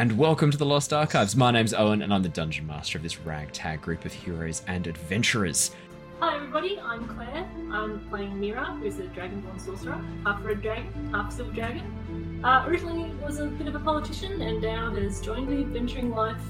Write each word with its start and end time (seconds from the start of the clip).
hello, 0.00 0.12
and 0.12 0.18
welcome 0.18 0.50
to 0.50 0.56
the 0.56 0.64
Lost 0.64 0.94
Archives. 0.94 1.36
My 1.36 1.50
name's 1.50 1.74
Owen, 1.74 2.00
and 2.00 2.14
I'm 2.14 2.22
the 2.22 2.28
Dungeon 2.30 2.66
Master 2.66 2.96
of 2.96 3.02
this 3.02 3.20
ragtag 3.20 3.82
group 3.82 4.06
of 4.06 4.12
heroes 4.12 4.62
and 4.66 4.86
adventurers. 4.86 5.72
Hi 6.20 6.36
everybody, 6.36 6.80
I'm 6.80 7.06
Claire. 7.06 7.46
I'm 7.70 8.00
playing 8.08 8.40
Mira, 8.40 8.64
who's 8.80 8.98
a 8.98 9.02
Dragonborn 9.02 9.60
sorcerer, 9.60 10.02
half 10.24 10.42
red 10.42 10.62
dragon, 10.62 11.10
half 11.12 11.32
silver 11.32 11.52
dragon. 11.52 12.40
Uh, 12.42 12.64
originally 12.66 13.10
was 13.22 13.40
a 13.40 13.46
bit 13.46 13.68
of 13.68 13.74
a 13.74 13.78
politician, 13.78 14.40
and 14.40 14.62
now 14.62 14.90
has 14.94 15.20
joined 15.20 15.48
the 15.48 15.60
adventuring 15.60 16.10
life, 16.10 16.40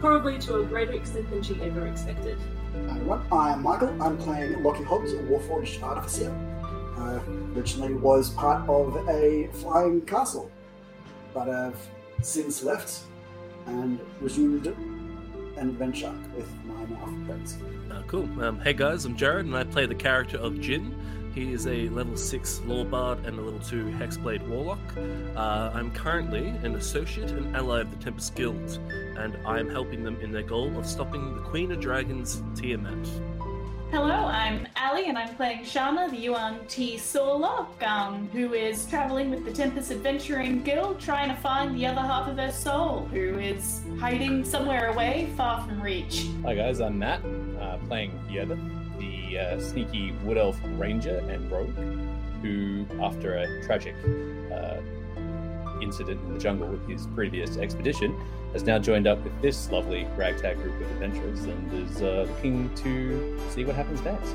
probably 0.00 0.38
to 0.40 0.60
a 0.60 0.64
greater 0.66 0.94
extent 0.94 1.30
than 1.30 1.42
she 1.42 1.54
ever 1.62 1.86
expected. 1.86 2.38
Hi 2.72 2.96
everyone, 2.96 3.22
I'm 3.30 3.62
Michael. 3.62 4.02
I'm 4.02 4.18
playing 4.18 4.62
Lockie 4.64 4.82
Hobbs, 4.82 5.12
a 5.12 5.18
Warforged 5.18 5.80
Artificer. 5.80 6.32
Uh, 6.98 7.20
originally 7.56 7.94
was 7.94 8.30
part 8.30 8.68
of 8.68 8.96
a 9.08 9.48
flying 9.52 10.00
castle, 10.02 10.50
but 11.32 11.46
have 11.46 11.76
since 12.24 12.62
left 12.62 13.00
and 13.66 14.00
resumed 14.20 14.66
an 14.66 15.68
adventure 15.68 16.12
with 16.34 16.48
my 16.64 16.82
now 16.86 17.26
friends. 17.26 17.58
Uh, 17.90 18.02
cool. 18.08 18.28
Um, 18.42 18.58
hey 18.60 18.72
guys, 18.72 19.04
I'm 19.04 19.14
Jared, 19.14 19.46
and 19.46 19.54
I 19.54 19.64
play 19.64 19.86
the 19.86 19.94
character 19.94 20.38
of 20.38 20.58
Jin. 20.60 20.94
He 21.34 21.52
is 21.52 21.66
a 21.66 21.88
level 21.90 22.16
6 22.16 22.62
Lore 22.64 22.84
Bard 22.84 23.26
and 23.26 23.38
a 23.38 23.42
level 23.42 23.60
2 23.60 23.86
Hexblade 23.98 24.46
Warlock. 24.48 24.78
Uh, 25.36 25.70
I'm 25.74 25.90
currently 25.92 26.48
an 26.48 26.76
associate 26.76 27.30
and 27.30 27.54
ally 27.54 27.80
of 27.80 27.90
the 27.90 28.02
Tempest 28.02 28.34
Guild, 28.34 28.78
and 29.18 29.36
I 29.44 29.58
am 29.58 29.68
helping 29.68 30.02
them 30.02 30.18
in 30.20 30.32
their 30.32 30.42
goal 30.42 30.76
of 30.78 30.86
stopping 30.86 31.34
the 31.34 31.42
Queen 31.42 31.72
of 31.72 31.80
Dragons, 31.80 32.42
Tiamat. 32.54 33.06
Hello, 33.94 34.26
I'm 34.26 34.66
Ally, 34.74 35.02
and 35.02 35.16
I'm 35.16 35.36
playing 35.36 35.60
Shana, 35.60 36.10
the 36.10 36.16
Yuan-Ti 36.16 36.98
Sorlock, 36.98 37.80
um, 37.84 38.28
who 38.32 38.52
is 38.52 38.86
traveling 38.86 39.30
with 39.30 39.44
the 39.44 39.52
Tempest 39.52 39.92
Adventuring 39.92 40.64
Guild, 40.64 40.98
trying 40.98 41.28
to 41.28 41.36
find 41.36 41.76
the 41.76 41.86
other 41.86 42.00
half 42.00 42.26
of 42.26 42.36
her 42.36 42.50
soul, 42.50 43.06
who 43.12 43.38
is 43.38 43.82
hiding 44.00 44.44
somewhere 44.44 44.88
away, 44.88 45.28
far 45.36 45.64
from 45.64 45.80
reach. 45.80 46.26
Hi 46.42 46.56
guys, 46.56 46.80
I'm 46.80 46.98
Matt, 46.98 47.20
uh, 47.60 47.78
playing 47.86 48.18
Yeda, 48.28 48.58
the 48.98 49.38
uh, 49.38 49.60
sneaky 49.60 50.10
wood 50.24 50.38
elf 50.38 50.58
ranger 50.76 51.18
and 51.28 51.48
rogue, 51.48 51.76
who, 52.42 52.84
after 53.00 53.36
a 53.36 53.62
tragic 53.64 53.94
uh, 54.52 54.78
incident 55.80 56.20
in 56.26 56.34
the 56.34 56.40
jungle 56.40 56.68
with 56.68 56.86
his 56.88 57.06
previous 57.08 57.56
expedition, 57.56 58.14
has 58.52 58.64
now 58.64 58.78
joined 58.78 59.06
up 59.06 59.22
with 59.24 59.40
this 59.42 59.70
lovely 59.70 60.06
ragtag 60.16 60.56
group 60.62 60.80
of 60.80 60.90
adventurers 60.92 61.44
and 61.44 61.72
is 61.72 62.02
uh, 62.02 62.26
looking 62.28 62.72
to 62.74 63.40
see 63.50 63.64
what 63.64 63.74
happens 63.74 64.00
next. 64.02 64.34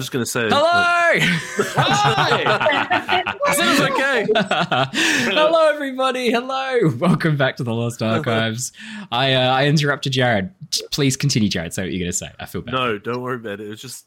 Just 0.00 0.12
going 0.12 0.24
to 0.24 0.30
say. 0.30 0.48
Hello! 0.48 0.60
I 1.76 3.54
said 3.54 3.66
it 3.66 3.80
was 3.80 3.90
okay. 3.90 4.26
Hello, 5.34 5.68
everybody. 5.72 6.30
Hello. 6.30 6.78
Welcome 6.98 7.36
back 7.36 7.56
to 7.56 7.62
the 7.64 7.72
Lost 7.74 8.02
Archives. 8.02 8.72
I 9.12 9.34
uh, 9.34 9.52
I 9.54 9.66
interrupted 9.66 10.12
Jared. 10.12 10.50
Please 10.90 11.16
continue, 11.16 11.48
Jared. 11.48 11.72
Say 11.74 11.82
what 11.82 11.92
you're 11.92 11.98
going 12.00 12.10
to 12.10 12.16
say. 12.16 12.30
I 12.38 12.46
feel 12.46 12.62
bad. 12.62 12.72
No, 12.72 12.98
don't 12.98 13.20
worry 13.22 13.36
about 13.36 13.60
it. 13.60 13.66
It 13.66 13.70
was 13.70 13.80
just 13.80 14.06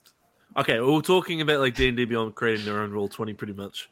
okay. 0.58 0.80
We 0.80 0.92
were 0.92 1.02
talking 1.02 1.42
about 1.42 1.60
like 1.60 1.76
D 1.76 1.88
and 1.88 1.98
D 1.98 2.06
Beyond 2.06 2.36
creating 2.36 2.66
their 2.66 2.80
own 2.82 2.92
roll 2.92 3.08
twenty, 3.08 3.34
pretty 3.34 3.54
much, 3.54 3.90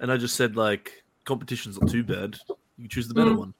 and 0.00 0.10
I 0.12 0.16
just 0.16 0.36
said 0.36 0.56
like 0.56 1.02
competition's 1.24 1.80
not 1.80 1.90
too 1.90 2.02
bad. 2.02 2.36
You 2.78 2.88
choose 2.88 3.08
the 3.08 3.14
better 3.14 3.30
Mm. 3.30 3.38
one. 3.38 3.54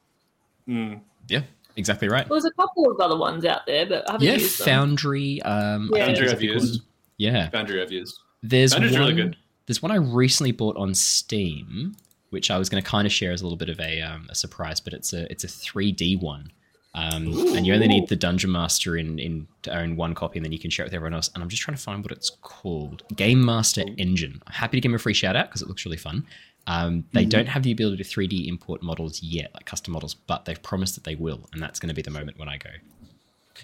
Mm. 0.68 1.00
Yeah, 1.28 1.42
exactly 1.76 2.08
right. 2.08 2.28
Well, 2.28 2.40
there's 2.40 2.50
a 2.50 2.54
couple 2.60 2.90
of 2.90 3.00
other 3.00 3.16
ones 3.16 3.44
out 3.44 3.66
there, 3.66 3.86
but 3.86 4.08
I 4.08 4.12
haven't 4.12 4.26
Yeah, 4.26 4.34
used 4.34 4.58
them. 4.60 4.64
Foundry. 4.66 5.42
Um, 5.42 5.90
I 5.94 5.98
Yeah. 5.98 6.04
Foundry 6.06 6.24
it's 6.24 6.32
I've 6.32 6.38
called- 6.40 6.52
used. 6.62 6.82
Yeah, 7.18 7.50
Foundry 7.50 7.82
I've 7.82 7.92
used. 7.92 8.18
There's 8.42 8.72
Foundry's 8.72 8.92
one, 8.92 9.00
really 9.00 9.14
good. 9.14 9.36
There's 9.66 9.82
one 9.82 9.92
I 9.92 9.96
recently 9.96 10.52
bought 10.52 10.76
on 10.76 10.94
Steam, 10.94 11.96
which 12.30 12.50
I 12.50 12.58
was 12.58 12.68
going 12.68 12.82
to 12.82 12.88
kind 12.88 13.06
of 13.06 13.12
share 13.12 13.32
as 13.32 13.40
a 13.40 13.44
little 13.44 13.56
bit 13.58 13.68
of 13.68 13.78
a, 13.80 14.00
um, 14.00 14.26
a 14.30 14.34
surprise, 14.34 14.80
but 14.80 14.92
it's 14.92 15.12
a 15.12 15.30
it's 15.30 15.44
a 15.44 15.48
3D 15.48 16.20
one, 16.20 16.50
um, 16.94 17.26
and 17.54 17.66
you 17.66 17.74
only 17.74 17.88
need 17.88 18.08
the 18.08 18.16
Dungeon 18.16 18.50
Master 18.50 18.96
in 18.96 19.18
in 19.18 19.46
to 19.62 19.76
own 19.76 19.96
one 19.96 20.14
copy, 20.14 20.38
and 20.38 20.44
then 20.44 20.52
you 20.52 20.58
can 20.58 20.70
share 20.70 20.84
it 20.84 20.88
with 20.88 20.94
everyone 20.94 21.14
else. 21.14 21.30
And 21.34 21.42
I'm 21.42 21.48
just 21.48 21.62
trying 21.62 21.76
to 21.76 21.82
find 21.82 22.02
what 22.02 22.12
it's 22.12 22.30
called. 22.42 23.04
Game 23.14 23.44
Master 23.44 23.84
Engine. 23.98 24.42
I'm 24.46 24.52
happy 24.52 24.78
to 24.78 24.80
give 24.80 24.90
them 24.90 24.96
a 24.96 24.98
free 24.98 25.14
shout 25.14 25.36
out 25.36 25.48
because 25.48 25.62
it 25.62 25.68
looks 25.68 25.84
really 25.84 25.96
fun. 25.96 26.26
Um, 26.66 27.04
they 27.12 27.24
don't 27.24 27.46
have 27.46 27.64
the 27.64 27.72
ability 27.72 28.02
to 28.02 28.08
3D 28.08 28.46
import 28.46 28.84
models 28.84 29.20
yet, 29.20 29.50
like 29.52 29.64
custom 29.64 29.92
models, 29.92 30.14
but 30.14 30.44
they've 30.44 30.62
promised 30.62 30.94
that 30.94 31.02
they 31.02 31.16
will, 31.16 31.48
and 31.52 31.60
that's 31.60 31.80
going 31.80 31.88
to 31.88 31.94
be 31.94 32.02
the 32.02 32.10
moment 32.10 32.38
when 32.38 32.48
I 32.48 32.56
go 32.56 32.70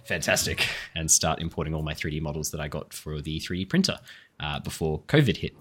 fantastic 0.05 0.69
and 0.95 1.11
start 1.11 1.41
importing 1.41 1.75
all 1.75 1.83
my 1.83 1.95
3D 1.95 2.21
models 2.21 2.51
that 2.51 2.61
I 2.61 2.69
got 2.69 2.93
for 2.93 3.21
the 3.21 3.39
3D 3.41 3.69
printer 3.69 3.99
uh, 4.41 4.61
before 4.61 5.01
COVID 5.03 5.37
hit 5.37 5.55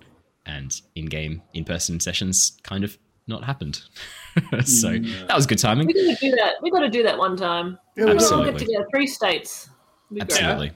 and 0.46 0.80
in-game 0.96 1.42
in-person 1.54 2.00
sessions 2.00 2.58
kind 2.64 2.84
of 2.84 2.98
not 3.28 3.44
happened. 3.44 3.82
so 4.64 4.92
that 4.98 5.36
was 5.36 5.46
good 5.46 5.60
timing. 5.60 5.88
We 5.88 5.94
got 5.94 6.18
to 6.20 6.30
do 6.30 6.36
that. 6.38 6.54
We 6.62 6.72
got 6.72 6.80
to 6.80 6.90
do 6.90 7.04
that 7.04 7.18
one 7.18 7.36
time. 7.36 7.78
We 7.96 8.04
got 8.04 8.10
to 8.10 8.16
Absolutely. 8.16 8.52
get 8.52 8.60
together. 8.60 8.88
Three 8.94 9.08
states. 9.08 9.70
Be 10.10 10.20
great. 10.20 10.32
Absolutely. 10.32 10.72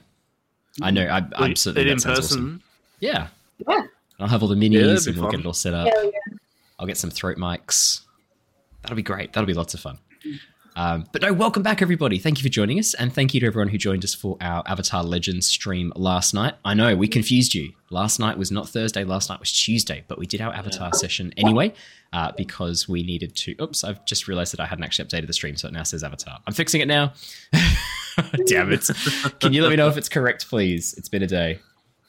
I 0.82 0.90
know. 0.90 1.06
I, 1.06 1.16
I'm 1.18 1.30
Like, 1.38 1.56
certain 1.56 1.80
it 1.82 1.86
in 1.88 1.96
person. 2.00 2.12
awesome. 2.12 2.62
Yeah. 3.00 3.28
Yeah. 3.66 3.82
I'll 4.20 4.28
have 4.28 4.42
all 4.42 4.48
the 4.48 4.54
minis 4.54 5.06
be 5.06 5.12
and 5.12 5.20
we'll 5.20 5.26
fun. 5.26 5.30
get 5.30 5.40
it 5.40 5.46
all 5.46 5.52
set 5.54 5.72
up. 5.74 5.88
Hell 5.88 6.04
yeah. 6.04 6.36
I'll 6.78 6.86
get 6.86 6.96
some 6.98 7.10
throat 7.10 7.38
mics. 7.38 8.02
That'll 8.82 8.96
be 8.96 9.02
great. 9.02 9.32
That'll 9.32 9.46
be 9.46 9.54
lots 9.54 9.72
of 9.74 9.80
fun. 9.80 9.98
Um, 10.74 11.06
but 11.12 11.22
no, 11.22 11.32
welcome 11.32 11.62
back, 11.62 11.82
everybody. 11.82 12.18
Thank 12.18 12.38
you 12.38 12.42
for 12.42 12.48
joining 12.48 12.78
us, 12.78 12.94
and 12.94 13.12
thank 13.12 13.34
you 13.34 13.40
to 13.40 13.46
everyone 13.46 13.68
who 13.68 13.78
joined 13.78 14.04
us 14.04 14.14
for 14.14 14.36
our 14.40 14.62
Avatar 14.66 15.02
Legends 15.02 15.46
stream 15.46 15.92
last 15.96 16.32
night. 16.32 16.54
I 16.64 16.74
know 16.74 16.96
we 16.96 17.08
confused 17.08 17.54
you. 17.54 17.72
Last 17.90 18.18
night 18.18 18.38
was 18.38 18.50
not 18.50 18.68
Thursday. 18.68 19.04
Last 19.04 19.28
night 19.28 19.38
was 19.38 19.52
Tuesday, 19.52 20.04
but 20.08 20.18
we 20.18 20.26
did 20.26 20.40
our 20.40 20.52
Avatar 20.54 20.92
session 20.94 21.34
anyway 21.36 21.74
uh, 22.12 22.32
because 22.36 22.88
we 22.88 23.02
needed 23.02 23.36
to. 23.36 23.54
Oops! 23.60 23.84
I've 23.84 24.04
just 24.06 24.28
realised 24.28 24.52
that 24.54 24.60
I 24.60 24.66
hadn't 24.66 24.84
actually 24.84 25.06
updated 25.08 25.26
the 25.26 25.34
stream, 25.34 25.56
so 25.56 25.68
it 25.68 25.74
now 25.74 25.82
says 25.82 26.02
Avatar. 26.02 26.38
I'm 26.46 26.54
fixing 26.54 26.80
it 26.80 26.88
now. 26.88 27.12
Damn 28.46 28.72
it! 28.72 28.88
Can 29.40 29.52
you 29.52 29.62
let 29.62 29.70
me 29.70 29.76
know 29.76 29.88
if 29.88 29.96
it's 29.96 30.08
correct, 30.08 30.48
please? 30.48 30.94
It's 30.94 31.08
been 31.08 31.22
a 31.22 31.26
day. 31.26 31.60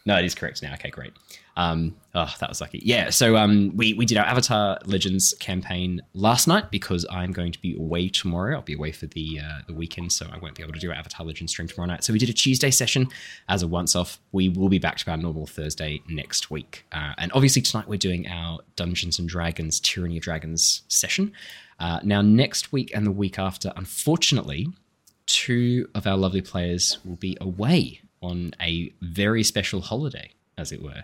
No, 0.05 0.17
it 0.17 0.25
is 0.25 0.35
correct 0.35 0.61
now. 0.61 0.73
Okay, 0.73 0.89
great. 0.89 1.13
Um, 1.55 1.95
oh, 2.15 2.33
that 2.39 2.49
was 2.49 2.61
lucky. 2.61 2.81
Yeah, 2.83 3.11
so 3.11 3.37
um, 3.37 3.71
we 3.75 3.93
we 3.93 4.05
did 4.05 4.17
our 4.17 4.25
Avatar 4.25 4.79
Legends 4.85 5.35
campaign 5.39 6.01
last 6.13 6.47
night 6.47 6.71
because 6.71 7.05
I'm 7.11 7.31
going 7.31 7.51
to 7.51 7.59
be 7.59 7.75
away 7.75 8.09
tomorrow. 8.09 8.55
I'll 8.55 8.63
be 8.63 8.73
away 8.73 8.91
for 8.91 9.05
the 9.05 9.39
uh, 9.39 9.59
the 9.67 9.73
weekend, 9.73 10.11
so 10.11 10.27
I 10.31 10.37
won't 10.39 10.55
be 10.55 10.63
able 10.63 10.73
to 10.73 10.79
do 10.79 10.89
our 10.89 10.95
Avatar 10.95 11.25
Legends 11.25 11.51
stream 11.51 11.67
tomorrow 11.67 11.87
night. 11.87 12.03
So 12.03 12.11
we 12.11 12.19
did 12.19 12.29
a 12.29 12.33
Tuesday 12.33 12.71
session 12.71 13.07
as 13.49 13.61
a 13.61 13.67
once 13.67 13.95
off. 13.95 14.19
We 14.31 14.49
will 14.49 14.69
be 14.69 14.79
back 14.79 14.97
to 14.97 15.11
our 15.11 15.17
normal 15.17 15.45
Thursday 15.45 16.01
next 16.09 16.49
week, 16.49 16.85
uh, 16.91 17.13
and 17.17 17.31
obviously 17.33 17.61
tonight 17.61 17.87
we're 17.87 17.97
doing 17.97 18.27
our 18.27 18.59
Dungeons 18.75 19.19
and 19.19 19.29
Dragons 19.29 19.79
Tyranny 19.79 20.17
of 20.17 20.23
Dragons 20.23 20.81
session. 20.87 21.33
Uh, 21.79 21.99
now 22.03 22.21
next 22.21 22.71
week 22.71 22.91
and 22.95 23.05
the 23.05 23.11
week 23.11 23.37
after, 23.37 23.73
unfortunately, 23.75 24.67
two 25.25 25.87
of 25.93 26.07
our 26.07 26.17
lovely 26.17 26.41
players 26.41 26.99
will 27.03 27.15
be 27.15 27.37
away 27.41 27.99
on 28.21 28.53
a 28.61 28.93
very 29.01 29.43
special 29.43 29.81
holiday, 29.81 30.31
as 30.57 30.71
it 30.71 30.81
were. 30.81 31.03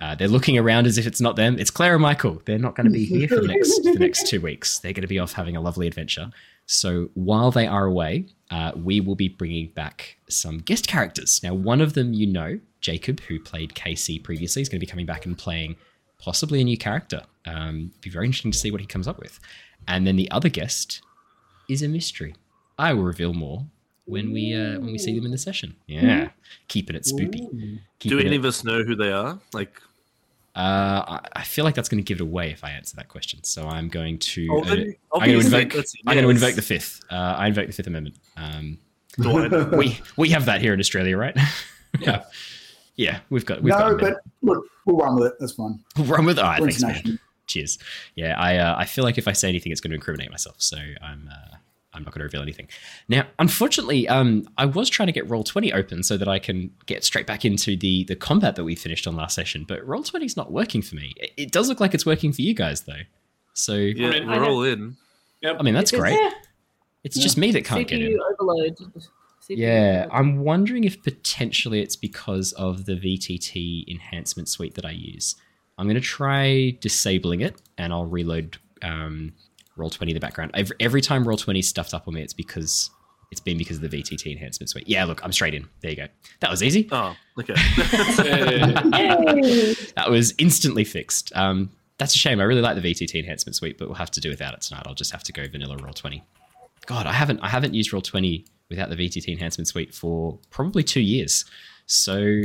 Uh, 0.00 0.14
they're 0.14 0.28
looking 0.28 0.56
around 0.56 0.86
as 0.86 0.96
if 0.98 1.06
it's 1.06 1.20
not 1.20 1.36
them. 1.36 1.58
It's 1.58 1.70
Claire 1.70 1.94
and 1.94 2.02
Michael. 2.02 2.40
They're 2.46 2.58
not 2.58 2.74
going 2.74 2.86
to 2.86 2.92
be 2.92 3.04
here 3.04 3.28
for 3.28 3.36
the 3.36 3.48
next 3.54 3.82
the 3.82 3.96
next 3.98 4.26
two 4.26 4.40
weeks. 4.40 4.78
They're 4.78 4.92
going 4.94 5.02
to 5.02 5.08
be 5.08 5.18
off 5.18 5.32
having 5.34 5.56
a 5.56 5.60
lovely 5.60 5.86
adventure. 5.86 6.30
So 6.66 7.10
while 7.14 7.50
they 7.50 7.66
are 7.66 7.84
away, 7.84 8.26
uh, 8.50 8.72
we 8.76 9.00
will 9.00 9.16
be 9.16 9.28
bringing 9.28 9.68
back 9.68 10.16
some 10.28 10.58
guest 10.58 10.86
characters. 10.86 11.40
Now, 11.42 11.52
one 11.54 11.80
of 11.80 11.94
them 11.94 12.12
you 12.14 12.26
know, 12.26 12.60
Jacob, 12.80 13.20
who 13.20 13.40
played 13.40 13.74
KC 13.74 14.22
previously, 14.22 14.62
is 14.62 14.68
going 14.68 14.78
to 14.80 14.86
be 14.86 14.90
coming 14.90 15.06
back 15.06 15.26
and 15.26 15.36
playing 15.36 15.76
possibly 16.18 16.60
a 16.60 16.64
new 16.64 16.78
character. 16.78 17.22
Um, 17.44 17.92
be 18.00 18.08
very 18.10 18.26
interesting 18.26 18.52
to 18.52 18.58
see 18.58 18.70
what 18.70 18.80
he 18.80 18.86
comes 18.86 19.08
up 19.08 19.18
with. 19.18 19.40
And 19.88 20.06
then 20.06 20.16
the 20.16 20.30
other 20.30 20.48
guest 20.48 21.02
is 21.68 21.82
a 21.82 21.88
mystery. 21.88 22.34
I 22.78 22.92
will 22.94 23.02
reveal 23.02 23.34
more 23.34 23.66
when 24.06 24.32
we 24.32 24.54
uh, 24.54 24.78
when 24.80 24.92
we 24.92 24.98
see 24.98 25.14
them 25.14 25.24
in 25.26 25.30
the 25.32 25.38
session. 25.38 25.76
Yeah, 25.86 26.30
keeping 26.68 26.96
it 26.96 27.02
spoopy. 27.02 27.80
Do 27.98 28.18
any 28.18 28.36
it- 28.36 28.38
of 28.38 28.44
us 28.44 28.64
know 28.64 28.82
who 28.84 28.94
they 28.94 29.12
are? 29.12 29.38
Like, 29.52 29.80
uh, 30.56 30.58
I- 31.06 31.20
I 31.34 31.42
feel 31.44 31.64
like 31.64 31.74
that's 31.74 31.88
going 31.88 32.02
to 32.02 32.06
give 32.06 32.18
it 32.20 32.22
away 32.22 32.50
if 32.50 32.64
I 32.64 32.70
answer 32.70 32.96
that 32.96 33.08
question. 33.08 33.42
So 33.44 33.66
I'm 33.68 33.88
going 33.88 34.18
to. 34.18 34.48
Oh, 34.50 34.58
uh, 34.58 34.62
I'm 34.62 34.66
going 35.26 35.40
to 35.40 35.46
invoke. 35.46 35.68
that's- 35.70 35.94
I'm 36.06 36.14
going 36.14 36.24
to 36.24 36.30
invoke 36.30 36.54
the 36.54 36.62
fifth. 36.62 37.00
Uh, 37.10 37.14
I 37.38 37.46
invoke 37.46 37.66
the 37.66 37.72
Fifth 37.72 37.86
Amendment. 37.86 38.16
Um, 38.36 38.78
we 39.76 39.98
we 40.16 40.28
have 40.30 40.44
that 40.46 40.60
here 40.60 40.72
in 40.74 40.80
Australia, 40.80 41.16
right? 41.16 41.36
Yeah. 41.98 42.22
yeah, 42.94 43.18
we've 43.30 43.44
got. 43.44 43.62
We've 43.62 43.74
no, 43.76 43.88
a 43.90 43.96
but 43.96 44.14
look, 44.42 44.64
we'll 44.86 44.96
run 44.96 45.16
with 45.16 45.26
it. 45.26 45.34
That's 45.40 45.50
fine. 45.52 45.80
We'll 45.96 46.06
run 46.06 46.24
with. 46.24 46.38
it. 46.38 46.44
We're 46.44 46.70
thanks, 46.70 46.82
man. 46.82 47.18
Cheers. 47.48 47.78
Yeah, 48.14 48.38
I 48.38 48.58
uh, 48.58 48.76
I 48.78 48.84
feel 48.84 49.02
like 49.02 49.18
if 49.18 49.26
I 49.26 49.32
say 49.32 49.48
anything, 49.48 49.72
it's 49.72 49.80
going 49.80 49.90
to 49.90 49.96
incriminate 49.96 50.30
myself. 50.30 50.54
So 50.58 50.76
I'm 51.02 51.28
uh, 51.28 51.56
I'm 52.00 52.04
not 52.04 52.12
going 52.14 52.20
to 52.20 52.24
reveal 52.24 52.42
anything. 52.42 52.68
Now, 53.08 53.26
unfortunately, 53.38 54.08
um, 54.08 54.48
I 54.58 54.64
was 54.66 54.88
trying 54.88 55.06
to 55.06 55.12
get 55.12 55.28
Roll 55.28 55.44
Twenty 55.44 55.72
open 55.72 56.02
so 56.02 56.16
that 56.16 56.28
I 56.28 56.38
can 56.38 56.70
get 56.86 57.04
straight 57.04 57.26
back 57.26 57.44
into 57.44 57.76
the 57.76 58.04
the 58.04 58.16
combat 58.16 58.56
that 58.56 58.64
we 58.64 58.74
finished 58.74 59.06
on 59.06 59.16
last 59.16 59.34
session. 59.34 59.64
But 59.68 59.86
Roll 59.86 60.02
Twenty 60.02 60.26
is 60.26 60.36
not 60.36 60.50
working 60.52 60.82
for 60.82 60.96
me. 60.96 61.12
It, 61.16 61.30
it 61.36 61.52
does 61.52 61.68
look 61.68 61.80
like 61.80 61.94
it's 61.94 62.06
working 62.06 62.32
for 62.32 62.42
you 62.42 62.54
guys 62.54 62.82
though. 62.82 63.02
So 63.54 63.74
yeah, 63.76 64.08
I 64.26 64.38
we're 64.38 64.44
all 64.46 64.62
in. 64.64 64.96
I 65.44 65.62
mean 65.62 65.74
that's 65.74 65.92
Is 65.92 65.98
great. 66.00 66.12
there 66.16 66.32
It's 67.04 67.18
just 67.18 67.36
me 67.38 67.50
that 67.52 67.64
can't 67.64 67.88
get 67.88 68.00
CPU 68.00 68.12
in. 68.14 68.20
overload. 68.40 68.78
See 69.40 69.54
if 69.54 69.58
Yeah, 69.58 70.04
we- 70.06 70.12
I'm 70.12 70.40
wondering 70.44 70.84
if 70.84 71.02
potentially 71.02 71.80
it's 71.80 71.96
because 71.96 72.52
of 72.52 72.84
the 72.84 72.92
VTT 72.94 73.86
enhancement 73.90 74.48
suite 74.48 74.74
that 74.74 74.84
I 74.84 74.90
use. 74.90 75.36
I'm 75.78 75.86
going 75.86 75.94
to 75.94 76.00
try 76.02 76.76
disabling 76.82 77.40
it, 77.40 77.60
and 77.78 77.90
I'll 77.92 78.04
reload 78.04 78.58
um, 78.82 79.32
Roll20 79.80 80.08
in 80.08 80.14
the 80.14 80.20
background. 80.20 80.50
Every, 80.54 80.76
every 80.80 81.00
time 81.00 81.24
Roll20 81.24 81.64
stuffed 81.64 81.94
up 81.94 82.06
on 82.06 82.14
me, 82.14 82.22
it's 82.22 82.32
because 82.32 82.90
it's 83.30 83.40
been 83.40 83.58
because 83.58 83.76
of 83.82 83.88
the 83.88 84.02
VTT 84.02 84.32
enhancement 84.32 84.70
suite. 84.70 84.88
Yeah, 84.88 85.04
look, 85.04 85.24
I'm 85.24 85.32
straight 85.32 85.54
in. 85.54 85.68
There 85.80 85.90
you 85.90 85.96
go. 85.96 86.06
That 86.40 86.50
was 86.50 86.62
easy. 86.62 86.88
Oh, 86.90 87.14
okay. 87.38 87.54
Yay! 87.78 88.58
That 88.72 89.92
That 89.96 90.10
was 90.10 90.34
instantly 90.38 90.84
fixed. 90.84 91.32
Um, 91.36 91.70
that's 91.98 92.14
a 92.14 92.18
shame. 92.18 92.40
I 92.40 92.44
really 92.44 92.62
like 92.62 92.80
the 92.80 92.82
VTT 92.82 93.20
enhancement 93.20 93.56
suite, 93.56 93.78
but 93.78 93.88
we'll 93.88 93.96
have 93.96 94.10
to 94.12 94.20
do 94.20 94.30
without 94.30 94.54
it 94.54 94.62
tonight. 94.62 94.84
I'll 94.86 94.94
just 94.94 95.12
have 95.12 95.22
to 95.24 95.32
go 95.32 95.46
vanilla 95.46 95.76
Roll20. 95.76 96.22
God, 96.86 97.06
I 97.06 97.12
haven't 97.12 97.40
I 97.40 97.48
haven't 97.48 97.74
used 97.74 97.92
Roll20 97.92 98.46
without 98.68 98.88
the 98.88 98.96
VTT 98.96 99.28
enhancement 99.28 99.68
suite 99.68 99.94
for 99.94 100.38
probably 100.50 100.82
two 100.82 101.00
years. 101.02 101.44
So 101.86 102.42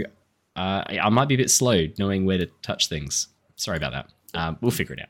uh, 0.55 0.83
I 0.87 0.99
I 1.01 1.09
might 1.09 1.27
be 1.29 1.35
a 1.35 1.37
bit 1.37 1.49
slow 1.49 1.87
knowing 1.97 2.25
where 2.25 2.37
to 2.37 2.47
touch 2.61 2.89
things. 2.89 3.29
Sorry 3.55 3.77
about 3.77 3.93
that. 3.93 4.09
Um, 4.39 4.57
we'll 4.61 4.71
figure 4.71 4.93
it 4.93 4.99
out. 4.99 5.09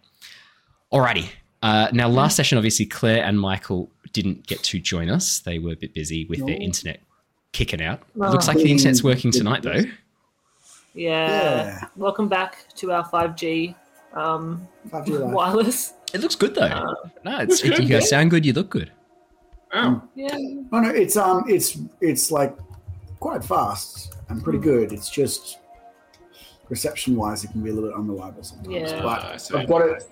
Alrighty. 0.93 1.29
Uh, 1.65 1.89
now, 1.93 2.07
last 2.07 2.35
session, 2.35 2.59
obviously, 2.59 2.85
Claire 2.85 3.23
and 3.23 3.39
Michael 3.39 3.89
didn't 4.13 4.45
get 4.45 4.61
to 4.61 4.79
join 4.79 5.09
us. 5.09 5.39
They 5.39 5.57
were 5.57 5.71
a 5.71 5.75
bit 5.75 5.95
busy 5.95 6.25
with 6.25 6.45
their 6.45 6.57
internet 6.57 6.99
kicking 7.53 7.81
out. 7.81 8.03
Oh. 8.21 8.29
Looks 8.29 8.47
like 8.47 8.57
the 8.57 8.69
internet's 8.69 9.03
working 9.03 9.31
tonight, 9.31 9.63
though. 9.63 9.81
Yeah. 10.93 11.27
Yeah. 11.27 11.85
Welcome 11.95 12.27
back 12.27 12.67
to 12.75 12.91
our 12.91 13.03
5G 13.09 13.73
um, 14.13 14.67
5G 14.89 15.31
wireless. 15.31 15.95
It 16.13 16.21
looks 16.21 16.35
good, 16.35 16.53
though. 16.53 16.61
Uh, 16.61 16.93
no, 17.23 17.39
it's, 17.39 17.63
looks 17.63 17.79
good, 17.79 17.89
you 17.89 17.95
guys 17.95 18.03
yeah. 18.03 18.09
sound 18.09 18.29
good. 18.29 18.45
You 18.45 18.53
look 18.53 18.69
good. 18.69 18.91
Oh, 19.73 20.03
yeah. 20.13 20.37
No, 20.71 20.81
no, 20.81 20.89
it's 20.91 21.17
um, 21.17 21.45
it's 21.49 21.79
it's 21.99 22.31
like 22.31 22.55
quite 23.19 23.43
fast 23.43 24.15
and 24.29 24.43
pretty 24.43 24.59
good. 24.59 24.93
It's 24.93 25.09
just 25.09 25.57
reception-wise, 26.69 27.43
it 27.43 27.51
can 27.51 27.63
be 27.63 27.71
a 27.71 27.73
little 27.73 27.89
bit 27.89 27.97
unreliable 27.97 28.43
sometimes. 28.43 28.91
Yeah. 28.91 29.01
But 29.01 29.23
Ah, 29.23 29.57
I've 29.57 29.67
got 29.67 29.81
it. 29.81 30.03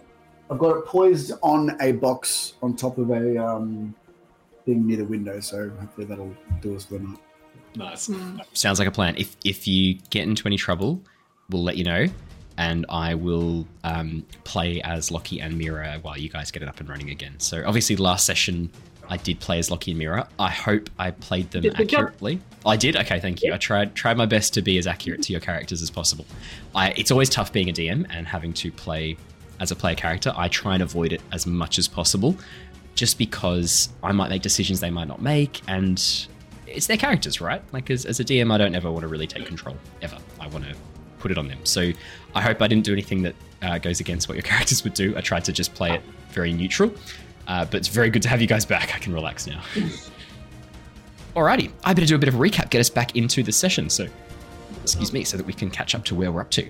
I've 0.50 0.60
got 0.60 0.78
it 0.78 0.86
poised 0.86 1.31
on 1.42 1.75
a 1.81 1.94
box 1.94 2.54
on 2.62 2.75
top 2.75 2.98
of 2.98 3.10
a 3.10 3.38
um, 3.38 3.95
thing 4.66 4.86
near 4.86 4.98
the 4.98 5.06
window, 5.06 5.40
so 5.40 5.69
hopefully 5.69 6.06
that'll 6.06 6.36
do 6.62 6.75
us 6.75 6.86
for 6.86 6.95
the 6.95 7.00
night. 7.00 7.19
nice. 7.75 8.07
Mm. 8.07 8.42
Sounds 8.54 8.80
like 8.80 8.88
a 8.88 8.92
plan. 8.92 9.16
If 9.18 9.36
if 9.44 9.68
you 9.68 9.95
get 10.10 10.24
into 10.24 10.48
any 10.48 10.57
trouble, 10.57 11.01
we'll 11.50 11.63
let 11.63 11.78
you 11.78 11.84
know, 11.84 12.06
and 12.57 12.86
I 12.90 13.16
will 13.16 13.66
um, 13.84 14.25
play 14.44 14.81
as 14.81 15.12
Lockie 15.12 15.40
and 15.40 15.57
Mira 15.57 16.00
while 16.01 16.18
you 16.18 16.30
guys 16.30 16.51
get 16.51 16.62
it 16.62 16.69
up 16.69 16.80
and 16.80 16.89
running 16.89 17.10
again. 17.10 17.39
So 17.39 17.63
obviously, 17.66 17.96
last 17.96 18.25
session 18.25 18.69
I 19.10 19.18
did 19.18 19.39
play 19.39 19.60
as 19.60 19.69
Lockie 19.69 19.92
and 19.92 20.00
Mira. 20.00 20.28
I 20.39 20.50
hope 20.50 20.89
I 20.98 21.12
played 21.12 21.51
them 21.51 21.62
Did 21.62 21.74
a 21.74 21.78
good 21.78 21.94
accurately. 21.94 22.39
I 22.66 22.78
did. 22.78 22.96
Okay, 22.96 23.19
thank 23.19 23.44
you. 23.44 23.54
I 23.54 23.57
tried 23.57 23.96
tried 23.96 24.18
my 24.18 24.25
best 24.25 24.54
to 24.56 24.62
be 24.62 24.78
as 24.78 24.88
accurate 24.88 25.22
to 25.24 25.34
your 25.34 25.42
characters 25.42 25.81
as 25.81 25.89
possible. 25.89 26.25
I 26.74 26.89
it's 26.92 27.12
always 27.12 27.30
tough 27.30 27.51
being 27.51 27.69
a 27.69 27.74
DM 27.74 28.06
and 28.10 28.28
having 28.28 28.54
to 28.54 28.72
play 28.72 29.18
as 29.63 29.71
a 29.71 29.75
player 29.75 29.95
character. 29.95 30.31
I 30.36 30.50
try 30.50 30.75
and 30.75 30.83
avoid 30.83 31.13
it 31.13 31.21
as 31.31 31.48
much 31.48 31.80
as 31.80 31.88
possible. 31.88 32.36
Just 32.94 33.18
because 33.18 33.89
I 34.04 34.12
might 34.12 34.30
make 34.30 34.44
decisions 34.44 34.80
they 34.80 34.92
might 34.92 35.07
not 35.07 35.19
make, 35.19 35.62
and 35.68 35.98
it's 36.68 36.86
their 36.86 36.98
characters, 36.98 37.42
right? 37.42 37.63
Like 37.74 37.89
as, 37.89 38.06
as 38.06 38.19
a 38.19 38.24
DM, 38.24 38.54
I 38.54 38.60
don't 38.60 38.75
ever 38.75 38.92
want 38.92 39.01
to 39.01 39.07
really 39.07 39.25
take 39.25 39.48
control 39.48 39.75
ever. 40.04 40.18
I 40.39 40.48
want 40.48 40.65
to 40.65 40.75
put 41.18 41.31
it 41.31 41.39
on 41.39 41.48
them. 41.48 41.57
So 41.63 41.92
I 42.36 42.42
hope 42.42 42.62
I 42.62 42.68
didn't 42.68 42.83
do 42.83 42.94
anything 42.94 43.24
that 43.24 43.36
uh, 43.63 43.77
goes 43.80 44.00
against 44.00 44.27
what 44.27 44.36
your 44.36 44.44
characters 44.51 44.83
would 44.83 44.94
do. 44.94 45.18
I 45.18 45.21
tried 45.21 45.44
to 45.45 45.54
just 45.54 45.74
play 45.74 45.94
it 45.94 46.01
very 46.30 46.54
neutral, 46.54 46.94
uh, 47.48 47.65
but 47.65 47.75
it's 47.75 47.88
very 47.88 48.12
good 48.12 48.21
to 48.24 48.30
have 48.30 48.42
you 48.42 48.48
guys 48.48 48.65
back. 48.65 48.94
I 48.94 49.00
can 49.00 49.13
relax 49.13 49.48
now. 49.48 49.62
Alrighty, 51.36 51.71
I 51.83 51.95
better 51.95 52.06
do 52.06 52.15
a 52.15 52.19
bit 52.19 52.30
of 52.30 52.36
a 52.36 52.38
recap, 52.38 52.69
get 52.69 52.80
us 52.80 52.92
back 52.92 53.15
into 53.15 53.42
the 53.42 53.51
session. 53.51 53.89
So, 53.89 54.07
excuse 54.83 55.12
me, 55.12 55.24
so 55.24 55.36
that 55.36 55.48
we 55.48 55.54
can 55.54 55.71
catch 55.71 55.95
up 55.95 56.06
to 56.06 56.15
where 56.15 56.31
we're 56.31 56.42
up 56.42 56.51
to. 56.51 56.69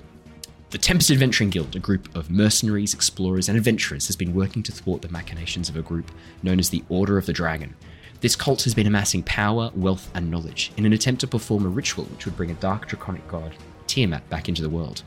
The 0.74 0.80
Tempest 0.80 1.12
Adventuring 1.12 1.52
Guild, 1.52 1.76
a 1.76 1.80
group 1.80 2.16
of 2.16 2.32
mercenaries, 2.32 2.96
explorers, 2.96 3.48
and 3.48 3.56
adventurers, 3.56 4.08
has 4.08 4.16
been 4.16 4.34
working 4.34 4.64
to 4.64 4.72
thwart 4.72 5.04
the 5.04 5.10
machinations 5.10 5.70
of 5.70 5.78
a 5.78 5.84
group 5.84 6.10
known 6.42 6.58
as 6.58 6.72
the 6.72 6.84
Order 6.90 7.20
of 7.20 7.28
the 7.28 7.32
Dragon. 7.32 7.76
This 8.22 8.36
cult 8.36 8.64
has 8.64 8.74
been 8.74 8.88
amassing 8.88 9.22
power, 9.22 9.72
wealth, 9.76 10.10
and 10.16 10.32
knowledge 10.32 10.72
in 10.76 10.88
an 10.88 10.94
attempt 10.94 11.22
to 11.22 11.28
perform 11.28 11.64
a 11.64 11.70
ritual 11.70 12.06
which 12.06 12.26
would 12.26 12.36
bring 12.36 12.50
a 12.50 12.56
dark 12.56 12.88
draconic 12.88 13.28
god, 13.28 13.54
Tiamat, 13.86 14.28
back 14.32 14.50
into 14.50 14.64
the 14.64 14.70
world. 14.70 15.04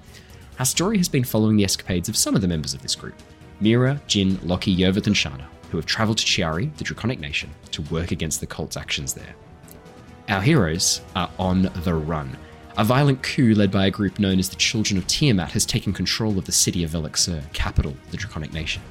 Our 0.61 0.65
story 0.65 0.99
has 0.99 1.09
been 1.09 1.25
following 1.25 1.57
the 1.57 1.65
escapades 1.65 2.09
of 2.09 2.17
some 2.17 2.37
of 2.37 2.43
the 2.43 2.49
members 2.49 2.73
of 2.73 2.83
this 2.83 2.95
group 2.95 3.21
Mira, 3.59 4.01
Jin, 4.07 4.39
Lockie, 4.45 4.77
Yervith, 4.77 5.09
and 5.09 5.17
Shana, 5.17 5.47
who 5.73 5.79
have 5.79 5.87
travelled 5.87 6.19
to 6.19 6.25
Chiari, 6.25 6.73
the 6.77 6.85
draconic 6.85 7.19
nation, 7.19 7.51
to 7.73 7.83
work 7.83 8.12
against 8.12 8.39
the 8.39 8.47
cult's 8.47 8.77
actions 8.77 9.15
there. 9.15 9.35
Our 10.29 10.43
heroes 10.43 11.01
are 11.17 11.31
on 11.41 11.62
the 11.62 11.95
run. 11.95 12.37
A 12.78 12.84
violent 12.84 13.23
coup 13.23 13.55
led 13.55 13.70
by 13.70 13.87
a 13.87 13.90
group 13.90 14.19
known 14.19 14.38
as 14.38 14.50
the 14.50 14.56
Children 14.56 14.99
of 14.99 15.06
Tiamat 15.06 15.52
has 15.52 15.64
taken 15.64 15.94
control 15.94 16.38
of 16.38 16.44
the 16.44 16.52
city 16.52 16.84
of 16.84 16.90
Velixur, 16.90 17.50
capital 17.55 17.93
of 17.93 18.11
the 18.11 18.19
Draconic 18.19 18.52
Nation. 18.52 18.82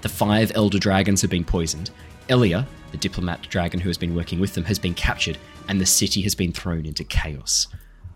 The 0.00 0.08
five 0.08 0.50
elder 0.54 0.78
dragons 0.78 1.20
have 1.20 1.30
been 1.30 1.44
poisoned. 1.44 1.90
Elia, 2.30 2.66
the 2.90 2.96
diplomat 2.96 3.42
dragon 3.50 3.80
who 3.80 3.90
has 3.90 3.98
been 3.98 4.16
working 4.16 4.40
with 4.40 4.54
them, 4.54 4.64
has 4.64 4.78
been 4.78 4.94
captured, 4.94 5.36
and 5.68 5.78
the 5.78 5.84
city 5.84 6.22
has 6.22 6.34
been 6.34 6.52
thrown 6.52 6.86
into 6.86 7.04
chaos. 7.04 7.68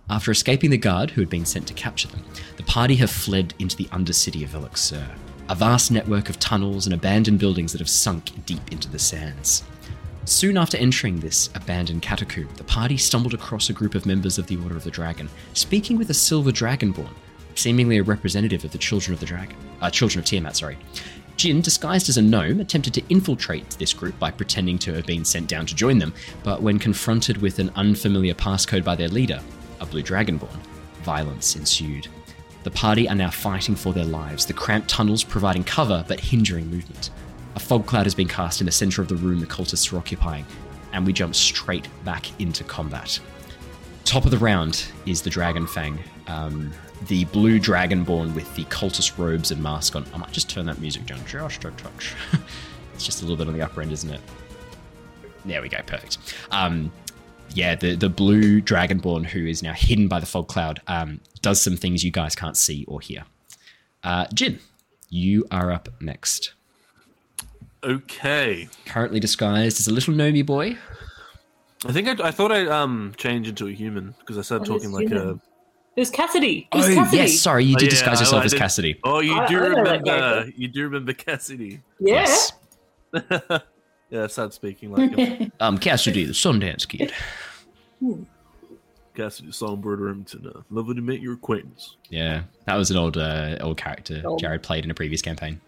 After 0.09 0.31
escaping 0.31 0.71
the 0.71 0.79
guard 0.79 1.11
who 1.11 1.21
had 1.21 1.29
been 1.29 1.45
sent 1.45 1.67
to 1.69 1.75
capture 1.75 2.09
them, 2.09 2.25
the 2.57 2.63
party 2.63 2.95
have 2.97 3.11
fled 3.11 3.53
into 3.59 3.77
the 3.77 3.87
undercity 3.87 4.45
of 4.45 4.51
Velixur, 4.51 5.07
a 5.51 5.55
vast 5.55 5.91
network 5.91 6.31
of 6.31 6.39
tunnels 6.39 6.87
and 6.87 6.95
abandoned 6.95 7.39
buildings 7.39 7.73
that 7.73 7.83
have 7.83 7.91
sunk 7.91 8.31
deep 8.47 8.73
into 8.73 8.89
the 8.89 8.99
sands. 8.99 9.63
Soon 10.27 10.57
after 10.57 10.77
entering 10.77 11.21
this 11.21 11.51
abandoned 11.55 12.03
catacomb, 12.03 12.49
the 12.57 12.65
party 12.65 12.97
stumbled 12.97 13.33
across 13.33 13.71
a 13.71 13.73
group 13.73 13.95
of 13.95 14.07
members 14.07 14.39
of 14.39 14.49
the 14.49 14.57
Order 14.57 14.77
of 14.77 14.83
the 14.83 14.91
Dragon, 14.91 15.29
speaking 15.55 15.97
with 15.97 16.11
a 16.11 16.15
silver 16.15 16.51
dragonborn, 16.51 17.15
seemingly 17.55 17.99
a 17.99 18.03
representative 18.03 18.65
of 18.65 18.73
the 18.73 18.79
Children 18.79 19.15
of 19.15 19.21
the 19.21 19.27
Dragon, 19.27 19.57
uh, 19.81 19.89
Children 19.89 20.19
of 20.19 20.25
Tiamat. 20.25 20.57
Sorry. 20.57 20.77
Jin, 21.37 21.61
disguised 21.61 22.09
as 22.09 22.17
a 22.17 22.23
gnome, 22.23 22.59
attempted 22.59 22.93
to 22.95 23.05
infiltrate 23.09 23.71
this 23.79 23.95
group 23.95 24.19
by 24.19 24.33
pretending 24.33 24.79
to 24.79 24.95
have 24.95 25.07
been 25.07 25.25
sent 25.25 25.49
down 25.49 25.65
to 25.65 25.77
join 25.77 25.99
them, 25.99 26.13
but 26.43 26.61
when 26.61 26.81
confronted 26.81 27.37
with 27.37 27.61
an 27.61 27.71
unfamiliar 27.77 28.35
passcode 28.35 28.83
by 28.83 28.97
their 28.97 29.09
leader, 29.09 29.41
a 29.81 29.87
blue 29.87 30.03
dragonborn, 30.03 30.59
violence 31.03 31.55
ensued. 31.55 32.09
The 32.65 32.73
party 32.73 33.09
are 33.09 33.15
now 33.15 33.31
fighting 33.31 33.77
for 33.77 33.93
their 33.93 34.05
lives, 34.05 34.45
the 34.45 34.55
cramped 34.55 34.89
tunnels 34.89 35.23
providing 35.23 35.63
cover 35.63 36.05
but 36.09 36.19
hindering 36.19 36.69
movement. 36.69 37.11
A 37.57 37.59
fog 37.59 37.87
cloud 37.87 38.05
has 38.05 38.15
been 38.15 38.29
cast 38.29 38.61
in 38.61 38.67
the 38.67 38.73
center 38.73 39.01
of 39.01 39.09
the 39.09 39.17
room 39.17 39.41
the 39.41 39.47
cultists 39.47 39.91
are 39.91 39.97
occupying, 39.97 40.45
and 40.93 41.07
we 41.07 41.13
jump 41.15 41.35
straight 41.35 41.89
back 42.05 42.39
into 42.39 42.63
combat. 42.65 43.19
Top 44.05 44.27
of 44.27 44.31
the 44.31 44.37
round 44.37 44.85
is 45.07 45.23
the 45.23 45.31
Dragon 45.31 45.67
Fang, 45.67 45.99
um, 46.27 46.71
the 47.09 47.25
blue 47.27 47.59
dragonborn 47.59 48.35
with 48.35 48.55
the 48.57 48.65
cultist 48.67 49.17
robes 49.17 49.53
and 49.53 49.63
mask 49.63 49.97
on. 49.97 50.05
I 50.13 50.19
might 50.19 50.33
just 50.33 50.51
turn 50.51 50.67
that 50.67 50.81
music 50.81 51.07
down 51.07 51.25
just 51.27 51.65
a 51.65 51.71
touch. 51.71 52.15
it's 52.95 53.07
just 53.07 53.23
a 53.23 53.25
little 53.25 53.39
bit 53.39 53.49
on 53.49 53.55
the 53.55 53.65
upper 53.65 53.81
end, 53.81 53.91
isn't 53.91 54.11
it? 54.11 54.21
There 55.47 55.63
we 55.63 55.71
go, 55.71 55.79
perfect. 55.87 56.19
Um, 56.51 56.93
yeah, 57.55 57.75
the, 57.75 57.95
the 57.95 58.11
blue 58.11 58.61
dragonborn 58.61 59.25
who 59.25 59.47
is 59.47 59.63
now 59.63 59.73
hidden 59.73 60.09
by 60.09 60.21
the 60.21 60.27
fog 60.27 60.49
cloud 60.49 60.83
um, 60.89 61.21
does 61.41 61.63
some 61.63 61.79
things 61.79 62.05
you 62.05 62.11
guys 62.11 62.35
can't 62.35 62.57
see 62.57 62.85
or 62.87 63.01
hear. 63.01 63.25
Uh, 64.05 64.27
Jin, 64.35 64.59
you 65.09 65.47
are 65.51 65.73
up 65.73 65.89
next. 66.03 66.53
Okay. 67.87 68.69
Currently 68.85 69.21
disguised 69.21 69.79
as 69.81 69.87
a 69.87 69.93
little 69.93 70.13
gnomey 70.13 70.43
boy. 70.43 70.77
I 71.87 71.93
think 71.93 72.09
I, 72.09 72.29
I 72.29 72.31
thought 72.33 72.51
I 72.51 72.67
um 72.67 73.15
changed 73.17 73.49
into 73.49 73.69
a 73.69 73.73
human 73.73 74.15
because 74.19 74.37
I 74.39 74.43
started 74.43 74.69
What 74.69 74.77
is 74.79 74.83
talking 74.83 74.95
like 74.95 75.07
a. 75.13 75.21
human? 75.21 75.41
Who's 75.95 76.11
Cassidy? 76.11 76.69
Who's 76.75 76.87
oh, 76.89 76.95
Cassidy? 76.95 77.17
yes, 77.17 77.39
sorry, 77.41 77.65
you 77.65 77.75
Oh, 77.77 77.79
did 77.79 77.87
yeah, 77.87 77.91
disguise 77.91 78.21
yourself 78.21 78.45
as 78.45 78.53
Cassidy. 78.53 79.01
Oh, 79.05 79.21
you 79.21 79.35
I- 79.35 79.47
do 79.47 79.57
I 79.57 79.69
know 79.69 79.77
remember? 79.77 80.51
You 80.57 80.69
do 80.69 80.83
remember 80.85 81.13
Cassidy? 81.15 81.81
Yeah. 82.01 82.15
Yes. 82.15 82.53
yeah, 84.11 84.25
I 84.25 84.27
started 84.27 84.53
speaking 84.53 84.93
like 84.93 85.15
him. 85.17 85.53
Um, 85.61 85.79
Cassidy, 85.79 86.25
the 86.25 86.33
Sundance 86.35 86.87
Kid. 86.87 87.13
Cassidy 89.15 89.53
Songbird 89.53 90.01
Remington. 90.01 90.47
Uh, 90.55 90.61
lovely 90.71 90.97
to 90.97 91.01
meet 91.01 91.23
your 91.23 91.35
acquaintance. 91.35 91.97
Yeah, 92.11 92.43
that 92.67 92.75
was 92.75 92.91
an 92.91 92.99
old 92.99 93.17
uh, 93.17 93.57
old 93.61 93.79
character 93.79 94.21
Old. 94.25 94.41
Jared 94.41 94.63
played 94.63 94.85
in 94.85 94.91
a 94.91 94.95
previous 94.95 95.23
campaign. 95.23 95.61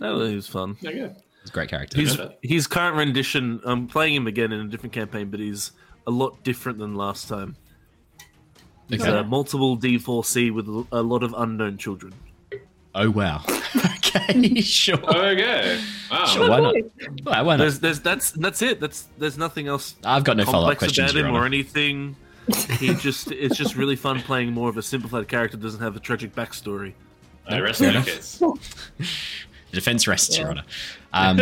That 0.00 0.10
was 0.10 0.48
fun. 0.48 0.76
There 0.82 0.92
you 0.92 1.14
go. 1.44 1.48
It's 1.48 1.50
a 1.50 1.54
great 1.54 1.68
character. 1.70 2.00
His 2.00 2.16
Perfect. 2.16 2.44
his 2.44 2.66
current 2.66 2.96
rendition. 2.96 3.60
I'm 3.64 3.86
playing 3.86 4.14
him 4.14 4.26
again 4.26 4.52
in 4.52 4.60
a 4.60 4.68
different 4.68 4.92
campaign, 4.92 5.30
but 5.30 5.40
he's 5.40 5.72
a 6.06 6.10
lot 6.10 6.42
different 6.44 6.78
than 6.78 6.94
last 6.94 7.28
time. 7.28 7.56
It's 8.90 9.02
Okay. 9.02 9.12
uh, 9.16 9.22
multiple 9.24 9.78
D4C 9.78 10.50
with 10.52 10.68
a 10.68 10.86
a 10.92 11.02
lot 11.02 11.22
of 11.22 11.34
unknown 11.36 11.78
children. 11.78 12.12
Oh 12.94 13.10
wow. 13.10 13.42
okay, 13.76 14.60
sure. 14.60 14.96
Okay. 15.04 15.80
Wow. 16.10 16.24
Sure, 16.26 16.48
why 16.48 16.60
not? 16.60 16.74
Why, 17.24 17.42
why 17.42 17.56
not? 17.56 17.58
There's, 17.58 17.80
there's, 17.80 18.00
that's 18.00 18.30
that's 18.32 18.62
it. 18.62 18.80
That's 18.80 19.08
there's 19.18 19.38
nothing 19.38 19.66
else 19.68 19.96
I've 20.04 20.22
got 20.24 20.36
no 20.36 20.44
follow 20.44 20.70
up 20.70 20.78
questions. 20.78 21.10
about 21.12 21.24
him 21.28 21.34
or 21.34 21.44
anything. 21.46 22.14
He 22.78 22.94
just 22.94 23.32
it's 23.32 23.56
just 23.56 23.74
really 23.74 23.96
fun 23.96 24.20
playing 24.20 24.52
more 24.52 24.68
of 24.68 24.76
a 24.76 24.82
simplified 24.82 25.28
character. 25.28 25.56
that 25.56 25.62
Doesn't 25.62 25.80
have 25.80 25.96
a 25.96 26.00
tragic 26.00 26.34
backstory. 26.34 26.92
No, 27.50 27.60
rest 27.62 27.78
Fair 27.80 27.88
in 27.88 27.94
enough. 27.96 28.06
peace. 28.06 28.42
The 29.70 29.80
defense 29.80 30.06
rests, 30.06 30.38
Your 30.38 30.50
Honor. 30.50 30.62
Um, 31.14 31.38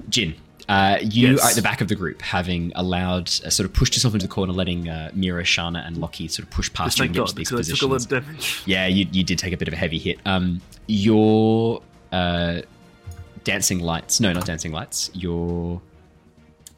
Jin, 0.08 0.34
Uh, 0.68 0.98
you 1.00 1.28
Yes. 1.32 1.44
are 1.44 1.50
at 1.50 1.54
the 1.56 1.62
back 1.62 1.80
of 1.80 1.86
the 1.86 1.94
group, 1.94 2.20
having 2.22 2.72
allowed, 2.74 3.28
uh, 3.44 3.50
sort 3.50 3.66
of 3.68 3.72
pushed 3.72 3.94
yourself 3.94 4.14
into 4.14 4.26
the 4.26 4.32
corner, 4.32 4.52
letting 4.52 4.88
uh, 4.88 5.10
Mira, 5.14 5.44
Shana, 5.44 5.86
and 5.86 5.96
Lockie 5.96 6.26
sort 6.26 6.44
of 6.48 6.50
push 6.52 6.72
past 6.72 6.98
you 6.98 7.02
Thank 7.04 7.10
and 7.10 7.14
get 7.14 7.20
God, 7.20 7.28
to 7.28 7.34
these 7.36 7.48
because 7.50 7.70
I 7.70 7.72
took 7.74 7.82
a 7.82 7.86
lot 7.86 7.94
positions. 7.98 8.12
of 8.12 8.26
damage. 8.26 8.62
Yeah, 8.66 8.86
you, 8.88 9.06
you 9.12 9.22
did 9.22 9.38
take 9.38 9.52
a 9.52 9.56
bit 9.56 9.68
of 9.68 9.74
a 9.74 9.76
heavy 9.76 9.98
hit. 10.00 10.18
Um, 10.26 10.60
your 10.88 11.82
uh, 12.10 12.62
dancing 13.44 13.78
lights, 13.78 14.18
no, 14.20 14.32
not 14.32 14.44
dancing 14.46 14.72
lights. 14.72 15.08
Your 15.14 15.80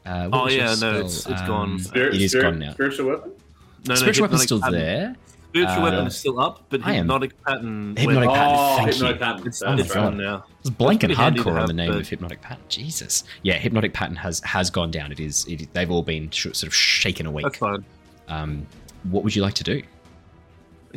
uh, 0.05 0.29
Oh, 0.31 0.43
was 0.45 0.53
your 0.53 0.63
yeah, 0.65 0.69
no, 0.69 0.75
spell? 0.75 0.95
it's- 0.97 1.25
it's 1.27 1.41
gone. 1.43 1.79
Spirit, 1.79 2.13
it 2.15 2.21
is 2.21 2.31
spirit, 2.31 2.43
gone 2.43 2.59
now. 2.59 2.73
Spiritual 2.73 3.07
weapon? 3.07 3.31
No, 3.31 3.93
no, 3.93 3.95
Spiritual 3.95 4.23
weapon's 4.25 4.41
hypnotic 4.43 4.47
still 4.47 4.61
pattern. 4.61 4.79
there. 4.79 5.15
Spiritual 5.49 5.77
Uh, 5.77 5.83
weapon 5.83 6.07
is 6.07 6.15
still 6.17 6.39
up, 6.39 6.63
but 6.69 6.81
I 6.85 6.91
am- 6.91 6.95
hypnotic 6.97 7.43
pattern. 7.43 7.95
Hypnotic 7.97 8.29
pattern, 8.29 8.55
Oh, 8.55 8.75
thank 8.77 8.93
hypnotic 8.93 9.15
you. 9.19 9.25
pattern. 9.25 9.47
It's, 9.47 9.59
That's 9.59 9.81
it's 9.81 9.95
right. 9.95 10.01
gone 10.03 10.17
now. 10.17 10.45
It's 10.59 10.69
blank 10.69 11.01
and 11.03 11.09
pretty 11.09 11.21
handy 11.23 11.39
hardcore 11.39 11.59
on 11.59 11.65
the 11.67 11.73
name 11.73 11.91
but- 11.91 12.01
of 12.01 12.07
hypnotic 12.07 12.41
pattern. 12.41 12.63
Jesus, 12.69 13.23
yeah, 13.41 13.55
hypnotic 13.57 13.93
pattern 13.93 14.15
has 14.17 14.41
has 14.41 14.69
gone 14.69 14.91
down. 14.91 15.11
It 15.11 15.19
is. 15.19 15.45
It, 15.47 15.73
they've 15.73 15.89
all 15.89 16.03
been 16.03 16.29
sh- 16.29 16.43
sort 16.53 16.63
of 16.63 16.73
shaken 16.75 17.25
awake. 17.25 17.43
That's 17.45 17.57
fine. 17.57 17.83
Um, 18.27 18.67
what 19.09 19.23
would 19.23 19.35
you 19.35 19.41
like 19.41 19.55
to 19.55 19.63
do? 19.63 19.81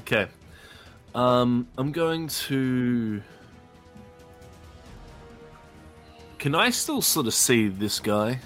Okay. 0.00 0.26
Um, 1.14 1.66
I'm 1.78 1.90
going 1.92 2.28
to. 2.28 3.22
Can 6.38 6.54
I 6.54 6.70
still 6.70 7.00
sort 7.00 7.26
of 7.26 7.34
see 7.34 7.68
this 7.68 8.00
guy? 8.00 8.40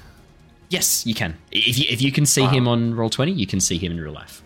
Yes, 0.68 1.06
you 1.06 1.14
can. 1.14 1.36
If 1.50 1.78
you 1.78 1.86
if 1.88 2.02
you 2.02 2.12
can 2.12 2.26
see 2.26 2.42
Wow. 2.42 2.48
him 2.50 2.68
on 2.68 2.94
roll 2.94 3.08
twenty, 3.10 3.32
you 3.32 3.46
can 3.46 3.58
see 3.60 3.78
him 3.78 3.92
in 3.92 4.00
real 4.00 4.12
life. 4.12 4.42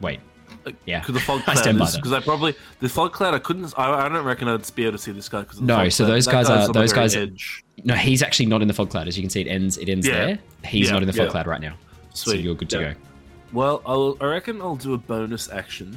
Wait, 0.00 0.20
Yeah. 0.86 1.00
Because 1.00 1.14
the 1.14 1.20
fog 1.20 1.40
cloud, 1.44 1.56
I 1.56 1.60
stand 1.60 1.78
by 1.78 1.90
because 1.94 2.12
I 2.12 2.20
probably 2.20 2.54
the 2.80 2.88
fog 2.88 3.12
cloud 3.12 3.34
I 3.34 3.38
couldn't 3.38 3.72
I, 3.78 4.06
I 4.06 4.08
don't 4.08 4.24
reckon 4.24 4.48
I'd 4.48 4.74
be 4.74 4.84
able 4.84 4.92
to 4.92 4.98
see 5.02 5.12
this 5.12 5.28
guy 5.28 5.40
because 5.42 5.60
No, 5.60 5.88
so 5.88 6.06
those 6.06 6.26
guys 6.26 6.48
are- 6.50 6.68
those 6.72 6.92
guys 6.92 7.16
are- 7.16 7.22
edge. 7.22 7.64
no, 7.84 7.94
he's 7.94 8.22
actually 8.22 8.46
not 8.46 8.62
in 8.62 8.68
the 8.68 8.74
fog 8.74 8.90
cloud. 8.90 9.08
As 9.08 9.16
you 9.16 9.22
can 9.22 9.30
see, 9.30 9.40
it 9.40 9.48
ends. 9.48 9.78
It 9.78 9.88
ends 9.88 10.06
Yeah. 10.06 10.26
there. 10.26 10.38
He's 10.64 10.86
Yeah, 10.88 10.92
not 10.94 11.02
in 11.02 11.06
the 11.06 11.12
fog 11.12 11.26
yeah. 11.26 11.30
cloud 11.32 11.46
right 11.46 11.60
now. 11.60 11.74
Sweet. 12.14 12.32
So 12.32 12.38
you're 12.38 12.54
good 12.54 12.70
to 12.70 12.78
go. 12.78 12.94
Well, 13.52 13.82
I'll, 13.86 14.16
I 14.20 14.26
reckon 14.26 14.60
I'll 14.60 14.76
do 14.76 14.94
a 14.94 14.98
bonus 14.98 15.50
action, 15.50 15.96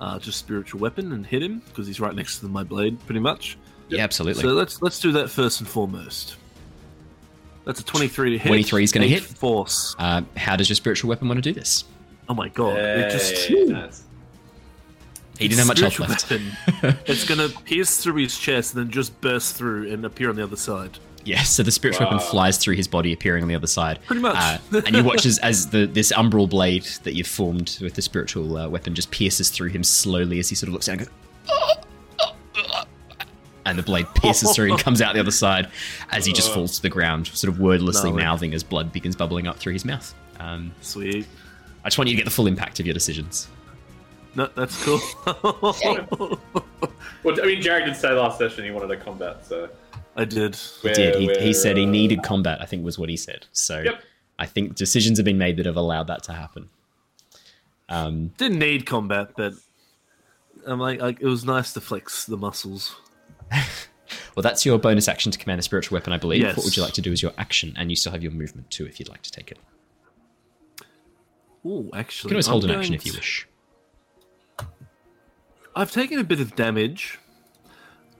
uh, 0.00 0.18
just 0.18 0.38
spiritual 0.38 0.80
weapon 0.80 1.12
and 1.12 1.26
hit 1.26 1.42
him 1.42 1.60
because 1.68 1.86
he's 1.86 1.98
right 2.00 2.14
next 2.14 2.38
to 2.40 2.46
my 2.46 2.62
blade, 2.62 2.98
pretty 3.06 3.20
much. 3.20 3.56
Yeah, 3.88 4.02
absolutely. 4.02 4.42
So 4.42 4.48
let's 4.50 4.80
let's 4.82 4.98
do 5.00 5.12
that 5.12 5.28
first 5.30 5.60
and 5.60 5.68
foremost. 5.68 6.36
That's 7.64 7.80
a 7.80 7.84
twenty-three 7.84 8.30
to 8.30 8.38
hit. 8.38 8.48
23 8.48 8.82
is 8.84 8.92
gonna 8.92 9.06
hit. 9.06 9.22
Force. 9.22 9.94
uh, 9.98 10.22
how 10.36 10.56
does 10.56 10.68
your 10.68 10.74
spiritual 10.76 11.08
weapon 11.10 11.28
want 11.28 11.38
to 11.38 11.42
do 11.42 11.52
this? 11.58 11.84
Oh 12.28 12.34
my 12.34 12.48
god! 12.48 12.76
It 12.78 13.10
just 13.10 13.34
Hey, 13.48 13.64
nice. 13.64 14.02
He 15.38 15.48
didn't 15.48 15.66
have 15.66 15.68
much 15.68 15.80
health 15.80 16.20
Spiritual 16.20 16.52
left. 16.82 17.08
it's 17.08 17.24
gonna 17.24 17.48
pierce 17.64 17.98
through 17.98 18.16
his 18.16 18.38
chest 18.38 18.74
and 18.74 18.84
then 18.84 18.92
just 18.92 19.18
burst 19.20 19.56
through 19.56 19.92
and 19.92 20.04
appear 20.04 20.30
on 20.30 20.36
the 20.36 20.42
other 20.42 20.56
side. 20.56 20.98
Yeah, 21.24 21.42
so 21.42 21.62
the 21.62 21.70
spiritual 21.70 22.06
weapon 22.06 22.18
flies 22.18 22.58
through 22.58 22.74
his 22.74 22.88
body, 22.88 23.12
appearing 23.12 23.42
on 23.42 23.48
the 23.48 23.54
other 23.54 23.68
side. 23.68 24.00
Pretty 24.06 24.22
much. 24.22 24.36
Uh, 24.36 24.82
and 24.86 24.96
you 24.96 25.04
watch 25.04 25.24
as, 25.24 25.38
as 25.38 25.68
the 25.68 25.86
this 25.86 26.12
umbral 26.12 26.48
blade 26.48 26.84
that 27.04 27.14
you've 27.14 27.28
formed 27.28 27.78
with 27.80 27.94
the 27.94 28.02
spiritual 28.02 28.56
uh, 28.56 28.68
weapon 28.68 28.94
just 28.94 29.10
pierces 29.10 29.48
through 29.50 29.68
him 29.68 29.84
slowly 29.84 30.40
as 30.40 30.48
he 30.48 30.56
sort 30.56 30.68
of 30.68 30.72
looks 30.72 30.86
down 30.86 30.98
and 30.98 31.08
goes. 31.08 31.16
And 33.64 33.78
the 33.78 33.82
blade 33.84 34.06
pierces 34.16 34.54
through 34.56 34.72
and 34.72 34.78
comes 34.80 35.00
out 35.00 35.14
the 35.14 35.20
other 35.20 35.30
side 35.30 35.70
as 36.10 36.26
he 36.26 36.32
just 36.32 36.52
falls 36.52 36.76
to 36.76 36.82
the 36.82 36.88
ground, 36.88 37.28
sort 37.28 37.52
of 37.52 37.60
wordlessly 37.60 38.10
No 38.10 38.16
mouthing 38.16 38.54
as 38.54 38.64
blood 38.64 38.92
begins 38.92 39.14
bubbling 39.14 39.46
up 39.46 39.56
through 39.56 39.74
his 39.74 39.84
mouth. 39.84 40.12
Um, 40.40 40.72
Sweet. 40.80 41.26
I 41.84 41.88
just 41.88 41.98
want 41.98 42.08
you 42.08 42.16
to 42.16 42.20
get 42.20 42.24
the 42.24 42.30
full 42.34 42.46
impact 42.46 42.80
of 42.80 42.86
your 42.86 42.94
decisions. 42.94 43.48
No, 44.34 44.48
that's 44.54 44.82
cool. 44.84 45.00
Well, 47.24 47.40
I 47.40 47.46
mean, 47.46 47.62
Jared 47.62 47.84
did 47.84 47.94
say 47.94 48.10
last 48.10 48.38
session 48.38 48.64
he 48.64 48.72
wanted 48.72 48.90
a 48.90 48.96
combat, 48.96 49.46
so. 49.46 49.68
I 50.16 50.24
did. 50.24 50.56
He 50.56 50.92
did. 50.92 51.14
He, 51.14 51.32
he 51.38 51.52
said 51.52 51.76
he 51.76 51.86
needed 51.86 52.22
combat, 52.24 52.60
I 52.60 52.66
think 52.66 52.84
was 52.84 52.98
what 52.98 53.08
he 53.08 53.16
said. 53.16 53.46
So 53.52 53.80
Yep. 53.80 54.02
I 54.38 54.46
think 54.46 54.74
decisions 54.74 55.18
have 55.18 55.24
been 55.24 55.38
made 55.38 55.56
that 55.58 55.66
have 55.66 55.76
allowed 55.76 56.08
that 56.08 56.24
to 56.24 56.32
happen. 56.32 56.68
Um, 57.88 58.32
Didn't 58.38 58.58
need 58.58 58.86
combat, 58.86 59.30
but 59.36 59.52
I'm 60.66 60.80
like, 60.80 61.00
like 61.00 61.20
it 61.20 61.26
was 61.26 61.44
nice 61.44 61.72
to 61.74 61.80
flex 61.80 62.26
the 62.26 62.36
muscles. 62.36 62.96
Well, 64.36 64.42
that's 64.42 64.66
your 64.66 64.78
bonus 64.78 65.08
action 65.08 65.32
to 65.32 65.38
command 65.38 65.58
a 65.58 65.62
spiritual 65.62 65.96
weapon, 65.96 66.12
I 66.12 66.18
believe. 66.18 66.42
Yes. 66.42 66.56
What 66.56 66.64
would 66.64 66.76
you 66.76 66.82
like 66.82 66.92
to 66.94 67.00
do 67.00 67.12
as 67.12 67.22
your 67.22 67.32
action? 67.38 67.74
And 67.78 67.88
you 67.88 67.96
still 67.96 68.12
have 68.12 68.22
your 68.22 68.32
movement 68.32 68.70
too, 68.70 68.86
if 68.86 68.98
you'd 69.00 69.08
like 69.08 69.22
to 69.22 69.30
take 69.30 69.50
it. 69.50 69.58
Oh, 71.64 71.82
You 71.84 71.90
actually, 71.94 72.28
can 72.30 72.34
always 72.36 72.46
hold 72.46 72.64
I'm 72.64 72.70
an 72.70 72.76
action 72.78 72.92
going 72.92 73.00
if 73.00 73.06
you 73.06 73.12
wish. 73.12 73.46
I've 75.74 75.90
taken 75.90 76.18
a 76.18 76.24
bit 76.24 76.40
of 76.40 76.54
damage. 76.54 77.18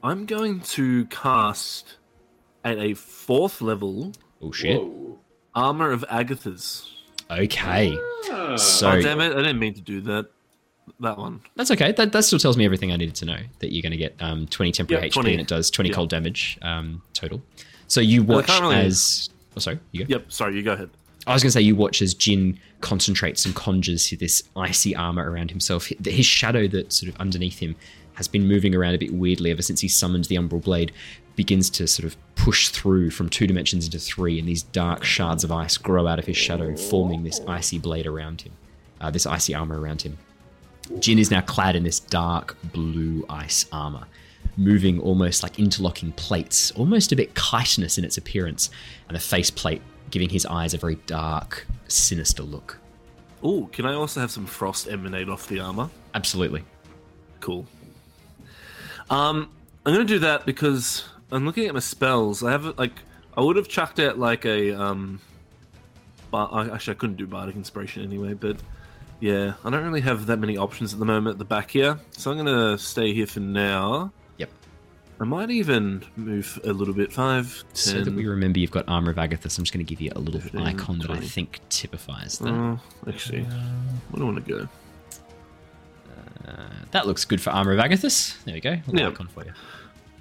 I'm 0.02 0.26
going 0.26 0.60
to 0.60 1.04
cast 1.06 1.96
at 2.64 2.78
a 2.78 2.94
fourth 2.94 3.60
level 3.60 4.12
Oh 4.40 4.52
shit. 4.52 4.80
Whoa. 4.80 5.18
armor 5.54 5.90
of 5.92 6.04
Agathys. 6.10 6.88
Okay. 7.30 7.96
Ah. 8.30 8.56
So 8.56 8.90
Oh 8.90 9.00
damn 9.02 9.20
it! 9.20 9.32
I 9.32 9.36
didn't 9.36 9.58
mean 9.58 9.74
to 9.74 9.80
do 9.80 10.00
that. 10.02 10.26
That 11.00 11.16
one. 11.16 11.40
that's 11.54 11.70
okay. 11.70 11.92
That, 11.92 12.10
that 12.12 12.24
still 12.24 12.38
tells 12.40 12.56
me 12.56 12.64
everything 12.64 12.90
I 12.92 12.96
needed 12.96 13.14
to 13.16 13.24
know. 13.24 13.38
That 13.60 13.72
you're 13.72 13.82
going 13.82 13.92
to 13.92 13.96
get 13.96 14.16
um, 14.20 14.46
20 14.48 14.72
temporary 14.72 15.04
Yeah, 15.04 15.08
HP 15.10 15.14
20. 15.14 15.30
and 15.32 15.40
it 15.40 15.46
does 15.46 15.70
20 15.70 15.88
Yeah. 15.90 15.94
cold 15.94 16.10
damage 16.10 16.58
um, 16.62 17.02
total. 17.14 17.40
So 17.86 18.00
you 18.00 18.24
Well, 18.24 18.38
watch 18.38 18.48
really- 18.60 18.76
as. 18.76 19.30
Oh, 19.56 19.60
sorry. 19.60 19.78
You 19.92 20.04
go. 20.04 20.10
Yep. 20.10 20.32
Sorry, 20.32 20.56
you 20.56 20.62
go 20.62 20.72
ahead. 20.72 20.90
I 21.26 21.32
was 21.32 21.42
going 21.42 21.48
to 21.48 21.52
say 21.52 21.60
you 21.60 21.76
watch 21.76 22.02
as 22.02 22.14
Jin 22.14 22.58
concentrates 22.80 23.46
and 23.46 23.54
conjures 23.54 24.10
this 24.10 24.42
icy 24.56 24.96
armor 24.96 25.30
around 25.30 25.50
himself. 25.50 25.86
His 26.04 26.26
shadow 26.26 26.66
that 26.68 26.92
sort 26.92 27.12
of 27.12 27.20
underneath 27.20 27.60
him 27.60 27.76
has 28.14 28.26
been 28.26 28.46
moving 28.46 28.74
around 28.74 28.94
a 28.94 28.98
bit 28.98 29.12
weirdly 29.12 29.50
ever 29.50 29.62
since 29.62 29.80
he 29.80 29.88
summoned 29.88 30.24
the 30.24 30.34
Umbral 30.34 30.62
Blade. 30.62 30.92
Begins 31.36 31.70
to 31.70 31.86
sort 31.86 32.06
of 32.06 32.16
push 32.34 32.68
through 32.68 33.10
from 33.10 33.28
two 33.28 33.46
dimensions 33.46 33.84
into 33.86 33.98
three, 33.98 34.38
and 34.38 34.48
these 34.48 34.64
dark 34.64 35.04
shards 35.04 35.44
of 35.44 35.52
ice 35.52 35.78
grow 35.78 36.06
out 36.06 36.18
of 36.18 36.26
his 36.26 36.36
shadow, 36.36 36.76
forming 36.76 37.22
this 37.22 37.40
icy 37.46 37.78
blade 37.78 38.06
around 38.06 38.42
him, 38.42 38.52
uh, 39.00 39.10
this 39.10 39.24
icy 39.24 39.54
armor 39.54 39.80
around 39.80 40.02
him. 40.02 40.18
Jin 40.98 41.18
is 41.18 41.30
now 41.30 41.40
clad 41.40 41.76
in 41.76 41.84
this 41.84 42.00
dark 42.00 42.56
blue 42.72 43.24
ice 43.30 43.64
armor, 43.72 44.06
moving 44.56 45.00
almost 45.00 45.42
like 45.42 45.58
interlocking 45.58 46.12
plates, 46.12 46.70
almost 46.72 47.12
a 47.12 47.16
bit 47.16 47.34
chitinous 47.34 47.96
in 47.96 48.04
its 48.04 48.18
appearance, 48.18 48.68
and 49.08 49.16
the 49.16 49.20
faceplate 49.20 49.80
giving 50.12 50.28
his 50.28 50.46
eyes 50.46 50.74
a 50.74 50.78
very 50.78 50.94
dark, 51.06 51.66
sinister 51.88 52.44
look. 52.44 52.78
Oh, 53.42 53.68
can 53.72 53.86
I 53.86 53.94
also 53.94 54.20
have 54.20 54.30
some 54.30 54.46
frost 54.46 54.88
emanate 54.88 55.28
off 55.28 55.48
the 55.48 55.58
armor? 55.58 55.90
Absolutely. 56.14 56.62
Cool. 57.40 57.66
Um, 59.10 59.50
I'm 59.84 59.92
gonna 59.92 60.04
do 60.04 60.20
that 60.20 60.46
because 60.46 61.04
I'm 61.32 61.44
looking 61.44 61.66
at 61.66 61.74
my 61.74 61.80
spells. 61.80 62.44
I 62.44 62.52
have 62.52 62.78
like 62.78 62.92
I 63.36 63.40
would 63.40 63.56
have 63.56 63.66
chucked 63.66 63.98
out 63.98 64.18
like 64.18 64.44
a 64.44 64.72
um, 64.72 65.20
but 66.30 66.46
I, 66.46 66.68
actually 66.68 66.94
I 66.94 66.98
couldn't 66.98 67.16
do 67.16 67.26
bardic 67.26 67.56
inspiration 67.56 68.04
anyway. 68.04 68.34
But 68.34 68.58
yeah, 69.18 69.54
I 69.64 69.70
don't 69.70 69.84
really 69.84 70.02
have 70.02 70.26
that 70.26 70.38
many 70.38 70.56
options 70.56 70.92
at 70.92 71.00
the 71.00 71.04
moment 71.04 71.34
at 71.34 71.38
the 71.38 71.44
back 71.44 71.70
here, 71.70 71.98
so 72.12 72.30
I'm 72.30 72.36
gonna 72.36 72.78
stay 72.78 73.12
here 73.12 73.26
for 73.26 73.40
now. 73.40 74.12
I 75.22 75.24
might 75.24 75.50
even 75.50 76.04
move 76.16 76.58
a 76.64 76.72
little 76.72 76.92
bit. 76.92 77.12
Five, 77.12 77.62
ten. 77.68 77.76
So 77.76 78.00
that 78.00 78.12
we 78.12 78.26
remember 78.26 78.58
you've 78.58 78.72
got 78.72 78.88
Armor 78.88 79.12
of 79.12 79.18
Agathys, 79.18 79.56
I'm 79.56 79.62
just 79.62 79.72
going 79.72 79.86
to 79.86 79.88
give 79.88 80.00
you 80.00 80.10
a 80.16 80.18
little 80.18 80.40
15, 80.40 80.60
icon 80.60 80.98
that 80.98 81.12
I 81.12 81.20
think 81.20 81.60
typifies 81.68 82.38
that. 82.38 82.48
Oh, 82.48 82.80
actually, 83.06 83.44
where 83.44 84.16
do 84.16 84.22
I 84.22 84.24
want 84.24 84.44
to 84.44 84.52
go? 84.52 84.68
Uh, 86.44 86.64
that 86.90 87.06
looks 87.06 87.24
good 87.24 87.40
for 87.40 87.50
Armor 87.50 87.72
of 87.72 87.78
Agathys. 87.78 88.42
There 88.42 88.54
we 88.54 88.60
go. 88.60 88.78
Yeah. 88.88 89.10
icon 89.10 89.28
for 89.28 89.44
you. 89.44 89.52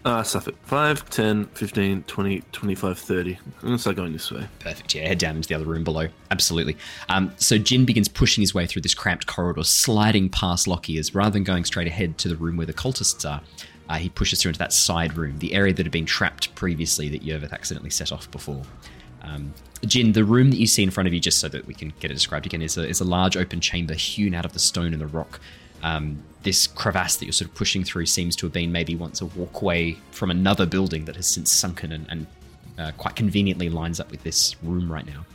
Uh, 0.06 0.22
Suffolk. 0.22 0.56
5, 0.66 1.10
10, 1.10 1.46
15, 1.46 2.04
20, 2.04 2.44
25, 2.52 3.00
30. 3.00 3.32
I'm 3.34 3.54
going 3.62 3.74
to 3.74 3.80
start 3.80 3.96
going 3.96 4.14
this 4.14 4.32
way. 4.32 4.48
Perfect. 4.60 4.94
Yeah, 4.94 5.08
head 5.08 5.18
down 5.18 5.36
into 5.36 5.48
the 5.48 5.56
other 5.56 5.66
room 5.66 5.84
below. 5.84 6.08
Absolutely. 6.30 6.76
Um, 7.10 7.32
so 7.38 7.58
Jin 7.58 7.86
begins 7.86 8.08
pushing 8.08 8.42
his 8.42 8.54
way 8.54 8.66
through 8.68 8.82
this 8.82 8.96
cramped 8.96 9.28
corridor, 9.28 9.64
sliding 9.64 10.30
past 10.30 10.68
Lockie 10.68 10.98
as 10.98 11.14
rather 11.14 11.32
than 11.32 11.44
going 11.44 11.66
straight 11.66 11.88
ahead 11.88 12.18
to 12.20 12.30
the 12.30 12.36
room 12.36 12.58
where 12.58 12.66
the 12.66 12.74
cultists 12.74 13.30
are, 13.30 13.42
uh, 13.92 13.96
he 13.96 14.08
pushes 14.08 14.42
through 14.42 14.50
into 14.50 14.60
that 14.60 14.72
side 14.72 15.18
room, 15.18 15.38
the 15.40 15.54
area 15.54 15.74
that 15.74 15.86
had 15.86 15.92
been 15.92 16.06
trapped 16.06 16.56
previously 16.56 17.10
that 17.10 17.24
Yervith 17.24 17.52
accidentally 17.52 17.90
set 17.90 18.14
off 18.14 18.32
before. 18.32 18.62
Um, 19.22 19.54
Jin, 19.86 20.14
the 20.14 20.24
room 20.24 20.50
that 20.52 20.58
you 20.58 20.68
see 20.68 20.82
in 20.82 20.92
front 20.92 21.08
of 21.08 21.14
you, 21.14 21.20
just 21.20 21.40
so 21.40 21.50
that 21.50 21.68
we 21.68 21.74
can 21.74 21.92
get 22.00 22.10
it 22.10 22.14
described 22.14 22.46
again, 22.46 22.62
is 22.62 22.78
a, 22.78 22.88
is 22.88 23.02
a 23.02 23.04
large 23.04 23.36
open 23.36 23.60
chamber 23.60 23.94
hewn 23.94 24.34
out 24.34 24.46
of 24.46 24.54
the 24.54 24.60
stone 24.60 24.94
and 24.94 25.02
the 25.02 25.08
rock. 25.08 25.42
Um, 25.84 26.24
this 26.44 26.68
crevasse 26.68 27.18
that 27.18 27.26
you're 27.26 27.34
sort 27.34 27.50
of 27.50 27.56
pushing 27.56 27.84
through 27.84 28.06
seems 28.06 28.38
to 28.38 28.46
have 28.46 28.54
been 28.54 28.72
maybe 28.72 28.96
once 28.96 29.20
a 29.20 29.26
walkway 29.26 29.98
from 30.12 30.32
another 30.32 30.66
building 30.66 31.04
that 31.06 31.18
has 31.18 31.28
since 31.28 31.52
sunken 31.52 31.92
and, 31.92 32.08
and 32.10 32.28
uh, 32.80 32.92
quite 32.98 33.18
conveniently 33.18 33.70
lines 33.70 34.00
up 34.00 34.10
with 34.10 34.24
this 34.24 34.56
room 34.64 34.90
right 34.90 35.06
now. 35.06 35.26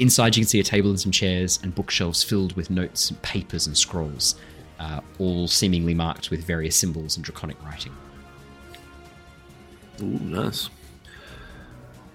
Inside, 0.00 0.36
you 0.36 0.42
can 0.42 0.48
see 0.48 0.58
a 0.58 0.64
table 0.64 0.90
and 0.90 0.98
some 0.98 1.12
chairs 1.12 1.60
and 1.62 1.72
bookshelves 1.76 2.24
filled 2.24 2.56
with 2.56 2.70
notes, 2.70 3.08
and 3.08 3.22
papers, 3.22 3.68
and 3.68 3.76
scrolls, 3.78 4.34
uh, 4.80 5.00
all 5.18 5.46
seemingly 5.46 5.94
marked 5.94 6.30
with 6.30 6.44
various 6.44 6.76
symbols 6.76 7.16
and 7.16 7.24
draconic 7.24 7.62
writing. 7.64 7.92
Ooh, 10.00 10.06
nice. 10.06 10.70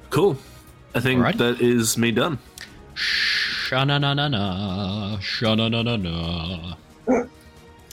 Cool. 0.09 0.37
I 0.95 0.99
think 0.99 1.19
Alright. 1.19 1.37
that 1.37 1.61
is 1.61 1.97
me 1.97 2.11
done. 2.11 2.39
Sha-na-na-na-na, 2.95 5.19
sha-na-na-na-na. 5.19 6.75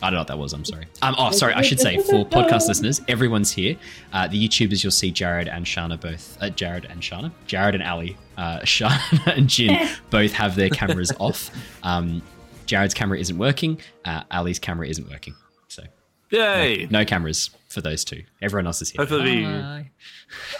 I 0.04 0.10
don't 0.10 0.14
know 0.14 0.20
what 0.20 0.28
that 0.28 0.38
was. 0.38 0.52
I'm 0.52 0.64
sorry. 0.64 0.86
Um, 1.00 1.14
oh, 1.16 1.30
sorry. 1.30 1.54
I 1.54 1.62
should 1.62 1.78
say 1.78 1.98
for 1.98 2.24
podcast 2.24 2.66
listeners, 2.66 3.00
everyone's 3.06 3.52
here. 3.52 3.76
Uh, 4.12 4.26
the 4.26 4.48
YouTubers, 4.48 4.82
you'll 4.82 4.90
see 4.90 5.12
Jared 5.12 5.46
and 5.46 5.64
Shana 5.64 6.00
both. 6.00 6.36
Uh, 6.40 6.50
Jared 6.50 6.86
and 6.86 7.00
Shana. 7.00 7.30
Jared 7.46 7.76
and 7.76 7.84
Ally. 7.84 8.10
Uh, 8.36 8.58
Shana 8.60 9.36
and 9.36 9.48
Jin 9.48 9.88
both 10.10 10.32
have 10.32 10.56
their 10.56 10.70
cameras 10.70 11.12
off. 11.20 11.50
Um, 11.84 12.20
Jared's 12.66 12.94
camera 12.94 13.18
isn't 13.18 13.38
working. 13.38 13.80
Uh, 14.04 14.22
Ally's 14.30 14.58
camera 14.58 14.86
isn't 14.88 15.08
working. 15.10 15.34
So 15.68 15.82
Yay! 16.30 16.86
no 16.90 17.04
cameras 17.04 17.50
for 17.68 17.80
those 17.80 18.04
two. 18.04 18.22
Everyone 18.40 18.66
else 18.66 18.82
is 18.82 18.90
here. 18.90 19.00
Hopefully 19.00 19.44
be- 19.44 19.90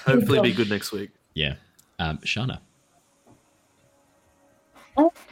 Hopefully, 0.07 0.41
be 0.41 0.53
good 0.53 0.69
next 0.71 0.93
week. 0.93 1.11
Yeah. 1.35 1.55
Um, 1.99 2.19
Shana. 2.19 2.61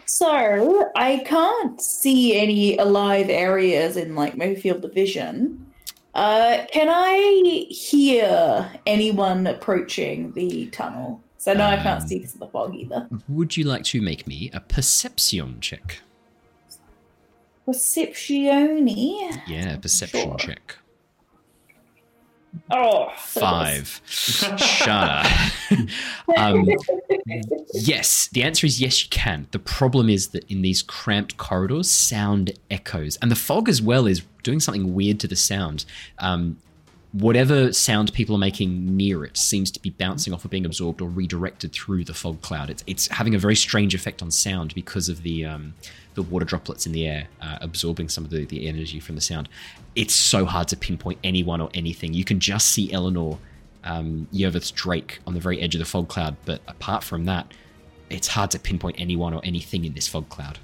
So 0.06 0.90
I 0.96 1.22
can't 1.24 1.80
see 1.80 2.36
any 2.36 2.76
alive 2.78 3.28
areas 3.30 3.96
in 3.96 4.14
like 4.16 4.36
my 4.36 4.54
field 4.54 4.84
of 4.84 4.92
vision. 4.94 5.66
Uh, 6.14 6.64
can 6.72 6.88
I 6.90 7.66
hear 7.68 8.68
anyone 8.86 9.46
approaching 9.46 10.32
the 10.32 10.66
tunnel? 10.66 11.22
So 11.38 11.52
no, 11.54 11.64
I 11.64 11.76
can't 11.76 12.02
Um, 12.02 12.08
see 12.08 12.18
because 12.18 12.34
of 12.34 12.40
the 12.40 12.48
fog 12.48 12.74
either. 12.74 13.08
Would 13.28 13.56
you 13.56 13.64
like 13.64 13.84
to 13.84 14.02
make 14.02 14.26
me 14.26 14.50
a 14.52 14.60
perception 14.60 15.60
check? 15.60 16.00
Perceptione. 17.70 19.42
Yeah, 19.46 19.76
perception 19.76 20.22
Sure. 20.22 20.36
check. 20.38 20.76
Oh, 22.70 23.12
Five. 23.16 24.00
Shana. 24.06 25.24
um, 26.36 26.68
yes, 27.72 28.28
the 28.32 28.42
answer 28.42 28.66
is 28.66 28.80
yes, 28.80 29.04
you 29.04 29.08
can. 29.10 29.46
The 29.52 29.60
problem 29.60 30.08
is 30.08 30.28
that 30.28 30.50
in 30.50 30.62
these 30.62 30.82
cramped 30.82 31.36
corridors, 31.36 31.88
sound 31.88 32.52
echoes, 32.70 33.16
and 33.22 33.30
the 33.30 33.36
fog 33.36 33.68
as 33.68 33.80
well 33.80 34.06
is 34.06 34.22
doing 34.42 34.58
something 34.58 34.94
weird 34.94 35.20
to 35.20 35.28
the 35.28 35.36
sound. 35.36 35.84
Um, 36.18 36.56
whatever 37.12 37.72
sound 37.72 38.12
people 38.12 38.36
are 38.36 38.40
making 38.40 38.96
near 38.96 39.24
it 39.24 39.36
seems 39.36 39.70
to 39.72 39.80
be 39.80 39.90
bouncing 39.90 40.32
off 40.32 40.44
or 40.44 40.48
being 40.48 40.64
absorbed 40.64 41.00
or 41.00 41.08
redirected 41.08 41.72
through 41.72 42.04
the 42.04 42.14
fog 42.14 42.40
cloud. 42.40 42.70
It's, 42.70 42.84
it's 42.86 43.08
having 43.08 43.34
a 43.34 43.38
very 43.38 43.56
strange 43.56 43.94
effect 43.94 44.22
on 44.22 44.30
sound 44.30 44.74
because 44.74 45.08
of 45.08 45.22
the 45.22 45.44
um, 45.44 45.74
the 46.14 46.22
water 46.22 46.44
droplets 46.44 46.86
in 46.86 46.92
the 46.92 47.06
air 47.06 47.28
uh, 47.40 47.58
absorbing 47.60 48.08
some 48.08 48.24
of 48.24 48.30
the, 48.30 48.44
the 48.46 48.66
energy 48.66 49.00
from 49.00 49.14
the 49.14 49.20
sound. 49.20 49.48
It's 49.94 50.14
so 50.14 50.44
hard 50.44 50.68
to 50.68 50.76
pinpoint 50.76 51.18
anyone 51.24 51.60
or 51.60 51.70
anything. 51.74 52.14
You 52.14 52.24
can 52.24 52.40
just 52.40 52.68
see 52.68 52.92
Eleanor 52.92 53.38
um, 53.84 54.28
Yervith's 54.32 54.70
Drake 54.70 55.20
on 55.26 55.34
the 55.34 55.40
very 55.40 55.60
edge 55.60 55.74
of 55.74 55.78
the 55.78 55.84
fog 55.84 56.08
cloud, 56.08 56.36
but 56.44 56.60
apart 56.68 57.02
from 57.04 57.24
that, 57.26 57.52
it's 58.10 58.28
hard 58.28 58.50
to 58.50 58.58
pinpoint 58.58 58.96
anyone 58.98 59.32
or 59.32 59.40
anything 59.44 59.84
in 59.84 59.94
this 59.94 60.08
fog 60.08 60.28
cloud. 60.28 60.58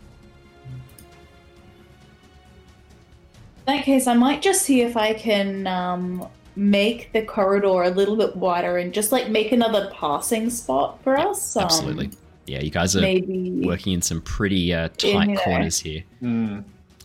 In 3.67 3.77
that 3.77 3.85
case, 3.85 4.07
I 4.07 4.15
might 4.15 4.43
just 4.43 4.63
see 4.63 4.83
if 4.83 4.97
I 4.97 5.15
can 5.15 5.67
um, 5.67 6.29
make 6.55 7.13
the 7.13 7.23
corridor 7.23 7.83
a 7.83 7.91
little 7.91 8.17
bit 8.17 8.37
wider 8.37 8.79
and 8.79 8.93
just 8.93 9.13
like 9.13 9.29
make 9.29 9.53
another 9.53 9.91
passing 9.93 10.51
spot 10.51 11.03
for 11.03 11.17
us. 11.17 11.57
Um, 11.57 11.65
Absolutely. 11.65 12.11
Yeah, 12.47 12.61
you 12.61 12.71
guys 12.71 12.97
are 12.97 13.01
Maybe 13.01 13.63
working 13.65 13.93
in 13.93 14.03
some 14.03 14.21
pretty 14.23 14.73
uh, 14.73 14.89
tight 14.97 15.27
there. 15.27 15.37
corners 15.37 15.79
here. 15.81 16.05
Mm. 16.23 16.65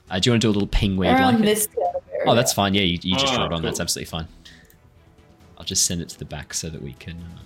Uh, 0.09 0.19
do 0.19 0.29
you 0.29 0.33
want 0.33 0.41
to 0.41 0.45
do 0.47 0.49
a 0.49 0.53
little 0.53 0.67
ping 0.67 0.97
where 0.97 1.15
around 1.15 1.35
like 1.35 1.43
this 1.45 1.67
kind 1.67 1.95
of 1.95 2.01
area. 2.13 2.23
Oh, 2.27 2.35
that's 2.35 2.53
fine. 2.53 2.73
Yeah, 2.73 2.81
you, 2.81 2.99
you 3.01 3.15
just 3.15 3.33
Ah, 3.33 3.37
draw 3.37 3.45
it 3.47 3.53
on. 3.53 3.61
That's 3.63 3.79
absolutely 3.79 4.09
fine. 4.09 4.27
I'll 5.57 5.65
just 5.65 5.85
send 5.85 6.01
it 6.01 6.09
to 6.09 6.19
the 6.19 6.25
back 6.25 6.53
so 6.53 6.69
that 6.69 6.81
we 6.81 6.93
can. 6.93 7.13
Um, 7.17 7.45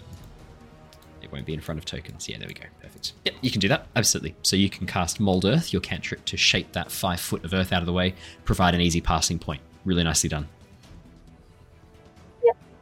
it 1.22 1.32
won't 1.32 1.46
be 1.46 1.54
in 1.54 1.62
front 1.62 1.80
of 1.80 1.86
tokens. 1.86 2.28
Yeah, 2.30 2.38
there 2.38 2.48
we 2.48 2.54
go. 2.54 2.64
Perfect. 2.82 3.14
Yep, 3.26 3.36
you 3.42 3.50
can 3.52 3.60
do 3.62 3.68
that. 3.70 3.88
Absolutely. 3.96 4.36
So 4.44 4.56
you 4.56 4.70
can 4.70 4.86
cast 4.88 5.20
Mold 5.20 5.46
Earth, 5.46 5.72
your 5.74 5.82
cantrip, 5.82 6.24
to 6.26 6.38
shape 6.38 6.72
that 6.74 6.92
five 6.92 7.20
foot 7.20 7.44
of 7.46 7.54
earth 7.54 7.72
out 7.74 7.82
of 7.82 7.86
the 7.86 7.94
way, 7.94 8.14
provide 8.44 8.76
an 8.76 8.82
easy 8.82 9.02
passing 9.02 9.40
point. 9.40 9.62
Really 9.86 10.04
nicely 10.04 10.30
done. 10.30 10.48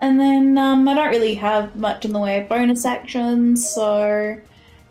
And 0.01 0.19
then 0.19 0.57
um, 0.57 0.87
I 0.89 0.93
don't 0.95 1.09
really 1.09 1.35
have 1.35 1.75
much 1.77 2.03
in 2.03 2.11
the 2.11 2.19
way 2.19 2.41
of 2.41 2.49
bonus 2.49 2.83
actions, 2.83 3.67
so 3.69 4.35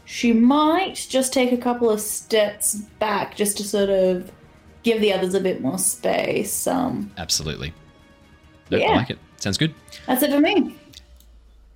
she 0.04 0.32
might 0.32 1.06
just 1.08 1.32
take 1.32 1.52
a 1.52 1.56
couple 1.56 1.88
of 1.90 2.00
steps 2.00 2.74
back 2.98 3.36
just 3.36 3.56
to 3.58 3.64
sort 3.64 3.88
of 3.90 4.30
give 4.82 5.00
the 5.00 5.12
others 5.12 5.34
a 5.34 5.40
bit 5.40 5.60
more 5.60 5.78
space. 5.78 6.66
Um, 6.66 7.10
Absolutely. 7.18 7.72
Nope, 8.70 8.80
I 8.82 8.84
Yeah. 8.84 8.96
like 8.96 9.10
it. 9.10 9.18
Sounds 9.38 9.58
good. 9.58 9.74
that's 10.06 10.22
it 10.22 10.30
for 10.30 10.40
me. 10.40 10.74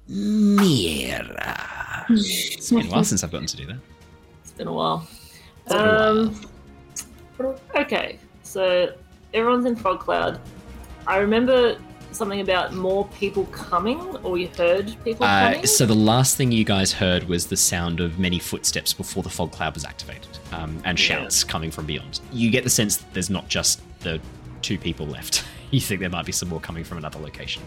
Mira. 0.09 2.07
It's 2.09 2.71
been 2.71 2.87
a 2.87 2.91
while 2.91 3.05
since 3.05 3.25
I've 3.25 3.33
gotten 3.33 3.47
to 3.49 3.57
do 3.57 3.67
that. 3.67 3.79
It's 4.43 4.53
been 4.53 4.69
a 4.69 4.73
while. 4.73 5.07
been 5.69 5.77
a 5.79 5.83
while. 5.83 6.19
Um, 7.41 7.57
okay, 7.77 8.19
so 8.43 8.95
everyone's 9.35 9.67
in 9.67 9.77
fog 9.77 10.01
cloud. 10.01 10.41
I 11.07 11.19
remember 11.19 11.77
something 12.17 12.41
about 12.41 12.75
more 12.75 13.07
people 13.19 13.45
coming, 13.47 13.99
or 14.23 14.39
you 14.39 14.49
heard 14.57 14.95
people 15.05 15.25
Uh, 15.27 15.53
coming. 15.53 15.67
so 15.67 15.87
the 15.87 15.95
last 15.95 16.37
thing 16.37 16.51
you 16.53 16.65
guys 16.65 16.93
heard 16.93 17.29
was 17.29 17.47
the 17.47 17.57
sound 17.57 18.01
of 18.01 18.19
many 18.19 18.39
footsteps 18.39 18.93
before 18.93 19.23
the 19.23 19.29
fog 19.31 19.53
cloud 19.53 19.75
was 19.75 19.85
activated, 19.85 20.29
um, 20.53 20.79
and 20.85 20.99
Yeah. 20.99 21.05
shouts 21.21 21.45
coming 21.45 21.71
from 21.71 21.87
beyond. 21.87 22.21
You 22.33 22.51
get 22.51 22.65
the 22.65 22.71
sense 22.71 22.97
that 22.97 23.13
there's 23.15 23.31
not 23.31 23.49
just 23.49 23.81
the 24.01 24.21
two 24.63 24.79
people 24.79 25.07
left. 25.07 25.45
You 25.73 25.81
think 25.81 26.01
there 26.01 26.09
might 26.11 26.25
be 26.25 26.31
some 26.33 26.49
more 26.49 26.61
coming 26.61 26.85
from 26.85 26.99
another 26.99 27.19
location. 27.19 27.61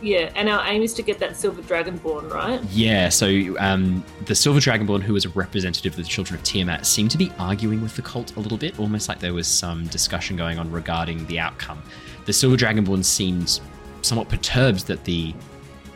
Yeah, 0.00 0.30
and 0.34 0.48
our 0.48 0.64
aim 0.66 0.80
is 0.82 0.94
to 0.94 1.02
get 1.02 1.18
that 1.18 1.36
silver 1.36 1.60
dragonborn, 1.60 2.32
right? 2.32 2.58
Yeah, 2.72 3.08
so 3.10 3.26
um, 3.58 4.02
the 4.26 4.34
Silver 4.34 4.60
Dragonborn, 4.60 5.02
who 5.02 5.12
was 5.12 5.24
a 5.26 5.28
representative 5.30 5.92
of 5.92 5.96
the 5.96 6.04
Children 6.08 6.38
of 6.38 6.44
Tiamat, 6.44 6.86
seemed 6.86 7.10
to 7.10 7.18
be 7.18 7.30
arguing 7.38 7.82
with 7.82 7.96
the 7.96 8.02
cult 8.02 8.34
a 8.36 8.40
little 8.40 8.56
bit, 8.56 8.78
almost 8.78 9.08
like 9.10 9.18
there 9.18 9.34
was 9.34 9.46
some 9.48 9.86
discussion 9.88 10.36
going 10.36 10.58
on 10.58 10.70
regarding 10.70 11.26
the 11.26 11.38
outcome. 11.40 11.82
The 12.28 12.34
Silver 12.34 12.58
Dragonborn 12.58 13.06
seemed 13.06 13.58
somewhat 14.02 14.28
perturbed 14.28 14.86
that 14.88 15.02
the 15.04 15.34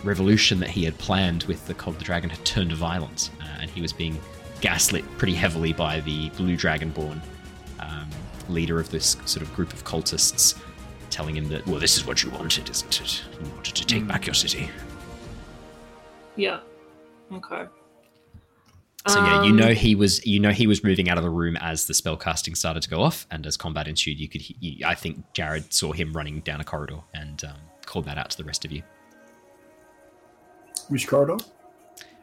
revolution 0.03 0.61
that 0.61 0.71
he 0.71 0.83
had 0.83 0.97
planned 0.97 1.43
with 1.43 1.67
the 1.67 1.75
Cult 1.75 1.97
of 1.97 1.99
the 1.99 2.07
Dragon 2.07 2.31
had 2.31 2.43
turned 2.47 2.71
to 2.71 2.77
violence, 2.77 3.29
uh, 3.43 3.59
and 3.61 3.69
he 3.69 3.83
was 3.83 3.93
being 3.93 4.19
gaslit 4.63 5.05
pretty 5.19 5.35
heavily 5.35 5.75
by 5.75 6.01
the 6.01 6.31
Blue 6.31 6.57
Dragonborn, 6.57 7.21
um, 7.81 8.09
leader 8.49 8.81
of 8.81 8.91
this 8.91 9.19
sort 9.27 9.43
of 9.43 9.55
group 9.55 9.75
of 9.75 9.85
cultists, 9.85 10.59
telling 11.11 11.37
him 11.37 11.51
that, 11.51 11.67
well, 11.67 11.79
this 11.79 11.99
is 11.99 12.07
what 12.07 12.23
you 12.23 12.31
wanted, 12.31 12.71
isn't 12.71 13.03
it? 13.03 13.23
You 13.39 13.51
wanted 13.51 13.75
to 13.75 13.85
take 13.85 14.07
back 14.07 14.25
your 14.25 14.33
city. 14.33 14.71
Yeah. 16.37 16.61
Okay. 17.31 17.67
So 19.09 19.19
yeah, 19.19 19.43
you 19.43 19.51
Um, 19.51 19.57
know 19.57 19.73
he 19.75 19.95
was 19.97 20.25
you 20.25 20.39
know 20.39 20.51
he 20.51 20.67
was 20.69 20.85
moving 20.85 21.09
out 21.09 21.19
of 21.19 21.25
the 21.25 21.31
room 21.31 21.57
as 21.57 21.87
the 21.87 21.95
spell 21.95 22.17
casting 22.17 22.55
started 22.55 22.83
to 22.85 22.89
go 22.89 23.03
off, 23.03 23.27
and 23.33 23.45
as 23.47 23.57
combat 23.57 23.89
ensued, 23.89 24.19
you 24.21 24.29
could 24.29 24.43
you, 24.61 24.87
I 24.87 24.95
think 24.95 25.25
Jared 25.33 25.73
saw 25.73 25.93
him 25.93 26.13
running 26.13 26.41
down 26.41 26.61
a 26.61 26.65
corridor 26.65 27.01
and 27.13 27.43
um, 27.45 27.57
called 27.85 28.05
that 28.05 28.17
out 28.17 28.31
to 28.31 28.37
the 28.37 28.45
rest 28.45 28.65
of 28.65 28.71
you. 28.71 28.83
Which 30.89 31.09
corridor? 31.09 31.39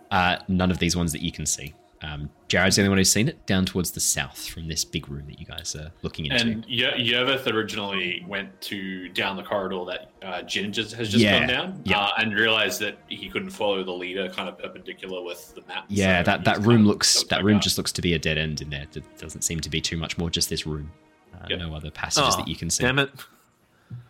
Uh, 0.10 0.38
none 0.48 0.72
of 0.72 0.80
these 0.80 0.96
ones 0.96 1.12
that 1.12 1.22
you 1.22 1.32
can 1.32 1.46
see. 1.46 1.74
Um, 2.02 2.30
Jared's 2.48 2.78
the 2.78 2.82
only 2.84 2.90
one 2.90 2.98
who's 2.98 3.12
seen 3.12 3.28
it 3.28 3.46
down 3.46 3.66
towards 3.66 3.92
the 3.92 4.00
south 4.00 4.48
from 4.48 4.70
this 4.70 4.86
big 4.86 5.10
room 5.10 5.26
that 5.28 5.38
you 5.38 5.46
guys 5.46 5.76
are 5.76 5.92
looking 6.02 6.28
into. 6.28 6.38
And 6.42 6.66
Ye- 6.66 7.12
Yervith 7.12 7.46
originally 7.52 8.24
went 8.26 8.60
to 8.62 9.10
down 9.10 9.36
the 9.36 9.44
corridor 9.44 9.84
that 9.86 10.12
uh, 10.26 10.42
Jin 10.44 10.72
just, 10.72 10.94
has 10.96 11.10
just 11.10 11.22
Yeah, 11.22 11.40
gone 11.40 11.48
down, 11.50 11.82
yeah. 11.84 12.00
uh, 12.00 12.12
and 12.20 12.34
realized 12.34 12.80
that 12.80 12.98
he 13.10 13.28
couldn't 13.30 13.50
follow 13.50 13.84
the 13.84 13.92
leader 13.92 14.30
kind 14.30 14.48
of 14.48 14.58
perpendicular 14.58 15.22
with 15.22 15.54
the 15.56 15.62
map. 15.68 15.86
yeah, 15.90 16.22
so 16.24 16.32
that, 16.32 16.46
that 16.46 16.62
room 16.62 16.86
looks 16.86 17.24
that 17.26 17.44
room 17.44 17.58
up. 17.58 17.62
just 17.64 17.78
looks 17.78 17.92
to 17.92 18.02
be 18.02 18.14
a 18.14 18.20
dead 18.20 18.38
end 18.38 18.62
in 18.62 18.70
there. 18.70 18.86
There 18.94 19.04
doesn't 19.18 19.42
seem 19.42 19.60
to 19.60 19.70
be 19.70 19.82
too 19.82 19.98
much 19.98 20.18
more. 20.18 20.30
Just 20.30 20.50
this 20.50 20.66
room. 20.66 20.92
Uh, 21.34 21.48
Yep. 21.50 21.60
No 21.60 21.76
other 21.76 21.92
passages 21.92 22.34
Oh, 22.34 22.38
that 22.38 22.48
you 22.48 22.56
can 22.56 22.70
see. 22.70 22.84
Damn 22.84 23.00
it. 23.00 23.12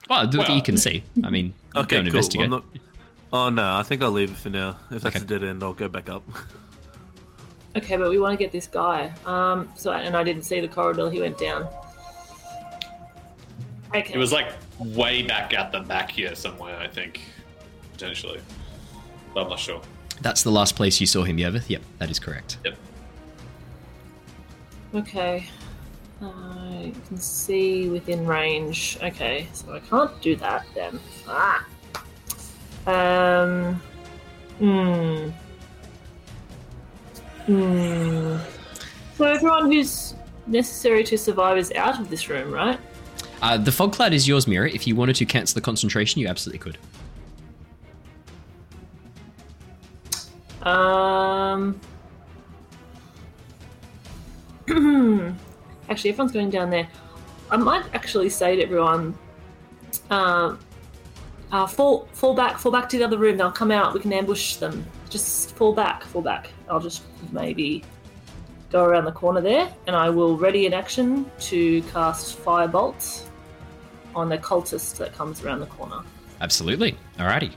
Well, 0.10 0.28
that 0.28 0.38
Well- 0.38 0.56
you 0.56 0.62
can 0.62 0.78
see. 0.78 1.04
I 1.23 1.30
mean, 1.32 1.54
Okay, 1.75 1.95
go 1.95 1.99
and 2.02 2.08
cool. 2.08 2.17
investigate. 2.17 2.45
I'm 2.45 2.52
not... 2.52 2.63
Oh 3.34 3.49
no, 3.49 3.75
I 3.75 3.82
think 3.84 4.02
I'll 4.04 4.12
leave 4.12 4.30
it 4.32 4.38
for 4.38 4.49
now. 4.49 4.78
If 4.91 5.02
that's 5.02 5.15
Okay. 5.15 5.25
a 5.25 5.28
dead 5.28 5.43
end, 5.43 5.63
I'll 5.63 5.73
go 5.73 5.88
back 5.88 6.08
up. 6.10 6.23
Okay, 7.75 7.97
but 7.97 8.10
we 8.10 8.19
want 8.19 8.38
to 8.38 8.43
get 8.43 8.51
this 8.51 8.67
guy. 8.67 9.13
Um. 9.25 9.71
So, 9.75 9.91
and 9.91 10.15
I 10.15 10.23
didn't 10.23 10.43
see 10.43 10.60
the 10.60 10.67
corridor 10.67 11.10
he 11.10 11.21
went 11.21 11.38
down. 11.38 11.67
Okay. 13.93 14.13
It 14.13 14.17
was 14.17 14.32
like 14.32 14.47
way 14.77 15.23
back 15.23 15.53
at 15.53 15.71
the 15.71 15.79
back 15.79 16.12
here 16.12 16.36
somewhere, 16.36 16.77
I 16.77 16.88
think, 16.88 17.21
potentially. 17.93 18.39
But 19.34 19.43
I'm 19.43 19.49
not 19.49 19.60
sure. 19.60 19.82
That's 20.21 20.43
the 20.43 20.51
last 20.51 20.75
place 20.75 20.99
you 20.99 21.08
saw 21.08 21.23
him, 21.23 21.38
Yervith. 21.38 21.69
Yep, 21.69 21.82
that 21.99 22.12
is 22.12 22.19
correct. 22.19 22.58
Yep. 22.65 22.77
Okay. 24.95 25.45
I 26.21 26.93
can 27.08 27.17
see 27.17 27.88
within 27.89 28.27
range. 28.27 28.97
Okay, 29.01 29.47
so 29.53 29.73
I 29.73 29.79
can't 29.79 30.21
do 30.21 30.36
that 30.36 30.65
then. 30.75 30.99
Ah. 31.27 31.65
Um. 32.86 33.82
Hmm. 34.60 35.29
Hmm. 37.49 38.38
So 39.15 39.25
everyone 39.25 39.71
who's 39.71 40.13
necessary 40.45 41.03
to 41.05 41.17
survive 41.17 41.57
is 41.57 41.71
out 41.71 41.99
of 41.99 42.12
this 42.12 42.29
room, 42.29 42.51
right? 42.51 42.79
Uh, 43.41 43.57
the 43.57 43.71
fog 43.71 43.91
cloud 43.91 44.13
is 44.13 44.27
yours, 44.27 44.47
Mira. 44.47 44.69
If 44.69 44.85
you 44.85 44.95
wanted 44.95 45.15
to 45.15 45.25
cancel 45.25 45.55
the 45.55 45.62
concentration, 45.62 46.21
you 46.21 46.27
absolutely 46.27 46.59
could. 46.59 46.77
Um. 50.62 51.79
Actually, 55.89 56.12
everyone's 56.12 56.31
going 56.31 56.51
down 56.51 56.69
there. 56.69 56.88
I 57.49 57.57
might 57.57 57.83
actually 57.95 58.29
say 58.29 58.57
to 58.57 58.62
everyone, 58.62 59.17
um, 60.12 60.59
uh, 61.51 61.65
fall, 61.65 62.07
fall 62.13 62.35
back, 62.35 62.59
fall 62.59 62.71
back 62.71 62.88
to 62.89 62.99
the 62.99 63.03
other 63.03 63.17
room. 63.17 63.38
They'll 63.38 63.51
come 63.51 63.71
out. 63.71 63.95
We 63.95 64.01
can 64.01 64.13
ambush 64.13 64.57
them. 64.57 64.85
Just 65.10 65.56
fall 65.56 65.74
back, 65.74 66.04
fall 66.04 66.22
back. 66.22 66.50
I'll 66.69 66.80
just 66.80 67.04
maybe 67.32 67.84
go 68.72 68.84
around 68.84 69.06
the 69.06 69.12
corner 69.12 69.41
there, 69.41 69.74
and 69.88 69.95
I 69.95 70.10
will 70.10 70.38
ready 70.38 70.65
in 70.65 70.74
action 70.74 71.30
to 71.39 71.82
cast 71.84 72.43
firebolt 72.43 73.26
on 74.15 74.30
the 74.30 74.38
cultist 74.38 74.98
that 74.98 75.13
comes 75.13 75.43
around 75.43 75.60
the 75.60 75.65
corner. 75.67 76.02
Absolutely. 76.41 76.98
Alrighty. 77.17 77.52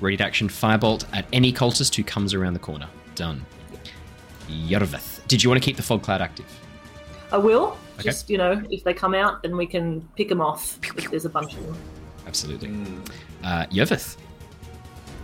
Ready 0.00 0.16
to 0.18 0.24
action 0.24 0.48
firebolt 0.48 1.04
at 1.12 1.26
any 1.32 1.52
cultist 1.52 1.94
who 1.94 2.04
comes 2.04 2.34
around 2.34 2.54
the 2.54 2.60
corner. 2.60 2.88
Done. 3.14 3.44
Yervith. 4.48 5.26
Did 5.28 5.42
you 5.42 5.50
want 5.50 5.62
to 5.62 5.64
keep 5.64 5.76
the 5.76 5.82
fog 5.82 6.02
cloud 6.02 6.20
active? 6.20 6.46
I 7.32 7.38
will. 7.38 7.76
Okay. 7.94 8.04
Just 8.04 8.30
you 8.30 8.38
know, 8.38 8.62
if 8.70 8.82
they 8.84 8.94
come 8.94 9.14
out, 9.14 9.42
then 9.42 9.56
we 9.56 9.66
can 9.66 10.06
pick 10.16 10.28
them 10.28 10.40
off. 10.40 10.78
If 10.96 11.10
there's 11.10 11.24
a 11.24 11.30
bunch 11.30 11.54
of 11.54 11.66
them, 11.66 11.76
Absolutely. 12.26 12.68
Mm. 12.68 13.10
Uh, 13.42 13.66
Yervith. 13.66 14.16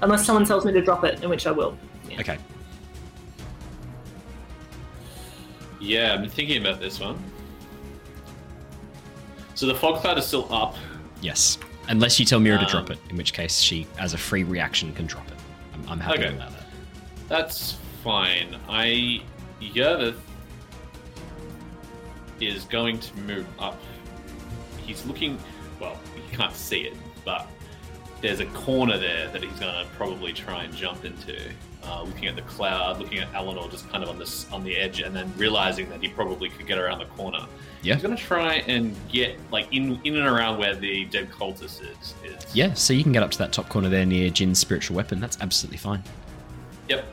Unless 0.02 0.24
someone 0.24 0.44
tells 0.44 0.64
me 0.64 0.72
to 0.72 0.80
drop 0.82 1.04
it, 1.04 1.22
in 1.22 1.30
which 1.30 1.46
I 1.46 1.50
will. 1.50 1.76
Yeah. 2.08 2.20
Okay. 2.20 2.38
Yeah, 5.80 6.14
I've 6.14 6.20
been 6.20 6.30
thinking 6.30 6.60
about 6.60 6.80
this 6.80 6.98
one. 7.00 7.18
So 9.54 9.66
the 9.66 9.74
fog 9.74 10.00
cloud 10.00 10.18
is 10.18 10.26
still 10.26 10.52
up. 10.52 10.76
Yes. 11.20 11.58
Unless 11.88 12.18
you 12.18 12.26
tell 12.26 12.40
Mira 12.40 12.58
to 12.58 12.64
Um, 12.64 12.70
drop 12.70 12.90
it, 12.90 12.98
in 13.10 13.16
which 13.16 13.32
case 13.32 13.60
she, 13.60 13.86
as 13.98 14.12
a 14.12 14.18
free 14.18 14.42
reaction, 14.42 14.92
can 14.92 15.06
drop 15.06 15.26
it. 15.28 15.34
I'm, 15.74 15.88
I'm 15.92 16.00
happy 16.00 16.18
Okay. 16.18 16.28
to 16.30 16.36
allow 16.36 16.48
that. 16.50 16.64
That's 17.28 17.76
fine. 18.02 18.56
I 18.68 19.22
Yervith 19.60 20.16
is 22.40 22.64
going 22.64 22.98
to 23.00 23.16
move 23.20 23.46
up. 23.58 23.80
He's 24.84 25.04
looking. 25.06 25.38
Well, 25.80 25.98
you 26.16 26.36
can't 26.36 26.54
see 26.54 26.80
it, 26.82 26.94
but 27.24 27.46
there's 28.26 28.40
a 28.40 28.46
corner 28.46 28.98
there 28.98 29.28
that 29.30 29.42
he's 29.42 29.58
going 29.60 29.72
to 29.72 29.86
probably 29.96 30.32
try 30.32 30.64
and 30.64 30.74
jump 30.74 31.04
into. 31.04 31.38
Uh, 31.84 32.02
looking 32.02 32.26
at 32.26 32.34
the 32.34 32.42
cloud, 32.42 32.98
looking 32.98 33.18
at 33.20 33.32
Eleanor 33.32 33.68
just 33.70 33.88
kind 33.90 34.02
of 34.02 34.10
on 34.10 34.18
this 34.18 34.50
on 34.50 34.64
the 34.64 34.76
edge, 34.76 35.00
and 35.00 35.14
then 35.14 35.32
realizing 35.36 35.88
that 35.88 36.02
he 36.02 36.08
probably 36.08 36.48
could 36.48 36.66
get 36.66 36.78
around 36.78 36.98
the 36.98 37.04
corner. 37.04 37.46
Yeah. 37.82 37.94
He's 37.94 38.02
going 38.02 38.16
to 38.16 38.20
try 38.20 38.54
and 38.66 38.96
get 39.08 39.38
like 39.52 39.72
in 39.72 40.00
in 40.02 40.16
and 40.16 40.26
around 40.26 40.58
where 40.58 40.74
the 40.74 41.04
dead 41.04 41.30
cultist 41.30 41.82
is. 41.82 42.14
is. 42.24 42.54
Yeah, 42.54 42.74
so 42.74 42.92
you 42.92 43.04
can 43.04 43.12
get 43.12 43.22
up 43.22 43.30
to 43.30 43.38
that 43.38 43.52
top 43.52 43.68
corner 43.68 43.88
there 43.88 44.04
near 44.04 44.30
Jin's 44.30 44.58
spiritual 44.58 44.96
weapon. 44.96 45.20
That's 45.20 45.38
absolutely 45.40 45.78
fine. 45.78 46.02
Yep. 46.88 47.04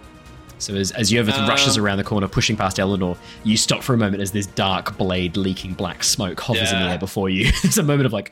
So 0.57 0.73
as, 0.75 0.91
as 0.91 1.11
Yervith 1.11 1.37
Um, 1.37 1.47
rushes 1.47 1.77
around 1.77 1.97
the 1.97 2.03
corner, 2.03 2.27
pushing 2.27 2.55
past 2.55 2.79
Eleanor, 2.79 3.15
you 3.43 3.57
stop 3.57 3.83
for 3.83 3.93
a 3.93 3.97
moment 3.97 4.23
as 4.23 4.31
this 4.31 4.47
dark 4.47 4.97
blade 4.97 5.37
leaking 5.37 5.73
black 5.73 6.03
smoke 6.03 6.39
hovers 6.39 6.71
in 6.71 6.79
the 6.79 6.85
air 6.85 6.97
before 6.97 7.29
you. 7.29 7.51
There's 7.61 7.77
a 7.77 7.83
moment 7.83 8.05
of 8.07 8.13
like, 8.13 8.31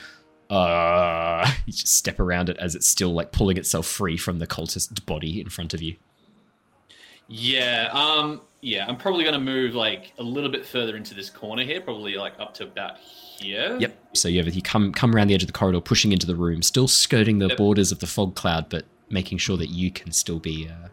uh, 0.51 1.49
you 1.65 1.73
just 1.73 1.95
step 1.95 2.19
around 2.19 2.49
it 2.49 2.57
as 2.57 2.75
it's 2.75 2.87
still 2.87 3.13
like 3.13 3.31
pulling 3.31 3.57
itself 3.57 3.87
free 3.87 4.17
from 4.17 4.39
the 4.39 4.47
cultist 4.47 5.05
body 5.05 5.39
in 5.41 5.49
front 5.49 5.73
of 5.73 5.81
you. 5.81 5.95
Yeah, 7.27 7.89
um, 7.93 8.41
yeah, 8.59 8.85
I'm 8.87 8.97
probably 8.97 9.23
going 9.23 9.33
to 9.33 9.39
move 9.39 9.73
like 9.73 10.11
a 10.17 10.23
little 10.23 10.49
bit 10.49 10.65
further 10.65 10.97
into 10.97 11.13
this 11.13 11.29
corner 11.29 11.63
here, 11.63 11.79
probably 11.79 12.15
like 12.15 12.33
up 12.39 12.53
to 12.55 12.63
about 12.65 12.97
here. 12.97 13.77
Yep. 13.79 13.97
So 14.13 14.27
Yervith, 14.27 14.53
you 14.55 14.61
come 14.61 14.91
come 14.91 15.15
around 15.15 15.27
the 15.27 15.33
edge 15.33 15.43
of 15.43 15.47
the 15.47 15.53
corridor, 15.53 15.79
pushing 15.79 16.11
into 16.11 16.27
the 16.27 16.35
room, 16.35 16.61
still 16.61 16.87
skirting 16.89 17.39
the 17.39 17.47
Yep. 17.47 17.57
borders 17.57 17.91
of 17.93 17.99
the 17.99 18.07
fog 18.07 18.35
cloud, 18.35 18.67
but 18.69 18.85
making 19.09 19.37
sure 19.37 19.55
that 19.57 19.69
you 19.69 19.91
can 19.91 20.11
still 20.11 20.39
be 20.39 20.67
uh, 20.69 20.89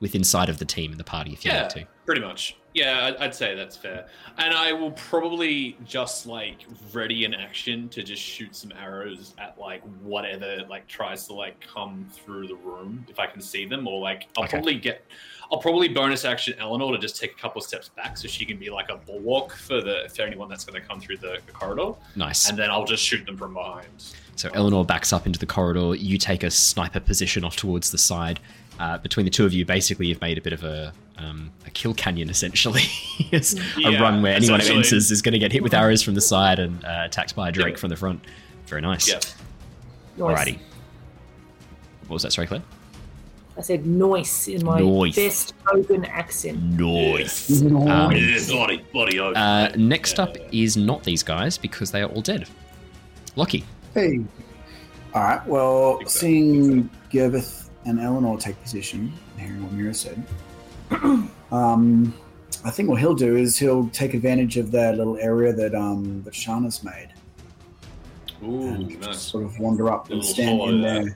within 0.00 0.24
sight 0.24 0.48
of 0.48 0.58
the 0.58 0.64
team 0.64 0.90
and 0.90 0.98
the 0.98 1.04
party 1.04 1.32
if 1.34 1.44
you 1.44 1.50
Yeah, 1.50 1.62
need 1.62 1.70
to. 1.70 1.86
pretty 2.06 2.22
much. 2.22 2.56
Yeah, 2.74 3.12
I'd, 3.20 3.32
say 3.34 3.54
that's 3.54 3.76
fair. 3.76 4.06
And 4.36 4.52
I 4.52 4.72
will 4.72 4.90
probably 4.92 5.76
just 5.86 6.26
like 6.26 6.66
ready 6.92 7.24
an 7.24 7.32
action 7.32 7.88
to 7.90 8.02
just 8.02 8.20
shoot 8.20 8.54
some 8.56 8.72
arrows 8.72 9.32
at 9.38 9.56
like 9.60 9.80
whatever 10.02 10.58
like 10.68 10.88
tries 10.88 11.26
to 11.28 11.34
like 11.34 11.54
come 11.60 12.04
through 12.12 12.48
the 12.48 12.56
room 12.56 13.06
if 13.08 13.20
I 13.20 13.26
can 13.28 13.40
see 13.40 13.64
them, 13.64 13.86
or 13.86 14.00
like 14.00 14.26
I'll 14.36 14.42
Okay. 14.44 14.50
probably 14.56 14.74
get. 14.74 15.06
I'll 15.52 15.58
probably 15.58 15.86
bonus 15.88 16.24
action 16.24 16.54
Eleanor 16.58 16.90
to 16.92 16.98
just 16.98 17.20
take 17.20 17.30
a 17.32 17.34
couple 17.36 17.60
of 17.60 17.66
steps 17.68 17.90
back 17.90 18.16
so 18.16 18.26
she 18.26 18.44
can 18.44 18.56
be 18.58 18.70
like 18.70 18.88
a 18.88 18.96
bulwark 18.96 19.54
for 19.54 19.80
the 19.80 20.10
for 20.14 20.22
anyone 20.22 20.48
that's 20.48 20.64
going 20.64 20.80
to 20.80 20.86
come 20.86 20.98
through 21.00 21.18
the, 21.18 21.38
the 21.46 21.52
corridor, 21.52 21.92
Nice. 22.16 22.48
and 22.48 22.58
then 22.58 22.70
I'll 22.70 22.86
just 22.86 23.04
shoot 23.04 23.24
them 23.24 23.36
from 23.36 23.54
behind. 23.54 23.86
So 24.34 24.50
Eleanor 24.52 24.84
backs 24.84 25.12
up 25.12 25.26
into 25.26 25.38
the 25.38 25.46
corridor. 25.46 25.94
You 25.94 26.18
take 26.18 26.42
a 26.42 26.50
sniper 26.50 26.98
position 26.98 27.44
off 27.44 27.54
towards 27.54 27.92
the 27.92 27.98
side. 27.98 28.40
Uh, 28.80 28.98
between 28.98 29.24
the 29.26 29.30
two 29.30 29.44
of 29.44 29.52
you, 29.52 29.64
basically, 29.64 30.08
you've 30.08 30.20
made 30.20 30.38
a 30.38 30.40
bit 30.40 30.52
of 30.52 30.64
a 30.64 30.92
um, 31.18 31.50
a 31.66 31.70
kill 31.70 31.94
canyon, 31.94 32.28
essentially. 32.30 32.82
it's 33.32 33.54
a 33.84 33.98
run 34.00 34.22
where 34.22 34.34
anyone 34.34 34.60
who 34.60 34.74
enters 34.74 35.10
is 35.10 35.22
going 35.22 35.32
to 35.32 35.38
get 35.38 35.52
hit 35.52 35.62
with 35.62 35.74
arrows 35.74 36.02
from 36.02 36.14
the 36.14 36.20
side 36.20 36.58
and 36.58 36.84
uh, 36.84 37.02
attacked 37.04 37.34
by 37.36 37.48
a 37.48 37.52
Drake 37.52 37.70
Yep. 37.74 37.78
from 37.78 37.90
the 37.90 37.96
front. 37.96 38.24
Very 38.66 38.82
nice. 38.82 39.08
Yeah. 39.08 39.20
Noise. 40.16 40.36
Alrighty. 40.38 40.58
What 42.02 42.14
was 42.14 42.22
that? 42.22 42.32
Sorry, 42.32 42.46
Claire. 42.46 42.62
I 43.56 43.60
said 43.60 43.86
noise 43.86 44.48
in 44.48 44.64
my 44.64 44.80
Noise. 44.80 45.14
best 45.14 45.54
Hogan 45.64 46.04
accent. 46.06 46.60
Nice. 46.78 47.60
No. 47.60 47.88
Um, 47.88 48.10
Yeah, 48.12 48.38
bloody, 48.48 48.84
bloody 48.92 49.20
oath. 49.20 49.36
Uh, 49.36 49.68
next 49.76 50.18
Yeah. 50.18 50.24
up 50.24 50.36
is 50.52 50.76
not 50.76 51.04
these 51.04 51.22
guys 51.22 51.56
because 51.56 51.92
they 51.92 52.02
are 52.02 52.08
all 52.08 52.20
dead. 52.20 52.48
Lucky. 53.36 53.64
Hey. 53.94 54.20
All 55.14 55.22
right. 55.22 55.46
Well, 55.46 55.98
Think 55.98 56.10
seeing 56.10 56.90
Yervith 57.12 57.68
and 57.84 58.00
Eleanor 58.00 58.36
take 58.38 58.60
position, 58.60 59.12
hearing 59.38 59.62
what 59.62 59.70
Mira 59.72 59.94
said, 59.94 60.20
um, 61.52 62.14
I 62.64 62.70
think 62.70 62.88
what 62.88 63.00
he'll 63.00 63.14
do 63.14 63.36
is 63.36 63.56
he'll 63.58 63.88
take 63.88 64.14
advantage 64.14 64.56
of 64.56 64.70
that 64.72 64.96
little 64.96 65.16
area 65.18 65.52
that 65.52 65.74
um, 65.74 66.22
that 66.24 66.34
Shana's 66.34 66.82
made 66.82 67.08
Ooh, 68.42 68.68
and 68.68 68.88
just 68.88 69.00
nice. 69.00 69.18
sort 69.20 69.44
of 69.44 69.58
wander 69.58 69.90
up 69.92 70.10
and 70.10 70.24
stand 70.24 70.60
in 70.62 70.82
there. 70.82 71.04
there, 71.04 71.14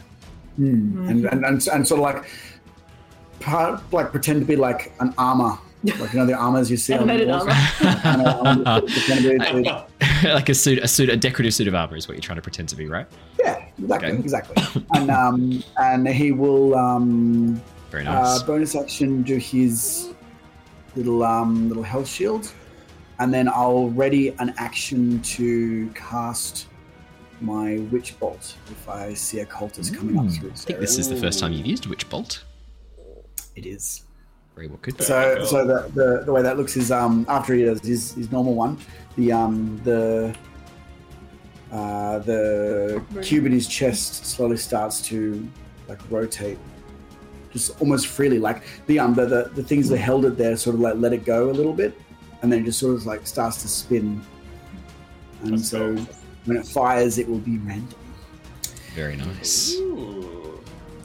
Hmm. 0.56 1.08
and, 1.08 1.24
and, 1.26 1.44
and 1.44 1.68
and 1.68 1.86
sort 1.86 2.00
of 2.00 2.00
like 2.00 2.24
part, 3.38 3.80
like 3.92 4.10
pretend 4.10 4.40
to 4.40 4.46
be 4.46 4.56
like 4.56 4.92
an 4.98 5.14
armor, 5.16 5.56
like 5.84 6.12
you 6.12 6.18
know 6.18 6.26
the 6.26 6.34
armors 6.34 6.68
you 6.68 6.76
see 6.76 6.94
on 6.98 7.06
the 7.06 7.12
Animated 7.12 7.28
walls. 7.28 7.48
armor. 7.84 8.00
And, 8.04 8.66
I'm 8.66 8.86
just 8.88 9.06
pretend 9.06 9.40
to 9.40 9.54
be- 9.54 9.62
to- 10.24 10.34
like 10.34 10.48
a 10.48 10.54
suit, 10.54 10.78
a 10.80 10.88
suit, 10.88 11.08
a 11.10 11.16
decorative 11.16 11.54
suit 11.54 11.68
of 11.68 11.74
armor 11.76 11.96
is 11.96 12.08
what 12.08 12.14
you're 12.16 12.22
trying 12.22 12.36
to 12.38 12.42
pretend 12.42 12.68
to 12.70 12.76
be, 12.76 12.88
right? 12.88 13.06
yeah, 13.38 13.64
exactly, 13.78 14.08
Okay. 14.10 14.18
exactly. 14.18 14.84
And 14.94 15.10
um, 15.10 15.62
and 15.80 16.08
he 16.08 16.32
will 16.32 16.74
um, 16.74 17.62
Very 17.90 18.05
nice. 18.05 18.40
Uh, 18.40 18.46
bonus 18.46 18.74
action, 18.74 19.22
do 19.22 19.37
his 19.37 20.11
little 20.94 21.22
um, 21.22 21.68
little 21.68 21.83
health 21.83 22.09
shield, 22.09 22.53
and 23.18 23.33
then 23.33 23.48
I'll 23.48 23.90
ready 23.90 24.29
an 24.38 24.55
action 24.59 25.20
to 25.22 25.88
cast 25.94 26.66
my 27.40 27.79
witch 27.90 28.18
bolt 28.18 28.57
if 28.70 28.88
I 28.88 29.14
see 29.14 29.40
a 29.40 29.46
cultist 29.46 29.96
coming 29.96 30.18
up 30.18 30.24
Ooh, 30.24 30.31
through 30.31 30.51
I 30.51 30.55
think 30.55 30.81
this 30.81 30.98
is 30.98 31.09
the 31.09 31.16
first 31.16 31.38
time 31.38 31.53
you've 31.53 31.66
used 31.66 31.87
Witch 31.87 32.09
Bolt. 32.11 32.44
It 33.55 33.64
is. 33.64 34.03
Very 34.55 34.66
well, 34.66 34.79
good. 34.83 35.01
So, 35.01 35.37
cool. 35.37 35.46
so 35.46 35.66
the, 35.66 35.88
the 35.94 36.24
the 36.24 36.33
way 36.33 36.42
that 36.42 36.57
looks 36.57 36.77
is 36.77 36.90
um 36.90 37.24
after 37.29 37.55
he 37.55 37.64
does 37.64 37.81
his, 37.81 38.12
his 38.14 38.33
normal 38.33 38.55
one, 38.55 38.77
the 39.16 39.33
um 39.33 39.81
the 39.85 40.35
uh, 41.70 42.18
the 42.20 43.03
cube 43.22 43.46
in 43.46 43.53
his 43.53 43.68
chest 43.68 44.24
slowly 44.24 44.57
starts 44.57 45.01
to 45.03 45.46
like 45.87 46.01
rotate, 46.11 46.59
just 47.52 47.80
almost 47.80 48.06
freely. 48.06 48.38
Like 48.38 48.62
the 48.87 48.98
um 48.98 49.14
the, 49.14 49.26
the, 49.26 49.50
the 49.54 49.62
things 49.62 49.88
that 49.88 49.98
held 49.98 50.24
it 50.24 50.37
there 50.37 50.56
sort 50.56 50.74
of 50.74 50.80
like 50.80 50.94
let 50.96 51.12
it 51.12 51.24
go 51.24 51.50
a 51.50 51.52
little 51.52 51.72
bit, 51.72 51.98
and 52.42 52.52
then 52.52 52.61
it 52.61 52.64
just 52.64 52.78
sort 52.78 52.94
of 52.94 53.06
like 53.06 53.26
starts 53.26 53.62
to 53.62 53.68
spin. 53.68 54.20
And 55.42 55.54
That's 55.54 55.68
so 55.68 55.94
cool. 55.94 56.06
when 56.46 56.56
it 56.56 56.66
fires, 56.66 57.18
it 57.18 57.28
will 57.28 57.38
be 57.38 57.58
random. 57.58 57.98
Very 58.94 59.16
nice. 59.16 59.74
Ooh. 59.76 60.61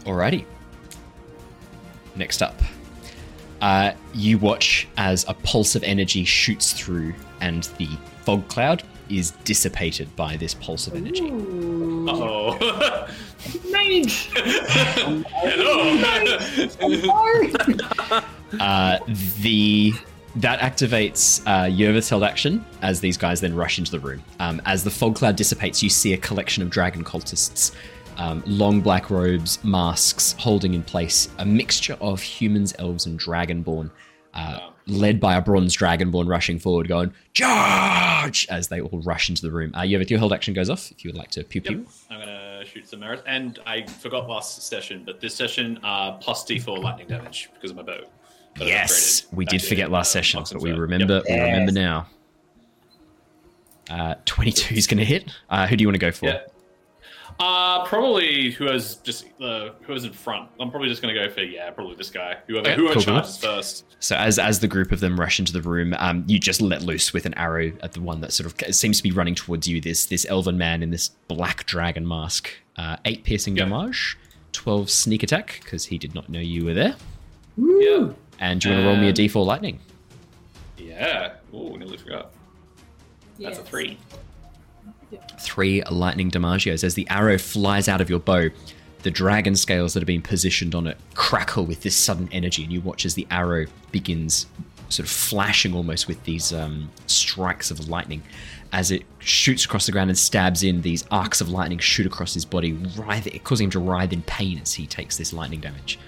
Alrighty. 0.05 0.45
Next 2.15 2.41
up, 2.41 2.59
uh, 3.61 3.93
you 4.13 4.37
watch 4.37 4.87
as 4.97 5.25
a 5.27 5.33
pulse 5.33 5.75
of 5.75 5.83
energy 5.83 6.23
shoots 6.25 6.73
through, 6.73 7.13
and 7.41 7.63
the 7.77 7.87
fog 8.23 8.47
cloud 8.47 8.83
is 9.09 9.31
dissipated 9.43 10.13
by 10.15 10.37
this 10.37 10.53
pulse 10.53 10.87
of 10.87 10.95
energy. 10.95 11.29
Ooh. 11.29 12.07
Uh-oh. 12.09 13.07
Mage! 13.71 14.29
Hello. 15.33 15.83
Uh, 18.59 18.99
the 19.41 19.91
that 20.35 20.59
activates 20.59 21.41
uh, 21.47 21.65
Yervith's 21.67 22.07
held 22.09 22.23
action 22.23 22.63
as 22.83 22.99
these 22.99 23.17
guys 23.17 23.41
then 23.41 23.55
rush 23.55 23.79
into 23.79 23.89
the 23.91 23.99
room. 23.99 24.23
Um, 24.39 24.61
as 24.65 24.83
the 24.83 24.91
fog 24.91 25.15
cloud 25.15 25.35
dissipates, 25.35 25.81
you 25.81 25.89
see 25.89 26.13
a 26.13 26.17
collection 26.17 26.61
of 26.61 26.69
dragon 26.69 27.03
cultists, 27.03 27.71
um, 28.17 28.43
long 28.45 28.79
black 28.81 29.09
robes, 29.09 29.57
masks, 29.63 30.35
holding 30.37 30.75
in 30.75 30.83
place 30.83 31.29
a 31.39 31.45
mixture 31.45 31.97
of 31.99 32.21
humans, 32.21 32.75
elves, 32.77 33.07
and 33.07 33.19
dragonborn. 33.19 33.89
Uh, 34.33 34.59
Wow. 34.59 34.72
Led 34.85 35.19
by 35.19 35.35
a 35.35 35.41
bronze 35.41 35.75
dragonborn 35.77 36.27
rushing 36.27 36.59
forward, 36.59 36.87
going 36.89 37.13
charge 37.33 38.45
as 38.49 38.67
they 38.67 38.81
all 38.81 38.99
rush 39.01 39.29
into 39.29 39.41
the 39.41 39.51
room. 39.51 39.71
Uh, 39.73 39.81
Yervith, 39.81 40.09
your 40.09 40.19
hold 40.19 40.33
action 40.33 40.53
goes 40.53 40.69
off 40.69 40.91
if 40.91 41.05
you 41.05 41.09
would 41.09 41.17
like 41.17 41.31
to 41.31 41.43
pew 41.43 41.61
pew. 41.61 41.77
Yep. 41.77 41.87
I'm 42.09 42.19
gonna 42.19 42.65
shoot 42.65 42.89
some 42.89 43.01
arrows, 43.01 43.21
and 43.25 43.59
I 43.65 43.85
forgot 43.85 44.27
last 44.27 44.61
session, 44.63 45.03
but 45.05 45.21
this 45.21 45.35
session 45.35 45.79
uh, 45.83 46.13
plus 46.13 46.43
D4 46.45 46.81
lightning 46.83 47.07
damage 47.07 47.49
because 47.53 47.71
of 47.71 47.77
my 47.77 47.83
bow. 47.83 48.01
But 48.57 48.67
Yes, 48.67 49.25
we 49.31 49.45
did 49.45 49.63
forget 49.63 49.89
last 49.89 50.09
uh, 50.09 50.19
session, 50.19 50.43
but 50.51 50.61
we 50.61 50.71
remember. 50.71 51.15
Yep. 51.15 51.23
We 51.27 51.35
remember 51.39 51.71
now. 51.71 52.07
Uh, 53.89 54.15
22 54.25 54.75
is 54.75 54.87
going 54.87 54.99
to 54.99 55.05
hit. 55.05 55.29
Uh, 55.49 55.67
who 55.67 55.75
do 55.75 55.81
you 55.81 55.87
want 55.87 55.95
to 55.95 55.99
go 55.99 56.11
for? 56.11 56.27
Yeah. 56.27 56.41
Uh, 57.39 57.83
probably 57.85 58.51
whoever's 58.51 58.95
just 58.97 59.25
uh, 59.41 59.69
whoever's 59.81 60.05
in 60.05 60.13
front. 60.13 60.49
I'm 60.59 60.69
probably 60.69 60.87
just 60.89 61.01
gonna 61.01 61.13
go 61.13 61.29
for 61.29 61.41
yeah, 61.41 61.69
probably 61.71 61.95
this 61.95 62.09
guy. 62.09 62.37
Whoever 62.47 62.67
Okay, 62.69 62.75
whoever 62.75 62.93
cool, 62.95 63.03
cool. 63.03 63.13
charges 63.15 63.37
first. 63.37 63.85
So 63.99 64.15
as 64.15 64.37
as 64.39 64.59
the 64.59 64.67
group 64.67 64.91
of 64.91 64.99
them 64.99 65.19
rush 65.19 65.39
into 65.39 65.51
the 65.53 65.61
room, 65.61 65.93
um, 65.97 66.23
you 66.27 66.39
just 66.39 66.61
let 66.61 66.83
loose 66.83 67.11
with 67.13 67.25
an 67.25 67.33
arrow 67.35 67.71
at 67.81 67.93
the 67.93 68.01
one 68.01 68.21
that 68.21 68.33
sort 68.33 68.47
of 68.67 68.75
seems 68.75 68.97
to 68.97 69.03
be 69.03 69.11
running 69.11 69.35
towards 69.35 69.67
you. 69.67 69.81
This 69.81 70.05
this 70.05 70.25
elven 70.29 70.57
man 70.57 70.83
in 70.83 70.91
this 70.91 71.09
black 71.27 71.65
dragon 71.65 72.07
mask. 72.07 72.49
Uh, 72.77 72.97
eight 73.05 73.23
piercing 73.23 73.55
Yeah. 73.57 73.65
damage, 73.65 74.17
twelve 74.51 74.89
sneak 74.89 75.23
attack 75.23 75.59
because 75.63 75.85
he 75.85 75.97
did 75.97 76.13
not 76.15 76.29
know 76.29 76.39
you 76.39 76.65
were 76.65 76.73
there. 76.73 76.95
Yeah. 77.57 78.09
And 78.39 78.59
do 78.61 78.69
you 78.69 78.75
want 78.75 78.83
to 78.83 78.87
roll 78.87 78.95
me 78.97 79.05
a 79.05 79.09
Um, 79.09 79.15
d4 79.15 79.45
lightning? 79.45 79.79
Yeah. 80.77 81.33
Oh, 81.53 81.75
nearly 81.75 81.97
forgot. 81.97 82.31
That's 83.39 83.59
a 83.59 83.63
three. 83.63 83.97
Three 85.39 85.83
lightning 85.89 86.29
damagios 86.29 86.83
as 86.83 86.95
the 86.95 87.07
arrow 87.09 87.37
flies 87.37 87.87
out 87.87 88.01
of 88.01 88.09
your 88.09 88.19
bow. 88.19 88.49
The 89.03 89.11
dragon 89.11 89.55
scales 89.55 89.93
that 89.93 89.99
have 89.99 90.07
been 90.07 90.21
positioned 90.21 90.73
on 90.75 90.87
it 90.87 90.97
crackle 91.13 91.65
with 91.65 91.81
this 91.81 91.95
sudden 91.95 92.29
energy, 92.31 92.63
and 92.63 92.71
you 92.71 92.79
watch 92.81 93.05
as 93.05 93.15
the 93.15 93.27
arrow 93.29 93.65
begins 93.91 94.47
sort 94.89 95.05
of 95.07 95.11
flashing 95.11 95.73
almost 95.75 96.07
with 96.07 96.23
these 96.23 96.53
um, 96.53 96.89
strikes 97.07 97.69
of 97.71 97.89
lightning. 97.89 98.21
As 98.71 98.91
it 98.91 99.03
shoots 99.19 99.65
across 99.65 99.85
the 99.85 99.91
ground 99.91 100.09
and 100.09 100.17
stabs 100.17 100.63
in, 100.63 100.81
these 100.81 101.03
arcs 101.11 101.41
of 101.41 101.49
lightning 101.49 101.79
shoot 101.79 102.05
across 102.07 102.33
his 102.33 102.45
body, 102.45 102.73
writhing, 102.95 103.39
causing 103.43 103.65
him 103.65 103.71
to 103.71 103.79
writhe 103.79 104.13
in 104.13 104.21
pain 104.23 104.59
as 104.61 104.73
he 104.73 104.87
takes 104.87 105.17
this 105.17 105.33
lightning 105.33 105.59
damage. 105.59 105.99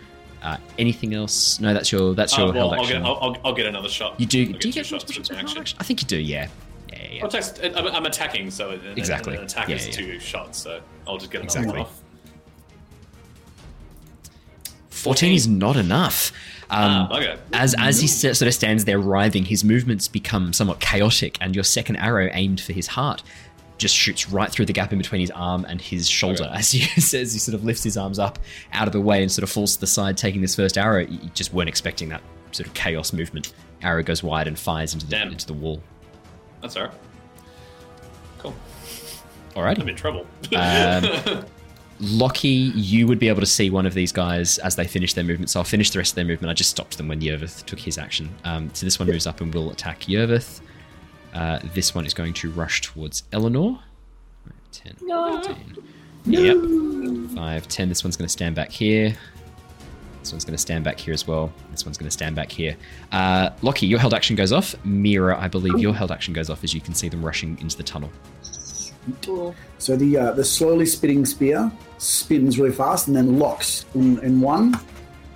Uh, 0.41 0.57
anything 0.77 1.13
else? 1.13 1.59
No, 1.59 1.73
that's 1.73 1.91
your 1.91 2.13
that's 2.15 2.37
your 2.37 2.49
Uh, 2.49 2.51
well, 2.53 2.69
held 2.69 2.73
I'll 2.73 2.79
action. 2.81 3.01
get, 3.01 3.07
I'll, 3.09 3.17
I'll, 3.21 3.37
I'll 3.45 3.53
get 3.53 3.65
another 3.65 3.89
shot. 3.89 4.19
you 4.19 4.25
do? 4.25 4.45
I'll 4.53 4.59
Do 4.59 4.67
you 4.69 4.73
get 4.73 4.85
shots 4.85 5.11
shots 5.11 5.31
action? 5.31 5.77
I 5.79 5.83
think 5.83 6.01
you 6.01 6.07
do. 6.07 6.17
Yeah. 6.17 6.47
Yeah, 7.11 7.13
yeah, 7.23 7.27
text, 7.27 7.59
I'm, 7.63 7.87
I'm 7.87 8.05
attacking, 8.05 8.51
so 8.51 8.71
an, 8.71 8.81
Exactly. 8.97 9.35
an 9.35 9.43
attack 9.43 9.69
Yeah, 9.69 9.75
is 9.75 9.87
yeah. 9.87 9.93
two 9.93 10.19
shots, 10.19 10.57
so 10.59 10.81
I'll 11.07 11.17
just 11.17 11.31
get 11.31 11.41
another 11.41 11.59
Exactly. 11.59 11.79
one 11.79 11.87
off. 11.87 12.01
14 14.89 15.33
is 15.33 15.47
not 15.47 15.75
enough. 15.75 16.31
Um, 16.69 17.07
Ah, 17.11 17.17
okay. 17.17 17.37
As 17.53 17.75
as 17.77 18.01
he 18.01 18.07
sort 18.07 18.41
of 18.41 18.53
stands 18.53 18.85
there 18.85 18.97
writhing, 18.97 19.45
his 19.45 19.63
movements 19.63 20.07
become 20.07 20.51
somewhat 20.51 20.79
chaotic, 20.79 21.37
and 21.41 21.53
your 21.53 21.63
second 21.63 21.97
arrow 21.97 22.29
aimed 22.33 22.59
for 22.59 22.73
his 22.73 22.87
heart 22.87 23.21
just 23.77 23.93
shoots 23.93 24.29
right 24.29 24.49
through 24.49 24.65
the 24.65 24.73
gap 24.73 24.91
in 24.93 24.97
between 24.97 25.19
his 25.21 25.29
arm 25.31 25.65
and 25.67 25.81
his 25.81 26.07
shoulder. 26.09 26.45
Okay. 26.45 26.53
As 26.57 26.71
he 26.71 26.79
says, 27.01 27.33
he 27.33 27.39
sort 27.39 27.53
of 27.55 27.63
lifts 27.65 27.83
his 27.83 27.97
arms 27.97 28.17
up 28.19 28.39
out 28.73 28.87
of 28.87 28.93
the 28.93 29.01
way 29.01 29.21
and 29.21 29.31
sort 29.31 29.43
of 29.43 29.49
falls 29.51 29.75
to 29.75 29.81
the 29.81 29.87
side, 29.87 30.17
taking 30.17 30.41
this 30.41 30.55
first 30.55 30.77
arrow. 30.77 31.01
You 31.01 31.19
you 31.21 31.29
just 31.35 31.53
weren't 31.53 31.69
expecting 31.69 32.09
that 32.09 32.21
sort 32.51 32.65
of 32.67 32.73
chaos 32.73 33.13
movement. 33.13 33.53
Arrow 33.83 34.01
goes 34.01 34.23
wide 34.23 34.47
and 34.47 34.57
fires 34.57 34.93
into 34.93 35.05
the 35.05 35.11
Damn. 35.11 35.31
into 35.31 35.45
the 35.45 35.53
wall. 35.53 35.83
That's 36.65 36.77
alright. 36.77 36.93
Cool. 38.39 38.55
Alright. 39.55 39.77
I'm 39.79 39.87
in 39.87 39.95
trouble. 39.95 40.25
Um, 40.55 41.45
Lockie, 41.99 42.49
you 42.49 43.05
would 43.05 43.19
be 43.19 43.27
able 43.27 43.41
to 43.41 43.45
see 43.45 43.69
one 43.69 43.85
of 43.85 43.93
these 43.93 44.11
guys 44.11 44.57
as 44.57 44.75
they 44.75 44.87
finish 44.87 45.13
their 45.13 45.23
movement. 45.23 45.51
So 45.51 45.59
I'll 45.59 45.63
finish 45.63 45.91
the 45.91 45.99
rest 45.99 46.13
of 46.13 46.15
their 46.15 46.25
movement. 46.25 46.49
I 46.49 46.55
just 46.55 46.71
stopped 46.71 46.97
them 46.97 47.07
when 47.07 47.21
Yervith 47.21 47.65
took 47.67 47.77
his 47.77 47.99
action. 47.99 48.33
Um, 48.45 48.71
so 48.73 48.83
this 48.87 48.97
one 48.97 49.07
moves 49.07 49.27
up 49.27 49.41
and 49.41 49.53
will 49.53 49.69
attack 49.69 49.99
Yervith. 50.07 50.61
Uh, 51.35 51.59
this 51.75 51.93
one 51.93 52.07
is 52.07 52.15
going 52.15 52.33
to 52.33 52.49
rush 52.49 52.81
towards 52.81 53.21
Eleanor. 53.31 53.79
10, 54.71 54.95
No. 55.03 55.39
15. 55.43 57.29
Yep. 57.29 57.35
5, 57.35 57.67
10. 57.67 57.89
This 57.89 58.03
one's 58.03 58.17
going 58.17 58.25
to 58.25 58.31
stand 58.31 58.55
back 58.55 58.71
here. 58.71 59.15
This 60.25 60.31
one's 60.33 60.43
going 60.43 60.55
to 60.55 60.61
stand 60.61 60.83
back 60.83 60.99
here 60.99 61.13
as 61.13 61.27
well. 61.27 61.53
This 61.69 61.85
one's 61.85 61.99
going 61.99 62.07
to 62.07 62.11
stand 62.11 62.35
back 62.35 62.51
here. 62.51 62.75
Uh, 63.11 63.51
Lockie, 63.61 63.85
your 63.85 63.99
held 63.99 64.11
action 64.15 64.35
goes 64.35 64.51
off. 64.51 64.73
Mira, 64.83 65.39
I 65.39 65.47
believe 65.47 65.77
your 65.77 65.93
held 65.93 66.11
action 66.11 66.33
goes 66.33 66.49
off 66.49 66.63
as 66.63 66.73
you 66.73 66.81
can 66.81 66.95
see 66.95 67.09
them 67.09 67.23
rushing 67.23 67.59
into 67.59 67.77
the 67.77 67.83
tunnel. 67.83 68.09
Cool. 69.21 69.53
So 69.77 69.95
the 69.95 70.17
uh, 70.17 70.31
the 70.31 70.43
slowly 70.43 70.87
spinning 70.87 71.25
spear 71.27 71.71
spins 71.99 72.57
really 72.57 72.73
fast 72.73 73.05
and 73.05 73.15
then 73.15 73.37
locks 73.37 73.85
in, 73.93 74.17
in 74.23 74.41
one. 74.41 74.73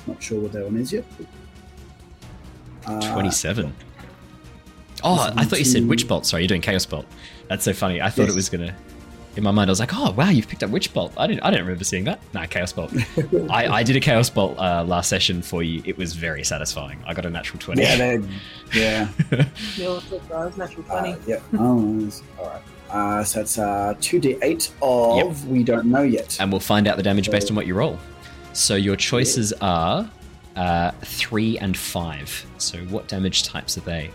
Not 0.08 0.24
sure 0.24 0.40
what 0.42 0.54
that 0.54 0.66
one 0.66 0.78
is 0.78 0.92
yet. 0.92 1.06
Uh, 2.88 3.14
27. 3.14 3.72
Oh, 5.04 5.32
I 5.36 5.46
thought 5.46 5.60
you 5.60 5.66
said 5.66 5.84
two. 5.84 5.88
Witch 5.88 6.08
Bolt. 6.08 6.26
Sorry, 6.26 6.42
you're 6.42 6.48
doing 6.48 6.62
Chaos 6.62 6.88
Bolt. 6.88 7.06
That's 7.48 7.64
so 7.64 7.74
funny. 7.74 8.02
I 8.02 8.10
thought 8.10 8.24
Yes. 8.24 8.32
it 8.32 8.36
was 8.36 8.50
gonna. 8.50 8.76
In 9.36 9.44
my 9.44 9.52
mind, 9.52 9.70
I 9.70 9.72
was 9.72 9.80
like, 9.80 9.92
"Oh, 9.96 10.12
wow, 10.12 10.30
you've 10.30 10.48
picked 10.48 10.64
up 10.64 10.70
Witch 10.70 10.92
Bolt." 10.94 11.14
I 11.16 11.28
didn't. 11.28 11.42
I 11.42 11.52
didn't 11.52 11.66
remember 11.66 11.84
seeing 11.84 12.04
that. 12.06 12.20
Nah, 12.34 12.46
Chaos 12.46 12.74
Bolt. 12.74 12.92
I, 13.50 13.68
I 13.68 13.84
did 13.84 13.96
a 13.96 14.00
Chaos 14.00 14.30
Bolt 14.30 14.58
uh, 14.58 14.84
last 14.86 15.08
session 15.08 15.42
for 15.42 15.64
you. 15.64 15.82
It 15.86 15.98
was 15.98 16.14
very 16.14 16.44
satisfying. 16.44 17.00
I 17.06 17.14
got 17.14 17.26
a 17.26 17.30
natural 17.30 17.60
twenty. 17.60 17.84
Yeah, 17.84 17.96
they, 17.96 18.20
yeah. 18.74 19.08
Your 19.76 20.02
surprise, 20.02 20.58
natural 20.58 20.86
Uh, 20.92 21.14
20. 21.14 21.30
yep. 21.30 21.44
Oh, 21.54 22.10
all 22.40 22.46
right. 22.48 22.62
Uh, 22.90 23.24
so 23.24 23.42
it's 23.42 23.60
uh, 23.60 23.94
2d8 24.00 24.72
of 24.82 25.48
we 25.48 25.64
don't 25.64 25.86
know 25.86 26.02
yet. 26.02 26.36
and 26.40 26.52
we'll 26.52 26.60
find 26.60 26.88
out 26.88 26.98
the 26.98 27.04
damage 27.04 27.30
based 27.30 27.52
on 27.52 27.56
what 27.56 27.68
you 27.68 27.76
roll. 27.76 28.00
So 28.54 28.76
your 28.76 28.96
choices 28.96 29.54
are 29.62 30.10
uh, 30.56 30.92
three 31.02 31.60
and 31.60 31.78
five. 31.78 32.46
So 32.58 32.80
what 32.86 33.08
damage 33.08 33.44
types 33.44 33.78
are 33.78 33.82
they? 33.82 34.10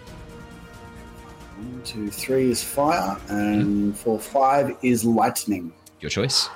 One, 1.64 1.83
two, 1.85 2.11
three 2.11 2.50
is 2.50 2.62
fire, 2.62 3.16
and 3.29 3.64
Hmm. 3.64 3.92
for 3.92 4.18
five 4.18 4.77
is 4.83 5.05
lightning. 5.05 5.72
Your 6.00 6.11
choice. 6.11 6.48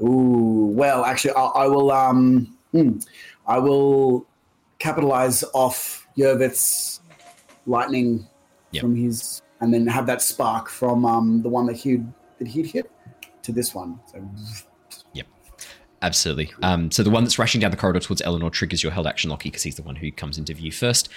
Ooh, 0.00 0.72
well, 0.74 1.04
actually, 1.04 1.34
I, 1.34 1.44
I 1.44 1.66
will. 1.68 1.90
Um, 1.92 2.56
hmm, 2.72 2.98
I 3.46 3.58
will 3.58 4.26
capitalize 4.78 5.44
off 5.54 6.06
Yervith's 6.16 7.00
lightning 7.66 8.26
Yep. 8.72 8.80
from 8.80 8.96
his, 8.96 9.40
and 9.60 9.72
then 9.72 9.86
have 9.86 10.06
that 10.06 10.20
spark 10.20 10.68
from 10.68 11.04
um, 11.04 11.42
the 11.42 11.48
one 11.48 11.66
that 11.66 11.76
he 11.76 12.02
that 12.38 12.48
he'd 12.48 12.66
hit 12.66 12.90
to 13.42 13.52
this 13.52 13.72
one. 13.74 14.00
So, 14.10 14.28
Yep. 15.12 15.26
Absolutely. 16.02 16.52
Um, 16.62 16.90
so 16.90 17.02
the 17.04 17.10
one 17.10 17.22
that's 17.24 17.38
rushing 17.38 17.60
down 17.60 17.70
the 17.70 17.76
corridor 17.76 18.00
towards 18.00 18.20
Eleanor 18.22 18.50
triggers 18.50 18.82
your 18.82 18.90
held 18.92 19.06
action, 19.06 19.30
Lockie, 19.30 19.48
because 19.50 19.62
he's 19.62 19.76
the 19.76 19.82
one 19.82 19.96
who 19.96 20.10
comes 20.10 20.36
into 20.38 20.52
view 20.54 20.72
first. 20.72 21.08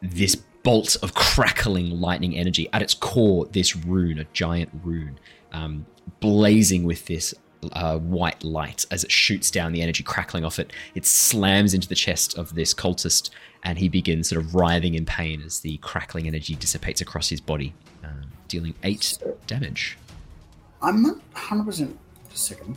This 0.00 0.36
bolt 0.62 0.96
of 1.02 1.14
crackling 1.14 2.00
lightning 2.00 2.36
energy, 2.36 2.68
at 2.72 2.82
its 2.82 2.94
core, 2.94 3.46
this 3.46 3.74
rune, 3.76 4.18
a 4.18 4.24
giant 4.32 4.70
rune, 4.82 5.18
um, 5.52 5.86
blazing 6.20 6.84
with 6.84 7.06
this 7.06 7.34
uh, 7.72 7.98
white 7.98 8.42
light 8.42 8.86
as 8.90 9.04
it 9.04 9.10
shoots 9.10 9.50
down, 9.50 9.72
the 9.72 9.82
energy 9.82 10.02
crackling 10.02 10.44
off 10.44 10.58
it. 10.58 10.72
It 10.94 11.06
slams 11.06 11.74
into 11.74 11.88
the 11.88 11.94
chest 11.94 12.36
of 12.36 12.54
this 12.54 12.74
cultist, 12.74 13.30
and 13.62 13.78
he 13.78 13.88
begins 13.88 14.28
sort 14.28 14.44
of 14.44 14.54
writhing 14.54 14.94
in 14.94 15.04
pain 15.06 15.42
as 15.42 15.60
the 15.60 15.76
crackling 15.78 16.26
energy 16.26 16.54
dissipates 16.54 17.00
across 17.00 17.28
his 17.28 17.40
body, 17.40 17.74
um, 18.04 18.22
dealing 18.48 18.74
eight 18.82 19.18
damage. 19.46 19.98
I'm 20.80 21.02
not 21.02 21.16
100. 21.32 21.64
percent 21.64 21.98
Just 22.30 22.50
a 22.50 22.54
second. 22.54 22.76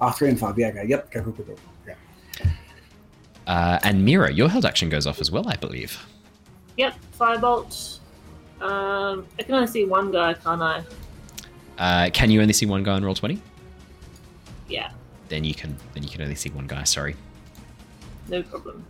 Ah, 0.00 0.10
three 0.10 0.28
and 0.28 0.38
five. 0.38 0.58
Yeah. 0.58 0.68
Okay. 0.68 0.86
Yep. 0.86 1.10
Go, 1.10 1.22
Cool. 1.22 1.32
Cool. 1.32 1.44
Cool. 1.44 1.58
Yeah. 1.86 2.50
Uh, 3.46 3.78
and 3.82 4.04
Mira, 4.04 4.32
your 4.32 4.48
held 4.48 4.64
action 4.64 4.88
goes 4.88 5.06
off 5.06 5.20
as 5.20 5.30
well, 5.30 5.48
I 5.48 5.56
believe. 5.56 6.04
Yep, 6.76 6.94
firebolt. 7.18 7.98
Um, 8.60 9.26
I 9.38 9.42
can 9.42 9.54
only 9.54 9.66
see 9.66 9.84
one 9.84 10.10
guy, 10.12 10.34
can't 10.34 10.62
I? 10.62 10.82
Uh, 11.78 12.10
can 12.10 12.30
you 12.30 12.40
only 12.40 12.52
see 12.52 12.66
one 12.66 12.82
guy 12.82 12.92
on 12.92 13.04
roll 13.04 13.14
twenty? 13.14 13.42
Yeah, 14.68 14.90
Then 15.28 15.44
you 15.44 15.54
can. 15.54 15.76
Then 15.94 16.02
you 16.02 16.08
can 16.08 16.22
only 16.22 16.34
see 16.36 16.50
one 16.50 16.66
guy. 16.66 16.84
Sorry. 16.84 17.16
no 18.28 18.42
problem. 18.42 18.84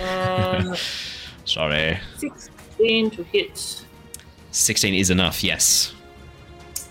Um, 0.00 0.76
Sorry. 1.44 1.98
16 2.18 3.10
to 3.12 3.22
hit. 3.24 3.84
Sixteen 4.50 4.94
is 4.94 5.10
enough. 5.10 5.42
Yes. 5.42 5.94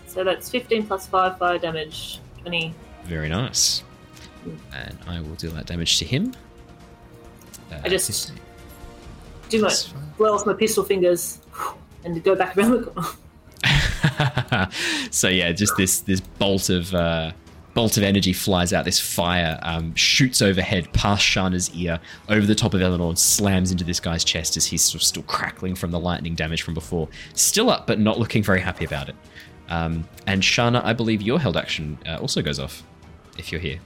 So 0.08 0.24
that's 0.24 0.50
15 0.50 0.88
plus 0.88 1.08
5 1.08 1.38
fire 1.38 1.58
damage. 1.58 2.20
20. 2.42 2.74
Very 3.04 3.28
nice. 3.30 3.84
And 4.74 4.98
I 5.08 5.20
will 5.20 5.36
deal 5.36 5.52
that 5.52 5.66
damage 5.66 6.00
to 6.00 6.06
him. 6.06 6.34
Uh, 7.72 7.80
I 7.84 7.90
just- 7.90 8.30
15. 8.30 8.45
Do 9.50 9.62
my, 9.62 9.74
blow 10.18 10.34
off 10.34 10.46
my 10.46 10.54
pistol 10.54 10.84
fingers 10.84 11.40
and 12.04 12.24
go 12.24 12.36
back 12.36 12.58
around 12.58 12.72
the 12.72 12.84
corner. 12.84 13.10
so 15.12 15.28
yeah, 15.28 15.52
just 15.52 15.76
this 15.78 16.02
this 16.02 16.20
bolt 16.20 16.70
of 16.70 16.94
uh, 16.94 17.32
bolt 17.74 17.98
of 17.98 18.04
energy 18.04 18.34
flies 18.34 18.74
out. 18.74 18.86
This 18.86 19.00
fire 19.00 19.60
um, 19.62 19.94
shoots 19.96 20.42
overhead 20.42 20.92
past 20.94 21.24
Shana's 21.24 21.70
ear, 21.76 22.00
over 22.30 22.46
the 22.46 22.56
top 22.56 22.74
of 22.74 22.82
Eleanor, 22.82 23.10
and 23.10 23.20
slams 23.20 23.72
into 23.72 23.84
this 23.84 24.00
guy's 24.00 24.24
chest 24.24 24.58
as 24.58 24.66
he's 24.66 24.82
sort 24.82 24.96
of 24.96 25.04
still 25.04 25.24
crackling 25.24 25.76
from 25.76 25.92
the 25.92 26.00
lightning 26.00 26.36
damage 26.36 26.64
from 26.64 26.74
before. 26.74 27.08
Still 27.34 27.70
up, 27.70 27.88
but 27.88 28.00
not 28.00 28.18
looking 28.18 28.44
very 28.44 28.62
happy 28.62 28.86
about 28.86 29.10
it. 29.10 29.16
Um, 29.70 30.08
and 30.28 30.42
Shana, 30.42 30.84
I 30.84 30.94
believe 30.94 31.22
your 31.22 31.40
held 31.40 31.58
action 31.58 31.98
uh, 32.08 32.18
also 32.18 32.42
goes 32.42 32.60
off 32.60 32.84
if 33.38 33.52
you're 33.52 33.62
here. 33.62 33.80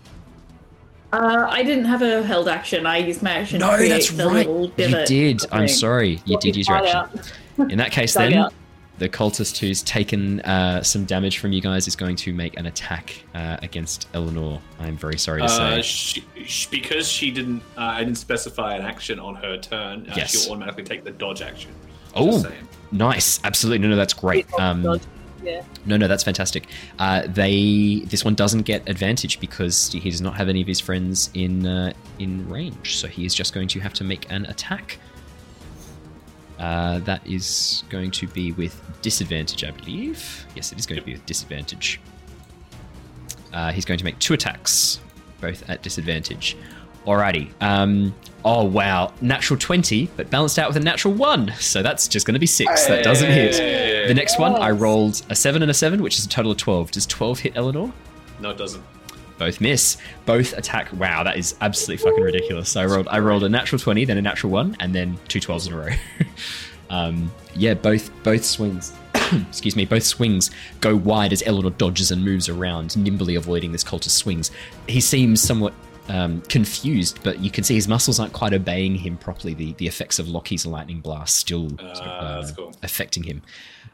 Uh, 1.11 1.47
I 1.49 1.63
didn't 1.63 1.85
have 1.85 2.01
a 2.01 2.21
held 2.23 2.47
action. 2.47 2.85
I 2.85 2.97
used 2.97 3.23
my 3.23 3.31
action 3.31 3.59
No, 3.59 3.71
to 3.71 3.77
create 3.77 3.89
that's 3.89 4.11
the 4.11 4.25
right. 4.27 4.47
little 4.47 4.65
You 4.77 5.05
did. 5.05 5.41
I'm 5.51 5.67
sorry. 5.67 6.21
You 6.25 6.37
did 6.37 6.55
use 6.55 6.67
your 6.67 6.77
action. 6.77 7.19
out. 7.59 7.71
In 7.71 7.77
that 7.79 7.91
case, 7.91 8.13
then 8.15 8.33
out. 8.35 8.53
the 8.99 9.09
cultist 9.09 9.57
who's 9.57 9.81
taken 9.81 10.39
uh, 10.41 10.83
some 10.83 11.05
damage 11.05 11.39
from 11.39 11.51
you 11.51 11.61
guys 11.61 11.87
is 11.87 11.95
going 11.95 12.15
to 12.17 12.31
make 12.33 12.57
an 12.59 12.67
attack 12.67 13.23
uh, 13.33 13.57
against 13.63 14.07
Eleanor. 14.13 14.61
I'm 14.79 14.97
very 14.97 15.17
sorry 15.17 15.39
to 15.41 15.45
Uh, 15.45 15.75
say. 15.77 15.81
she, 15.81 16.25
she, 16.45 16.67
because 16.69 17.07
she 17.07 17.31
didn't, 17.31 17.63
uh, 17.75 17.81
I 17.81 18.03
didn't 18.03 18.17
specify 18.19 18.75
an 18.75 18.83
action 18.83 19.19
on 19.19 19.33
her 19.35 19.57
turn. 19.57 20.05
Uh, 20.09 20.13
Yes. 20.15 20.31
She'll 20.43 20.51
automatically 20.51 20.83
take 20.83 21.03
the 21.03 21.11
dodge 21.11 21.41
action. 21.41 21.71
Oh, 22.15 22.45
nice. 22.91 23.39
Absolutely. 23.43 23.79
No, 23.79 23.89
no, 23.89 23.95
that's 23.95 24.13
great. 24.13 24.45
Um, 24.59 24.83
Dodge. 24.83 25.01
Yeah. 25.43 25.63
No, 25.85 25.97
no, 25.97 26.07
that's 26.07 26.23
fantastic. 26.23 26.67
Uh, 26.97 27.23
they 27.27 28.03
this 28.07 28.25
one 28.25 28.35
doesn't 28.35 28.63
get 28.63 28.87
advantage 28.89 29.39
because 29.39 29.91
he 29.91 30.09
does 30.09 30.21
not 30.21 30.35
have 30.35 30.49
any 30.49 30.61
of 30.61 30.67
his 30.67 30.79
friends 30.79 31.29
in 31.33 31.65
uh, 31.65 31.93
in 32.19 32.47
range, 32.49 32.97
so 32.97 33.07
he 33.07 33.25
is 33.25 33.33
just 33.33 33.53
going 33.53 33.67
to 33.69 33.79
have 33.79 33.93
to 33.95 34.03
make 34.03 34.29
an 34.31 34.45
attack. 34.45 34.99
Uh, 36.59 36.99
that 36.99 37.25
is 37.25 37.85
going 37.89 38.11
to 38.11 38.27
be 38.27 38.51
with 38.51 38.81
disadvantage, 39.01 39.63
I 39.63 39.71
believe. 39.71 40.45
Yes, 40.55 40.73
it 40.73 40.79
is 40.79 40.85
going 40.85 40.99
to 40.99 41.05
be 41.05 41.13
with 41.13 41.25
disadvantage. 41.25 42.01
Uh, 43.53 43.71
he's 43.71 43.85
going 43.85 43.97
to 43.97 44.03
make 44.03 44.19
two 44.19 44.33
attacks, 44.33 44.99
both 45.39 45.67
at 45.69 45.81
disadvantage. 45.81 46.57
Alrighty. 47.05 47.49
Um, 47.61 48.13
oh 48.45 48.63
wow, 48.63 49.13
natural 49.21 49.59
twenty, 49.59 50.09
but 50.15 50.29
balanced 50.29 50.59
out 50.59 50.69
with 50.69 50.77
a 50.77 50.81
natural 50.81 51.13
one, 51.13 51.53
so 51.59 51.81
that's 51.81 52.07
just 52.07 52.25
going 52.25 52.33
to 52.33 52.39
be 52.39 52.45
six. 52.45 52.87
That 52.87 53.03
doesn't 53.03 53.31
hit. 53.31 54.07
The 54.07 54.13
next 54.13 54.39
one, 54.39 54.55
I 54.55 54.71
rolled 54.71 55.21
a 55.29 55.35
seven 55.35 55.61
and 55.61 55.71
a 55.71 55.73
seven, 55.73 56.01
which 56.01 56.17
is 56.17 56.25
a 56.25 56.29
total 56.29 56.51
of 56.51 56.57
twelve. 56.57 56.91
Does 56.91 57.05
twelve 57.05 57.39
hit 57.39 57.53
Eleanor? 57.55 57.91
No, 58.39 58.51
it 58.51 58.57
doesn't. 58.57 58.83
Both 59.37 59.61
miss. 59.61 59.97
Both 60.25 60.53
attack. 60.53 60.91
Wow, 60.93 61.23
that 61.23 61.37
is 61.37 61.55
absolutely 61.61 62.03
fucking 62.03 62.23
ridiculous. 62.23 62.69
So 62.69 62.81
I 62.81 62.85
rolled, 62.85 63.07
I 63.07 63.19
rolled 63.19 63.43
a 63.43 63.49
natural 63.49 63.79
twenty, 63.79 64.05
then 64.05 64.17
a 64.17 64.21
natural 64.21 64.51
one, 64.51 64.75
and 64.79 64.93
then 64.93 65.17
two 65.27 65.39
12s 65.39 65.67
in 65.67 65.73
a 65.73 65.77
row. 65.77 65.89
um, 66.89 67.31
yeah, 67.55 67.73
both 67.73 68.11
both 68.23 68.43
swings. 68.43 68.93
excuse 69.47 69.75
me, 69.75 69.85
both 69.85 70.03
swings 70.03 70.51
go 70.81 70.95
wide 70.95 71.33
as 71.33 71.43
Eleanor 71.45 71.69
dodges 71.71 72.11
and 72.11 72.23
moves 72.23 72.49
around, 72.49 72.97
nimbly 72.97 73.35
avoiding 73.35 73.71
this 73.71 73.83
cultist 73.83 74.11
swings. 74.11 74.51
He 74.87 75.01
seems 75.01 75.41
somewhat 75.41 75.73
um, 76.09 76.41
confused, 76.41 77.19
but 77.23 77.39
you 77.39 77.49
can 77.51 77.63
see 77.63 77.75
his 77.75 77.87
muscles 77.87 78.19
aren't 78.19 78.33
quite 78.33 78.53
obeying 78.53 78.95
him 78.95 79.15
properly. 79.17 79.53
The 79.53 79.73
the 79.73 79.87
effects 79.87 80.19
of 80.19 80.27
Lockie's 80.27 80.65
lightning 80.65 80.99
blast 80.99 81.35
still 81.35 81.69
sort 81.69 81.81
of, 81.81 82.45
Ah, 82.49 82.53
cool. 82.55 82.73
affecting 82.83 83.23
him. 83.23 83.41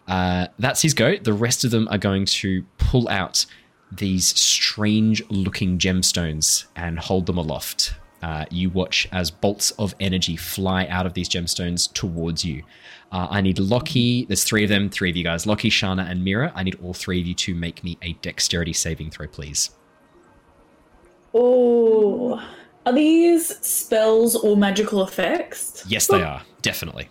Uh, 0.07 0.47
that's 0.59 0.81
his 0.81 0.93
go. 0.93 1.17
The 1.17 1.33
rest 1.33 1.63
of 1.63 1.71
them 1.71 1.87
are 1.89 1.97
going 1.97 2.25
to 2.25 2.63
pull 2.77 3.07
out 3.09 3.45
these 3.91 4.27
strange 4.39 5.21
looking 5.29 5.77
gemstones 5.77 6.65
and 6.75 6.97
hold 6.99 7.25
them 7.27 7.37
aloft. 7.37 7.93
Uh, 8.23 8.45
you 8.49 8.69
watch 8.71 9.07
as 9.11 9.29
bolts 9.29 9.69
of 9.71 9.93
energy 9.99 10.35
fly 10.35 10.85
out 10.87 11.05
of 11.05 11.13
these 11.13 11.29
gemstones 11.29 11.91
towards 11.93 12.43
you. 12.43 12.63
Uh, 13.11 13.27
I 13.29 13.41
need 13.41 13.59
Lockie. 13.59 14.25
There's 14.25 14.43
three 14.43 14.63
of 14.63 14.69
them, 14.69 14.89
three 14.89 15.11
of 15.11 15.15
you 15.15 15.23
guys 15.23 15.45
Lockie, 15.45 15.69
Shana, 15.69 16.09
and 16.09 16.23
Mira. 16.23 16.51
I 16.55 16.63
need 16.63 16.79
all 16.83 16.93
three 16.93 17.19
of 17.21 17.27
you 17.27 17.35
to 17.35 17.53
make 17.53 17.83
me 17.83 17.97
a 18.01 18.13
dexterity 18.13 18.73
saving 18.73 19.11
throw, 19.11 19.27
please. 19.27 19.69
Oh, 21.37 22.41
are 22.85 22.93
these 22.93 23.47
spells 23.65 24.35
or 24.37 24.55
magical 24.55 25.03
effects? 25.03 25.83
Yes, 25.87 26.07
they 26.07 26.21
are. 26.23 26.41
Definitely. 26.61 27.09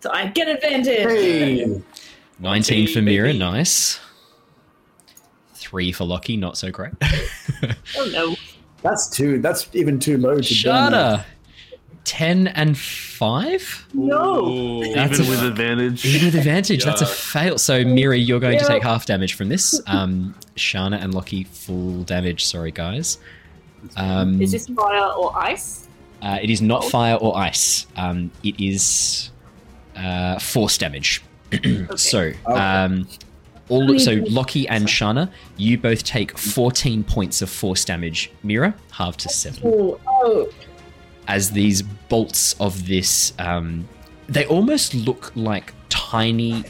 So 0.00 0.10
I 0.12 0.26
get 0.26 0.48
advantage. 0.48 0.96
Hey, 0.96 1.80
19 2.40 2.88
for 2.88 3.02
Mira, 3.02 3.28
baby. 3.28 3.38
nice. 3.38 4.00
Three 5.54 5.92
for 5.92 6.04
Lockie, 6.04 6.36
not 6.36 6.56
so 6.58 6.70
great. 6.70 6.92
Oh 7.96 8.10
no. 8.12 8.36
that's 8.82 9.08
too. 9.08 9.38
That's 9.40 9.68
even 9.72 9.98
too 9.98 10.18
low 10.18 10.40
to 10.40 10.64
burn 10.64 10.92
that. 10.92 11.20
Shana, 11.20 11.24
10 12.06 12.46
and 12.46 12.78
5? 12.78 13.88
No. 13.92 14.80
That's 14.94 15.18
Even 15.18 15.26
a- 15.26 15.30
with 15.30 15.42
advantage. 15.42 16.06
Even 16.06 16.26
with 16.28 16.36
advantage, 16.36 16.84
that's 16.84 17.02
a 17.02 17.06
fail. 17.06 17.58
So, 17.58 17.84
Mira, 17.84 18.16
you're 18.16 18.38
going 18.40 18.58
to 18.60 18.64
take 18.64 18.82
half 18.84 19.06
damage 19.06 19.34
from 19.34 19.48
this. 19.48 19.80
Um, 19.88 20.34
Shana 20.54 21.02
and 21.02 21.12
Lockie, 21.12 21.44
full 21.44 22.04
damage. 22.04 22.44
Sorry, 22.44 22.70
guys. 22.70 23.18
Um, 23.96 24.40
Is 24.40 24.52
this 24.52 24.68
fire 24.68 25.12
or 25.12 25.36
ice? 25.36 25.88
uh, 26.22 26.38
it 26.40 26.48
is 26.48 26.62
not 26.62 26.84
fire 26.84 27.16
or 27.16 27.36
ice. 27.36 27.86
Um, 27.96 28.30
it 28.44 28.58
is 28.60 29.30
uh, 29.96 30.38
force 30.38 30.78
damage. 30.78 31.22
So, 31.96 32.32
um, 32.46 33.06
all 33.68 33.98
so 33.98 34.22
Lockie 34.28 34.68
and 34.68 34.86
Shana, 34.86 35.30
you 35.56 35.76
both 35.78 36.04
take 36.04 36.36
14 36.38 37.02
points 37.04 37.42
of 37.42 37.50
force 37.50 37.84
damage. 37.84 38.30
Mira, 38.42 38.74
half 38.92 39.16
to 39.18 39.28
seven. 39.28 39.62
Oh, 39.64 40.00
oh. 40.06 40.48
As 41.28 41.50
these 41.50 41.82
bolts 41.82 42.54
of 42.60 42.86
this 42.86 43.32
um, 43.38 43.88
they 44.28 44.46
almost 44.46 44.94
look 44.94 45.32
like 45.36 45.72
tiny 45.88 46.64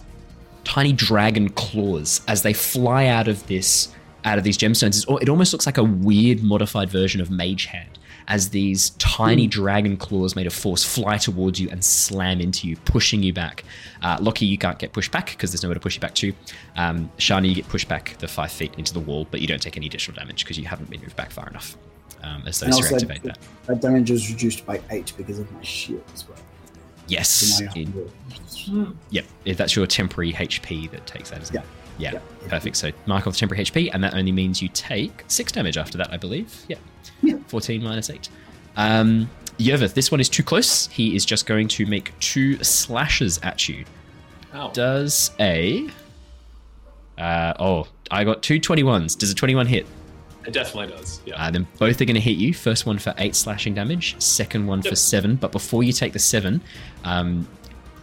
tiny 0.65 0.93
dragon 0.93 1.49
claws 1.51 2.21
as 2.27 2.43
they 2.43 2.53
fly 2.53 3.07
out 3.07 3.29
of 3.29 3.47
this 3.47 3.95
out 4.25 4.39
of 4.39 4.45
these 4.45 4.59
gemstones. 4.59 5.05
It 5.23 5.29
almost 5.29 5.53
looks 5.53 5.67
like 5.67 5.79
a 5.79 5.85
weird 5.85 6.43
modified 6.43 6.91
version 6.91 7.21
of 7.21 7.31
mage 7.31 7.67
hand 7.67 7.99
as 8.29 8.51
these 8.51 8.91
tiny 8.91 9.47
dragon 9.47 9.97
claws 9.97 10.35
made 10.35 10.49
of 10.49 10.53
force 10.53 10.83
fly 10.83 11.17
towards 11.17 11.61
you 11.61 11.71
and 11.71 11.85
slam 11.85 12.41
into 12.41 12.67
you 12.67 12.77
pushing 12.79 13.23
you 13.23 13.33
back. 13.33 13.63
Uh, 14.03 14.19
Lockie 14.21 14.47
you 14.47 14.59
can't 14.59 14.81
get 14.81 14.93
pushed 14.93 15.13
back 15.13 15.27
because 15.27 15.53
there's 15.53 15.63
nowhere 15.63 15.75
to 15.75 15.81
push 15.81 15.95
you 15.95 16.01
back 16.01 16.15
to. 16.17 16.33
Um, 16.75 17.09
Shana 17.19 17.49
you 17.49 17.55
get 17.55 17.69
pushed 17.69 17.89
back 17.89 18.19
the 18.19 18.27
five 18.27 18.51
feet 18.51 18.75
into 18.77 18.93
the 18.93 19.01
wall 19.01 19.29
but 19.31 19.41
you 19.41 19.47
don't 19.47 19.63
take 19.63 19.77
any 19.77 19.87
additional 19.87 20.17
damage 20.17 20.45
because 20.45 20.59
you 20.59 20.65
haven't 20.65 20.91
been 20.91 21.01
moved 21.01 21.17
back 21.17 21.31
far 21.31 21.49
enough 21.49 21.77
um, 22.23 22.43
as 22.47 22.61
those 22.61 22.71
two 22.79 22.83
also, 22.85 22.95
activate 22.97 23.23
that 23.23 23.39
that 23.67 23.81
damage 23.81 24.11
is 24.11 24.31
reduced 24.31 24.65
by 24.67 24.81
eight 24.91 25.13
because 25.17 25.39
of 25.39 25.51
my 25.53 25.63
shield 25.63 26.03
as 26.15 26.29
well. 26.29 26.39
Yes. 27.09 27.29
So 27.29 27.65
now 27.65 27.73
you 27.75 27.87
have 27.87 27.97
in- 27.97 28.97
Yep, 29.11 29.25
if 29.45 29.57
that's 29.57 29.77
your 29.77 29.87
temporary 29.87 30.33
HP 30.33 30.91
that 30.91 31.07
takes 31.07 31.31
that, 31.31 31.41
isn't 31.43 31.55
Yeah. 31.55 31.61
it? 31.61 31.67
Yeah, 31.99 32.13
Yeah. 32.15 32.49
perfect. 32.49 32.77
So 32.77 32.91
mark 33.07 33.27
off 33.27 33.37
temporary 33.37 33.63
HP, 33.65 33.91
and 33.95 34.03
that 34.05 34.15
only 34.15 34.33
means 34.33 34.61
you 34.61 34.69
take 34.69 35.23
six 35.29 35.53
damage 35.53 35.77
after 35.77 35.97
that, 35.99 36.13
I 36.13 36.17
believe. 36.17 36.65
Yeah, 36.69 36.77
Yeah. 37.23 37.37
14 37.47 37.83
minus 37.83 38.11
eight. 38.11 38.29
Um, 38.77 39.31
Yervith, 39.59 39.95
this 39.95 40.11
one 40.11 40.21
is 40.21 40.29
too 40.29 40.43
close. 40.43 40.89
He 40.89 41.17
is 41.17 41.25
just 41.25 41.47
going 41.47 41.69
to 41.69 41.87
make 41.87 42.13
two 42.21 42.63
slashes 42.63 43.39
at 43.43 43.69
you. 43.69 43.85
Ow. 44.55 44.71
Does 44.73 45.31
a. 45.41 45.89
Uh, 47.17 47.55
oh, 47.59 47.87
I 48.11 48.25
got 48.25 48.43
two 48.43 48.61
21s. 48.61 49.17
Does 49.17 49.31
a 49.31 49.35
21 49.35 49.67
hit? 49.67 49.87
It 50.47 50.53
definitely 50.53 50.95
does. 50.97 51.21
Yeah. 51.27 51.45
Uh, 51.45 51.51
then 51.51 51.67
both 51.79 52.01
are 52.01 52.05
going 52.05 52.15
to 52.15 52.21
hit 52.21 52.37
you. 52.37 52.55
First 52.55 52.87
one 52.87 52.99
for 52.99 53.13
eight 53.19 53.35
slashing 53.35 53.75
damage, 53.75 54.21
second 54.23 54.67
one 54.67 54.83
for 54.83 54.95
seven. 54.95 55.37
But 55.37 55.53
before 55.53 55.83
you 55.83 55.93
take 55.93 56.13
the 56.13 56.19
seven, 56.19 56.61
um, 57.05 57.49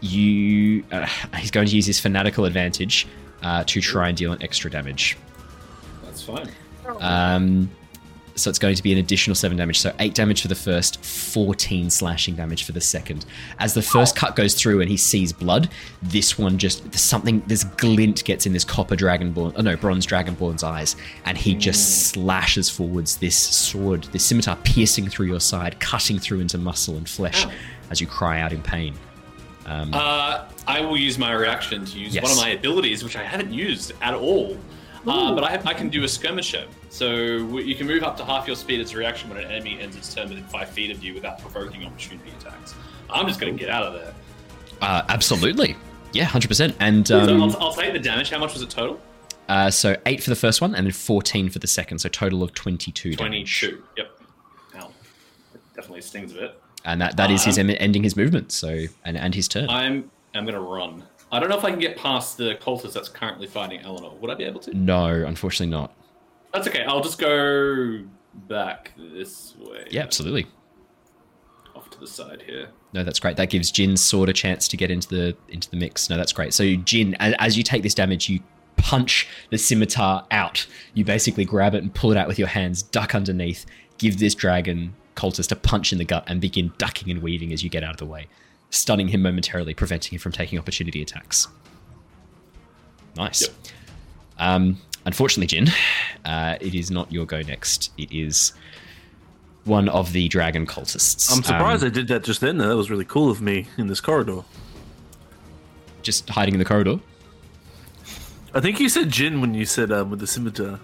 you 0.02 0.84
uh, 0.92 1.08
he's 1.38 1.52
going 1.52 1.68
to 1.68 1.76
use 1.76 1.86
his 1.86 2.00
fanatical 2.00 2.46
advantage 2.46 3.08
uh, 3.42 3.64
to 3.66 3.80
try 3.80 4.10
and 4.10 4.18
deal 4.18 4.34
an 4.34 4.44
extra 4.44 4.70
damage. 4.70 5.18
That's 6.04 6.24
fine. 6.24 6.50
Um, 7.00 7.72
so 8.36 8.50
it's 8.50 8.60
going 8.60 8.76
to 8.76 8.84
be 8.84 8.92
an 8.92 8.98
additional 8.98 9.36
seven 9.36 9.58
damage. 9.58 9.80
So 9.80 9.94
eight 10.00 10.14
damage 10.16 10.42
for 10.42 10.48
the 10.48 10.56
first, 10.56 11.04
fourteen 11.04 11.90
slashing 11.90 12.36
damage 12.36 12.64
for 12.64 12.72
the 12.72 12.82
second. 12.82 13.26
As 13.60 13.74
the 13.74 13.82
first 13.82 14.16
cut 14.16 14.36
goes 14.36 14.54
through 14.56 14.82
and 14.82 14.90
he 14.90 14.98
sees 14.98 15.32
blood, 15.32 15.70
this 16.02 16.38
one 16.38 16.58
just 16.58 16.94
something 16.98 17.42
this 17.48 17.64
glint 17.64 18.24
gets 18.26 18.46
in 18.46 18.54
this 18.54 18.64
copper 18.64 18.96
dragonborn, 18.96 19.54
oh 19.56 19.62
no, 19.62 19.76
bronze 19.76 20.06
dragonborn's 20.08 20.64
eyes, 20.64 20.96
and 21.26 21.38
he 21.38 21.54
just 21.54 22.08
slashes 22.10 22.70
forwards. 22.70 23.18
This 23.18 23.38
sword, 23.38 24.04
this 24.06 24.26
scimitar, 24.26 24.58
piercing 24.64 25.10
through 25.10 25.28
your 25.28 25.40
side, 25.40 25.80
cutting 25.80 26.18
through 26.20 26.40
into 26.40 26.58
muscle 26.58 26.98
and 26.98 27.08
flesh 27.08 27.46
Ow. 27.46 27.52
as 27.92 28.02
you 28.02 28.08
cry 28.08 28.40
out 28.42 28.52
in 28.54 28.62
pain. 28.62 28.96
Um, 29.66 29.94
Uh, 29.94 30.46
I 30.68 30.82
will 30.82 30.98
use 30.98 31.18
my 31.18 31.32
reaction 31.34 31.86
to 31.86 32.00
use 32.00 32.14
Yes. 32.16 32.24
one 32.24 32.32
of 32.32 32.38
my 32.38 32.50
abilities, 32.50 33.04
which 33.04 33.16
I 33.16 33.24
haven't 33.24 33.54
used 33.54 33.94
at 34.02 34.14
all. 34.14 34.58
Uh, 35.06 35.36
but 35.36 35.44
I, 35.44 35.52
have, 35.52 35.66
I 35.68 35.74
can 35.74 35.90
do 35.90 36.04
a 36.04 36.08
skirmisher. 36.08 36.66
So 36.90 37.40
w- 37.40 37.66
you 37.66 37.76
can 37.76 37.88
move 37.88 38.04
up 38.04 38.16
to 38.18 38.26
half 38.26 38.48
your 38.48 38.56
speed 38.56 38.80
as 38.80 38.94
a 38.94 38.98
reaction 38.98 39.30
when 39.30 39.38
an 39.44 39.52
enemy 39.52 39.78
ends 39.82 39.96
its 39.98 40.14
turn 40.14 40.30
within 40.30 40.46
five 40.46 40.70
feet 40.70 40.92
of 40.92 41.04
you 41.04 41.14
without 41.14 41.40
provoking 41.40 41.86
opportunity 41.86 42.32
attacks. 42.40 42.74
I'm 43.10 43.28
just 43.28 43.40
going 43.40 43.54
to 43.54 43.60
get 43.60 43.70
out 43.70 43.84
of 43.84 43.94
there. 43.94 44.14
uh, 44.82 45.04
absolutely, 45.10 45.76
yeah, 46.14 46.24
hundred 46.26 46.48
percent. 46.48 46.76
And 46.80 47.06
so 47.08 47.20
um, 47.20 47.42
I'll, 47.44 47.58
I'll 47.58 47.74
take 47.74 47.92
the 47.94 48.00
damage. 48.00 48.30
How 48.30 48.40
much 48.40 48.54
was 48.54 48.62
it 48.62 48.70
total? 48.70 49.00
uh, 49.50 49.70
so 49.70 49.98
eight 50.06 50.24
for 50.24 50.30
the 50.30 50.36
first 50.38 50.62
one, 50.62 50.74
and 50.74 50.86
then 50.88 50.94
fourteen 50.94 51.50
for 51.50 51.60
the 51.60 51.68
second. 51.68 52.00
So 52.00 52.08
total 52.10 52.42
of 52.42 52.54
twenty-two. 52.54 53.16
damage. 53.16 53.60
22. 53.62 53.84
Yep. 53.98 54.22
Ow. 54.78 54.92
It 55.54 55.62
definitely 55.76 56.02
stings 56.02 56.32
a 56.32 56.36
bit. 56.36 56.62
and 56.86 57.02
that, 57.02 57.18
that 57.18 57.30
is 57.30 57.44
his 57.44 57.60
Um, 57.60 57.70
em- 57.70 57.78
ending 57.80 58.04
his 58.04 58.16
movement. 58.16 58.52
So 58.54 58.86
and 59.04 59.18
and 59.18 59.36
his 59.36 59.48
turn. 59.50 59.70
I'm 59.70 60.10
I'm 60.34 60.46
going 60.46 60.56
to 60.56 60.62
run. 60.62 61.04
I 61.34 61.40
don't 61.40 61.50
know 61.50 61.58
if 61.58 61.66
I 61.66 61.72
can 61.72 61.80
get 61.80 61.98
past 61.98 62.38
the 62.38 62.56
cultist 62.62 62.94
that's 62.94 63.10
currently 63.10 63.48
fighting 63.48 63.82
Eleanor. 63.82 64.16
Would 64.22 64.30
I 64.30 64.36
be 64.36 64.44
able 64.44 64.60
to? 64.62 64.78
no, 64.78 65.08
unfortunately 65.08 65.72
not. 65.72 65.92
That's 66.54 66.68
okay. 66.68 66.84
I'll 66.84 67.02
just 67.02 67.18
go 67.18 68.04
back 68.48 68.92
this 68.96 69.56
way. 69.58 69.88
Yeah, 69.90 70.04
absolutely. 70.04 70.46
Off 71.76 71.90
to 71.90 72.00
the 72.00 72.06
side 72.06 72.44
here. 72.46 72.70
No, 72.94 73.04
that's 73.04 73.20
great. 73.20 73.38
That 73.38 73.50
gives 73.50 73.72
Jin 73.72 73.98
sort 73.98 74.30
a 74.30 74.34
chance 74.34 74.68
to 74.68 74.78
get 74.78 74.92
into 74.92 75.10
the 75.10 75.36
into 75.50 75.68
the 75.72 75.78
mix. 75.78 76.08
No, 76.08 76.18
that's 76.18 76.34
great. 76.34 76.54
So 76.54 76.76
Jin, 76.76 77.16
as 77.20 77.58
you 77.58 77.64
take 77.64 77.82
this 77.82 77.96
damage, 77.96 78.30
you 78.30 78.40
punch 78.78 79.28
the 79.50 79.58
scimitar 79.58 80.28
out. 80.30 80.68
You 80.94 81.04
basically 81.04 81.46
grab 81.46 81.74
it 81.74 81.82
and 81.82 81.92
pull 81.94 82.12
it 82.12 82.18
out 82.18 82.28
with 82.28 82.38
your 82.38 82.50
hands, 82.50 82.84
duck 82.84 83.16
underneath, 83.16 83.66
give 83.98 84.20
this 84.20 84.36
dragon 84.36 84.94
cultist 85.16 85.52
a 85.52 85.56
punch 85.56 85.92
in 85.92 85.98
the 85.98 86.06
gut, 86.06 86.24
and 86.28 86.40
begin 86.40 86.74
ducking 86.78 87.10
and 87.10 87.24
weaving 87.24 87.52
as 87.54 87.64
you 87.64 87.70
get 87.70 87.84
out 87.84 87.92
of 87.92 87.98
the 87.98 88.06
way, 88.06 88.28
stunning 88.74 89.08
him 89.08 89.22
momentarily, 89.22 89.74
preventing 89.74 90.16
him 90.16 90.20
from 90.20 90.32
taking 90.32 90.58
opportunity 90.58 91.02
attacks. 91.02 91.48
Nice. 93.16 93.42
Yep. 93.44 93.52
Um, 94.40 94.78
unfortunately, 95.06 95.48
Jin, 95.48 95.68
uh, 96.26 96.58
it 96.60 96.74
is 96.74 96.90
not 96.90 97.12
your 97.12 97.26
go 97.26 97.42
next. 97.42 97.92
It 97.98 98.12
is 98.12 98.54
one 99.66 99.88
of 99.90 100.12
the 100.12 100.28
dragon 100.28 100.66
cultists. 100.66 101.32
I'm 101.32 101.44
surprised 101.44 101.84
Um, 101.84 101.88
I 101.88 101.94
did 101.94 102.08
that 102.08 102.24
just 102.24 102.42
then. 102.42 102.58
That 102.58 102.76
was 102.76 102.90
really 102.90 103.06
cool 103.06 103.30
of 103.30 103.42
me 103.42 103.68
in 103.78 103.88
this 103.88 104.02
corridor. 104.02 104.42
just 106.02 106.28
hiding 106.30 106.54
in 106.56 106.60
the 106.60 106.66
corridor. 106.66 107.00
I 108.54 108.60
think 108.60 108.80
you 108.80 108.90
said 108.90 109.10
Jin 109.10 109.40
when 109.40 109.54
you 109.54 109.66
said 109.66 109.92
um, 109.92 110.10
with 110.10 110.20
the 110.20 110.28
scimitar. 110.28 110.80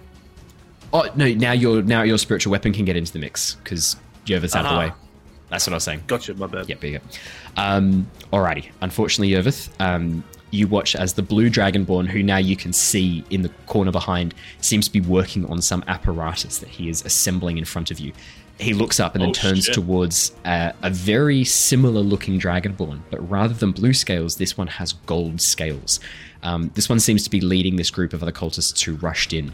Oh 0.93 1.07
no! 1.15 1.27
Now 1.33 1.51
your 1.51 1.81
now 1.83 2.03
your 2.03 2.17
spiritual 2.17 2.51
weapon 2.51 2.71
can 2.73 2.85
get 2.85 2.95
into 2.95 3.11
the 3.11 3.19
mix 3.19 3.55
because 3.55 3.95
Yervith's 4.25 4.55
out 4.55 4.65
of 4.65 4.71
the 4.71 4.77
way. 4.79 4.91
That's 5.50 5.66
what 5.66 5.74
I 5.74 5.78
was 5.78 5.84
saying. 5.84 6.04
Gotcha, 6.08 6.34
my 6.36 6.47
bad. 6.47 6.70
Yep, 6.70 6.84
you. 6.84 7.00
Um, 7.58 8.08
alrighty. 8.32 8.70
Unfortunately, 8.82 9.30
Yervith, 9.34 9.70
um, 9.82 10.24
you 10.52 10.68
watch 10.68 10.95
as 10.95 11.14
the 11.14 11.22
blue 11.22 11.50
dragonborn, 11.50 12.08
who 12.08 12.22
now 12.24 12.38
you 12.38 12.56
can 12.56 12.72
see 12.74 13.24
in 13.30 13.41
the 13.41 13.50
corner 13.68 13.91
behind, 13.91 14.34
seems 14.62 14.88
to 14.88 14.91
be 14.93 15.02
working 15.02 15.45
on 15.47 15.62
some 15.62 15.84
apparatus 15.88 16.60
that 16.60 16.70
he 16.70 16.89
is 16.89 17.04
assembling 17.06 17.58
in 17.58 17.66
front 17.66 17.89
of 17.91 18.00
you. 18.00 18.14
He 18.60 18.74
looks 18.74 19.00
up 19.00 19.16
and 19.16 19.22
then 19.22 19.30
Oh, 19.30 19.34
turns 19.34 19.66
shit. 19.66 19.74
towards 19.74 20.34
uh, 20.43 20.74
a 20.84 20.89
very 20.89 21.45
similar 21.45 22.02
looking 22.02 22.39
dragonborn, 22.39 23.00
but 23.10 23.28
rather 23.30 23.54
than 23.54 23.72
blue 23.72 23.93
scales, 23.93 24.36
this 24.36 24.58
one 24.58 24.68
has 24.68 24.93
gold 25.06 25.39
scales. 25.39 26.00
Um, 26.43 26.70
this 26.76 26.89
one 26.89 27.00
seems 27.00 27.24
to 27.24 27.30
be 27.30 27.39
leading 27.41 27.78
this 27.78 27.89
group 27.89 28.12
of 28.14 28.22
other 28.22 28.32
cultists 28.34 28.82
who 28.84 28.95
rushed 28.95 29.32
in. 29.34 29.54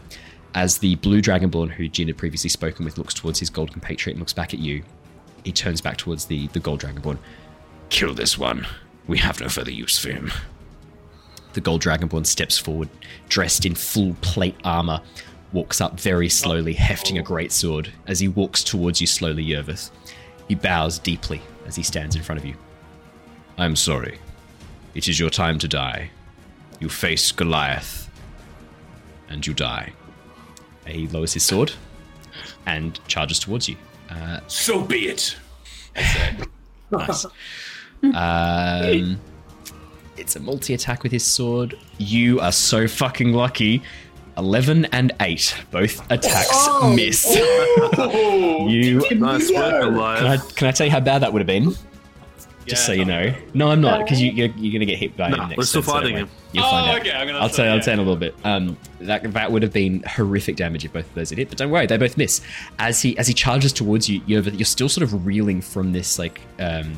As 0.55 0.77
the 0.79 0.95
blue 0.95 1.21
dragonborn, 1.21 1.69
who 1.71 1.87
Jin 1.87 2.07
had 2.07 2.17
previously 2.17 2.49
spoken 2.49 2.83
with, 2.85 2.97
looks 2.97 3.13
towards 3.13 3.39
his 3.39 3.49
gold 3.49 3.71
compatriot 3.73 4.13
and 4.15 4.21
looks 4.21 4.33
back 4.33 4.53
at 4.53 4.59
you, 4.59 4.83
he 5.45 5.51
turns 5.51 5.79
back 5.79 5.97
towards 5.97 6.25
the, 6.25 6.47
the 6.47 6.59
gold 6.59 6.81
dragonborn. 6.81 7.19
Kill 7.89 8.13
this 8.13 8.37
one. 8.37 8.67
We 9.07 9.19
have 9.19 9.39
no 9.39 9.47
further 9.47 9.71
use 9.71 9.97
for 9.97 10.09
him. 10.09 10.31
The 11.53 11.61
gold 11.61 11.83
dragonborn 11.83 12.25
steps 12.25 12.57
forward, 12.57 12.89
dressed 13.29 13.65
in 13.65 13.75
full 13.75 14.15
plate 14.21 14.57
armor, 14.65 15.01
walks 15.53 15.79
up 15.79 15.99
very 15.99 16.27
slowly, 16.27 16.75
oh. 16.77 16.81
hefting 16.81 17.19
a 17.19 17.23
great 17.23 17.51
sword. 17.51 17.93
As 18.07 18.19
he 18.19 18.27
walks 18.27 18.63
towards 18.63 18.99
you 18.99 19.07
slowly, 19.07 19.43
Yervith, 19.43 19.91
he 20.47 20.55
bows 20.55 20.97
deeply 20.97 21.41
as 21.67 21.75
he 21.75 21.83
stands 21.83 22.15
in 22.15 22.23
front 22.23 22.41
of 22.41 22.45
you. 22.45 22.55
I'm 23.57 23.75
sorry. 23.75 24.17
It 24.95 25.07
is 25.07 25.19
your 25.19 25.29
time 25.29 25.59
to 25.59 25.67
die. 25.67 26.09
You 26.79 26.89
face 26.89 27.31
Goliath, 27.31 28.09
and 29.29 29.45
you 29.45 29.53
die. 29.53 29.93
He 30.87 31.07
lowers 31.07 31.33
his 31.33 31.43
sword 31.43 31.71
and 32.65 32.99
charges 33.07 33.39
towards 33.39 33.69
you. 33.69 33.77
Uh, 34.09 34.39
So 34.47 34.81
be 34.81 35.07
it. 35.07 35.35
I 35.95 36.03
said. 36.03 36.47
Nice. 36.91 37.25
Um, 38.03 39.19
it's 40.17 40.35
a 40.35 40.39
multi 40.39 40.73
attack 40.75 41.01
with 41.01 41.11
his 41.11 41.25
sword. 41.25 41.77
You 41.97 42.39
are 42.39 42.51
so 42.51 42.87
fucking 42.87 43.33
lucky. 43.33 43.81
11 44.37 44.85
and 44.85 45.11
8. 45.19 45.55
Both 45.71 45.99
attacks 46.11 46.49
Oh. 46.51 46.93
miss. 46.95 47.25
you. 48.71 49.01
Nice 49.17 49.51
work, 49.51 49.81
Can 50.19 50.27
I, 50.27 50.37
can 50.55 50.67
I 50.67 50.71
tell 50.71 50.85
you 50.85 50.91
how 50.91 50.99
bad 50.99 51.23
that 51.23 51.33
would 51.33 51.39
have 51.39 51.47
been? 51.47 51.73
Just 52.67 52.81
Yeah, 52.83 52.85
so 52.87 52.91
you 52.93 53.05
know. 53.05 53.33
No, 53.53 53.69
I'm 53.69 53.79
not, 53.81 53.99
because 54.03 54.21
you, 54.21 54.31
you're, 54.31 54.47
you're 54.47 54.71
going 54.71 54.79
to 54.79 54.85
get 54.85 54.97
hit 54.97 55.15
by 55.15 55.29
No, 55.29 55.35
him 55.37 55.49
next 55.49 55.57
we're 55.57 55.63
still 55.65 55.81
turn, 55.81 55.87
so 55.87 55.93
don't 55.93 56.01
fighting 56.01 56.13
worry. 56.15 56.23
him. 56.23 56.29
You'll 56.53 56.63
Oh, 56.65 56.69
find 56.71 56.89
out. 56.91 56.99
okay, 57.01 57.11
I'm 57.11 57.27
gonna 57.27 57.39
I'll 57.39 57.47
tell, 57.49 57.55
try- 57.57 57.65
I'll 57.67 57.75
yeah. 57.75 57.81
tell 57.81 57.93
in 57.93 57.99
a 57.99 58.01
little 58.03 58.15
bit. 58.17 58.35
Um, 58.43 58.77
that 59.01 59.33
that 59.33 59.51
would 59.51 59.61
have 59.61 59.73
been 59.73 60.01
horrific 60.03 60.55
damage 60.55 60.83
if 60.85 60.93
both 60.93 61.07
of 61.07 61.13
those 61.13 61.29
had 61.29 61.37
hit, 61.37 61.49
but 61.49 61.57
don't 61.57 61.69
worry, 61.69 61.85
they 61.85 61.97
both 61.97 62.17
miss. 62.17 62.41
As 62.79 63.01
he 63.01 63.17
as 63.17 63.27
he 63.27 63.33
charges 63.33 63.71
towards 63.73 64.09
you, 64.09 64.21
you're, 64.25 64.41
you're 64.41 64.65
still 64.65 64.89
sort 64.89 65.03
of 65.03 65.25
reeling 65.25 65.61
from 65.61 65.91
this 65.91 66.17
like 66.17 66.41
um, 66.59 66.93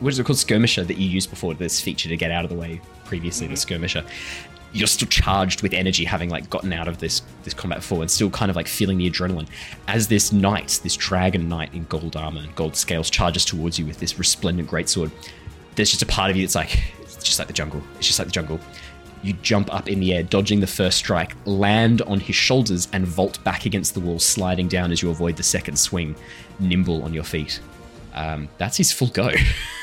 what 0.00 0.10
is 0.12 0.18
it 0.18 0.24
called 0.24 0.38
skirmisher 0.38 0.84
that 0.84 0.96
you 0.96 1.08
used 1.08 1.28
before 1.28 1.54
this 1.54 1.80
feature 1.80 2.08
to 2.08 2.16
get 2.16 2.30
out 2.30 2.44
of 2.44 2.50
the 2.50 2.56
way 2.56 2.80
previously 3.04 3.46
the 3.46 3.56
skirmisher 3.56 4.04
you're 4.72 4.86
still 4.86 5.08
charged 5.08 5.62
with 5.62 5.72
energy 5.72 6.04
having 6.04 6.28
like 6.28 6.48
gotten 6.50 6.72
out 6.72 6.88
of 6.88 6.98
this 6.98 7.22
this 7.44 7.54
combat 7.54 7.78
before 7.78 8.02
and 8.02 8.10
still 8.10 8.30
kind 8.30 8.50
of 8.50 8.56
like 8.56 8.68
feeling 8.68 8.98
the 8.98 9.10
adrenaline. 9.10 9.48
As 9.86 10.08
this 10.08 10.32
knight 10.32 10.80
this 10.82 10.96
dragon 10.96 11.48
knight 11.48 11.72
in 11.74 11.84
gold 11.84 12.16
armor 12.16 12.40
and 12.40 12.54
gold 12.54 12.76
scales 12.76 13.10
charges 13.10 13.44
towards 13.44 13.78
you 13.78 13.86
with 13.86 13.98
this 13.98 14.18
resplendent 14.18 14.68
greatsword 14.68 15.10
there's 15.78 15.90
just 15.90 16.02
a 16.02 16.06
part 16.06 16.28
of 16.28 16.36
you 16.36 16.42
that's 16.42 16.56
like 16.56 16.82
it's 17.04 17.22
just 17.22 17.38
like 17.38 17.48
the 17.48 17.54
jungle. 17.54 17.82
It's 17.96 18.06
just 18.06 18.18
like 18.18 18.26
the 18.26 18.32
jungle. 18.32 18.60
You 19.22 19.32
jump 19.34 19.72
up 19.72 19.88
in 19.88 20.00
the 20.00 20.12
air 20.12 20.22
dodging 20.22 20.60
the 20.60 20.66
first 20.66 20.98
strike 20.98 21.34
land 21.44 22.02
on 22.02 22.20
his 22.20 22.36
shoulders 22.36 22.88
and 22.92 23.06
vault 23.06 23.42
back 23.44 23.64
against 23.64 23.94
the 23.94 24.00
wall 24.00 24.18
sliding 24.18 24.68
down 24.68 24.92
as 24.92 25.02
you 25.02 25.10
avoid 25.10 25.36
the 25.36 25.42
second 25.42 25.76
swing 25.76 26.14
nimble 26.58 27.02
on 27.02 27.14
your 27.14 27.24
feet. 27.24 27.60
Um, 28.14 28.48
that's 28.58 28.76
his 28.76 28.92
full 28.92 29.08
go 29.08 29.30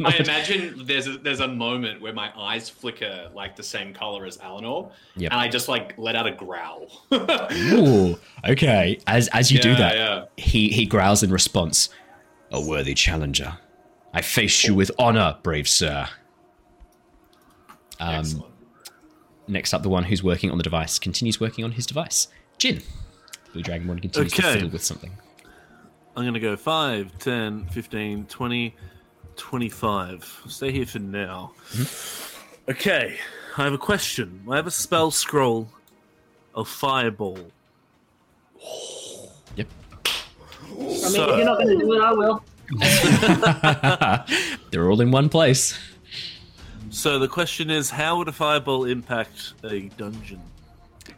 I 0.04 0.14
imagine 0.16 0.82
there's 0.84 1.06
a 1.08 1.18
there's 1.18 1.40
a 1.40 1.48
moment 1.48 2.00
where 2.00 2.12
my 2.12 2.30
eyes 2.38 2.68
flicker 2.68 3.30
like 3.34 3.56
the 3.56 3.62
same 3.62 3.92
color 3.92 4.24
as 4.26 4.38
Eleanor, 4.42 4.90
Yep. 5.16 5.32
and 5.32 5.40
I 5.40 5.48
just 5.48 5.68
like 5.68 5.94
let 5.98 6.14
out 6.16 6.26
a 6.26 6.32
growl. 6.32 6.88
Ooh, 7.12 8.18
okay. 8.46 8.98
As 9.06 9.28
as 9.28 9.50
you 9.50 9.58
do 9.60 9.74
that, 9.74 9.96
yeah. 9.96 10.24
he 10.36 10.68
he 10.68 10.86
growls 10.86 11.22
in 11.22 11.30
response. 11.30 11.88
A 12.52 12.60
worthy 12.60 12.94
challenger. 12.94 13.58
I 14.14 14.22
face 14.22 14.64
you 14.64 14.74
with 14.74 14.90
honor, 14.98 15.36
brave 15.42 15.68
sir. 15.68 16.08
Um, 18.00 18.14
Excellent. 18.14 18.46
next 19.48 19.74
up, 19.74 19.82
the 19.82 19.88
one 19.88 20.04
who's 20.04 20.22
working 20.22 20.50
on 20.50 20.56
the 20.56 20.62
device 20.64 20.98
continues 20.98 21.40
working 21.40 21.64
on 21.64 21.72
his 21.72 21.84
device. 21.86 22.28
Jin. 22.58 22.76
the 23.46 23.52
Blue 23.52 23.62
Dragonborn 23.62 24.00
continues 24.00 24.32
to 24.32 24.42
Okay. 24.42 24.52
fiddle 24.54 24.70
with 24.70 24.82
something. 24.84 25.12
I'm 26.16 26.24
going 26.24 26.34
to 26.34 26.40
go 26.40 26.56
5, 26.56 27.18
10, 27.18 27.66
15, 27.66 28.26
20, 28.26 28.74
25. 29.38 30.42
Stay 30.48 30.70
here 30.72 30.84
for 30.86 30.98
now. 30.98 31.52
Okay, 32.68 33.18
I 33.56 33.64
have 33.64 33.72
a 33.72 33.78
question. 33.78 34.42
I 34.50 34.56
have 34.56 34.66
a 34.66 34.70
spell 34.70 35.10
scroll 35.10 35.68
of 36.54 36.68
Fireball. 36.68 37.38
Yep. 39.56 39.68
I 40.04 40.76
mean, 40.76 40.94
So- 40.98 41.30
if 41.30 41.36
you're 41.38 41.46
not 41.46 41.56
going 41.58 41.78
to 41.78 41.84
do 41.84 41.92
it, 41.94 42.02
I 42.02 42.12
will. 42.12 42.44
They're 44.70 44.90
all 44.90 45.00
in 45.00 45.10
one 45.10 45.30
place. 45.30 45.78
So 46.90 47.18
the 47.18 47.28
question 47.28 47.70
is, 47.70 47.88
how 47.90 48.18
would 48.18 48.28
a 48.28 48.32
fireball 48.32 48.84
impact 48.84 49.54
a 49.64 49.88
dungeon 49.96 50.40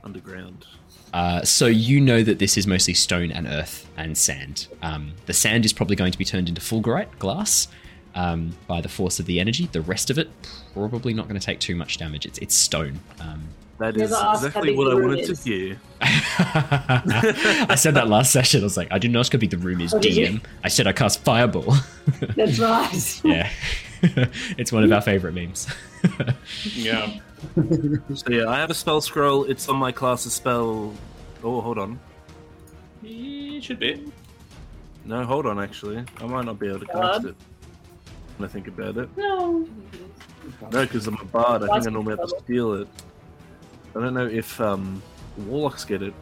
underground? 0.05 0.67
Uh, 1.13 1.43
so 1.43 1.67
you 1.67 2.01
know 2.01 2.23
that 2.23 2.39
this 2.39 2.57
is 2.57 2.69
mostly 2.69 2.95
stone 2.95 3.33
and 3.33 3.49
earth 3.49 3.89
and 3.97 4.17
sand. 4.17 4.69
Um, 4.83 5.15
the 5.27 5.33
sand 5.33 5.65
is 5.65 5.73
probably 5.73 5.97
going 5.97 6.13
to 6.13 6.19
be 6.19 6.25
turned 6.25 6.49
into 6.49 6.61
fulgurite 6.61 7.19
glass 7.19 7.67
um, 8.15 8.53
by 8.67 8.81
the 8.81 8.89
force 8.89 9.19
of 9.21 9.27
the 9.27 9.41
energy. 9.41 9.69
The 9.73 9.81
rest 9.83 10.11
of 10.11 10.19
it 10.19 10.29
probably 10.75 11.13
not 11.15 11.29
going 11.29 11.39
to 11.39 11.45
take 11.45 11.61
too 11.61 11.75
much 11.77 11.99
damage. 11.99 12.27
It's 12.27 12.39
it's 12.39 12.55
stone. 12.55 13.01
Um, 13.21 13.45
That 13.79 13.97
Never 13.97 14.05
is 14.05 14.13
asked 14.13 14.23
how 14.43 14.47
exactly 14.47 14.77
what 14.77 14.89
I 14.93 14.95
room 14.97 15.09
wanted 15.11 15.35
to 15.35 15.43
hear. 15.51 15.81
I 16.01 17.75
said 17.77 17.95
that 17.95 18.09
last 18.09 18.33
session. 18.33 18.61
I 18.61 18.65
was 18.65 18.77
like, 18.77 18.89
I 18.93 18.99
didn't 18.99 19.17
ask 19.17 19.33
how 19.33 19.39
big 19.39 19.51
the 19.51 19.59
room 19.59 19.81
is, 19.81 19.95
Oh. 19.95 19.99
DM. 19.99 20.43
I 20.65 20.69
said 20.69 20.87
I 20.87 20.93
cast 20.93 21.21
fireball. 21.25 21.75
That's 22.37 22.59
right. 22.59 23.21
yeah, 23.25 23.51
it's 24.59 24.73
one 24.73 24.85
of 24.85 24.93
our 24.93 25.01
favorite 25.01 25.35
memes. 25.35 25.67
Yeah. 26.75 27.19
So 28.15 28.31
yeah, 28.31 28.49
I 28.49 28.57
have 28.59 28.71
a 28.71 28.75
spell 28.75 29.01
scroll. 29.01 29.45
It's 29.45 29.69
on 29.69 29.77
my 29.77 29.93
class's 29.93 30.35
spell. 30.35 30.95
Oh, 31.43 31.61
hold 31.63 31.79
on. 31.79 31.99
It 33.03 33.65
should 33.65 33.79
be. 33.79 34.13
No, 35.07 35.25
hold 35.25 35.47
on. 35.47 35.59
Actually, 35.59 36.05
I 36.19 36.27
might 36.27 36.45
not 36.45 36.59
be 36.59 36.69
able 36.69 36.81
to 36.81 36.87
cast 36.87 37.23
God. 37.23 37.25
it. 37.27 37.37
When 38.41 38.49
I 38.49 38.53
think 38.55 38.69
about 38.69 38.97
it. 38.97 39.11
No. 39.19 39.69
No, 40.73 40.81
because 40.81 41.07
I'm 41.07 41.19
a 41.21 41.25
bard. 41.27 41.63
I 41.63 41.67
think 41.75 41.89
I 41.89 41.91
normally 41.91 42.17
have 42.17 42.27
to 42.27 42.39
steal 42.43 42.73
it. 42.73 42.89
I 43.95 44.01
don't 44.01 44.15
know 44.15 44.27
if 44.27 44.59
um, 44.63 45.03
warlocks 45.37 45.85
get 45.85 46.01
it. 46.03 46.15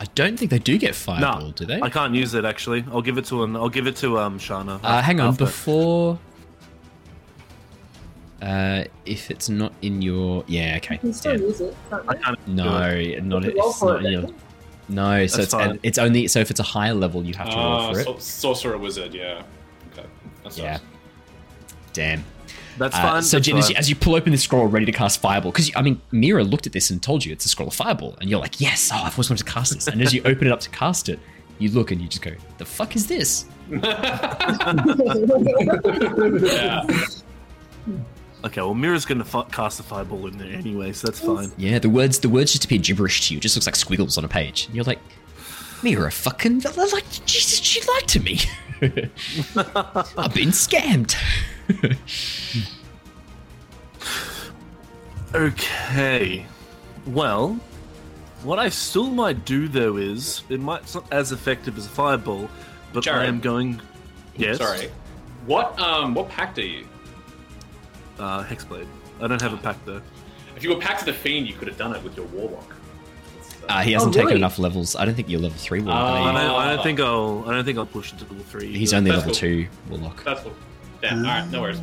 I 0.00 0.06
don't 0.16 0.36
think 0.36 0.50
they 0.50 0.58
do 0.58 0.76
get 0.76 0.96
fireball, 0.96 1.40
No, 1.46 1.52
do 1.52 1.66
they? 1.66 1.80
I 1.80 1.88
can't 1.88 2.16
use 2.16 2.34
it 2.34 2.44
actually. 2.44 2.84
I'll 2.90 3.00
give 3.00 3.16
it 3.16 3.26
to 3.26 3.44
an. 3.44 3.54
I'll 3.54 3.68
give 3.68 3.86
it 3.86 3.94
to 3.96 4.18
um 4.18 4.40
Shana. 4.40 4.80
Uh, 4.82 5.00
hang 5.00 5.20
on, 5.20 5.28
after. 5.28 5.44
before. 5.44 6.18
Uh, 8.42 8.84
if 9.06 9.30
it's 9.30 9.48
not 9.48 9.72
in 9.82 10.02
your, 10.02 10.42
yeah, 10.48 10.74
okay. 10.78 10.94
You 10.94 10.98
can 11.00 11.12
still 11.12 11.32
damn. 11.36 11.42
use 11.42 11.60
it. 11.60 11.76
Can't 11.90 12.04
I 12.08 12.14
can't. 12.16 12.48
No, 12.48 12.86
it. 12.88 13.22
not 13.24 13.44
You 13.44 13.52
it's 13.54 13.82
not 13.82 14.00
it, 14.00 14.06
in 14.06 14.12
your. 14.12 14.30
No, 14.88 15.26
so 15.28 15.36
That's 15.36 15.44
it's 15.44 15.54
fine. 15.54 15.78
it's 15.84 15.98
only 15.98 16.26
so 16.26 16.40
if 16.40 16.50
it's 16.50 16.58
a 16.58 16.64
higher 16.64 16.94
level, 16.94 17.22
you 17.22 17.34
have 17.34 17.50
to 17.50 17.56
roll 17.56 17.64
Ah, 17.66 17.92
for 17.92 18.00
it. 18.00 18.20
sorcerer 18.22 18.78
wizard. 18.78 19.14
Yeah. 19.14 19.42
Okay. 20.52 20.56
That's 20.56 20.58
yeah. 20.58 20.70
nice. 20.72 20.80
Damn. 21.92 22.24
That's 22.78 22.94
Uh, 22.96 23.02
fine. 23.02 23.22
so, 23.22 23.36
that's 23.36 23.46
Jin, 23.46 23.56
as 23.58 23.68
you, 23.70 23.76
as 23.76 23.90
you 23.90 23.96
pull 23.96 24.14
open 24.14 24.32
this 24.32 24.42
scroll 24.42 24.66
ready 24.66 24.86
to 24.86 24.92
cast 24.92 25.20
Fireball, 25.20 25.50
because 25.52 25.70
I 25.76 25.82
mean, 25.82 26.00
Mira 26.12 26.44
looked 26.44 26.66
at 26.66 26.72
this 26.72 26.90
and 26.90 27.02
told 27.02 27.24
you 27.24 27.32
it's 27.32 27.44
a 27.44 27.48
scroll 27.48 27.68
of 27.68 27.74
Fireball, 27.74 28.16
and 28.20 28.30
you're 28.30 28.40
like, 28.40 28.60
yes, 28.60 28.90
oh, 28.92 28.96
I've 28.96 29.12
always 29.14 29.28
wanted 29.28 29.44
to 29.44 29.52
cast 29.52 29.74
this. 29.74 29.86
And 29.88 30.00
as 30.00 30.14
you 30.14 30.22
open 30.24 30.46
it 30.46 30.52
up 30.52 30.60
to 30.60 30.70
cast 30.70 31.08
it, 31.08 31.18
you 31.58 31.68
look 31.70 31.90
and 31.90 32.00
you 32.00 32.08
just 32.08 32.22
go, 32.22 32.32
the 32.58 32.64
fuck 32.64 32.96
is 32.96 33.06
this? 33.06 33.44
Yeah. 36.40 36.86
Okay, 38.42 38.62
well, 38.62 38.72
Mira's 38.74 39.04
gonna 39.04 39.24
fi- 39.24 39.44
cast 39.52 39.80
a 39.80 39.82
fireball 39.82 40.26
in 40.26 40.38
there 40.38 40.48
anyway, 40.52 40.92
so 40.92 41.08
that's 41.08 41.20
fine. 41.20 41.52
Yeah, 41.58 41.78
the 41.78 41.90
words 41.90 42.18
the 42.20 42.28
words 42.30 42.52
just 42.52 42.64
appear 42.64 42.78
gibberish 42.78 43.28
to 43.28 43.34
you. 43.34 43.38
It 43.38 43.42
just 43.42 43.54
looks 43.56 43.66
like 43.66 43.76
squiggles 43.76 44.16
on 44.16 44.24
a 44.24 44.28
page. 44.28 44.64
And 44.66 44.74
you're 44.74 44.84
like, 44.84 44.98
Mira, 45.82 46.10
fucking 46.10 46.60
like 46.60 47.04
Jesus, 47.26 47.60
she 47.60 47.80
lied 47.82 48.08
to 48.08 48.20
me. 48.20 48.40
I've 50.16 50.34
been 50.34 50.50
scammed. 50.50 51.14
Okay. 55.34 56.46
Well, 57.06 57.58
what 58.42 58.58
I 58.58 58.68
still 58.68 59.10
might 59.10 59.44
do 59.44 59.68
though 59.68 59.96
is 59.96 60.42
it 60.48 60.60
might 60.60 60.82
it's 60.82 60.94
not 60.94 61.04
as 61.12 61.32
effective 61.32 61.76
as 61.78 61.86
a 61.86 61.90
fireball, 61.90 62.48
but 62.92 63.06
I 63.06 63.26
am 63.26 63.40
going. 63.40 63.80
Yes. 64.36 64.58
Sorry. 64.58 64.90
What 65.46 65.78
um 65.78 66.14
what 66.14 66.28
pact 66.28 66.58
are 66.58 66.62
you? 66.62 66.86
Uh, 68.18 68.44
Hexblade. 68.44 68.86
I 69.20 69.28
don't 69.28 69.40
have 69.40 69.52
a 69.52 69.56
pack 69.58 69.76
though. 69.84 70.02
If 70.56 70.64
you 70.64 70.74
were 70.74 70.80
Pact 70.80 71.00
to 71.00 71.06
the 71.06 71.12
Fiend, 71.14 71.46
you 71.48 71.54
could 71.54 71.68
have 71.68 71.78
done 71.78 71.94
it 71.94 72.02
with 72.02 72.16
your 72.16 72.26
Warlock. 72.26 72.74
Uh, 73.68 73.82
he 73.82 73.92
hasn't 73.92 74.10
Oh, 74.10 74.12
taken 74.14 74.26
really? 74.28 74.40
enough 74.40 74.58
levels. 74.58 74.96
I 74.96 75.04
don't 75.04 75.14
think 75.14 75.28
you're 75.28 75.40
level 75.40 75.56
three 75.58 75.80
warlock. 75.80 76.02
Oh. 76.02 76.06
are 76.24 76.28
I 76.32 76.32
don't, 76.42 76.60
I 76.60 76.74
don't 76.74 76.82
think 76.82 77.00
I'll. 77.00 77.44
I 77.46 77.52
don't 77.54 77.64
think 77.64 77.78
I'll 77.78 77.86
push 77.86 78.12
it 78.12 78.18
to 78.18 78.24
level 78.24 78.44
three. 78.44 78.72
He's 78.76 78.92
only 78.92 79.10
level 79.10 79.26
cool. 79.26 79.34
two 79.34 79.66
warlock. 79.88 80.24
That's 80.24 80.42
cool. 80.42 80.52
Yeah, 81.02 81.16
alright, 81.16 81.48
no 81.50 81.62
worries. 81.62 81.80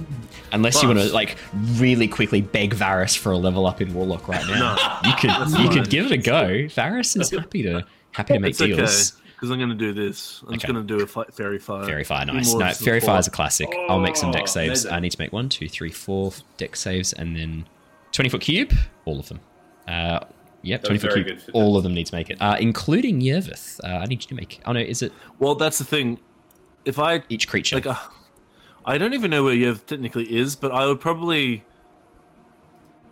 Unless 0.52 0.82
you 0.84 0.88
want 0.90 1.00
to 1.00 1.12
like 1.14 1.38
really 1.76 2.08
quickly 2.08 2.42
beg 2.42 2.76
Varys 2.76 3.18
for 3.18 3.32
a 3.32 3.38
level 3.38 3.66
up 3.66 3.82
in 3.82 3.94
warlock 3.94 4.28
right 4.28 4.46
now. 4.48 4.76
No, 5.04 5.10
you 5.10 5.16
could 5.16 5.32
you 5.32 5.56
fine. 5.56 5.72
could 5.72 5.90
give 5.90 6.06
it 6.06 6.12
a 6.12 6.18
go. 6.18 6.44
Varys 6.68 7.20
is 7.20 7.32
happy 7.32 7.64
to 7.64 7.84
happy 8.12 8.34
to 8.34 8.40
make 8.40 8.52
It's 8.52 8.62
okay 8.62 8.76
deals. 8.76 9.14
because 9.34 9.50
I'm 9.50 9.58
going 9.58 9.70
to 9.70 9.76
do 9.76 9.92
this. 9.94 10.44
I'm 10.48 10.54
just 10.54 10.68
going 10.68 10.76
to 10.76 10.98
do 10.98 11.04
a 11.04 11.08
fi- 11.08 11.26
fairy 11.32 11.58
fire. 11.58 11.86
Fairy 11.86 12.04
Fire, 12.04 12.26
nice. 12.26 12.54
No, 12.54 12.68
of 12.68 12.78
Fairy 12.78 13.00
Fire 13.00 13.18
is 13.20 13.26
a 13.26 13.32
support. 13.32 13.36
classic. 13.36 13.74
I'll 13.90 14.00
make 14.00 14.16
some 14.18 14.30
deck 14.32 14.44
Oh, 14.44 14.46
saves. 14.48 14.84
amazing. 14.86 14.92
I 14.92 15.00
need 15.00 15.12
to 15.14 15.20
make 15.22 15.34
one, 15.34 15.50
two, 15.50 15.68
three, 15.68 15.92
four 15.92 16.32
deck 16.58 16.76
saves, 16.76 17.12
and 17.14 17.36
then 17.36 17.66
20 18.12 18.30
foot 18.30 18.42
cube, 18.42 18.72
all 19.06 19.20
of 19.20 19.28
them. 19.30 19.40
Uh, 19.88 20.20
yep, 20.62 20.82
That 20.82 20.88
20 20.88 21.00
foot 21.00 21.14
cube, 21.14 21.28
good 21.28 21.42
for 21.42 21.52
all 21.52 21.78
of 21.78 21.84
them 21.84 21.94
need 21.94 22.06
to 22.08 22.16
make 22.16 22.30
it, 22.30 22.38
uh, 22.42 22.58
including 22.60 23.22
Yervith. 23.22 23.80
Uh, 23.84 23.88
I 23.88 24.06
need 24.06 24.24
you 24.24 24.28
to 24.30 24.36
make. 24.36 24.62
Oh 24.66 24.72
no, 24.72 24.80
is 24.80 25.02
it 25.02 25.12
Well, 25.40 25.56
that's 25.56 25.78
the 25.78 25.84
thing. 25.86 26.20
If 26.86 27.00
I 27.00 27.24
each 27.30 27.48
creature? 27.48 27.76
like, 27.76 27.86
uh, 27.88 27.96
I 28.86 28.98
don't 28.98 29.14
even 29.14 29.30
know 29.32 29.44
where 29.44 29.56
Yev 29.56 29.86
technically 29.86 30.34
is, 30.34 30.56
but 30.56 30.72
I 30.72 30.86
would 30.86 31.02
probably. 31.02 31.64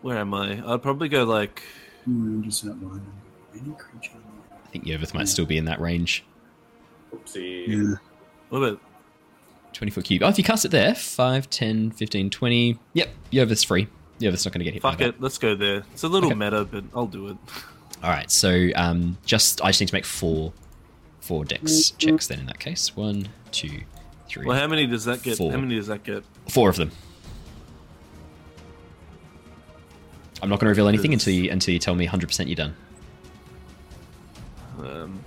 Where 0.02 0.18
am 0.18 0.34
I? 0.34 0.62
I'd 0.66 0.82
probably 0.82 1.10
go 1.10 1.24
like. 1.24 1.64
Just 2.42 2.66
outline 2.66 3.06
any 3.54 3.74
creature. 3.76 4.12
I 4.64 4.68
think 4.70 4.86
Yervith 4.86 5.14
might 5.14 5.28
still 5.28 5.46
be 5.46 5.58
in 5.58 5.66
that 5.66 5.82
range. 5.82 6.24
Oopsie. 7.14 7.68
Yeah. 7.68 7.96
What 8.50 8.60
about? 8.60 8.82
20 9.74 9.92
foot 9.92 10.06
cube. 10.06 10.24
Oh, 10.24 10.30
if 10.30 10.38
you 10.38 10.44
cast 10.44 10.64
it 10.64 10.72
there, 10.72 10.96
5, 10.96 11.50
10, 11.50 11.92
15, 11.92 12.30
20. 12.30 12.80
Yep, 12.94 13.10
Yervith's 13.32 13.64
free. 13.64 13.88
Yervith's 14.20 14.46
not 14.46 14.54
going 14.54 14.60
to 14.60 14.66
get 14.66 14.74
hit. 14.74 14.82
by 14.84 14.92
Fuck 14.92 15.00
that. 15.00 15.08
it. 15.10 15.22
Let's 15.22 15.38
go 15.38 15.56
there. 15.56 15.84
It's 15.94 16.04
a 16.04 16.08
little 16.08 16.30
Okay. 16.32 16.40
meta, 16.40 16.66
but 16.66 16.84
I'll 16.96 17.06
do 17.08 17.28
it. 17.30 17.38
All 18.04 18.10
right, 18.10 18.30
so 18.32 18.70
um, 18.76 19.18
just 19.26 19.62
I 19.64 19.70
just 19.70 19.80
need 19.82 19.88
to 19.88 19.94
make 19.96 20.06
four, 20.06 20.54
four 21.22 21.44
dex 21.46 21.92
checks. 21.92 22.28
Then 22.28 22.40
in 22.40 22.46
that 22.46 22.60
case, 22.60 22.96
one, 22.96 23.28
two, 23.52 23.82
three, 24.28 24.46
Well, 24.46 24.58
how 24.60 24.68
many 24.68 24.86
does 24.86 25.06
that 25.06 25.24
get? 25.24 25.38
Four. 25.38 25.52
How 25.52 25.58
many 25.58 25.76
does 25.76 25.88
that 25.88 26.04
get? 26.04 26.24
four 26.50 26.70
of 26.70 26.76
them. 26.76 26.92
I'm 30.42 30.50
not 30.50 30.60
going 30.60 30.66
to 30.66 30.70
reveal 30.70 30.88
anything 30.88 31.14
until 31.14 31.34
you 31.34 31.50
until 31.50 31.74
you 31.74 31.80
tell 31.80 31.96
me 31.96 32.06
100% 32.08 32.46
you're 32.48 32.56
done. 32.56 32.76
Um, 34.80 35.20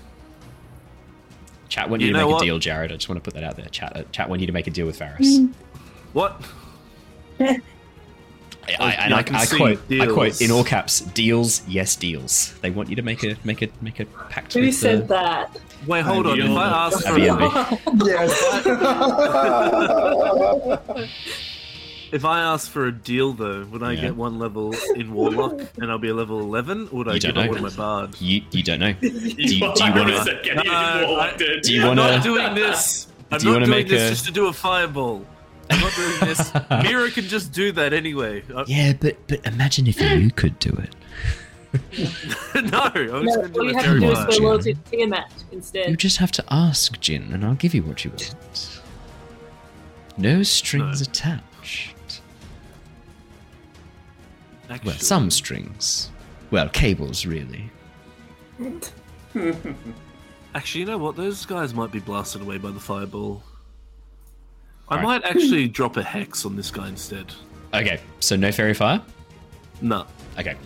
Chat 1.69 1.89
want 1.91 2.01
You 2.03 2.09
you, 2.09 2.13
to 2.13 2.19
make 2.21 2.29
what? 2.31 2.43
a 2.43 2.45
deal, 2.47 2.59
Jared. 2.59 2.93
I 2.93 2.97
just 2.97 3.09
want 3.09 3.23
to 3.23 3.29
put 3.29 3.35
that 3.35 3.43
out 3.45 3.57
there. 3.57 3.67
Chat, 3.67 3.97
uh, 3.97 4.03
chat 4.13 4.29
want 4.29 4.41
you 4.41 4.47
to 4.47 4.53
make 4.53 4.67
a 4.67 4.71
deal 4.71 4.87
with 4.87 4.99
Varys. 4.99 5.53
what? 6.13 6.41
I, 8.69 8.85
I, 8.85 8.93
and 8.93 9.11
Yeah, 9.11 9.17
I, 9.17 9.39
I 9.39 9.41
I 9.41 9.45
see 9.45 9.57
quote, 9.57 9.79
I 9.91 10.07
quote 10.07 10.41
in 10.41 10.51
all 10.51 10.65
caps: 10.65 11.01
"Deals, 11.01 11.63
yes, 11.69 11.97
deals." 11.97 12.55
They 12.61 12.71
want 12.71 12.89
you 12.91 12.97
to 12.97 13.03
make 13.03 13.23
a 13.25 13.37
make 13.45 13.63
a 13.63 13.69
make 13.81 14.01
a 14.01 14.05
pact 14.05 14.55
Who 14.55 14.61
with 14.61 14.75
said 14.75 15.03
the, 15.09 15.15
that? 15.15 15.59
Wait, 15.87 16.05
hold 16.05 16.27
on. 16.27 16.41
If 16.41 16.51
I 16.51 16.87
ask 16.87 17.03
for 17.05 17.13
Airbnb. 17.13 18.07
Yes. 18.07 18.33
if 22.13 22.25
I 22.25 22.41
ask 22.41 22.71
for 22.71 22.87
a 22.87 22.93
deal 22.93 23.33
though, 23.33 23.65
would 23.71 23.83
I 23.83 23.93
Yeah. 23.93 24.01
get 24.03 24.17
one 24.17 24.39
level 24.39 24.75
in 24.97 25.13
Warlock 25.13 25.61
and 25.77 25.91
I'll 25.91 25.99
be 25.99 26.09
a 26.09 26.15
level 26.15 26.41
eleven, 26.41 26.89
or 26.91 26.99
would 26.99 27.09
I 27.09 27.15
You 27.15 27.21
get 27.21 27.35
don't 27.35 27.49
one 27.49 27.57
know. 27.59 27.63
with 27.63 27.77
my 27.79 27.83
Bard? 27.85 28.21
You 28.21 28.43
you 28.51 28.63
don't 28.63 28.81
know. 28.81 28.95
You, 29.01 29.11
do 29.11 29.55
you 29.55 29.57
you 29.57 29.61
wanna- 29.61 30.13
want 30.15 30.27
to 30.29 30.41
get 30.43 30.57
No, 30.57 30.63
hit 30.63 30.73
I- 30.73 31.05
Warlock, 31.05 31.37
dude. 31.39 31.63
do 31.63 31.73
you 31.75 31.81
I'm 31.83 31.89
wanna- 31.89 32.03
not 32.17 32.23
doing 32.23 32.55
this. 32.55 33.07
I'm 33.31 33.39
Do 33.39 33.47
you 33.47 33.53
not 33.53 33.59
doing 33.61 33.71
make 33.71 33.89
this 33.89 34.03
a- 34.07 34.11
just 34.11 34.25
to 34.27 34.33
do 34.33 34.47
a 34.49 34.53
fireball. 34.53 35.25
I'm 35.71 35.81
not 35.81 35.95
doing 35.95 36.21
this. 36.21 36.53
Mira 36.83 37.11
can 37.11 37.25
just 37.25 37.53
do 37.53 37.73
that 37.73 37.93
anyway. 37.93 38.43
Uh, 38.55 38.65
Yeah, 38.67 38.93
but 38.99 39.17
but 39.29 39.47
imagine 39.47 39.87
if 39.87 40.01
you 40.01 40.31
could 40.37 40.59
do 40.59 40.71
it. 40.71 40.95
no, 42.73 42.81
I'm 42.81 43.25
just 43.25 43.39
No, 43.39 43.43
gonna 43.43 43.43
all 43.43 43.49
do 43.49 43.65
you 43.65 43.71
a 43.71 43.75
have 43.75 43.83
to 43.83 43.89
fairy 43.89 44.01
do 44.01 44.11
is 44.11 44.19
fire. 44.19 44.27
go 44.29 44.37
loyalty 44.47 44.75
to 44.75 44.81
Tiamat 44.91 45.33
instead. 45.53 45.91
You 45.91 45.97
just 45.97 46.17
have 46.17 46.33
to 46.33 46.45
ask, 46.51 46.99
Jin, 47.01 47.31
and 47.33 47.45
I'll 47.45 47.55
give 47.55 47.75
you 47.75 47.83
what 47.83 48.05
you 48.05 48.11
want. 48.11 48.81
No 50.17 50.43
strings 50.43 51.01
No. 51.01 51.05
attached. 51.11 51.95
Well, 54.85 54.95
some 54.97 55.31
strings. 55.31 56.11
Well, 56.51 56.69
cables, 56.69 57.25
really. 57.27 57.71
Actually, 60.55 60.81
you 60.81 60.87
know 60.87 60.99
what? 60.99 61.17
Those 61.17 61.45
guys 61.47 61.73
might 61.75 61.93
be 61.93 62.01
blasted 62.01 62.43
away 62.43 62.59
by 62.59 62.71
the 62.71 62.81
fireball. 62.81 63.43
I 64.91 64.97
Alright. 64.97 65.23
might 65.23 65.25
actually 65.31 65.69
drop 65.69 65.97
a 65.97 66.03
hex 66.03 66.45
on 66.47 66.57
this 66.57 66.71
guy 66.71 66.89
instead. 66.89 67.33
Okay, 67.75 68.01
so 68.21 68.37
no 68.37 68.51
fairy 68.53 68.75
fire. 68.75 69.03
No, 69.81 70.07
Okay, 70.39 70.57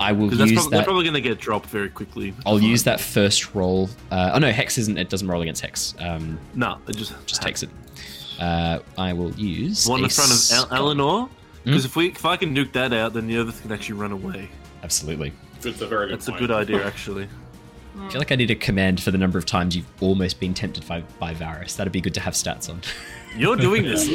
I 0.00 0.12
will 0.12 0.32
use 0.34 0.52
prob- 0.54 0.70
they're 0.70 0.84
probably 0.84 1.04
going 1.04 1.14
to 1.14 1.20
get 1.20 1.38
dropped 1.38 1.66
very 1.66 1.88
quickly. 1.90 2.34
I'll 2.46 2.60
use 2.60 2.82
that 2.84 2.98
first 3.00 3.54
roll. 3.54 3.88
Uh, 4.10 4.32
oh 4.34 4.38
no, 4.38 4.50
hex 4.50 4.78
isn't. 4.78 4.96
It 4.98 5.08
doesn't 5.10 5.28
roll 5.28 5.42
against 5.42 5.62
hex. 5.62 5.94
Um, 5.98 6.38
No, 6.54 6.78
it 6.88 6.96
just 6.96 7.14
just 7.26 7.42
takes 7.42 7.62
it. 7.62 7.70
Uh, 8.38 8.78
I 8.96 9.12
will 9.12 9.32
use 9.32 9.86
one 9.86 10.02
in 10.04 10.10
front 10.10 10.30
of. 10.30 10.70
El- 10.72 10.78
Eleanor. 10.78 11.26
Hmm? 11.26 11.30
Because 11.64 11.84
if 11.84 11.96
we 11.96 12.08
if 12.08 12.24
I 12.24 12.36
can 12.36 12.54
nuke 12.54 12.72
that 12.72 12.92
out, 12.92 13.12
then 13.12 13.26
the 13.26 13.38
other 13.38 13.52
can 13.52 13.70
actually 13.72 13.98
run 13.98 14.12
away. 14.12 14.48
Absolutely. 14.82 15.32
It's 15.62 15.80
a 15.80 15.86
very 15.86 16.08
good 16.08 16.14
That's 16.20 16.28
a 16.28 16.32
good 16.32 16.50
idea, 16.50 16.86
actually. 16.86 17.28
I 18.00 18.08
feel 18.10 18.20
like 18.20 18.30
I 18.30 18.36
need 18.36 18.50
a 18.52 18.54
command 18.54 19.02
for 19.02 19.10
the 19.10 19.18
number 19.18 19.38
of 19.38 19.44
times 19.44 19.74
you've 19.74 19.84
almost 20.00 20.38
been 20.38 20.54
tempted 20.54 20.86
by, 20.86 21.00
by 21.18 21.34
Varys. 21.34 21.74
That'd 21.76 21.92
be 21.92 22.00
good 22.00 22.14
to 22.14 22.20
have 22.20 22.34
stats 22.34 22.70
on. 22.70 22.80
You're 23.38 23.56
doing 23.68 23.84
this. 23.84 24.08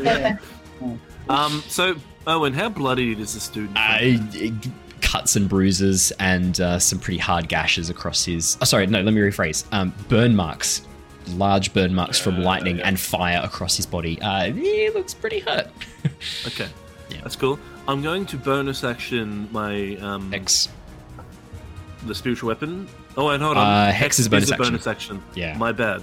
yeah. 0.00 0.36
um. 1.28 1.62
So, 1.68 1.96
Owen, 2.26 2.52
how 2.52 2.68
bloody 2.68 3.12
is 3.12 3.34
this 3.34 3.48
dude? 3.48 3.70
I, 3.76 4.52
cuts 5.00 5.36
and 5.36 5.48
bruises 5.48 6.12
and 6.18 6.60
uh, 6.60 6.78
some 6.78 6.98
pretty 6.98 7.18
hard 7.18 7.48
gashes 7.48 7.90
across 7.90 8.24
his. 8.24 8.56
Oh, 8.60 8.64
sorry, 8.64 8.86
no. 8.86 9.00
Let 9.02 9.12
me 9.14 9.20
rephrase. 9.20 9.64
Um, 9.72 9.92
burn 10.08 10.34
marks, 10.34 10.82
large 11.30 11.72
burn 11.74 11.94
marks 11.94 12.18
from 12.18 12.36
Uh, 12.36 12.44
lightning 12.44 12.78
yeah. 12.78 12.88
and 12.88 12.98
fire 12.98 13.40
across 13.44 13.76
his 13.76 13.86
body. 13.86 14.20
Uh, 14.22 14.52
he 14.52 14.90
looks 14.90 15.14
pretty 15.14 15.40
hurt. 15.40 15.68
Okay. 16.46 16.68
Yeah. 17.10 17.18
That's 17.22 17.36
cool. 17.36 17.58
I'm 17.86 18.00
going 18.02 18.26
to 18.26 18.36
bonus 18.36 18.82
action 18.84 19.48
my 19.52 19.96
um 19.96 20.32
X. 20.34 20.68
the 22.06 22.14
spiritual 22.14 22.48
weapon. 22.48 22.88
Oh, 23.16 23.28
and 23.28 23.42
hold 23.42 23.56
on. 23.56 23.66
Uh, 23.88 23.92
Hex 23.92 24.18
is 24.18 24.26
a 24.26 24.30
bonus 24.30 24.50
action. 24.50 24.64
bonus 24.64 24.86
action. 24.86 25.22
Yeah. 25.34 25.56
My 25.58 25.70
bad. 25.72 26.02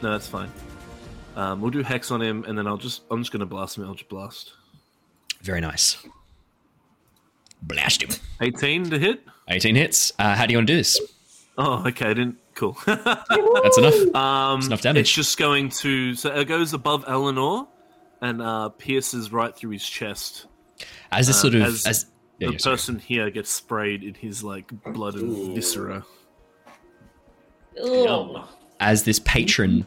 No, 0.00 0.12
that's 0.12 0.26
fine. 0.28 0.50
Um, 1.38 1.60
we'll 1.60 1.70
do 1.70 1.84
hex 1.84 2.10
on 2.10 2.20
him, 2.20 2.44
and 2.48 2.58
then 2.58 2.66
I'll 2.66 2.76
just 2.76 3.02
I'm 3.12 3.20
just 3.20 3.30
gonna 3.30 3.46
blast 3.46 3.78
him. 3.78 3.84
I'll 3.84 3.94
just 3.94 4.08
blast. 4.08 4.54
Very 5.40 5.60
nice. 5.60 5.96
Blast 7.62 8.02
him. 8.02 8.10
18 8.40 8.90
to 8.90 8.98
hit. 8.98 9.22
18 9.48 9.76
hits. 9.76 10.12
Uh, 10.18 10.34
how 10.34 10.46
do 10.46 10.52
you 10.52 10.58
want 10.58 10.66
to 10.66 10.72
do 10.72 10.76
this? 10.76 11.00
Oh, 11.56 11.86
okay. 11.86 12.06
I 12.06 12.14
didn't. 12.14 12.38
Cool. 12.54 12.76
That's 12.86 13.78
enough. 13.78 14.14
um, 14.16 14.62
enough 14.62 14.80
damage. 14.80 15.02
It's 15.02 15.12
just 15.12 15.38
going 15.38 15.68
to 15.70 16.14
so 16.16 16.34
it 16.34 16.46
goes 16.46 16.74
above 16.74 17.04
Eleanor, 17.06 17.68
and 18.20 18.42
uh, 18.42 18.70
pierces 18.70 19.30
right 19.32 19.54
through 19.54 19.70
his 19.70 19.88
chest. 19.88 20.46
As 21.12 21.28
this 21.28 21.36
uh, 21.36 21.42
sort 21.42 21.54
of 21.54 21.62
as 21.62 21.86
as 21.86 22.06
yeah, 22.40 22.48
the 22.48 22.52
yeah, 22.54 22.58
sorry. 22.58 22.74
person 22.74 22.98
here 22.98 23.30
gets 23.30 23.50
sprayed 23.50 24.02
in 24.02 24.14
his 24.14 24.42
like 24.42 24.72
blood 24.92 25.14
and 25.14 25.30
Ooh. 25.30 25.54
viscera. 25.54 26.04
Yum. 27.76 28.44
as 28.80 29.04
this 29.04 29.20
patron 29.20 29.86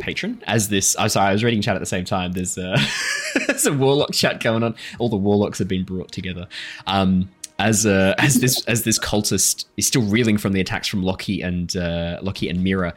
patron 0.00 0.42
as 0.46 0.68
this 0.68 0.96
i'm 0.98 1.08
sorry 1.08 1.28
i 1.28 1.32
was 1.32 1.42
reading 1.44 1.60
chat 1.62 1.74
at 1.76 1.80
the 1.80 1.86
same 1.86 2.04
time 2.04 2.32
there's 2.32 2.56
uh 2.58 2.78
there's 3.46 3.66
a 3.66 3.72
warlock 3.72 4.12
chat 4.12 4.42
going 4.42 4.62
on 4.62 4.74
all 4.98 5.08
the 5.08 5.16
warlocks 5.16 5.58
have 5.58 5.68
been 5.68 5.84
brought 5.84 6.10
together 6.12 6.46
um 6.86 7.28
as 7.58 7.84
uh 7.86 8.14
as 8.18 8.40
this 8.40 8.64
as 8.66 8.84
this 8.84 8.98
cultist 8.98 9.64
is 9.76 9.86
still 9.86 10.02
reeling 10.02 10.38
from 10.38 10.52
the 10.52 10.60
attacks 10.60 10.88
from 10.88 11.02
Lockie 11.02 11.42
and 11.42 11.76
uh 11.76 12.18
Lockie 12.22 12.48
and 12.48 12.64
Mira 12.64 12.94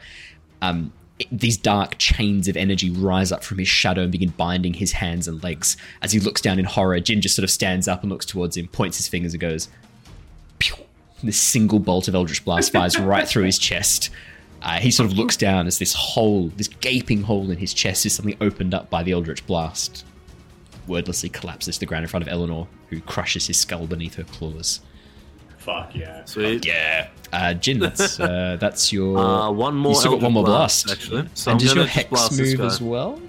um 0.62 0.92
it- 1.18 1.28
these 1.30 1.56
dark 1.56 1.96
chains 1.98 2.48
of 2.48 2.56
energy 2.56 2.90
rise 2.90 3.30
up 3.30 3.44
from 3.44 3.58
his 3.58 3.68
shadow 3.68 4.02
and 4.02 4.10
begin 4.12 4.30
binding 4.30 4.74
his 4.74 4.90
hands 4.92 5.28
and 5.28 5.42
legs. 5.44 5.76
As 6.02 6.10
he 6.10 6.18
looks 6.18 6.40
down 6.40 6.58
in 6.58 6.64
horror, 6.64 6.98
Jin 6.98 7.20
just 7.20 7.36
sort 7.36 7.44
of 7.44 7.50
stands 7.50 7.86
up 7.86 8.02
and 8.02 8.10
looks 8.10 8.26
towards 8.26 8.56
him, 8.56 8.66
points 8.66 8.96
his 8.96 9.06
fingers, 9.06 9.32
and 9.32 9.40
goes, 9.40 9.68
Pew! 10.58 10.74
This 11.22 11.38
single 11.38 11.78
bolt 11.78 12.08
of 12.08 12.16
Eldritch 12.16 12.44
Blast 12.44 12.72
fires 12.72 12.98
right 12.98 13.28
through 13.28 13.44
his 13.44 13.58
chest. 13.58 14.10
Uh, 14.64 14.80
he 14.80 14.90
sort 14.90 15.10
of 15.10 15.16
looks 15.16 15.36
down 15.36 15.66
as 15.66 15.78
this 15.78 15.92
hole, 15.92 16.48
this 16.56 16.68
gaping 16.68 17.22
hole 17.22 17.50
in 17.50 17.58
his 17.58 17.74
chest, 17.74 18.06
is 18.06 18.14
suddenly 18.14 18.36
opened 18.40 18.72
up 18.72 18.88
by 18.88 19.02
the 19.02 19.12
Eldritch 19.12 19.46
Blast. 19.46 20.04
Wordlessly 20.88 21.28
collapses 21.28 21.76
to 21.76 21.80
the 21.80 21.86
ground 21.86 22.04
in 22.04 22.08
front 22.08 22.22
of 22.22 22.28
Eleanor, 22.28 22.66
who 22.88 23.00
crushes 23.02 23.46
his 23.46 23.58
skull 23.58 23.86
beneath 23.86 24.14
her 24.14 24.24
claws. 24.24 24.80
Fuck 25.58 25.94
yeah. 25.94 26.24
Sweet. 26.24 26.66
Yeah, 26.66 27.08
uh, 27.32 27.54
Jin, 27.54 27.78
that's 27.78 28.18
uh, 28.20 28.56
that's 28.58 28.92
your. 28.92 29.18
Uh, 29.18 29.50
one 29.50 29.74
more. 29.76 29.92
you 29.92 29.98
still 29.98 30.12
got 30.12 30.22
one 30.22 30.32
more 30.32 30.44
blast, 30.44 30.90
actually. 30.90 31.28
So 31.34 31.50
and 31.52 31.60
I'm 31.60 31.66
does 31.66 31.74
your 31.74 31.86
hex 31.86 32.08
blast 32.08 32.38
move 32.38 32.60
as 32.60 32.80
well? 32.80 33.20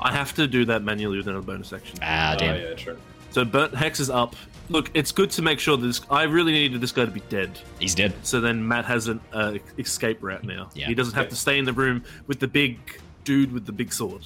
I 0.00 0.12
have 0.12 0.34
to 0.34 0.46
do 0.46 0.64
that 0.66 0.82
manually 0.82 1.16
within 1.18 1.34
a 1.34 1.42
bonus 1.42 1.72
action. 1.72 1.98
Ah, 2.02 2.34
Oh, 2.34 2.38
damn. 2.38 2.60
yeah, 2.60 2.74
true. 2.74 2.96
So 3.30 3.44
burnt 3.44 3.74
hex 3.74 4.00
is 4.00 4.10
up. 4.10 4.36
Look, 4.70 4.90
it's 4.94 5.12
good 5.12 5.30
to 5.30 5.42
make 5.42 5.58
sure 5.60 5.76
that 5.76 5.86
this. 5.86 6.00
I 6.10 6.24
really 6.24 6.52
needed 6.52 6.80
this 6.80 6.92
guy 6.92 7.04
to 7.06 7.10
be 7.10 7.20
dead. 7.30 7.58
He's 7.78 7.94
dead. 7.94 8.12
So 8.22 8.40
then 8.40 8.66
Matt 8.66 8.84
has 8.84 9.08
an 9.08 9.20
uh, 9.32 9.54
escape 9.78 10.18
route 10.22 10.44
now. 10.44 10.68
Yeah. 10.74 10.86
He 10.88 10.94
doesn't 10.94 11.14
have 11.14 11.28
to 11.30 11.36
stay 11.36 11.58
in 11.58 11.64
the 11.64 11.72
room 11.72 12.04
with 12.26 12.38
the 12.40 12.48
big 12.48 12.78
dude 13.24 13.50
with 13.52 13.64
the 13.64 13.72
big 13.72 13.92
sword. 13.92 14.22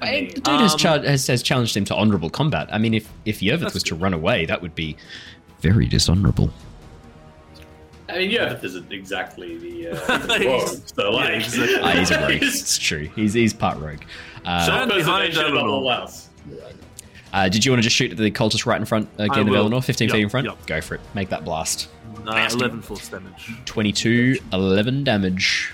I 0.00 0.10
mean, 0.12 0.28
the 0.34 0.40
dude 0.40 0.60
has, 0.60 0.72
Um, 0.72 0.78
char- 0.78 0.98
has, 1.02 1.26
has 1.26 1.42
challenged 1.42 1.76
him 1.76 1.84
to 1.86 1.94
honourable 1.94 2.30
combat. 2.30 2.68
I 2.72 2.78
mean, 2.78 2.94
if 2.94 3.08
if 3.24 3.40
Yervith 3.40 3.60
That's 3.60 3.74
was 3.74 3.82
to 3.84 3.94
good. 3.94 4.02
run 4.02 4.14
away, 4.14 4.46
that 4.46 4.60
would 4.62 4.74
be 4.74 4.96
very 5.60 5.86
dishonourable. 5.86 6.50
I 8.08 8.18
mean, 8.18 8.30
yeah, 8.30 8.52
this 8.54 8.62
isn't 8.62 8.92
exactly 8.92 9.58
the 9.58 9.88
uh, 9.88 10.18
he's 10.28 10.36
He's- 10.36 10.70
rogue, 10.74 10.88
so 10.94 11.10
like, 11.10 11.28
yeah, 11.30 11.36
exactly. 11.36 11.78
Ah, 11.82 11.90
he's 11.98 12.10
a 12.10 12.20
rogue. 12.20 12.30
it's 12.42 12.78
true. 12.78 13.08
He's 13.16 13.32
he's 13.34 13.52
part 13.54 13.78
rogue. 13.78 14.02
Uh, 14.44 14.64
Stand 14.64 14.90
behind 14.90 15.24
Impersonation 15.34 15.40
above 15.44 15.56
Eleanor. 15.56 15.68
all 15.70 15.90
else. 15.92 16.28
Uh, 17.32 17.48
did 17.48 17.64
you 17.64 17.72
want 17.72 17.78
to 17.80 17.82
just 17.82 17.96
shoot 17.96 18.10
at 18.12 18.16
the 18.16 18.30
cultist 18.30 18.66
right 18.66 18.78
in 18.80 18.86
front 18.86 19.08
I 19.18 19.24
again 19.24 19.40
of 19.40 19.48
will. 19.48 19.56
Eleanor, 19.56 19.82
15 19.82 20.10
feet 20.10 20.22
in 20.22 20.28
front? 20.28 20.46
yep. 20.46 20.64
Go 20.66 20.80
for 20.80 20.94
it. 20.94 21.00
Make 21.14 21.28
that 21.30 21.44
blast. 21.44 21.88
Uh, 22.26 22.48
11 22.52 22.82
force 22.82 23.08
damage. 23.08 23.52
22, 23.66 24.38
11 24.52 25.04
damage. 25.04 25.72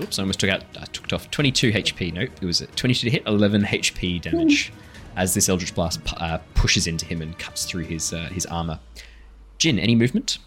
Oops, 0.00 0.18
I 0.18 0.22
almost 0.22 0.40
took 0.40 0.50
out. 0.50 0.62
I 0.78 0.84
took 0.86 1.06
it 1.06 1.12
off. 1.12 1.30
22 1.30 1.72
HP. 1.72 2.12
Nope, 2.12 2.30
it 2.40 2.44
was 2.44 2.60
a 2.60 2.66
22 2.66 3.06
to 3.06 3.10
hit, 3.10 3.26
11 3.26 3.62
HP 3.62 4.20
damage. 4.20 4.72
As 5.16 5.34
this 5.34 5.48
Eldritch 5.48 5.74
Blast 5.74 6.00
uh, 6.16 6.38
pushes 6.54 6.86
into 6.86 7.04
him 7.04 7.20
and 7.20 7.38
cuts 7.38 7.64
through 7.64 7.84
his 7.84 8.12
uh, 8.12 8.28
his 8.32 8.46
armor. 8.46 8.80
Jin, 9.58 9.78
any 9.78 9.94
movement? 9.94 10.38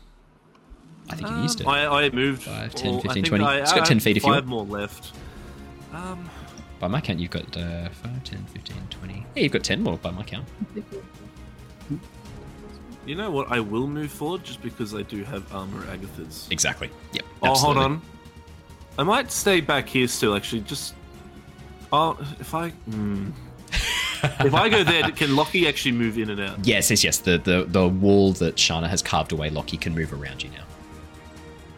I 1.09 1.15
think 1.15 1.30
you 1.30 1.38
used 1.38 1.61
it. 1.61 1.67
Um, 1.67 1.73
I, 1.73 1.86
I 1.86 2.09
moved. 2.09 2.43
Five, 2.43 2.73
10, 2.73 2.89
well, 2.91 2.99
I 2.99 3.01
15, 3.03 3.13
think 3.13 3.28
20. 3.28 3.43
I, 3.43 3.57
It's 3.59 3.71
got 3.73 3.82
I 3.84 3.86
10 3.86 3.97
have 3.97 4.03
feet 4.03 4.17
if 4.17 4.23
you 4.23 4.30
Five 4.34 4.49
want. 4.49 4.69
more 4.69 4.80
left. 4.80 5.13
Um, 5.93 6.30
By 6.80 6.88
my 6.88 7.01
count, 7.01 7.19
you've 7.19 7.32
got 7.32 7.55
uh, 7.55 7.89
5, 7.89 8.23
10, 8.23 8.45
15, 8.45 8.78
20. 8.89 9.26
Yeah, 9.36 9.43
you've 9.43 9.51
got 9.51 9.63
10 9.63 9.82
more 9.82 9.97
by 9.97 10.11
my 10.11 10.23
count. 10.23 10.45
you 13.05 13.15
know 13.15 13.32
what? 13.32 13.51
I 13.51 13.59
will 13.59 13.88
move 13.88 14.11
forward 14.11 14.43
just 14.43 14.61
because 14.61 14.93
I 14.93 15.03
do 15.03 15.23
have 15.23 15.53
armor 15.53 15.84
Agathys. 15.86 16.51
Exactly. 16.51 16.89
Yep. 17.13 17.23
Oh, 17.43 17.55
hold 17.55 17.78
on. 17.78 18.01
I 18.97 19.03
might 19.03 19.32
stay 19.32 19.61
back 19.61 19.88
here 19.88 20.07
still. 20.07 20.36
Actually, 20.36 20.61
just. 20.61 20.95
Oh, 21.91 22.17
if 22.39 22.53
I. 22.53 22.69
Hmm. 22.69 23.30
if 24.23 24.53
I 24.53 24.69
go 24.69 24.84
there, 24.84 25.03
can 25.11 25.36
Lockie 25.36 25.67
actually 25.67 25.91
move 25.91 26.17
in 26.17 26.30
and 26.30 26.41
out? 26.41 26.65
Yes, 26.65 26.89
yes, 26.89 27.03
yes. 27.03 27.17
The, 27.19 27.38
the, 27.38 27.65
the 27.67 27.88
wall 27.88 28.32
that 28.34 28.55
Shana 28.55 28.88
has 28.88 29.01
carved 29.01 29.32
away, 29.32 29.49
Lockie 29.49 29.78
can 29.78 29.93
move 29.93 30.13
around 30.13 30.43
you 30.43 30.49
now. 30.49 30.63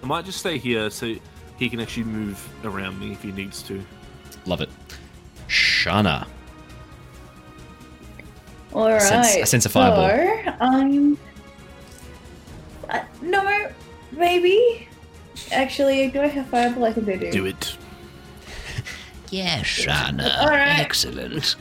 I 0.04 0.06
might 0.06 0.26
just 0.26 0.40
stay 0.40 0.58
here 0.58 0.90
so 0.90 1.16
he 1.58 1.70
can 1.70 1.80
actually 1.80 2.04
move 2.04 2.48
around 2.64 3.00
me 3.00 3.12
if 3.12 3.22
he 3.22 3.32
needs 3.32 3.62
to. 3.64 3.84
Love 4.46 4.62
it. 4.62 4.70
Shana. 5.48 6.28
All 8.74 8.90
right. 8.92 9.02
sense- 9.02 9.36
I 9.38 9.44
sense 9.44 9.66
a 9.66 9.70
fireball. 9.70 10.10
So, 10.10 10.54
I'm. 10.60 11.18
Uh, 12.90 13.00
no, 13.22 13.70
maybe. 14.12 14.88
Actually, 15.52 16.10
do 16.10 16.22
I 16.22 16.28
have 16.28 16.48
fireball? 16.48 16.86
I 16.86 16.94
think 16.94 17.08
I 17.10 17.16
do. 17.16 17.32
Do 17.32 17.46
it. 17.46 17.78
Yeah, 19.30 19.60
Shana. 19.62 20.38
All 20.40 20.48
right. 20.48 20.80
Excellent. 20.80 21.58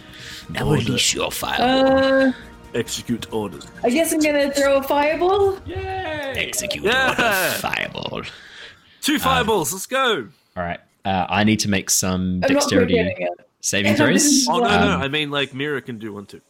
Now 0.50 0.66
Order. 0.68 0.82
release 0.84 1.12
your 1.12 1.32
fire. 1.32 1.58
Uh, 2.28 2.32
Execute 2.78 3.32
orders. 3.32 3.66
I 3.82 3.90
guess 3.90 4.12
I'm 4.12 4.20
gonna 4.20 4.52
throw 4.54 4.76
a 4.76 4.82
fireball. 4.84 5.58
Yay! 5.66 5.74
Execute 6.36 6.84
Yeah. 6.84 7.08
order 7.10 7.58
fireball. 7.58 8.22
Two 9.00 9.18
fireballs. 9.18 9.72
let's 9.72 9.86
go. 9.86 10.28
All 10.56 10.62
right. 10.62 10.78
Uh, 11.04 11.26
I 11.28 11.42
need 11.42 11.58
to 11.60 11.68
make 11.68 11.90
some 11.90 12.40
I'm 12.44 12.52
dexterity 12.54 12.98
forgetting 12.98 13.26
it. 13.26 13.45
Saving 13.66 13.94
throws. 13.96 14.46
Oh 14.48 14.58
no, 14.60 14.64
Um, 14.66 14.80
no. 14.86 14.96
I 14.98 15.08
mean, 15.08 15.30
like 15.30 15.52
Mira 15.52 15.82
can 15.82 15.98
do 15.98 16.12
one 16.12 16.26
too. 16.26 16.40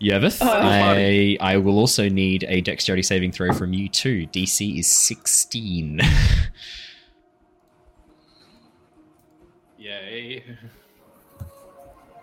Yervith, 0.00 0.38
Oh, 0.42 0.48
I, 0.50 1.36
I 1.40 1.56
will 1.56 1.78
also 1.78 2.08
need 2.08 2.44
a 2.48 2.60
dexterity 2.60 3.02
saving 3.02 3.32
throw 3.32 3.52
from 3.52 3.72
you 3.72 3.88
too. 3.88 4.26
DC 4.26 4.78
is 4.78 4.88
16. 4.88 6.00
Yay! 9.78 10.44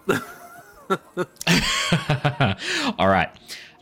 All 3.00 3.08
right. 3.08 3.30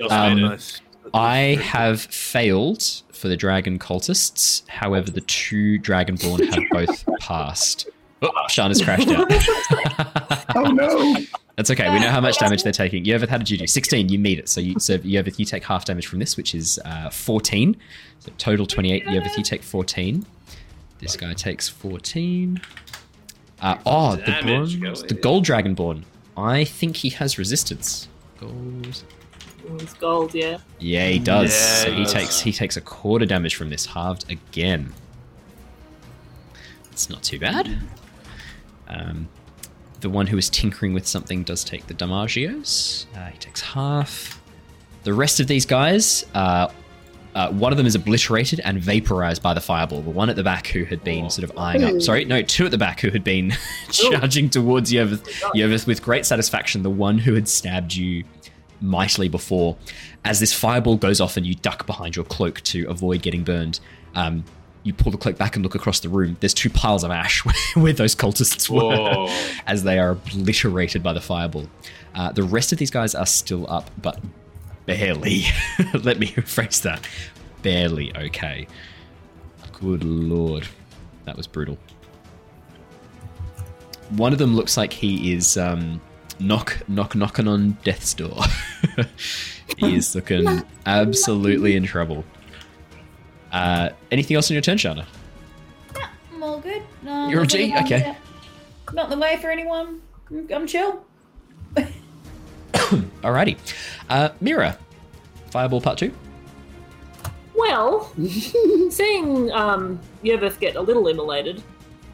Um, 0.09 0.41
nice. 0.41 0.81
I 1.13 1.57
have 1.61 2.01
failed 2.01 2.83
for 3.11 3.27
the 3.27 3.35
dragon 3.37 3.77
cultists. 3.79 4.67
However, 4.69 5.11
the 5.11 5.21
two 5.21 5.79
dragonborn 5.79 6.53
have 6.53 6.63
both 6.71 7.05
passed. 7.19 7.89
Oh, 8.33 8.47
Shana's 8.49 8.81
crashed 8.83 9.07
out. 9.09 9.27
Oh 10.55 10.63
no! 10.69 11.15
That's 11.55 11.71
okay. 11.71 11.89
We 11.93 11.99
know 11.99 12.09
how 12.09 12.19
much 12.19 12.37
damage 12.37 12.61
they're 12.63 12.73
taking. 12.73 13.05
Yervith, 13.05 13.29
how 13.29 13.37
did 13.37 13.49
you 13.49 13.57
do? 13.57 13.65
16. 13.67 14.09
You 14.09 14.19
meet 14.19 14.37
it. 14.37 14.49
So, 14.49 14.59
you, 14.59 14.77
so 14.79 14.97
Yervith, 14.97 15.39
you 15.39 15.45
take 15.45 15.63
half 15.63 15.85
damage 15.85 16.07
from 16.07 16.19
this, 16.19 16.35
which 16.35 16.53
is 16.53 16.77
uh, 16.83 17.09
14. 17.09 17.77
So 18.19 18.31
total 18.37 18.65
28. 18.65 19.05
Yervith, 19.05 19.37
you 19.37 19.43
take 19.43 19.63
14. 19.63 20.25
This 20.99 21.15
guy 21.15 21.33
takes 21.33 21.69
14. 21.69 22.59
Uh, 23.61 23.77
oh, 23.85 24.17
the, 24.17 24.37
bronze, 24.43 25.03
the 25.03 25.13
gold 25.13 25.45
dragonborn. 25.45 26.03
I 26.35 26.65
think 26.65 26.97
he 26.97 27.09
has 27.11 27.37
resistance. 27.37 28.09
Gold. 28.39 29.03
It's 29.79 29.93
gold, 29.93 30.35
yeah. 30.35 30.57
Yeah, 30.79 31.07
he 31.07 31.19
does. 31.19 31.53
so 31.53 31.91
he 31.91 32.01
Yes. 32.01 32.11
takes 32.13 32.39
he 32.41 32.51
takes 32.51 32.75
a 32.75 32.81
quarter 32.81 33.25
damage 33.25 33.55
from 33.55 33.69
this, 33.69 33.85
halved 33.85 34.29
again. 34.29 34.91
It's 36.91 37.09
not 37.09 37.23
too 37.23 37.39
bad. 37.39 37.79
Um, 38.91 39.27
the 40.01 40.09
one 40.09 40.27
who 40.27 40.37
is 40.37 40.49
tinkering 40.49 40.93
with 40.93 41.07
something 41.07 41.43
does 41.43 41.63
take 41.63 41.87
the 41.87 41.93
damagios. 41.93 43.05
Uh, 43.15 43.27
he 43.27 43.37
takes 43.37 43.61
half. 43.61 44.41
The 45.03 45.13
rest 45.13 45.39
of 45.39 45.47
these 45.47 45.65
guys, 45.65 46.25
uh, 46.33 46.69
uh, 47.33 47.51
one 47.51 47.71
of 47.71 47.77
them 47.77 47.85
is 47.85 47.95
obliterated 47.95 48.59
and 48.61 48.79
vaporized 48.79 49.41
by 49.41 49.53
the 49.53 49.61
fireball. 49.61 50.01
The 50.01 50.09
one 50.09 50.29
at 50.29 50.35
the 50.35 50.43
back 50.43 50.67
who 50.67 50.83
had 50.83 51.03
been 51.03 51.29
sort 51.29 51.49
of 51.49 51.57
eyeing 51.57 51.83
up. 51.83 52.01
Sorry, 52.01 52.25
no, 52.25 52.41
two 52.41 52.65
at 52.65 52.71
the 52.71 52.77
back 52.77 52.99
who 52.99 53.09
had 53.09 53.23
been 53.23 53.53
charging 53.91 54.49
towards 54.49 54.91
Yervith 54.91 55.87
with 55.87 56.03
great 56.03 56.25
satisfaction. 56.25 56.83
The 56.83 56.89
one 56.89 57.17
who 57.17 57.33
had 57.33 57.47
stabbed 57.47 57.93
you 57.93 58.23
mightily 58.81 59.29
before. 59.29 59.77
As 60.25 60.39
this 60.39 60.53
fireball 60.53 60.97
goes 60.97 61.21
off 61.21 61.37
and 61.37 61.45
you 61.45 61.55
duck 61.55 61.85
behind 61.85 62.15
your 62.15 62.25
cloak 62.25 62.61
to 62.61 62.85
avoid 62.89 63.21
getting 63.21 63.43
burned, 63.43 63.79
um, 64.15 64.43
you 64.83 64.93
pull 64.93 65.11
the 65.11 65.17
cloak 65.17 65.37
back 65.37 65.55
and 65.55 65.63
look 65.63 65.75
across 65.75 65.99
the 65.99 66.09
room. 66.09 66.37
There's 66.39 66.53
two 66.53 66.69
piles 66.69 67.03
of 67.03 67.11
ash 67.11 67.43
where 67.75 67.93
those 67.93 68.15
cultists 68.15 68.69
were 68.69 69.27
as 69.67 69.83
they 69.83 69.99
are 69.99 70.11
obliterated 70.11 71.03
by 71.03 71.13
the 71.13 71.21
fireball. 71.21 71.67
Uh, 72.15 72.31
the 72.31 72.43
rest 72.43 72.71
of 72.71 72.77
these 72.79 72.91
guys 72.91 73.15
are 73.15 73.25
still 73.25 73.69
up, 73.71 73.89
but 74.01 74.19
barely. 74.85 75.43
Let 75.93 76.19
me 76.19 76.27
rephrase 76.27 76.81
that. 76.81 77.07
Barely 77.61 78.15
okay. 78.15 78.67
Good 79.73 80.03
lord. 80.03 80.67
That 81.25 81.37
was 81.37 81.47
brutal. 81.47 81.77
One 84.09 84.33
of 84.33 84.39
them 84.39 84.55
looks 84.55 84.77
like 84.77 84.91
he 84.91 85.33
is 85.33 85.57
um, 85.57 86.01
knock 86.39 86.77
knock 86.87 87.15
knocking 87.15 87.47
on 87.47 87.77
death's 87.83 88.13
door. 88.13 88.41
he 89.77 89.95
is 89.95 90.13
looking 90.15 90.63
absolutely 90.85 91.75
in 91.75 91.83
trouble. 91.83 92.25
Uh, 93.51 93.89
anything 94.11 94.35
else 94.35 94.49
on 94.49 94.55
your 94.55 94.61
turn, 94.61 94.77
Shana? 94.77 95.05
I'm 96.33 96.41
all 96.43 96.59
good. 96.59 96.81
No, 97.03 97.27
You're 97.27 97.41
a 97.41 97.43
nothing 97.43 97.77
Okay. 97.77 98.15
with. 98.87 98.93
Not 98.95 99.11
in 99.11 99.19
the 99.19 99.23
way 99.23 99.37
for 99.37 99.49
anyone. 99.51 100.01
I'm- 100.31 100.47
I'm 100.53 100.67
chill. 100.67 101.05
Alrighty. 102.73 103.57
Uh, 104.09 104.29
Mira, 104.41 104.77
Fireball 105.51 105.81
Part 105.81 105.97
2. 105.97 106.11
Well, 107.55 108.11
seeing 108.89 109.51
um, 109.51 109.99
Yervith 110.23 110.59
get 110.59 110.75
a 110.75 110.81
little 110.81 111.07
immolated, 111.07 111.61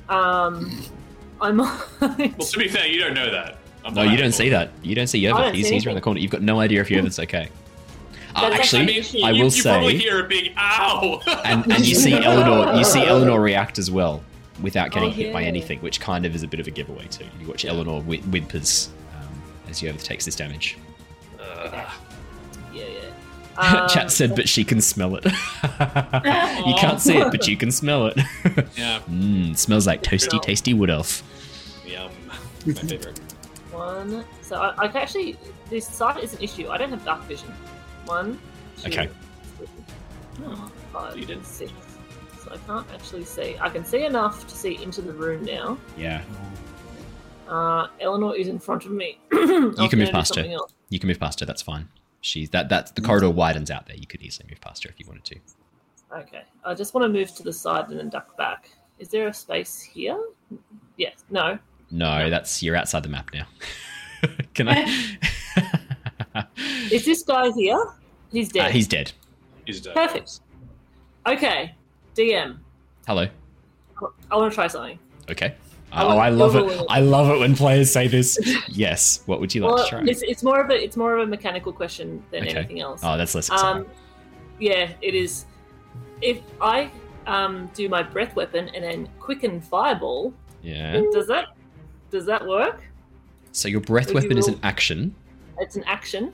um, 0.10 0.72
I 1.40 1.52
might. 1.52 1.80
Well, 2.02 2.18
to 2.18 2.60
be 2.60 2.68
fair, 2.68 2.86
you 2.88 3.00
don't 3.00 3.14
know 3.14 3.32
that. 3.32 3.58
I'm 3.86 3.94
No, 3.94 4.02
you 4.04 4.18
don't 4.18 4.34
see 4.34 4.50
that. 4.50 4.72
You 4.84 4.96
don't 4.96 5.08
see 5.08 5.26
I 5.28 5.32
Yervith. 5.32 5.54
He's, 5.54 5.68
see 5.68 5.76
he's 5.76 5.86
around 5.86 5.96
the 5.96 6.02
corner. 6.02 6.20
You've 6.20 6.32
got 6.32 6.42
no 6.42 6.60
idea 6.60 6.82
if 6.82 6.90
Yervith's 6.90 7.20
okay. 7.20 7.50
Uh, 8.36 8.49
That's 8.49 8.61
actually, 8.61 8.99
actually- 8.99 9.23
I 9.23 9.32
you, 9.32 9.43
will 9.43 9.51
you 9.51 9.63
probably 9.63 9.97
say, 9.97 10.03
hear 10.03 10.25
a 10.25 10.28
big 10.28 10.53
ow. 10.57 11.21
and, 11.45 11.71
and 11.71 11.86
you 11.88 11.95
see 11.95 12.13
Eleanor, 12.13 12.78
you 12.78 12.84
see 12.84 13.03
Eleanor 13.05 13.41
react 13.41 13.80
as 13.80 13.89
well 13.89 14.23
without 14.61 14.91
getting 14.91 15.09
Oh, 15.09 15.13
hit 15.13 15.34
by 15.34 15.43
anything, 15.43 15.80
which 15.80 15.99
kind 15.99 16.25
of 16.25 16.36
is 16.36 16.43
a 16.43 16.47
bit 16.47 16.59
of 16.59 16.67
a 16.67 16.71
giveaway 16.71 17.05
too. 17.07 17.25
You 17.39 17.47
watch 17.47 17.65
Eleanor 17.65 18.01
whi- 18.01 18.21
whimpers 18.21 18.89
um, 19.15 19.28
as 19.69 19.82
Yervith 19.82 20.03
takes 20.03 20.25
this 20.25 20.36
damage. 20.36 20.78
Ugh. 21.39 21.73
yeah, 22.73 22.84
yeah. 22.84 22.99
Um, 23.59 23.89
Chat 23.89 24.11
said, 24.11 24.36
but 24.36 24.47
she 24.47 24.63
can 24.63 24.82
smell 24.82 25.15
it. 25.15 25.25
you 25.25 26.75
can't 26.75 27.01
see 27.01 27.17
it, 27.17 27.32
but 27.32 27.47
you 27.47 27.57
can 27.57 27.71
smell 27.71 28.05
it. 28.05 28.15
yeah. 28.75 28.99
Mmm, 29.09 29.57
smells 29.57 29.88
like 29.88 30.03
toasty, 30.03 30.39
tasty 30.43 30.75
wood 30.75 30.91
elf. 30.91 31.23
Yum. 31.84 32.11
My 32.67 32.73
favorite. 32.73 33.19
One. 33.71 34.23
So 34.43 34.57
I, 34.61 34.75
I 34.84 34.88
can 34.88 34.97
actually. 35.01 35.38
This 35.71 35.88
sight 35.88 36.23
is 36.23 36.36
an 36.36 36.41
issue. 36.43 36.69
I 36.69 36.78
don't 36.78 36.91
have 36.91 37.03
dark 37.03 37.23
vision. 37.23 37.51
One. 38.08 38.39
two, 38.82 38.88
Okay. 38.89 39.10
three, 39.58 39.68
oh, 40.45 40.72
five, 40.93 41.18
You 41.18 41.26
did. 41.26 41.45
six. 41.45 41.72
So 42.43 42.51
I 42.53 42.58
can't 42.66 42.88
actually 42.93 43.26
see. 43.26 43.58
I 43.60 43.70
can 43.70 43.84
see 43.86 44.05
enough 44.05 44.47
to 44.47 44.55
see 44.55 44.82
into 44.82 45.01
the 45.01 45.14
room 45.14 45.43
now. 45.43 45.78
Yeah, 45.97 46.22
Uh, 47.47 47.88
Eleanor 48.01 48.36
is 48.36 48.47
in 48.49 48.60
front 48.60 48.86
of 48.86 48.91
me. 48.91 49.20
you 49.32 49.88
can 49.89 49.99
move 49.99 50.12
past 50.12 50.36
her. 50.36 50.43
Else. 50.43 50.74
You 50.89 50.99
can 50.99 51.08
move 51.08 51.20
past 51.20 51.39
her. 51.39 51.45
That's 51.45 51.62
fine. 51.62 51.88
She's 52.22 52.49
that. 52.49 52.68
That 52.70 52.93
the 52.95 53.01
corridor 53.01 53.30
widens 53.30 53.72
out 53.72 53.86
there. 53.88 53.95
You 53.95 54.05
could 54.08 54.22
easily 54.22 54.49
move 54.49 54.60
past 54.62 54.84
her 54.84 54.89
if 54.89 54.99
you 54.99 55.05
wanted 55.08 55.24
to. 55.26 55.36
Okay. 56.14 56.43
I 56.66 56.74
just 56.74 56.93
want 56.93 57.03
to 57.05 57.10
move 57.10 57.34
to 57.36 57.43
the 57.43 57.53
side 57.53 57.88
and 57.89 57.99
then 57.99 58.10
duck 58.10 58.36
back. 58.38 58.70
Is 58.99 59.10
there 59.10 59.28
a 59.28 59.34
space 59.34 59.82
here? 59.82 60.20
Yes. 60.97 61.24
No. 61.30 61.58
No, 61.91 62.20
No. 62.20 62.30
that's 62.30 62.62
you're 62.64 62.76
outside 62.76 63.03
the 63.03 63.10
map 63.10 63.32
now. 63.34 63.45
Can 64.53 64.68
I? 64.68 65.18
Is 66.91 67.05
this 67.05 67.24
guy 67.24 67.51
here? 67.51 67.80
He's 68.32 68.49
Uh, 68.49 68.53
dead. 68.64 68.72
he's 68.72 68.88
dead. 68.88 69.12
Is 69.66 69.82
dead. 69.82 69.93
perfect. 69.93 70.39
Okay, 71.26 71.74
DM. 72.16 72.58
Hello. 73.05 73.28
I 74.32 74.36
want 74.38 74.51
to 74.51 74.55
try 74.55 74.68
something. 74.68 74.99
Okay. 75.30 75.55
I 75.91 76.03
Oh, 76.03 76.08
want 76.08 76.20
I 76.20 76.30
love 76.30 76.53
Google 76.53 76.70
it. 76.70 76.80
it. 76.82 76.86
I 76.89 76.99
love 76.99 77.30
it 77.30 77.39
when 77.39 77.55
players 77.55 77.91
say 77.91 78.08
this. 78.08 78.38
yes. 78.70 79.24
What 79.26 79.39
would 79.39 79.53
you 79.55 79.62
like 79.62 79.74
well, 79.76 79.84
to 79.86 79.89
try? 79.89 80.03
it's, 80.05 80.22
it's 80.22 80.43
more 80.43 80.60
of 80.62 80.70
a 80.70 80.74
it's 80.84 80.97
more 80.97 81.16
of 81.16 81.22
a 81.24 81.26
mechanical 81.26 81.72
question 81.72 82.22
than 82.32 82.43
Okay. 82.43 82.58
anything 82.58 82.82
else. 82.82 83.01
Oh, 83.03 83.18
that's 83.18 83.34
less 83.36 83.47
exciting. 83.49 83.84
Um, 83.84 83.88
yeah, 84.60 84.91
it 85.01 85.16
is. 85.16 85.45
If 86.22 86.39
I 86.62 86.91
um, 87.26 87.70
do 87.74 87.88
my 87.89 88.03
breath 88.03 88.36
weapon 88.36 88.70
and 88.70 88.84
then 88.84 89.10
quicken 89.20 89.62
fireball, 89.62 90.34
yeah. 90.62 91.01
does 91.14 91.28
that 91.28 91.55
does 92.12 92.26
that 92.26 92.45
work? 92.45 92.82
So 93.53 93.68
your 93.68 93.82
breath 93.82 94.08
would 94.14 94.24
you 94.24 94.30
weapon 94.30 94.38
is 94.38 94.47
an 94.47 94.60
action, 94.64 95.16
It's 95.60 95.76
an 95.78 95.84
action. 95.86 96.34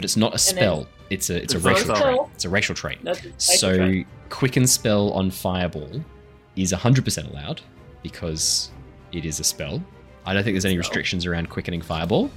But 0.00 0.06
it's 0.06 0.16
not 0.16 0.34
a 0.34 0.38
spell. 0.38 0.86
It's 1.10 1.28
a 1.28 1.42
it's 1.42 1.52
a 1.52 1.58
It's 1.58 1.64
not 1.66 1.72
a 1.72 1.74
racial 1.74 1.94
trait. 1.94 2.20
It's 2.34 2.44
a 2.46 2.48
racial 2.48 2.74
trait. 2.74 2.98
So 3.36 3.76
trait. 3.76 4.06
quicken 4.30 4.66
spell 4.66 5.10
on 5.12 5.30
fireball 5.30 5.90
is 6.56 6.72
100% 6.72 7.30
allowed 7.30 7.60
because 8.02 8.70
it 9.12 9.26
is 9.26 9.40
a 9.40 9.44
spell. 9.44 9.84
I 10.24 10.32
don't 10.32 10.42
think 10.42 10.54
there's 10.54 10.64
any 10.64 10.78
restrictions 10.78 11.26
around 11.26 11.50
quickening 11.50 11.82
fireball. 11.82 12.30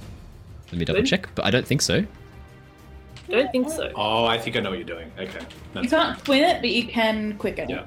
Let 0.72 0.78
me 0.78 0.84
double 0.84 1.04
check, 1.04 1.26
but 1.34 1.46
I 1.46 1.50
don't 1.50 1.66
think 1.66 1.80
so. 1.80 2.04
don't 3.30 3.50
think 3.50 3.70
so. 3.70 3.90
Oh, 3.96 4.26
I 4.26 4.36
think 4.36 4.56
I 4.56 4.60
know 4.60 4.68
what 4.68 4.78
you're 4.78 4.86
doing. 4.86 5.10
Okay. 5.18 5.40
You 5.80 5.88
can't 5.88 6.22
twin 6.22 6.44
it, 6.44 6.60
but 6.60 6.68
you 6.68 6.86
can 6.86 7.38
quicken. 7.38 7.70
Yeah. 7.70 7.86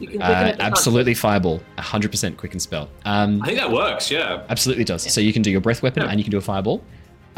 You 0.00 0.06
can 0.08 0.20
quicken 0.20 0.22
Uh, 0.22 0.24
it, 0.24 0.52
but 0.52 0.58
can't 0.58 0.60
absolutely 0.62 1.12
fireball, 1.12 1.60
100% 1.76 2.38
quicken 2.38 2.60
spell. 2.60 2.88
Um, 3.04 3.42
I 3.42 3.46
think 3.48 3.58
that 3.58 3.70
works. 3.70 4.10
Yeah. 4.10 4.44
Absolutely 4.48 4.84
does. 4.84 5.02
So 5.12 5.20
you 5.20 5.34
can 5.34 5.42
do 5.42 5.50
your 5.50 5.60
breath 5.60 5.82
weapon 5.82 6.04
Yeah. 6.04 6.08
and 6.08 6.18
you 6.18 6.24
can 6.24 6.30
do 6.30 6.38
a 6.38 6.40
fireball. 6.40 6.82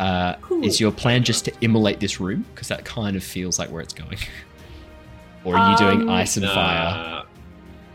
Uh, 0.01 0.36
Cool. 0.40 0.64
Is 0.64 0.80
your 0.80 0.90
plan 0.92 1.22
just 1.22 1.44
to 1.44 1.53
immolate 1.61 2.01
this 2.01 2.20
room? 2.20 2.44
Because 2.55 2.68
that 2.68 2.84
kind 2.86 3.16
of 3.16 3.22
feels 3.22 3.59
like 3.59 3.70
where 3.70 3.82
it's 3.82 3.92
going. 3.92 4.16
or 5.44 5.57
are 5.59 5.70
you 5.70 5.76
doing 5.76 6.03
Um, 6.03 6.09
ice 6.11 6.36
and 6.38 6.46
fire? 6.46 6.94
Nah. 6.96 7.22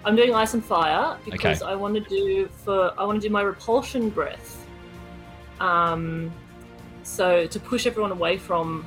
I'm 0.06 0.16
doing 0.16 0.36
ice 0.36 0.54
and 0.54 0.64
fire 0.64 1.18
because 1.26 1.64
Okay. 1.64 1.72
I 1.72 1.76
want 1.76 1.96
to 1.96 2.02
do 2.02 2.48
for 2.64 2.94
I 3.00 3.04
want 3.04 3.20
to 3.22 3.28
do 3.28 3.34
my 3.34 3.42
repulsion 3.42 4.10
breath. 4.10 4.68
Um, 5.60 6.32
so 7.02 7.48
to 7.48 7.60
push 7.60 7.88
everyone 7.88 8.12
away 8.12 8.38
from 8.38 8.86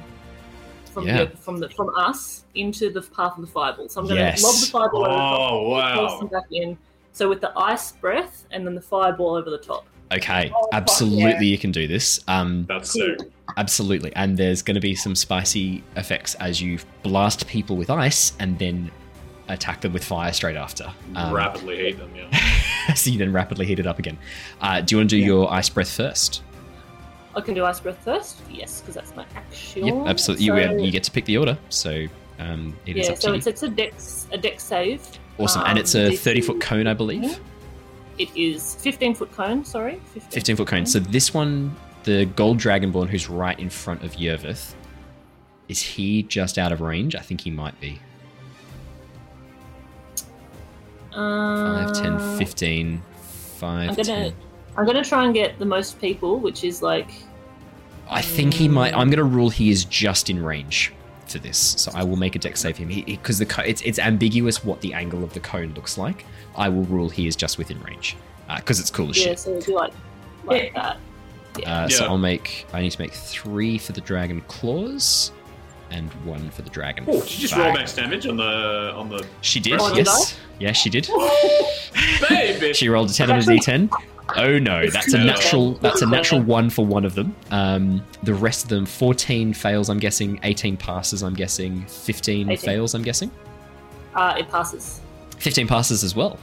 from 0.94 1.06
Yeah. 1.06 1.24
the, 1.24 1.36
from 1.36 1.58
the 1.58 1.68
from 1.70 1.90
us 1.96 2.44
into 2.54 2.88
the 2.90 3.02
path 3.02 3.36
of 3.36 3.40
the 3.46 3.50
fireball. 3.50 3.88
So 3.88 4.00
I'm 4.00 4.06
going 4.06 4.18
to 4.18 4.22
Yes. 4.26 4.42
lob 4.44 4.54
the 4.60 4.66
fireball 4.66 5.04
over 5.06 5.12
the 5.12 5.18
top, 5.18 5.52
Oh 5.52 5.96
force 5.96 6.18
them 6.20 6.28
wow. 6.32 6.38
back 6.40 6.48
in. 6.52 6.78
So 7.12 7.28
with 7.28 7.40
the 7.40 7.52
ice 7.58 7.90
breath 7.92 8.46
and 8.52 8.64
then 8.64 8.76
the 8.76 8.80
fireball 8.80 9.34
over 9.34 9.50
the 9.50 9.58
top. 9.58 9.86
Okay, 10.12 10.50
Oh, 10.54 10.68
absolutely 10.72 11.24
yeah. 11.46 11.52
you 11.52 11.58
can 11.58 11.70
do 11.72 11.86
this. 11.86 12.20
Um, 12.28 12.64
That's 12.68 12.92
Cool. 12.92 13.16
sick. 13.18 13.28
absolutely. 13.56 14.12
And 14.16 14.36
there's 14.36 14.62
going 14.62 14.74
to 14.76 14.80
be 14.80 14.94
some 14.94 15.14
spicy 15.14 15.82
effects 15.96 16.34
as 16.36 16.60
you 16.62 16.78
blast 17.02 17.46
people 17.46 17.76
with 17.76 17.90
ice 17.90 18.32
and 18.38 18.58
then 18.58 18.90
attack 19.48 19.80
them 19.82 19.92
with 19.92 20.04
fire 20.04 20.32
straight 20.32 20.56
after. 20.56 20.90
Um, 21.14 21.32
Rapidly 21.34 21.76
heat 21.76 21.98
them. 21.98 22.10
Yeah. 22.16 22.94
so 22.94 23.10
you 23.10 23.18
then 23.18 23.32
rapidly 23.32 23.66
heat 23.66 23.78
it 23.78 23.86
up 23.86 23.98
again. 23.98 24.18
Uh, 24.60 24.80
do 24.80 24.94
you 24.94 24.98
want 25.00 25.10
to 25.10 25.16
do 25.16 25.22
your 25.22 25.52
ice 25.52 25.68
breath 25.68 25.90
first? 25.90 26.42
I 27.36 27.40
can 27.42 27.54
do 27.54 27.64
ice 27.64 27.78
breath 27.80 28.02
first. 28.04 28.38
Yes, 28.50 28.80
because 28.80 28.94
that's 28.94 29.14
my 29.14 29.24
action. 29.34 29.86
Yep, 29.86 30.06
absolutely. 30.06 30.46
You, 30.46 30.52
So- 30.56 30.76
you 30.78 30.90
get 30.90 31.02
to 31.04 31.10
pick 31.10 31.24
the 31.26 31.36
order. 31.36 31.56
So 31.68 32.06
um, 32.38 32.76
it 32.86 32.96
is 32.96 33.06
yeah, 33.06 33.12
up 33.12 33.16
to 33.18 33.22
so 33.22 33.28
you. 33.30 33.34
it's, 33.36 33.46
it's 33.46 33.62
a 33.62 33.68
dex 33.68 34.26
a 34.32 34.38
dex 34.38 34.62
save. 34.64 35.02
Awesome. 35.38 35.62
and 35.66 35.78
it's 35.78 35.94
a 35.94 36.08
um, 36.08 36.16
30 36.16 36.40
foot 36.40 36.60
cone, 36.60 36.86
I 36.86 36.94
believe. 36.94 37.38
It 38.18 38.34
is 38.36 38.74
15 38.76 39.14
foot 39.14 39.32
cone. 39.32 39.64
Sorry, 39.64 40.00
15, 40.12 40.30
15 40.30 40.56
foot 40.56 40.66
cone. 40.68 40.86
So 40.86 40.98
this 40.98 41.32
one, 41.32 41.74
the 42.04 42.24
gold 42.26 42.58
dragonborn 42.58 43.08
who's 43.08 43.28
right 43.28 43.58
in 43.58 43.70
front 43.70 44.02
of 44.02 44.12
Yervith, 44.14 44.74
is 45.68 45.80
he 45.80 46.22
just 46.24 46.58
out 46.58 46.72
of 46.72 46.80
range? 46.80 47.14
I 47.14 47.20
think 47.20 47.40
he 47.40 47.50
might 47.50 47.78
be. 47.80 48.00
5, 51.12 51.92
10, 51.94 52.12
Uh, 52.12 52.36
15, 52.38 53.02
5, 53.58 53.88
I'm 53.90 53.94
gonna 53.94 54.04
10. 54.04 54.34
I'm 54.76 54.86
gonna 54.86 55.04
try 55.04 55.24
and 55.24 55.34
get 55.34 55.58
the 55.58 55.64
most 55.64 56.00
people, 56.00 56.38
which 56.38 56.64
is 56.64 56.82
like 56.82 57.10
I 58.10 58.22
think 58.22 58.54
he 58.54 58.68
might. 58.68 58.94
I'm 58.94 59.10
going 59.10 59.18
to 59.18 59.24
rule 59.24 59.50
he 59.50 59.70
is 59.70 59.84
just 59.84 60.30
in 60.30 60.42
range 60.42 60.92
for 61.30 61.38
this. 61.38 61.58
So 61.58 61.90
I 61.94 62.02
will 62.04 62.16
make 62.16 62.34
a 62.36 62.38
deck 62.38 62.56
save 62.56 62.76
him. 62.76 62.88
Because 62.88 63.38
the 63.38 63.46
co- 63.46 63.62
it's, 63.62 63.82
it's 63.82 63.98
ambiguous 63.98 64.64
what 64.64 64.80
the 64.80 64.94
angle 64.94 65.22
of 65.24 65.32
the 65.34 65.40
cone 65.40 65.72
looks 65.74 65.98
like. 65.98 66.24
I 66.56 66.68
will 66.68 66.84
rule 66.84 67.08
he 67.08 67.26
is 67.26 67.36
just 67.36 67.58
within 67.58 67.80
range. 67.82 68.16
Because 68.56 68.80
it's 68.80 68.90
cool 68.90 69.10
as 69.10 69.18
yeah, 69.18 69.24
shit. 69.24 69.38
so 69.40 69.50
it'd 69.52 69.66
be 69.66 69.72
like 69.74 69.92
like 70.44 70.72
Yeah. 70.74 70.94
that. 71.54 71.66
Uh, 71.66 71.88
So 71.88 72.04
I'll 72.06 72.18
make. 72.18 72.66
I 72.72 72.80
need 72.80 72.90
to 72.92 73.00
make 73.00 73.12
three 73.12 73.78
for 73.78 73.92
the 73.92 74.00
dragon 74.00 74.40
claws, 74.48 75.32
and 75.90 76.10
one 76.24 76.48
for 76.50 76.62
the 76.62 76.70
dragon. 76.70 77.04
Oh, 77.08 77.20
did 77.20 77.30
you 77.32 77.38
just 77.40 77.54
fang. 77.54 77.64
roll 77.64 77.74
max 77.74 77.94
damage 77.94 78.26
on 78.26 78.36
the 78.36 78.92
on 78.94 79.08
the 79.08 79.26
She 79.42 79.60
did. 79.60 79.78
Oh, 79.80 79.92
did 79.94 80.06
yes. 80.06 80.38
Yeah, 80.60 80.72
she 80.72 80.88
did. 80.88 81.08
baby? 82.28 82.72
She 82.72 82.88
rolled 82.88 83.10
a 83.10 83.12
ten 83.12 83.30
on 83.30 83.38
a 83.38 83.42
d10. 83.42 83.90
Oh 84.36 84.58
no, 84.58 84.86
that's 84.88 85.14
a 85.14 85.18
natural. 85.18 85.72
That's 85.74 86.02
a 86.02 86.06
natural 86.06 86.40
one 86.42 86.70
for 86.70 86.84
one 86.84 87.04
of 87.04 87.14
them. 87.14 87.34
Um, 87.50 88.04
the 88.22 88.34
rest 88.34 88.64
of 88.64 88.68
them, 88.68 88.84
fourteen 88.86 89.54
fails. 89.54 89.88
I'm 89.88 89.98
guessing. 89.98 90.38
Eighteen 90.42 90.76
passes. 90.76 91.22
I'm 91.22 91.34
guessing. 91.34 91.84
Fifteen 91.86 92.50
18. 92.50 92.56
fails. 92.58 92.94
I'm 92.94 93.02
guessing. 93.02 93.30
Uh, 94.14 94.34
it 94.38 94.48
passes. 94.50 95.00
Fifteen 95.38 95.66
passes 95.66 96.04
as 96.04 96.14
well. 96.14 96.38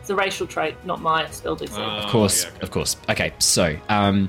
It's 0.00 0.10
a 0.10 0.14
racial 0.16 0.46
trait, 0.46 0.74
not 0.84 1.00
my 1.00 1.28
spell 1.30 1.56
DC. 1.56 1.76
Uh, 1.78 2.04
Of 2.04 2.10
course, 2.10 2.44
yeah, 2.44 2.50
okay. 2.50 2.58
of 2.62 2.70
course. 2.72 2.96
Okay, 3.08 3.32
so 3.38 3.76
um, 3.88 4.28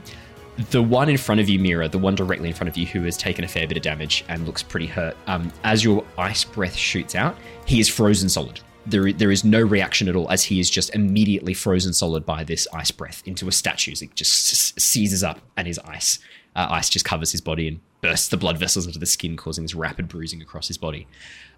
the 0.69 0.83
one 0.83 1.09
in 1.09 1.17
front 1.17 1.41
of 1.41 1.49
you, 1.49 1.57
Mira, 1.57 1.87
the 1.89 1.97
one 1.97 2.13
directly 2.13 2.47
in 2.49 2.53
front 2.53 2.69
of 2.69 2.77
you, 2.77 2.85
who 2.85 3.01
has 3.03 3.17
taken 3.17 3.43
a 3.43 3.47
fair 3.47 3.67
bit 3.67 3.75
of 3.77 3.81
damage 3.83 4.23
and 4.29 4.45
looks 4.45 4.61
pretty 4.61 4.85
hurt. 4.85 5.17
Um, 5.25 5.51
as 5.63 5.83
your 5.83 6.05
ice 6.17 6.43
breath 6.43 6.75
shoots 6.75 7.15
out, 7.15 7.35
he 7.65 7.79
is 7.79 7.89
frozen 7.89 8.29
solid. 8.29 8.59
There, 8.85 9.13
there 9.13 9.31
is 9.31 9.43
no 9.43 9.61
reaction 9.61 10.07
at 10.09 10.15
all, 10.15 10.29
as 10.29 10.43
he 10.43 10.59
is 10.59 10.69
just 10.69 10.93
immediately 10.93 11.53
frozen 11.53 11.93
solid 11.93 12.25
by 12.25 12.43
this 12.43 12.67
ice 12.73 12.91
breath 12.91 13.23
into 13.25 13.47
a 13.47 13.51
statue. 13.51 13.93
It 14.01 14.15
just 14.15 14.79
seizes 14.79 15.23
up, 15.23 15.39
and 15.55 15.67
his 15.67 15.79
ice, 15.79 16.19
uh, 16.55 16.67
ice 16.69 16.89
just 16.89 17.05
covers 17.05 17.31
his 17.31 17.41
body 17.41 17.67
and 17.67 17.79
bursts 18.01 18.27
the 18.27 18.37
blood 18.37 18.57
vessels 18.57 18.85
into 18.85 18.99
the 18.99 19.05
skin, 19.05 19.37
causing 19.37 19.63
this 19.63 19.73
rapid 19.73 20.07
bruising 20.09 20.41
across 20.41 20.67
his 20.67 20.77
body. 20.77 21.07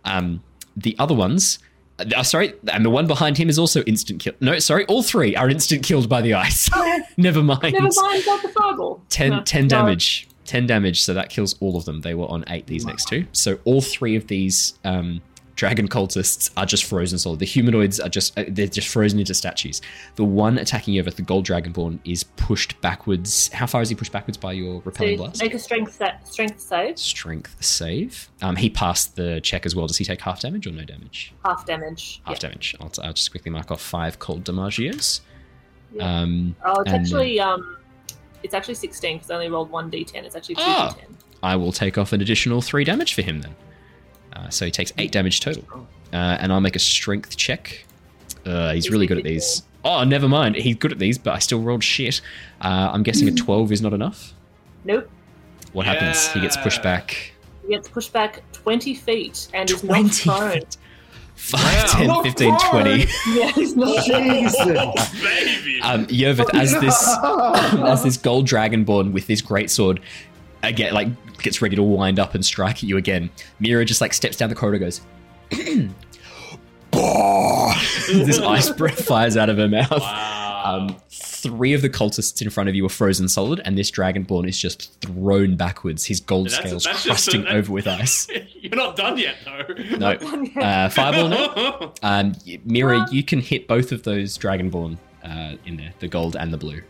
Um, 0.04 0.44
the 0.78 0.96
other 1.00 1.16
ones, 1.16 1.58
uh, 1.98 2.22
sorry, 2.22 2.54
and 2.72 2.86
the 2.86 2.90
one 2.92 3.08
behind 3.08 3.38
him 3.38 3.50
is 3.50 3.58
also 3.58 3.82
instant 3.84 4.20
killed. 4.20 4.36
No, 4.40 4.60
sorry, 4.60 4.86
all 4.86 5.02
three 5.02 5.36
are 5.36 5.50
instant 5.50 5.84
killed 5.84 6.08
by 6.08 6.22
the 6.22 6.36
ice. 6.36 6.70
Never 7.18 7.42
mind. 7.42 7.74
Never 7.74 7.90
mind 7.96 8.24
about 8.24 8.42
the 8.44 8.50
fireball. 8.50 9.02
10, 9.10 9.30
No, 9.32 9.42
10 9.42 9.64
no. 9.64 9.68
damage. 9.70 10.28
10 10.46 10.68
damage, 10.68 11.02
so 11.02 11.16
that 11.16 11.30
kills 11.30 11.56
all 11.60 11.76
of 11.76 11.86
them. 11.86 12.02
They 12.02 12.14
were 12.14 12.28
on 12.28 12.44
8, 12.48 12.68
these 12.68 12.86
next 12.86 13.08
two. 13.08 13.26
So 13.32 13.58
all 13.64 13.82
three 13.82 14.16
of 14.16 14.28
these 14.28 14.78
um, 14.84 15.24
dragon 15.56 15.88
cultists 15.88 16.52
are 16.58 16.66
just 16.66 16.84
frozen 16.84 17.18
solid. 17.18 17.40
The 17.40 17.46
humanoids 17.46 18.00
are 18.00 18.10
just, 18.10 18.38
uh, 18.38 18.44
they're 18.48 18.68
just 18.68 18.88
frozen 18.90 19.20
into 19.20 19.34
statues. 19.34 19.82
The 20.16 20.24
one 20.26 20.58
attacking 20.58 20.94
you 20.96 21.02
over 21.02 21.12
the 21.12 21.22
gold 21.22 21.46
dragonborn 21.46 22.00
is 22.04 22.24
pushed 22.24 22.80
backwards. 22.82 23.48
How 23.54 23.66
far 23.66 23.82
is 23.82 23.88
he 23.90 23.96
pushed 23.96 24.12
backwards 24.12 24.38
by 24.38 24.52
your 24.54 24.80
So 24.80 24.82
repelling 24.86 25.18
blast? 25.18 25.42
make 25.42 25.54
a 25.54 25.60
strength 25.60 25.94
sa- 25.94 26.12
strength 26.26 26.60
save, 26.60 27.00
Strength 27.00 27.56
save. 27.64 28.30
Um, 28.42 28.56
he 28.58 28.70
passed 28.70 29.16
the 29.16 29.40
check 29.42 29.66
as 29.66 29.76
well. 29.76 29.88
Does 29.88 29.98
he 29.98 30.04
take 30.06 30.20
half 30.22 30.42
damage 30.42 30.68
or 30.68 30.72
no 30.72 30.84
damage? 30.84 31.34
half 31.46 31.66
damage. 31.66 32.22
Half 32.26 32.40
damage. 32.40 32.76
I'll, 32.82 32.92
I'll 33.02 33.14
just 33.14 33.32
quickly 33.32 33.52
mark 33.52 33.72
off 33.72 33.82
five 33.82 34.20
cold 34.20 34.44
damagios. 34.44 35.22
Yeah. 35.94 36.22
Um, 36.22 36.56
Oh, 36.66 36.82
it's 36.82 36.92
and 36.92 37.02
actually 37.02 37.40
um, 37.40 37.78
it's 38.44 38.54
actually 38.54 38.76
16 38.76 39.18
because 39.18 39.32
I 39.32 39.36
only 39.36 39.50
rolled 39.50 39.70
one 39.72 39.90
d10. 39.90 40.16
It's 40.26 40.36
actually 40.36 40.56
two 40.56 40.62
Ah. 40.66 40.94
d10. 41.00 41.14
I 41.44 41.56
will 41.56 41.72
take 41.72 41.98
off 41.98 42.12
an 42.12 42.22
additional 42.22 42.62
three 42.62 42.84
damage 42.84 43.14
for 43.14 43.22
him 43.22 43.42
then. 43.42 43.56
Uh, 44.36 44.50
so 44.50 44.66
he 44.66 44.72
takes 44.72 44.92
eight 44.98 45.12
damage 45.12 45.40
total. 45.40 45.64
Uh, 46.14 46.16
and 46.40 46.52
I'll 46.52 46.62
make 46.62 46.76
a 46.76 46.80
strength 46.80 47.38
check. 47.38 47.86
Uh, 48.46 48.74
he's 48.74 48.86
He's 48.86 48.92
really 48.92 49.08
good 49.08 49.18
at 49.18 49.24
these. 49.24 49.64
Oh, 49.84 50.04
never 50.04 50.28
mind. 50.28 50.56
He's 50.56 50.76
good 50.76 50.92
at 50.92 51.00
these, 51.00 51.18
but 51.18 51.34
I 51.34 51.40
still 51.40 51.62
rolled 51.62 51.84
shit. 51.84 52.22
Uh, 52.62 52.90
I'm 52.94 53.04
guessing 53.04 53.28
a 53.28 53.32
12 53.36 53.72
is 53.72 53.82
not 53.82 53.94
enough. 53.94 54.34
Nope. 54.84 55.10
What 55.74 55.86
happens? 55.86 56.28
He 56.30 56.40
gets 56.40 56.56
pushed 56.58 56.82
back 56.84 57.34
He 57.64 57.70
gets 57.74 57.88
pushed 57.90 58.14
back 58.14 58.42
20 58.54 58.94
feet 58.96 59.48
and 59.54 59.70
is 59.70 59.84
not 59.84 59.96
20 60.14 60.30
prone. 60.30 60.52
feet. 60.52 60.78
5, 61.36 61.62
Wow. 62.00 62.22
10, 62.22 62.24
15, 62.24 62.58
20. 62.72 62.90
Yeah, 63.34 63.52
he's 63.52 63.76
not. 63.76 64.06
Jesus. 64.06 65.22
baby. 65.22 65.82
Um, 65.82 66.06
Yervith, 66.08 66.50
as 66.54 66.72
this 66.80 67.16
as 67.84 68.04
this 68.04 68.16
gold 68.18 68.48
dragonborn 68.48 69.12
with 69.12 69.28
this 69.28 69.42
great 69.42 69.70
sword 69.70 70.00
again 70.64 70.94
like 70.94 71.10
gets 71.42 71.62
ready 71.62 71.76
to 71.76 71.84
wind 71.84 72.20
up 72.20 72.36
and 72.36 72.46
strike 72.46 72.78
at 72.78 72.84
you 72.84 72.98
again 72.98 73.30
mira 73.60 73.86
just 73.86 74.02
like 74.02 74.14
steps 74.14 74.38
down 74.38 74.50
the 74.50 74.56
corridor 74.56 74.80
goes 74.80 75.02
this 78.08 78.40
ice 78.40 78.70
breath 78.72 79.06
fires 79.06 79.36
out 79.38 79.50
of 79.50 79.58
her 79.58 79.68
mouth 79.68 79.90
wow. 79.92 80.64
um, 80.66 80.96
three 81.10 81.74
of 81.74 81.82
the 81.82 81.90
cultists 81.90 82.42
in 82.42 82.50
front 82.50 82.70
of 82.70 82.76
you 82.76 82.86
are 82.86 82.90
frozen 82.90 83.28
solid 83.28 83.62
and 83.66 83.78
this 83.78 83.92
dragonborn 83.92 84.48
is 84.48 84.58
just 84.60 85.00
thrown 85.02 85.56
backwards 85.56 86.06
his 86.06 86.20
gold 86.20 86.50
That's- 86.50 86.68
scales 86.68 86.84
that's 86.86 87.04
just 87.04 87.26
crusting 87.30 87.46
a- 87.48 87.58
over 87.58 87.72
with 87.72 87.88
ice 87.88 88.28
You're 88.62 88.76
not 88.76 88.96
done 88.96 89.18
yet, 89.18 89.36
though. 89.46 89.98
no 89.98 90.12
uh, 90.62 90.90
fireball 90.90 91.30
no 91.30 91.94
um, 92.04 92.34
mira 92.64 93.06
you 93.12 93.24
can 93.24 93.40
hit 93.40 93.68
both 93.68 93.92
of 93.92 94.04
those 94.04 94.38
dragonborn 94.38 94.98
uh, 95.26 95.56
in 95.66 95.78
there, 95.78 95.94
the 96.00 96.08
gold 96.08 96.36
and 96.36 96.54
the 96.54 96.58
blue. 96.58 96.82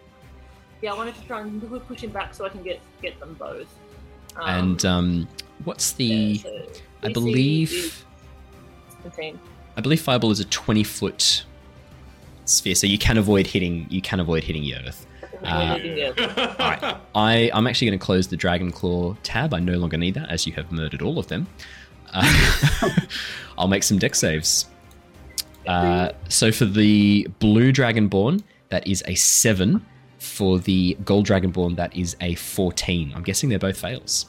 Yeah, 0.82 0.94
I 0.94 0.98
wanted 0.98 1.16
to 1.16 1.22
try 1.22 1.42
and 1.42 1.88
push 1.88 2.02
him 2.02 2.12
back 2.12 2.34
so 2.34 2.46
I 2.46 2.50
can 2.50 2.62
get 2.64 2.80
get 3.02 3.20
them 3.20 3.36
both. 3.40 3.68
Um, 4.38 4.48
and 4.50 4.86
um, 4.86 5.28
what's 5.64 5.94
the? 5.94 6.06
yeah, 6.06 6.42
so 6.44 6.66
I 7.04 7.14
believe. 7.14 7.70
is 7.72 8.04
17. 9.04 9.40
I 9.78 9.82
believe 9.82 10.02
fireball 10.02 10.32
is 10.32 10.40
a 10.40 10.46
twenty 10.46 10.84
foot 10.84 11.44
sphere, 12.46 12.76
so 12.76 12.88
you 12.88 12.98
can 12.98 13.18
avoid 13.18 13.48
hitting. 13.48 13.88
You 13.90 14.02
can 14.02 14.20
avoid 14.20 14.44
hitting 14.44 14.64
Yervith. 14.64 15.06
Uh, 15.44 15.78
Yeah. 15.84 16.12
Alright. 16.60 16.98
I, 17.14 17.52
I'm 17.54 17.68
actually 17.68 17.88
going 17.90 18.00
to 18.00 18.04
close 18.06 18.28
the 18.28 18.38
Dragon 18.38 18.72
Claw 18.72 19.16
tab. 19.22 19.54
I 19.54 19.60
no 19.60 19.74
longer 19.74 19.98
need 19.98 20.14
that, 20.14 20.30
as 20.30 20.48
you 20.48 20.54
have 20.54 20.72
murdered 20.72 21.02
all 21.02 21.20
of 21.20 21.28
them. 21.28 21.46
Uh, 22.14 22.90
I'll 23.58 23.68
make 23.68 23.84
some 23.84 24.00
deck 24.00 24.16
saves. 24.16 24.66
Uh, 25.68 26.12
so 26.30 26.52
for 26.54 26.64
the 26.66 27.28
blue 27.40 27.74
Dragonborn, 27.74 28.44
that 28.70 28.88
is 28.88 29.04
a 29.08 29.16
7. 29.16 29.86
For 30.26 30.60
the 30.60 30.98
gold 31.06 31.28
Dragonborn, 31.28 31.76
that 31.78 31.96
is 31.96 32.16
a 32.20 32.36
14. 32.36 33.14
I'm 33.16 33.24
guessing 33.24 33.50
they're 33.50 33.60
both 33.60 33.78
fails. 33.78 34.26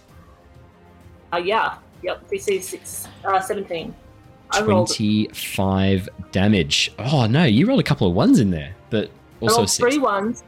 Uh, 1.32 1.38
yeah. 1.38 1.78
Yep. 2.02 2.30
DC 2.30 2.62
six, 2.62 3.08
uh, 3.24 3.40
17. 3.40 3.94
I 4.50 4.62
rolled, 4.62 4.88
25 4.94 6.08
damage. 6.30 6.92
Oh, 6.98 7.26
no, 7.26 7.44
you 7.44 7.66
rolled 7.66 7.80
a 7.80 7.84
couple 7.84 8.06
of 8.06 8.14
ones 8.14 8.38
in 8.38 8.50
there, 8.50 8.74
but 8.90 9.10
also 9.40 9.64
a 9.64 9.68
6. 9.68 9.78
three 9.78 9.98
ones 9.98 10.44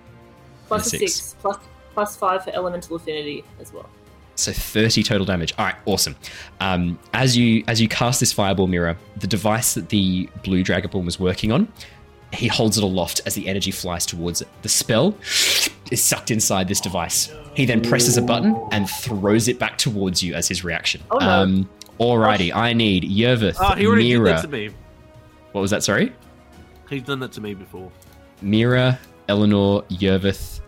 plus 0.68 0.86
a 0.86 0.90
six. 0.90 1.14
six 1.14 1.36
plus 1.40 1.58
plus 1.94 2.16
five 2.16 2.44
for 2.44 2.50
elemental 2.50 2.94
affinity 2.94 3.42
as 3.60 3.72
well. 3.72 3.88
So 4.36 4.52
30 4.52 5.02
total 5.02 5.26
damage. 5.26 5.52
All 5.58 5.64
right, 5.64 5.74
awesome. 5.84 6.14
Um, 6.60 6.96
as 7.12 7.36
you 7.36 7.64
as 7.66 7.80
you 7.80 7.88
cast 7.88 8.20
this 8.20 8.32
fireball 8.32 8.68
Mira, 8.68 8.96
the 9.16 9.26
device 9.26 9.74
that 9.74 9.88
the 9.88 10.28
blue 10.44 10.62
dragonborn 10.62 11.04
was 11.04 11.18
working 11.18 11.50
on, 11.50 11.66
he 12.32 12.46
holds 12.46 12.76
it 12.78 12.84
aloft 12.84 13.20
as 13.26 13.34
the 13.34 13.48
energy 13.48 13.70
flies 13.70 14.04
towards 14.06 14.40
it. 14.42 14.48
The 14.62 14.68
spell 14.68 15.16
is 15.90 16.02
sucked 16.02 16.30
inside 16.30 16.68
this 16.68 16.80
device. 16.80 17.32
He 17.54 17.64
then 17.64 17.80
presses 17.80 18.16
a 18.16 18.22
button 18.22 18.54
and 18.72 18.88
throws 18.88 19.48
it 19.48 19.58
back 19.58 19.78
towards 19.78 20.22
you 20.22 20.34
as 20.34 20.46
his 20.48 20.62
reaction. 20.64 21.02
Oh, 21.10 21.18
no. 21.18 21.28
Um, 21.28 21.70
alrighty, 21.98 22.54
I 22.54 22.72
need 22.74 23.04
Yervith, 23.04 23.56
Ah, 23.58 23.74
he 23.74 23.86
already 23.86 24.08
did 24.10 24.18
Mira. 24.18 24.34
that 24.34 24.42
to 24.42 24.48
me. 24.48 24.70
What 25.52 25.62
was 25.62 25.70
that? 25.70 25.82
Sorry, 25.82 26.12
He's 26.90 27.02
done 27.02 27.20
that 27.20 27.32
to 27.32 27.40
me 27.40 27.54
before. 27.54 27.90
Mira, 28.42 28.98
Eleanor, 29.28 29.82
Yervith, 29.90 30.60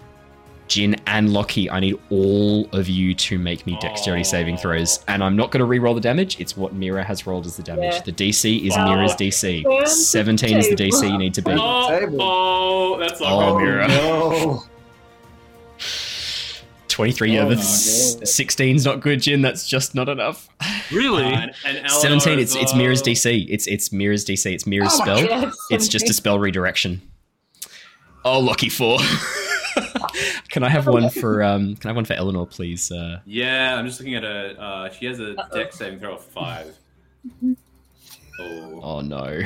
Jin, 0.71 0.95
and 1.09 1.33
Lockie. 1.33 1.69
I 1.69 1.81
need 1.81 1.99
all 2.11 2.69
of 2.73 2.89
you 2.89 3.13
to 3.15 3.39
make 3.39 3.67
me 3.67 3.77
dexterity 3.81 4.23
saving 4.23 4.57
throws. 4.57 5.01
And 5.09 5.23
I'm 5.23 5.35
not 5.35 5.51
going 5.51 5.59
to 5.59 5.65
re-roll 5.67 5.95
the 5.95 6.01
damage. 6.01 6.39
It's 6.41 6.57
what 6.57 6.73
Mira 6.75 7.03
has 7.03 7.27
rolled 7.27 7.45
as 7.45 7.57
the 7.57 7.63
damage. 7.65 7.95
Yeah. 7.95 8.03
The 8.03 8.13
DC 8.13 8.67
is 8.67 8.75
Oh. 8.77 8.85
Mira's 8.85 9.13
DC. 9.15 9.65
Turn 9.65 9.81
the 9.83 9.87
17 9.91 10.57
is 10.57 10.69
the 10.69 10.77
DC 10.77 11.11
you 11.11 11.19
need 11.19 11.35
to 11.35 11.43
beat. 11.43 11.59
oh, 11.61 12.17
oh, 12.21 12.99
that's 13.01 13.21
not 13.21 13.33
Oh. 13.33 13.59
Mira. 13.59 13.89
no. 13.89 14.63
23 16.89 17.31
Oh, 17.39 17.45
Yervith. 17.47 17.57
no. 17.57 17.63
16's 18.25 18.85
not 18.85 19.01
good, 19.01 19.23
Jin. 19.23 19.43
That's 19.43 19.67
just 19.69 19.95
not 19.95 20.09
enough. 20.09 20.49
Really? 20.93 21.25
Uh, 21.25 21.49
and, 21.65 21.77
and 21.79 21.91
17. 21.91 22.39
It's 22.39 22.55
it's 22.55 22.75
Mira's. 22.75 23.03
DC. 23.03 23.47
It's 23.49 23.67
it's 23.67 23.93
Mira's 23.93 24.25
DC. 24.25 24.53
It's 24.53 24.67
Mira's 24.67 24.93
Oh 24.95 25.03
spell. 25.03 25.25
Yeah, 25.25 25.51
It's 25.71 25.89
just 25.89 26.09
a 26.11 26.13
spell 26.13 26.39
redirection. 26.39 27.01
Oh, 28.25 28.39
lucky 28.41 28.69
four. 28.69 28.99
can 30.49 30.63
I 30.63 30.69
have 30.69 30.87
one 30.87 31.11
for 31.11 31.43
um? 31.51 31.77
Can 31.77 31.89
I 31.89 31.91
have 31.91 31.97
one 31.97 32.05
for 32.05 32.15
Eleanor, 32.15 32.47
please? 32.47 32.91
Uh, 32.91 33.21
Yeah, 33.27 33.77
I'm 33.77 33.87
just 33.87 34.01
looking 34.01 34.15
at 34.15 34.25
a. 34.25 34.61
Uh, 34.61 34.91
she 34.91 35.07
has 35.07 35.21
a 35.21 35.33
Uh-oh. 35.39 35.57
deck 35.57 35.73
saving 35.73 36.01
throw 36.01 36.15
of 36.15 36.25
five. 36.25 36.77
Oh, 38.41 38.81
oh 38.83 39.01
no. 39.01 39.43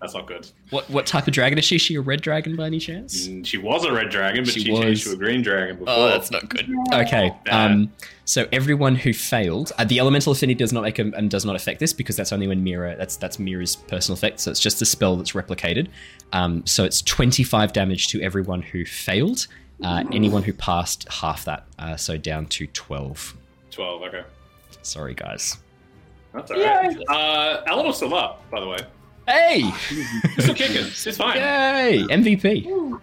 that's 0.00 0.14
not 0.14 0.26
good. 0.26 0.48
What 0.70 0.88
what 0.88 1.06
type 1.06 1.26
of 1.26 1.32
dragon 1.32 1.58
is 1.58 1.64
she? 1.64 1.76
Is 1.76 1.82
she 1.82 1.94
a 1.96 2.00
red 2.00 2.20
dragon 2.20 2.54
by 2.54 2.66
any 2.66 2.78
chance? 2.78 3.26
Mm, 3.26 3.44
She 3.44 3.58
was 3.58 3.84
a 3.84 3.92
red 3.92 4.10
dragon, 4.10 4.44
but 4.44 4.52
She 4.52 4.60
she, 4.60 4.66
changed 4.76 5.04
to 5.06 5.12
a 5.12 5.16
green 5.16 5.42
dragon 5.42 5.76
before. 5.78 5.92
Oh, 5.96 6.08
that's 6.08 6.30
not 6.30 6.48
good. 6.48 6.68
Okay. 6.92 7.32
Um. 7.50 7.92
So 8.24 8.46
everyone 8.52 8.96
who 8.96 9.12
failed, 9.12 9.70
uh, 9.78 9.84
the 9.84 9.98
elemental 10.00 10.32
affinity 10.32 10.56
does 10.58 10.72
not 10.72 10.82
make 10.82 10.98
a, 10.98 11.02
and 11.16 11.30
does 11.30 11.44
not 11.44 11.54
affect 11.56 11.78
this 11.80 11.92
because 11.92 12.16
that's 12.16 12.32
only 12.32 12.46
when 12.48 12.62
Mira. 12.62 12.96
That's 12.96 13.16
that's 13.16 13.38
Mira's 13.38 13.74
personal 13.76 14.14
effect. 14.16 14.40
So 14.40 14.50
it's 14.50 14.60
just 14.60 14.80
a 14.82 14.84
spell 14.86 15.16
that's 15.16 15.32
replicated. 15.32 15.88
Um. 16.32 16.64
So 16.66 16.84
it's 16.84 17.02
twenty 17.02 17.42
five 17.42 17.72
damage 17.72 18.08
to 18.08 18.20
everyone 18.22 18.62
who 18.62 18.84
failed. 18.84 19.46
Uh, 19.82 20.04
anyone 20.12 20.42
who 20.42 20.52
passed 20.52 21.06
half 21.10 21.44
that. 21.44 21.66
Uh, 21.78 21.96
so 21.96 22.16
down 22.16 22.46
to 22.46 22.66
twelve. 22.68 23.36
Twelve. 23.70 24.02
Okay, 24.02 24.22
Sorry, 24.82 25.14
guys. 25.14 25.56
that's 26.32 26.50
alright. 26.50 26.96
Uh, 27.08 27.62
Eleanor's 27.66 27.96
still 27.96 28.14
up, 28.14 28.48
by 28.50 28.60
the 28.60 28.66
way. 28.68 28.78
Hey! 29.28 29.70
She's 29.88 30.44
still 30.44 30.54
kicking. 30.54 30.76
It's 30.86 31.16
fine. 31.16 31.36
Yay! 31.36 32.04
MVP. 32.08 32.66
What 32.66 33.00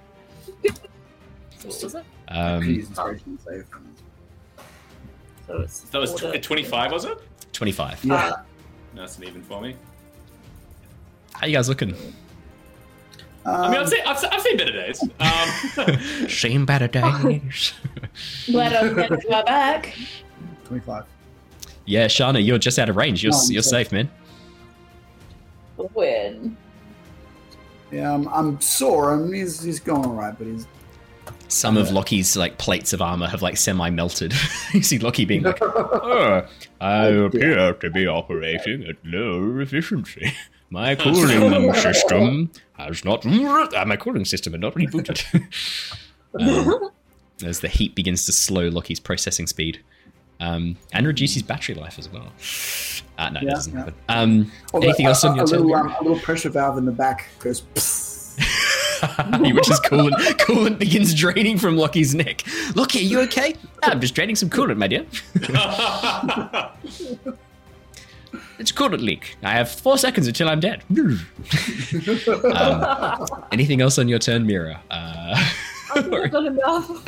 was 1.63 1.95
it? 1.95 2.03
Um, 2.29 2.63
Use 2.63 2.87
inspiration 2.87 3.37
save. 3.45 3.65
So 5.47 5.57
it's 5.61 5.81
That 5.81 5.99
was 5.99 6.11
order. 6.23 6.39
tw- 6.39 6.43
25, 6.43 6.91
was 6.91 7.05
it? 7.05 7.17
twenty 7.51 7.71
five. 7.71 8.03
Yeah. 8.03 8.31
Nice 8.95 9.17
and 9.17 9.25
even 9.27 9.43
for 9.43 9.61
me. 9.61 9.75
How 11.33 11.45
you 11.47 11.53
guys 11.53 11.67
looking? 11.69 11.93
I 13.45 13.69
mean, 13.69 13.77
Um, 13.77 13.83
I've 13.83 13.89
seen, 13.89 13.99
I've, 14.05 14.25
I've 14.31 14.41
seen 14.41 14.57
better 14.57 14.71
days. 14.71 15.03
Um, 15.19 16.27
Shame 16.27 16.65
better 16.65 16.87
days. 16.87 17.73
Let 18.47 18.73
us 18.73 18.93
get 18.93 19.21
to 19.21 19.35
our 19.35 19.43
back. 19.43 19.93
25. 20.65 21.03
yeah, 21.85 22.05
Shana, 22.07 22.43
you're 22.45 22.57
just 22.57 22.79
out 22.79 22.89
of 22.89 22.95
range. 22.95 23.21
You're 23.23 23.31
No, 23.33 23.41
you're 23.49 23.61
safe. 23.61 23.87
safe, 23.87 23.91
man. 23.91 24.09
Win. 25.93 26.55
Yeah, 27.91 28.13
I'm, 28.13 28.27
I'm 28.29 28.59
sore. 28.61 29.13
and 29.15 29.33
he's, 29.33 29.61
he's 29.61 29.79
going 29.79 30.05
alright, 30.05 30.37
but 30.37 30.47
he's. 30.47 30.67
Some 31.47 31.77
of 31.77 31.91
Lockie's 31.91 32.35
like 32.35 32.57
plates 32.57 32.93
of 32.93 33.01
armor 33.01 33.27
have 33.27 33.41
like 33.43 33.57
semi 33.57 33.89
melted. 33.91 34.33
you 34.73 34.81
see 34.81 34.97
Lockie 34.97 35.25
being 35.25 35.43
like, 35.43 35.59
"Oh, 35.61 36.47
I 36.81 37.05
appear 37.05 37.73
to 37.73 37.89
be 37.91 38.07
operating 38.07 38.83
at 38.87 38.95
low 39.05 39.59
efficiency. 39.59 40.33
My 40.73 40.95
cooling 40.95 41.71
system 41.75 42.51
has 42.73 43.05
not. 43.05 43.25
Uh, 43.27 43.85
my 43.85 43.95
cooling 43.95 44.25
system 44.25 44.53
had 44.53 44.61
not 44.61 44.73
rebooted." 44.73 45.23
um, 46.39 46.89
as 47.45 47.59
the 47.59 47.67
heat 47.67 47.93
begins 47.93 48.25
to 48.25 48.31
slow 48.31 48.69
Lockie's 48.69 48.99
processing 48.99 49.45
speed, 49.45 49.81
um, 50.39 50.75
and 50.91 51.05
reduce 51.05 51.35
his 51.35 51.43
battery 51.43 51.75
life 51.75 51.99
as 51.99 52.09
well. 52.09 52.33
Uh, 53.19 53.29
no, 53.29 53.41
that 53.41 53.49
doesn't 53.51 53.73
yeah. 53.73 53.79
happen. 53.79 53.93
Um, 54.09 54.51
Although 54.73 54.87
anything 54.87 55.05
a, 55.05 55.09
else 55.09 55.23
on 55.23 55.35
your 55.35 55.45
a 55.45 55.47
turn? 55.47 55.59
little, 55.59 55.75
um, 55.75 55.95
a 55.99 56.01
little 56.01 56.19
pressure 56.19 56.49
valve 56.49 56.79
in 56.79 56.85
the 56.85 56.91
back 56.91 57.29
goes. 57.37 57.61
Which 57.61 57.77
is 59.69 59.79
coolant. 59.81 60.13
coolant 60.39 60.79
begins 60.79 61.13
draining 61.13 61.59
from 61.59 61.77
Lockie's 61.77 62.15
neck. 62.15 62.43
Lockie, 62.73 62.99
are 62.99 63.03
you 63.03 63.19
okay? 63.21 63.53
"Ah, 63.83 63.91
I'm 63.91 64.01
just 64.01 64.15
draining 64.15 64.35
some 64.35 64.49
coolant, 64.49 64.77
my 64.77 64.87
dear. 64.87 65.05
It's 68.59 68.71
called 68.71 68.93
a 68.93 68.97
leak. 68.97 69.35
I 69.43 69.51
have 69.51 69.69
four 69.69 69.97
seconds 69.97 70.27
until 70.27 70.49
I'm 70.49 70.59
dead. 70.59 70.83
um, 72.55 73.27
anything 73.51 73.81
else 73.81 73.97
on 73.97 74.07
your 74.07 74.19
turn, 74.19 74.45
Mira? 74.45 74.79
Uh, 74.91 75.33
I 75.95 76.01
think 76.01 76.13
I've 76.13 76.31
got 76.31 76.45
enough. 76.45 76.87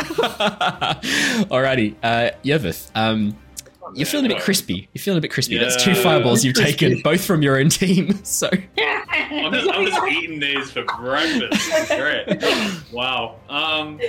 alrighty, 1.50 1.96
uh, 2.04 2.32
Yervith. 2.44 2.90
Um, 2.96 3.38
you're 3.94 4.08
feeling 4.08 4.26
a 4.26 4.30
bit 4.30 4.42
crispy. 4.42 4.90
You're 4.94 5.02
feeling 5.02 5.20
a 5.20 5.22
bit 5.22 5.32
crispy. 5.32 5.58
That's 5.58 5.82
two 5.84 5.94
fireballs 5.96 6.44
you've 6.44 6.56
taken, 6.56 7.02
both 7.04 7.24
from 7.24 7.42
your 7.42 7.60
own 7.60 7.70
team. 7.70 8.20
So 8.26 8.50
I'm 9.32 9.54
just, 9.54 9.70
I'm 9.70 9.86
just 9.86 10.04
eating 10.08 10.40
these 10.40 10.72
for 10.72 10.84
breakfast. 10.84 11.70
It's 11.72 11.96
great. 11.96 12.94
Wow. 12.94 13.36
Um, 13.50 14.00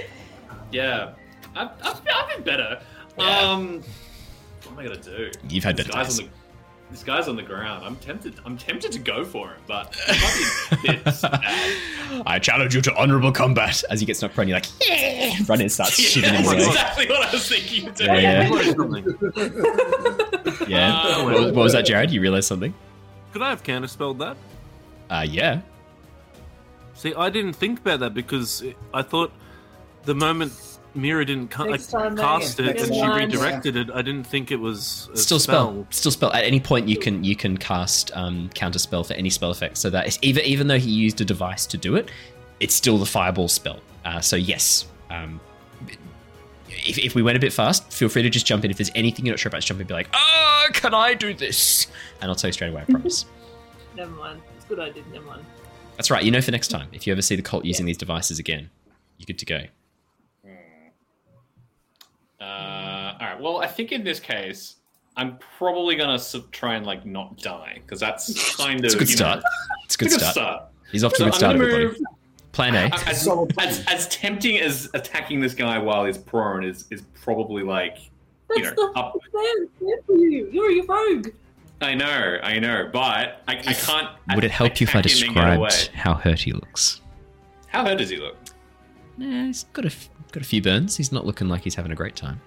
yeah. 0.72 1.12
I've, 1.54 1.70
I've, 1.82 2.00
I've 2.14 2.28
been 2.34 2.44
better. 2.44 2.80
Yeah. 3.18 3.40
Um, 3.40 3.82
what 4.62 4.72
am 4.72 4.78
I 4.78 4.84
gonna 4.84 4.96
do? 4.96 5.30
you've 5.48 5.64
had 5.64 5.76
better 5.76 5.92
guy's 5.92 6.08
days. 6.08 6.20
on 6.20 6.26
the 6.26 6.30
this 6.90 7.02
guy's 7.02 7.28
on 7.28 7.36
the 7.36 7.42
ground. 7.42 7.84
I'm 7.84 7.96
tempted. 7.96 8.34
I'm 8.44 8.56
tempted 8.56 8.92
to 8.92 8.98
go 8.98 9.24
for 9.24 9.48
him, 9.48 9.60
but 9.66 9.96
it 10.08 10.20
might 10.20 10.82
be 10.82 10.88
a 10.88 10.92
bit 11.04 11.14
sad. 11.14 11.40
I 12.26 12.38
challenge 12.38 12.74
you 12.74 12.80
to 12.82 12.94
honorable 12.96 13.32
combat. 13.32 13.82
As 13.90 14.00
he 14.00 14.06
gets 14.06 14.22
knocked 14.22 14.34
prone, 14.34 14.48
you're 14.48 14.56
like, 14.56 14.66
yeah! 14.88 15.34
run 15.48 15.60
in, 15.60 15.68
starts 15.68 15.94
shooting 16.00 16.30
Yeah, 16.32 16.38
him 16.38 16.44
that's 16.44 16.54
away. 16.54 16.66
exactly 16.66 17.06
what 17.08 17.28
I 17.28 17.32
was 17.32 17.48
thinking. 17.48 17.88
of 17.88 17.94
doing. 17.96 18.22
Yeah, 18.22 18.48
yeah. 18.48 18.72
Yeah. 20.68 20.94
Uh, 20.94 21.24
what, 21.24 21.34
what 21.54 21.54
was 21.54 21.72
that, 21.72 21.86
Jared? 21.86 22.10
You 22.10 22.20
realized 22.20 22.48
something? 22.48 22.74
Could 23.32 23.42
I 23.42 23.50
have 23.50 23.62
counterspelled 23.62 24.18
that? 24.18 24.36
Uh, 25.10 25.24
yeah. 25.28 25.60
See, 26.94 27.14
I 27.14 27.30
didn't 27.30 27.52
think 27.54 27.80
about 27.80 28.00
that 28.00 28.14
because 28.14 28.64
I 28.94 29.02
thought 29.02 29.32
the 30.04 30.14
moment 30.14 30.75
Mira 30.96 31.24
didn't 31.24 31.48
ca- 31.48 31.62
like, 31.64 31.70
Next 31.72 31.86
time, 31.88 32.14
mate. 32.14 32.22
cast 32.22 32.58
it 32.60 32.80
and 32.80 32.94
she 32.94 33.06
redirected 33.06 33.76
it, 33.76 33.90
I 33.92 34.02
didn't 34.02 34.24
think 34.24 34.50
it 34.50 34.56
was 34.56 35.08
a 35.12 35.16
Still 35.16 35.38
spell. 35.38 35.86
Still 35.90 36.10
spell. 36.10 36.32
At 36.32 36.44
any 36.44 36.60
point, 36.60 36.88
you 36.88 36.96
can 36.96 37.22
you 37.22 37.36
can 37.36 37.56
cast 37.56 38.10
um, 38.16 38.48
counter 38.54 38.78
spell 38.78 39.04
for 39.04 39.14
any 39.14 39.30
spell 39.30 39.50
effect. 39.50 39.76
So 39.78 39.90
that 39.90 40.06
is, 40.06 40.18
even 40.22 40.44
even 40.44 40.66
though 40.66 40.78
he 40.78 40.90
used 40.90 41.20
a 41.20 41.24
device 41.24 41.66
to 41.66 41.76
do 41.76 41.96
it, 41.96 42.10
it's 42.60 42.74
still 42.74 42.98
the 42.98 43.06
fireball 43.06 43.48
spell. 43.48 43.80
Uh, 44.04 44.20
so 44.20 44.36
yes. 44.36 44.86
Um, 45.10 45.40
if, 46.68 46.98
if 46.98 47.14
we 47.14 47.22
went 47.22 47.36
a 47.36 47.40
bit 47.40 47.52
fast, 47.52 47.92
feel 47.92 48.08
free 48.08 48.22
to 48.22 48.30
just 48.30 48.46
jump 48.46 48.64
in. 48.64 48.70
If 48.70 48.76
there's 48.78 48.90
anything 48.94 49.24
you're 49.24 49.32
not 49.34 49.38
sure 49.38 49.48
about, 49.48 49.58
just 49.58 49.68
jump 49.68 49.78
in 49.78 49.82
and 49.82 49.88
be 49.88 49.94
like, 49.94 50.08
"Oh, 50.14 50.66
can 50.72 50.94
I 50.94 51.14
do 51.14 51.32
this?" 51.34 51.86
And 52.20 52.30
I'll 52.30 52.34
tell 52.34 52.48
you 52.48 52.52
straight 52.52 52.70
away. 52.70 52.82
I 52.82 52.84
promise. 52.84 53.24
Never 53.96 54.10
mind. 54.12 54.42
It's 54.56 54.64
good 54.66 54.78
I 54.80 54.90
did. 54.90 55.10
Never 55.12 55.24
mind. 55.24 55.44
That's 55.96 56.10
right. 56.10 56.22
You 56.22 56.30
know 56.30 56.40
for 56.42 56.50
next 56.50 56.68
time. 56.68 56.88
If 56.92 57.06
you 57.06 57.12
ever 57.12 57.22
see 57.22 57.36
the 57.36 57.42
cult 57.42 57.64
using 57.64 57.86
these 57.86 57.96
devices 57.96 58.38
again, 58.38 58.68
you're 59.16 59.24
good 59.26 59.38
to 59.38 59.46
go. 59.46 59.60
Uh, 62.40 63.14
all 63.20 63.26
right. 63.26 63.40
Well, 63.40 63.58
I 63.58 63.66
think 63.66 63.92
in 63.92 64.04
this 64.04 64.20
case, 64.20 64.76
I'm 65.16 65.38
probably 65.58 65.96
gonna 65.96 66.14
s- 66.14 66.36
try 66.52 66.74
and 66.76 66.84
like 66.86 67.06
not 67.06 67.38
die 67.38 67.78
because 67.82 68.00
that's 68.00 68.56
kind 68.56 68.80
of 68.80 68.84
It's 68.84 68.94
a 68.94 68.98
good 68.98 69.08
you 69.10 69.16
start. 69.16 69.38
Know, 69.38 69.44
It's 69.84 69.94
a 69.94 69.98
good 69.98 70.06
it's 70.06 70.16
a 70.16 70.18
good 70.18 70.24
start. 70.30 70.34
start. 70.34 70.62
He's 70.92 71.04
off 71.04 71.12
to 71.12 71.18
So 71.18 71.24
a 71.24 71.26
good 71.30 71.34
start, 71.36 71.52
gonna 71.56 71.64
everybody. 71.64 71.84
move. 71.98 72.06
Plan 72.52 72.74
A. 72.74 72.94
As, 73.06 73.28
as, 73.58 73.84
as 73.86 74.08
tempting 74.08 74.58
as 74.58 74.88
attacking 74.94 75.40
this 75.40 75.52
guy 75.54 75.78
while 75.78 76.04
he's 76.06 76.16
prone 76.18 76.64
is 76.64 76.86
is 76.90 77.02
probably 77.22 77.62
like 77.62 77.98
you 78.56 78.62
That's 78.64 78.76
know 78.76 78.92
the 78.92 78.98
up. 78.98 79.12
plan 79.30 79.68
plan 79.78 79.96
for 80.06 80.16
you. 80.16 80.48
You're 80.52 80.82
a 80.82 80.86
rogue. 80.86 81.28
I 81.82 81.94
know, 81.94 82.38
I 82.42 82.58
know, 82.58 82.88
but 82.90 83.42
I, 83.46 83.58
I 83.58 83.72
can't. 83.74 84.08
Would 84.34 84.44
it 84.44 84.50
help 84.50 84.80
you 84.80 84.86
if 84.86 84.96
I 84.96 85.00
attack 85.00 85.12
him 85.12 85.26
and 85.28 85.34
get 85.36 85.56
away. 85.58 85.68
described 85.68 85.96
how 85.98 86.14
hurt 86.14 86.40
he 86.40 86.52
looks? 86.52 87.02
How 87.66 87.84
hurt 87.84 87.98
does 87.98 88.08
he 88.08 88.16
look? 88.16 88.36
Nah, 89.18 89.44
he's 89.46 89.64
got 89.74 89.84
a 89.84 89.88
f- 89.88 90.08
got 90.32 90.42
a 90.42 90.46
few 90.46 90.62
burns. 90.62 90.96
He's 90.96 91.12
not 91.12 91.24
looking 91.26 91.48
like 91.48 91.62
he's 91.62 91.74
having 91.74 91.92
a 91.92 91.94
great 91.94 92.16
time. 92.16 92.40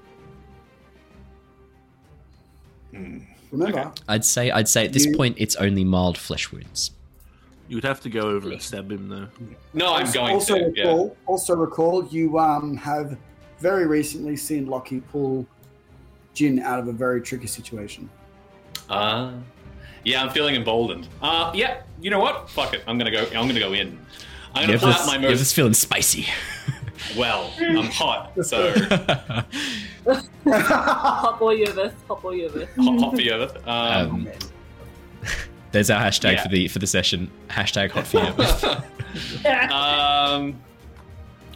Remember, 3.51 3.91
I'd 4.07 4.25
say 4.25 4.51
I'd 4.51 4.67
say 4.67 4.86
at 4.86 4.93
this 4.93 5.05
You- 5.05 5.15
point 5.15 5.36
it's 5.39 5.55
only 5.55 5.84
mild 5.84 6.17
flesh 6.17 6.51
wounds. 6.51 6.91
You 7.67 7.77
would 7.77 7.84
have 7.84 8.01
to 8.01 8.09
go 8.09 8.21
over 8.30 8.51
and 8.51 8.59
stab 8.61 8.91
him, 8.91 9.09
though. 9.09 9.27
No, 9.73 9.93
I'm 9.93 10.11
going 10.11 10.34
also 10.34 10.55
to. 10.55 10.73
Yeah. 10.75 10.86
recall, 10.86 11.17
also 11.27 11.55
recall, 11.55 12.05
you 12.07 12.39
um, 12.39 12.75
have 12.77 13.15
very 13.59 13.86
recently 13.86 14.36
seen 14.36 14.65
Lockie 14.65 15.01
pull 15.01 15.45
Jin 16.34 16.59
out 16.59 16.80
of 16.80 16.88
a 16.88 16.91
very 16.91 17.21
tricky 17.21 17.45
situation. 17.45 18.09
Uh, 18.89 19.34
yeah, 20.03 20.23
I'm 20.23 20.32
feeling 20.32 20.55
emboldened. 20.55 21.07
Uh, 21.21 21.51
yeah, 21.53 21.82
you 22.01 22.09
know 22.09 22.19
what? 22.19 22.49
Fuck 22.49 22.73
it. 22.73 22.82
I'm 22.88 22.97
gonna 22.97 23.11
go. 23.11 23.23
I'm 23.36 23.47
gonna 23.47 23.59
go 23.59 23.73
in. 23.73 23.99
I'm 24.55 24.63
gonna 24.63 24.71
You're 24.71 24.80
pull 24.80 24.89
out 24.89 25.05
my 25.05 25.17
you're 25.19 25.30
most 25.30 25.39
just 25.39 25.53
feeling 25.53 25.73
spicy. 25.75 26.25
well. 27.18 27.54
I'm 27.60 27.86
hot, 27.86 28.32
so 28.43 28.72
Hot 30.45 31.39
boy 31.39 31.58
Yervith. 31.58 31.93
Hot 32.08 32.22
boy 32.22 32.36
Yervith. 32.39 32.70
hot, 32.76 33.00
hot 33.00 33.16
for 33.16 33.22
you. 33.22 33.34
Um, 33.66 34.28
Um, 34.28 34.28
There's 35.72 35.89
our 35.91 36.02
hashtag 36.02 36.34
Yeah. 36.34 36.43
for 36.43 36.50
the 36.50 36.68
for 36.68 36.80
the 36.80 36.88
session. 36.88 37.30
Hashtag 37.50 37.91
hot 37.91 38.08
for 38.08 38.18
Yervith. 38.20 38.64
um. 39.72 40.56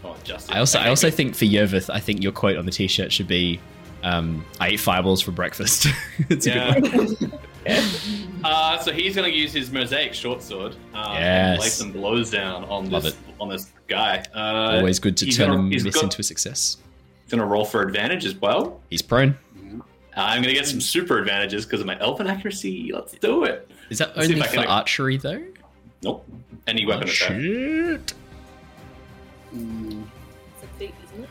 Oh, 0.06 0.16
Justin. 0.24 0.56
I 0.56 0.60
also 0.60 0.80
I 0.80 0.90
also 0.90 1.08
good. 1.08 1.14
think 1.16 1.36
for 1.36 1.46
Yervith, 1.46 1.90
I 1.90 2.00
think 2.00 2.22
your 2.22 2.32
quote 2.34 2.58
on 2.58 2.66
the 2.66 2.72
t-shirt 2.72 3.12
should 3.12 3.28
be, 3.28 3.60
um, 4.04 4.46
"I 4.60 4.70
ate 4.70 4.80
fireballs 4.80 5.22
for 5.22 5.32
breakfast." 5.32 5.88
it's 6.30 6.46
a 6.48 6.80
good 6.82 6.94
one. 6.94 7.34
Uh, 8.44 8.78
so 8.80 8.92
he's 8.92 9.16
gonna 9.16 9.30
use 9.30 9.54
his 9.54 9.72
mosaic 9.72 10.14
short 10.14 10.42
sword. 10.44 10.76
Uh, 10.94 11.16
Yes. 11.18 11.52
and 11.54 11.62
lay 11.62 11.70
some 11.70 11.92
blows 11.94 12.30
down 12.30 12.66
on 12.66 12.90
Love 12.90 13.04
this 13.04 13.14
it. 13.14 13.20
On 13.44 13.50
this 13.50 13.72
guy. 13.88 14.24
Uh, 14.34 14.78
Always 14.80 15.00
good 15.00 15.16
to 15.18 15.26
turn 15.28 15.50
gonna- 15.50 15.60
a 15.60 15.64
miss 15.64 15.84
got- 15.84 16.04
into 16.04 16.20
a 16.22 16.24
success. 16.24 16.78
He's 17.24 17.32
gonna 17.32 17.46
roll 17.46 17.66
for 17.66 17.82
advantage 17.82 18.26
as 18.26 18.36
well. 18.36 18.82
He's 18.90 19.02
prone. 19.02 19.38
I'm 20.16 20.42
gonna 20.42 20.54
get 20.54 20.68
some 20.68 20.80
super 20.82 21.18
advantages 21.18 21.66
because 21.66 21.82
of 21.82 21.88
my 21.88 22.00
elfin 22.00 22.28
accuracy. 22.28 22.92
Let's 22.94 23.14
do 23.14 23.44
it. 23.46 23.70
Is 23.90 23.98
that 24.00 24.16
Let's 24.16 24.30
only 24.30 24.40
if 24.42 24.48
for 24.48 24.54
can- 24.58 24.68
archery 24.68 25.18
though? 25.18 25.42
Nope. 26.04 26.26
Any 26.68 26.86
weapon 26.86 27.08
Oh, 27.08 27.12
attack. 27.12 27.42
shit. 27.42 28.14
Mm, 29.56 30.04
It's 30.56 30.64
a 30.64 30.78
feat, 30.80 30.94
isn't 31.06 31.24
it? 31.24 31.30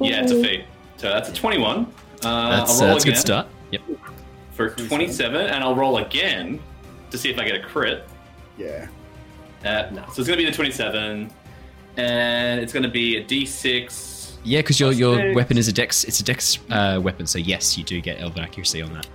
Yeah, 0.00 0.22
it's 0.22 0.32
a 0.32 0.42
feat. 0.42 0.64
So 0.96 1.08
that's 1.08 1.28
a 1.28 1.32
21. 1.34 1.86
Uh, 2.22 2.50
That's, 2.50 2.70
I'll 2.72 2.76
uh, 2.76 2.86
roll 2.86 2.94
that's 2.94 3.04
a 3.04 3.08
good 3.08 3.16
start. 3.18 3.46
Yep. 3.70 3.82
for 4.52 4.70
27, 4.70 5.40
and 5.46 5.64
I'll 5.64 5.74
roll 5.74 5.98
again 5.98 6.60
to 7.10 7.18
see 7.18 7.28
if 7.30 7.38
I 7.38 7.44
get 7.44 7.54
a 7.56 7.60
crit. 7.60 8.04
yeah. 8.58 8.86
Uh, 9.64 9.88
no, 9.92 10.02
so 10.12 10.20
it's 10.20 10.28
gonna 10.28 10.36
be 10.36 10.44
the 10.44 10.52
27, 10.52 11.30
and 11.96 12.60
it's 12.60 12.72
gonna 12.72 12.88
be 12.88 13.16
a 13.16 13.24
D6. 13.24 14.32
Yeah, 14.44 14.58
because 14.60 14.78
your 14.78 14.92
your 14.92 15.16
six. 15.16 15.34
weapon 15.36 15.56
is 15.58 15.68
a 15.68 15.72
dex. 15.72 16.04
It's 16.04 16.20
a 16.20 16.24
dex 16.24 16.58
uh, 16.70 17.00
weapon. 17.02 17.26
So 17.26 17.38
yes, 17.38 17.78
you 17.78 17.84
do 17.84 18.00
get 18.00 18.20
elven 18.20 18.42
accuracy 18.42 18.82
on 18.82 18.92
that. 18.92 19.06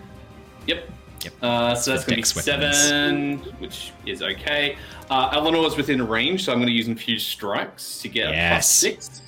Yep. 0.66 0.90
Yep. 1.24 1.34
Uh, 1.44 1.76
so 1.76 1.92
that's 1.92 2.04
gonna 2.06 2.16
be 2.16 2.22
dex 2.22 2.36
weapons. 2.36 2.78
seven, 2.78 3.38
which 3.60 3.92
is 4.08 4.24
okay. 4.24 4.76
Uh, 5.10 5.30
Eleanor 5.34 5.68
is 5.68 5.76
within 5.78 6.08
range, 6.08 6.46
so 6.46 6.52
I'm 6.52 6.60
gonna 6.60 6.72
use 6.72 6.88
infused 6.88 7.28
strikes 7.28 8.00
to 8.02 8.08
get 8.10 8.30
a 8.30 8.32
Yes. 8.32 8.72
six. 8.72 9.22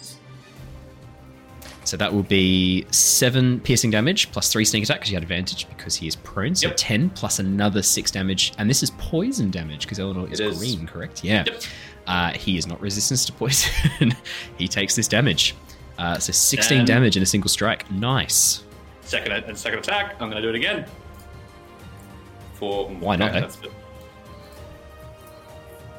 So 1.91 1.97
that 1.97 2.13
will 2.13 2.23
be 2.23 2.85
seven 2.91 3.59
piercing 3.59 3.91
damage 3.91 4.31
plus 4.31 4.49
three 4.49 4.63
sneak 4.63 4.85
attack 4.85 4.99
because 5.01 5.11
you 5.11 5.17
had 5.17 5.23
advantage 5.23 5.67
because 5.67 5.93
he 5.93 6.07
is 6.07 6.15
prone. 6.15 6.55
So 6.55 6.67
Yep. 6.67 6.75
ten 6.77 7.09
plus 7.09 7.39
another 7.39 7.81
six 7.81 8.09
damage, 8.11 8.53
and 8.57 8.69
this 8.69 8.81
is 8.81 8.91
poison 8.91 9.51
damage 9.51 9.81
because 9.81 9.99
Eleanor 9.99 10.25
is, 10.31 10.39
is. 10.39 10.57
green, 10.57 10.87
correct? 10.87 11.21
Yeah. 11.21 11.43
Yep. 11.45 11.61
Uh, 12.07 12.31
he 12.31 12.57
is 12.57 12.65
not 12.65 12.79
resistant 12.79 13.19
to 13.19 13.33
poison. 13.33 14.15
he 14.57 14.69
takes 14.69 14.95
this 14.95 15.09
damage. 15.09 15.53
Uh, 15.97 16.17
so 16.17 16.31
sixteen 16.31 16.77
And- 16.77 16.87
damage 16.87 17.17
in 17.17 17.23
a 17.23 17.25
single 17.25 17.49
strike. 17.49 17.91
Nice. 17.91 18.63
Second 19.01 19.33
and 19.33 19.57
second 19.57 19.79
attack. 19.79 20.13
I'm 20.21 20.29
gonna 20.29 20.41
do 20.41 20.47
it 20.47 20.55
again. 20.55 20.85
For 22.53 22.87
Why 22.87 23.17
not, 23.17 23.35
eh? 23.35 23.49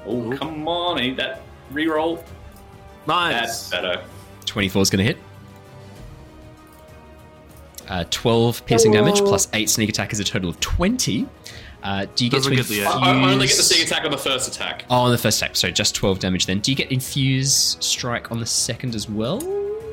Oh 0.07 0.35
come 0.39 0.67
on! 0.67 0.97
I 0.97 1.03
need 1.03 1.19
that 1.19 1.43
reroll. 1.71 2.25
Nice. 3.07 3.35
That's 3.35 3.71
better. 3.71 4.03
Twenty-four 4.47 4.81
is 4.81 4.89
going 4.89 5.01
to 5.01 5.05
hit. 5.05 5.19
Uh, 7.93 8.05
Twelve 8.11 8.65
piercing 8.65 8.91
damage 8.93 9.19
plus 9.19 9.49
eight 9.53 9.69
sneak 9.69 9.91
attack 9.91 10.13
is 10.15 10.19
a 10.21 10.25
total 10.25 10.49
of 10.51 10.59
twenty. 10.61 11.27
Uh, 11.83 12.07
do 12.15 12.25
you 12.25 12.31
get 12.31 12.39
Doesn't 12.39 12.51
to 12.53 12.57
get 12.57 12.67
the- 12.67 12.75
infuse? 12.79 12.95
I, 12.95 13.11
I 13.11 13.33
only 13.33 13.47
get 13.49 13.57
the 13.57 13.63
sneak 13.63 13.85
attack 13.87 14.05
on 14.05 14.11
the 14.13 14.17
first 14.19 14.49
attack. 14.49 14.85
Oh, 14.89 15.01
on 15.01 15.11
the 15.11 15.19
first 15.19 15.43
attack, 15.43 15.57
so 15.57 15.69
just 15.69 15.97
12 15.97 16.21
damage 16.21 16.47
then. 16.47 16.61
Do 16.61 16.71
you 16.71 16.77
get 16.77 16.93
infuse 16.93 17.77
strike 17.81 18.31
on 18.31 18.39
the 18.39 18.47
second 18.47 18.95
as 18.95 19.11
well? 19.11 19.41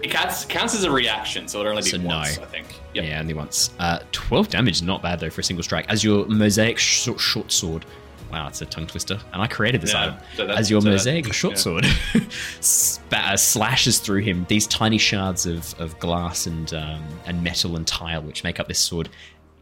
It 0.04 0.12
counts, 0.12 0.46
counts 0.46 0.76
as 0.76 0.84
a 0.84 0.92
reaction, 0.92 1.48
so 1.48 1.60
it'll 1.62 1.72
only 1.72 1.82
be 1.82 1.90
So 1.90 1.98
no. 1.98 2.08
once, 2.10 2.38
I 2.38 2.46
think. 2.46 2.68
Yep. 2.94 3.06
Yeah, 3.06 3.20
only 3.20 3.34
once. 3.34 3.72
Uh, 3.80 4.00
12 4.12 4.50
damage 4.50 4.76
is 4.76 4.82
not 4.84 5.02
bad 5.02 5.20
though 5.20 5.32
for 5.32 5.42
a 5.42 5.44
single 5.44 5.64
strike. 5.64 5.90
As 5.90 6.04
your 6.04 6.28
mosaic 6.28 6.78
sh- 6.78 7.10
short 7.18 7.52
sword. 7.52 7.86
Wow, 8.32 8.48
it's 8.48 8.62
a 8.62 8.66
tongue 8.66 8.88
twister. 8.88 9.20
And 9.34 9.42
I 9.42 9.48
created 9.48 9.82
this 9.82 9.94
Yeah, 9.94 10.04
item. 10.04 10.16
so 10.36 10.46
As 10.48 10.70
your 10.70 10.82
so 10.82 10.86
that- 10.86 10.92
mosaic 10.92 11.34
short 11.34 11.54
yeah. 11.56 11.60
sword 11.60 11.86
spa- 12.62 13.32
uh, 13.34 13.38
slashes 13.38 14.00
through 14.00 14.22
him, 14.22 14.46
these 14.50 14.68
tiny 14.68 14.98
shards 15.00 15.46
of, 15.46 15.74
of 15.80 15.98
glass 16.00 16.46
and 16.46 16.74
um, 16.74 17.04
and 17.26 17.44
metal 17.44 17.76
and 17.76 17.88
tile, 17.88 18.22
which 18.22 18.44
make 18.44 18.60
up 18.60 18.68
this 18.68 18.80
sword, 18.80 19.10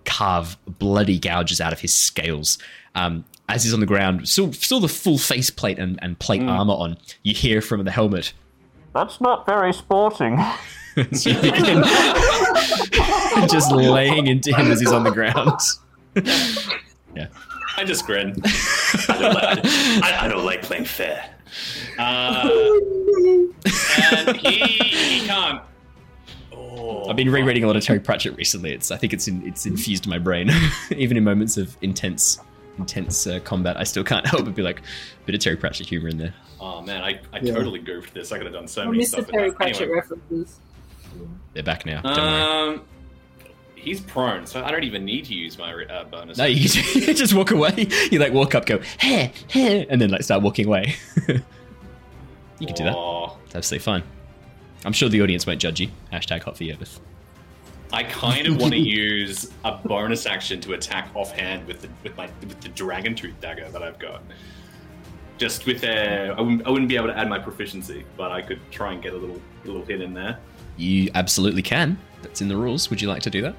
carve 0.05 0.57
bloody 0.79 1.19
gouges 1.19 1.61
out 1.61 1.71
of 1.73 1.79
his 1.79 1.93
scales. 1.93 2.57
Um, 2.95 3.25
as 3.49 3.63
he's 3.63 3.73
on 3.73 3.79
the 3.79 3.85
ground, 3.85 4.27
still, 4.27 4.51
still 4.51 4.81
the 4.81 4.89
full 4.89 5.17
face 5.17 5.49
plate 5.49 5.79
and, 5.79 5.97
and 6.01 6.19
plate 6.19 6.41
Hmm. 6.41 6.49
armor 6.49 6.73
on, 6.73 6.97
you 7.23 7.33
hear 7.33 7.61
from 7.61 7.85
the 7.85 7.91
helmet, 7.91 8.33
That's 8.93 9.21
not 9.21 9.45
very 9.45 9.71
sporting. 9.71 10.37
So 11.13 11.29
you 11.39 11.41
just 13.47 13.71
laying 13.71 14.27
into 14.27 14.53
him 14.53 14.69
as 14.71 14.81
he's 14.81 14.91
on 14.91 15.03
the 15.05 15.11
ground. 15.11 15.59
I 17.77 17.83
just 17.83 18.05
grin. 18.05 18.35
I 18.43 19.17
don't 19.19 19.33
like, 19.33 19.59
I, 20.03 20.17
I 20.21 20.27
don't 20.27 20.43
like 20.45 20.63
playing 20.63 20.85
fair. 20.85 21.29
Uh, 21.99 22.49
and 24.15 24.35
he, 24.37 24.59
he 24.59 25.25
can't. 25.27 25.61
Oh, 26.51 27.09
I've 27.09 27.15
been 27.15 27.31
rereading 27.31 27.63
a 27.63 27.67
lot 27.67 27.75
of 27.75 27.83
Terry 27.83 27.99
Pratchett 27.99 28.35
recently. 28.35 28.71
It's 28.73 28.91
I 28.91 28.97
think 28.97 29.13
it's 29.13 29.27
in, 29.27 29.45
it's 29.47 29.65
infused 29.65 30.05
in 30.05 30.09
my 30.09 30.17
brain. 30.19 30.49
Even 30.95 31.17
in 31.17 31.23
moments 31.23 31.57
of 31.57 31.75
intense 31.81 32.39
intense 32.79 33.25
uh, 33.25 33.39
combat, 33.43 33.77
I 33.77 33.83
still 33.83 34.03
can't 34.03 34.25
help 34.27 34.45
but 34.45 34.55
be 34.55 34.61
like, 34.61 34.79
a 34.79 35.25
bit 35.25 35.35
of 35.35 35.41
Terry 35.41 35.55
Pratchett 35.57 35.87
humor 35.87 36.09
in 36.09 36.17
there. 36.17 36.33
Oh 36.59 36.81
man, 36.81 37.03
I, 37.03 37.19
I 37.33 37.39
Yeah. 37.41 37.53
totally 37.53 37.79
goofed 37.79 38.13
this. 38.13 38.31
I 38.31 38.37
could 38.37 38.45
have 38.47 38.53
done 38.53 38.67
so 38.67 38.81
I 38.81 38.85
many 38.85 38.97
miss 38.99 39.11
the 39.11 39.17
stuff. 39.17 39.27
with 39.27 39.33
Terry. 39.35 39.51
Pratchett 39.51 39.81
Anyway, 39.83 39.95
references. 39.95 40.59
They're 41.53 41.63
back 41.63 41.85
now. 41.85 42.01
Don't 42.01 42.17
worry. 42.17 42.73
um, 42.75 42.85
he's 43.77 44.01
prone, 44.01 44.45
so 44.45 44.63
I 44.63 44.71
don't 44.71 44.83
even 44.83 45.05
need 45.05 45.25
to 45.25 45.33
use 45.33 45.57
my 45.57 45.71
uh, 45.85 46.03
bonus. 46.05 46.37
No, 46.37 46.45
you 46.45 46.67
just 46.67 47.33
walk 47.33 47.51
away. 47.51 47.87
You 48.11 48.19
like 48.19 48.33
walk 48.33 48.55
up, 48.55 48.65
go 48.65 48.79
hey 48.99 49.33
hey, 49.47 49.85
and 49.89 50.01
then 50.01 50.09
like 50.09 50.23
start 50.23 50.41
walking 50.41 50.65
away. 50.65 50.95
you 51.27 52.67
can 52.67 52.75
do 52.75 52.83
that. 52.85 52.95
It's 53.45 53.55
absolutely 53.55 53.83
fine. 53.83 54.03
I'm 54.85 54.93
sure 54.93 55.09
the 55.09 55.21
audience 55.21 55.45
won't 55.45 55.59
judge 55.59 55.79
you. 55.79 55.89
Hashtag 56.11 56.43
hot 56.43 56.57
for 56.57 56.63
Yervith. 56.63 56.99
I 57.91 58.03
kind 58.03 58.47
of 58.47 58.59
want 58.59 58.73
to 58.73 58.79
use 58.79 59.51
a 59.63 59.77
bonus 59.77 60.25
action 60.25 60.59
to 60.61 60.73
attack 60.73 61.09
offhand 61.13 61.67
with 61.67 61.81
the 61.81 61.89
with 62.03 62.15
my 62.17 62.29
with 62.41 62.59
the 62.61 62.69
dragon 62.69 63.15
tooth 63.15 63.39
dagger 63.41 63.69
that 63.69 63.83
I've 63.83 63.99
got. 63.99 64.21
Just 65.37 65.65
with 65.65 65.83
a, 65.83 66.33
I 66.35 66.41
wouldn't, 66.41 66.65
I 66.65 66.69
wouldn't 66.71 66.89
be 66.89 66.95
able 66.95 67.07
to 67.07 67.17
add 67.17 67.29
my 67.29 67.37
proficiency, 67.37 68.05
but 68.17 68.31
I 68.31 68.41
could 68.41 68.59
try 68.71 68.93
and 68.93 69.03
get 69.03 69.13
a 69.13 69.17
little 69.17 69.41
a 69.63 69.67
little 69.67 69.85
hit 69.85 70.01
in 70.01 70.13
there. 70.13 70.39
You 70.77 71.11
absolutely 71.15 71.61
can. 71.61 71.97
That's 72.27 72.41
in 72.41 72.47
the 72.47 72.57
rules. 72.57 72.89
Would 72.89 73.01
you 73.01 73.07
like 73.07 73.21
to 73.23 73.29
do 73.29 73.41
that? 73.41 73.55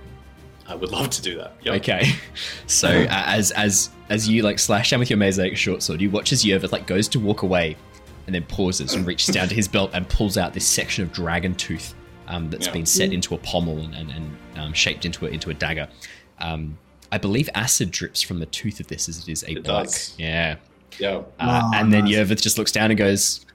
I 0.67 0.75
would 0.75 0.91
love 0.91 1.09
to 1.11 1.23
do 1.23 1.37
that. 1.39 1.55
Yep. 1.63 1.75
Okay. 1.77 2.13
So 2.67 2.89
uh, 2.89 3.07
as 3.27 3.51
as 3.53 3.91
as 4.11 4.29
you 4.29 4.43
like 4.43 4.59
slash 4.59 4.91
down 4.91 5.01
with 5.01 5.09
your 5.11 5.19
mosaic 5.19 5.57
short 5.57 5.83
sword, 5.83 6.01
you 6.03 6.11
watch 6.11 6.33
as 6.33 6.45
Yervith 6.45 6.71
like 6.73 6.87
goes 6.87 7.09
to 7.09 7.19
walk 7.21 7.43
away, 7.43 7.77
and 8.27 8.35
then 8.35 8.43
pauses 8.45 8.93
and 8.95 9.07
reaches 9.07 9.29
down 9.35 9.49
to 9.49 9.55
his 9.55 9.67
belt 9.69 9.91
and 9.95 10.07
pulls 10.09 10.37
out 10.37 10.53
this 10.53 10.67
section 10.67 11.03
of 11.03 11.13
dragon 11.13 11.55
tooth 11.55 11.95
um, 12.29 12.51
that's 12.51 12.67
Yeah. 12.67 12.73
been 12.75 12.87
set 12.87 13.13
into 13.13 13.35
a 13.35 13.39
pommel 13.39 13.79
and 13.79 13.95
and, 13.95 14.11
and 14.11 14.37
um, 14.59 14.73
shaped 14.75 15.05
into 15.07 15.27
a, 15.27 15.31
into 15.31 15.49
a 15.51 15.55
dagger. 15.55 15.89
Um, 16.41 16.77
I 17.11 17.17
believe 17.17 17.49
acid 17.55 17.91
drips 17.91 18.21
from 18.21 18.39
the 18.39 18.47
tooth 18.47 18.81
of 18.81 18.87
this 18.89 19.09
as 19.09 19.19
it 19.23 19.29
is 19.31 19.43
a 19.45 19.53
It 19.53 19.65
bark. 19.65 19.87
does. 19.87 20.15
Yeah. 20.19 20.57
Yeah. 20.99 21.23
Uh, 21.41 21.63
Oh, 21.65 21.71
and 21.75 21.91
then 21.93 22.05
nice. 22.05 22.15
Yervith 22.15 22.43
just 22.43 22.59
looks 22.59 22.71
down 22.73 22.91
and 22.91 22.99
goes, 22.99 23.47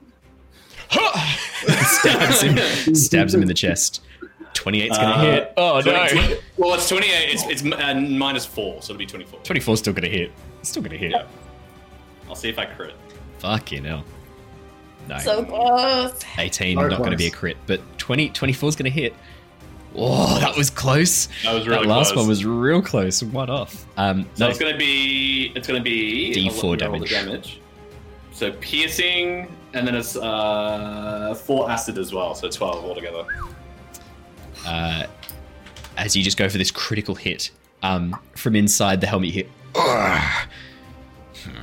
stabs 0.90 2.40
him, 2.42 2.94
stabs 2.94 3.32
him 3.34 3.42
in 3.42 3.48
the 3.48 3.54
chest. 3.54 4.00
28's 4.54 4.96
gonna 4.96 5.14
Uh, 5.14 5.20
hit. 5.20 5.52
Oh 5.56 5.80
no, 5.84 5.92
20 6.08 6.08
20 6.26 6.36
well, 6.56 6.74
it's 6.74 6.88
28. 6.88 7.08
It's, 7.10 7.42
it's 7.46 7.62
uh, 7.64 7.94
minus 7.94 8.46
4, 8.46 8.80
so 8.82 8.92
it'll 8.92 8.98
be 8.98 9.06
24. 9.06 9.40
24's 9.40 9.78
still 9.80 9.92
gonna 9.92 10.08
hit. 10.08 10.32
It's 10.60 10.70
still 10.70 10.82
gonna 10.82 10.96
hit. 10.96 11.10
Yeah. 11.12 11.24
I'll 12.28 12.34
see 12.34 12.48
if 12.48 12.58
I 12.58 12.64
crit. 12.66 12.94
Fucking 13.38 13.84
hell. 13.84 14.04
No, 15.08 15.18
So 15.18 15.44
close. 15.44 16.18
18 16.38 16.76
So 16.78 16.88
not 16.88 16.98
gonna 17.02 17.16
be 17.16 17.26
a 17.26 17.30
crit, 17.30 17.56
but 17.66 17.80
20 17.98 18.30
24's 18.30 18.76
gonna 18.76 18.88
hit. 18.90 19.14
Oh, 19.96 20.40
that 20.40 20.56
was 20.56 20.70
close. 20.70 21.28
That 21.44 21.52
was 21.54 21.68
really 21.68 21.84
close. 21.84 21.86
that 21.86 21.88
last 21.88 22.12
close. 22.14 22.22
one 22.22 22.28
was 22.28 22.44
real 22.44 22.82
close. 22.82 23.22
One 23.22 23.50
off. 23.50 23.86
Um, 23.96 24.26
So 24.34 24.44
no, 24.44 24.50
it's 24.50 24.58
gonna 24.58 24.76
be 24.76 25.52
it's 25.54 25.68
gonna 25.68 25.80
be 25.82 26.32
D4 26.34 26.62
I'll 26.62 26.70
let 26.70 26.80
me 26.80 26.86
roll 26.88 26.98
the 27.00 27.06
damage. 27.06 27.10
damage. 27.26 27.60
So 28.32 28.50
piercing, 28.52 29.46
and 29.74 29.86
then 29.86 29.94
it's 29.94 30.16
uh, 30.16 31.34
four 31.44 31.70
acid 31.70 31.98
as 31.98 32.12
well, 32.12 32.34
so 32.34 32.48
twelve 32.48 32.84
altogether. 32.84 33.24
Uh, 34.66 35.06
as 35.96 36.16
you 36.16 36.22
just 36.22 36.36
go 36.36 36.48
for 36.48 36.58
this 36.58 36.70
critical 36.70 37.14
hit 37.14 37.50
um, 37.82 38.16
from 38.36 38.56
inside 38.56 39.00
the 39.00 39.06
helmet, 39.06 39.28
you 39.28 39.34
hit. 39.34 39.50
"Ugh." 39.74 40.48
Hmm. 41.44 41.60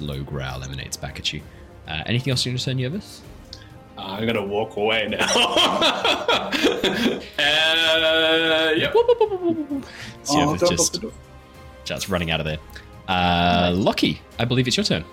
Low 0.00 0.22
growl 0.22 0.62
emanates 0.62 0.96
back 0.96 1.18
at 1.18 1.32
you. 1.32 1.42
Uh, 1.88 2.02
anything 2.06 2.30
else 2.30 2.44
you 2.46 2.52
want 2.52 2.60
to 2.60 2.64
say, 2.64 2.74
Yervith? 2.74 3.20
Uh, 3.96 4.02
I'm 4.02 4.26
gonna 4.26 4.44
walk 4.44 4.76
away 4.76 5.08
now. 5.08 5.26
uh, 5.34 6.50
yep. 8.76 8.92
So 10.22 10.34
Oh, 10.40 10.56
don't 10.56 10.70
just, 10.70 11.00
the 11.00 11.10
just 11.84 12.08
running 12.08 12.30
out 12.30 12.38
of 12.38 12.46
there. 12.46 12.58
Uh, 13.08 13.72
Lockie, 13.74 14.20
I 14.38 14.44
believe 14.44 14.68
it's 14.68 14.76
your 14.76 14.84
turn. 14.84 15.04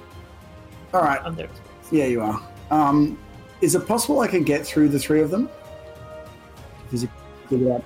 All 0.94 1.02
right. 1.02 1.20
I'm 1.24 1.34
there. 1.36 1.50
Yeah, 1.92 2.06
you 2.06 2.22
are. 2.22 2.40
Um, 2.70 3.18
is 3.62 3.76
it 3.76 3.88
possible 3.88 4.20
I 4.20 4.28
can 4.28 4.44
get 4.44 4.66
through 4.66 4.90
the 4.90 5.00
three 5.00 5.22
of 5.22 5.32
them? 5.32 5.50
Physically 6.90 7.16
get 7.50 7.72
out? 7.72 7.84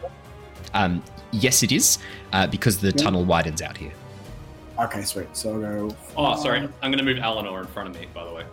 Um, 0.73 1.03
yes, 1.31 1.63
it 1.63 1.71
is, 1.71 1.97
uh, 2.33 2.47
because 2.47 2.79
the 2.79 2.87
Yeah. 2.89 3.03
tunnel 3.03 3.25
widens 3.25 3.61
out 3.61 3.77
here. 3.77 3.91
Okay, 4.79 5.01
sweet. 5.03 5.27
So 5.33 5.53
I'll 5.53 5.59
go. 5.89 5.95
Oh, 6.15 6.41
sorry. 6.41 6.67
I'm 6.81 6.91
gonna 6.91 7.03
move 7.03 7.17
Eleanor 7.19 7.59
in 7.61 7.67
front 7.67 7.89
of 7.89 7.95
me. 7.99 8.07
By 8.13 8.23
the 8.25 8.33
way. 8.33 8.43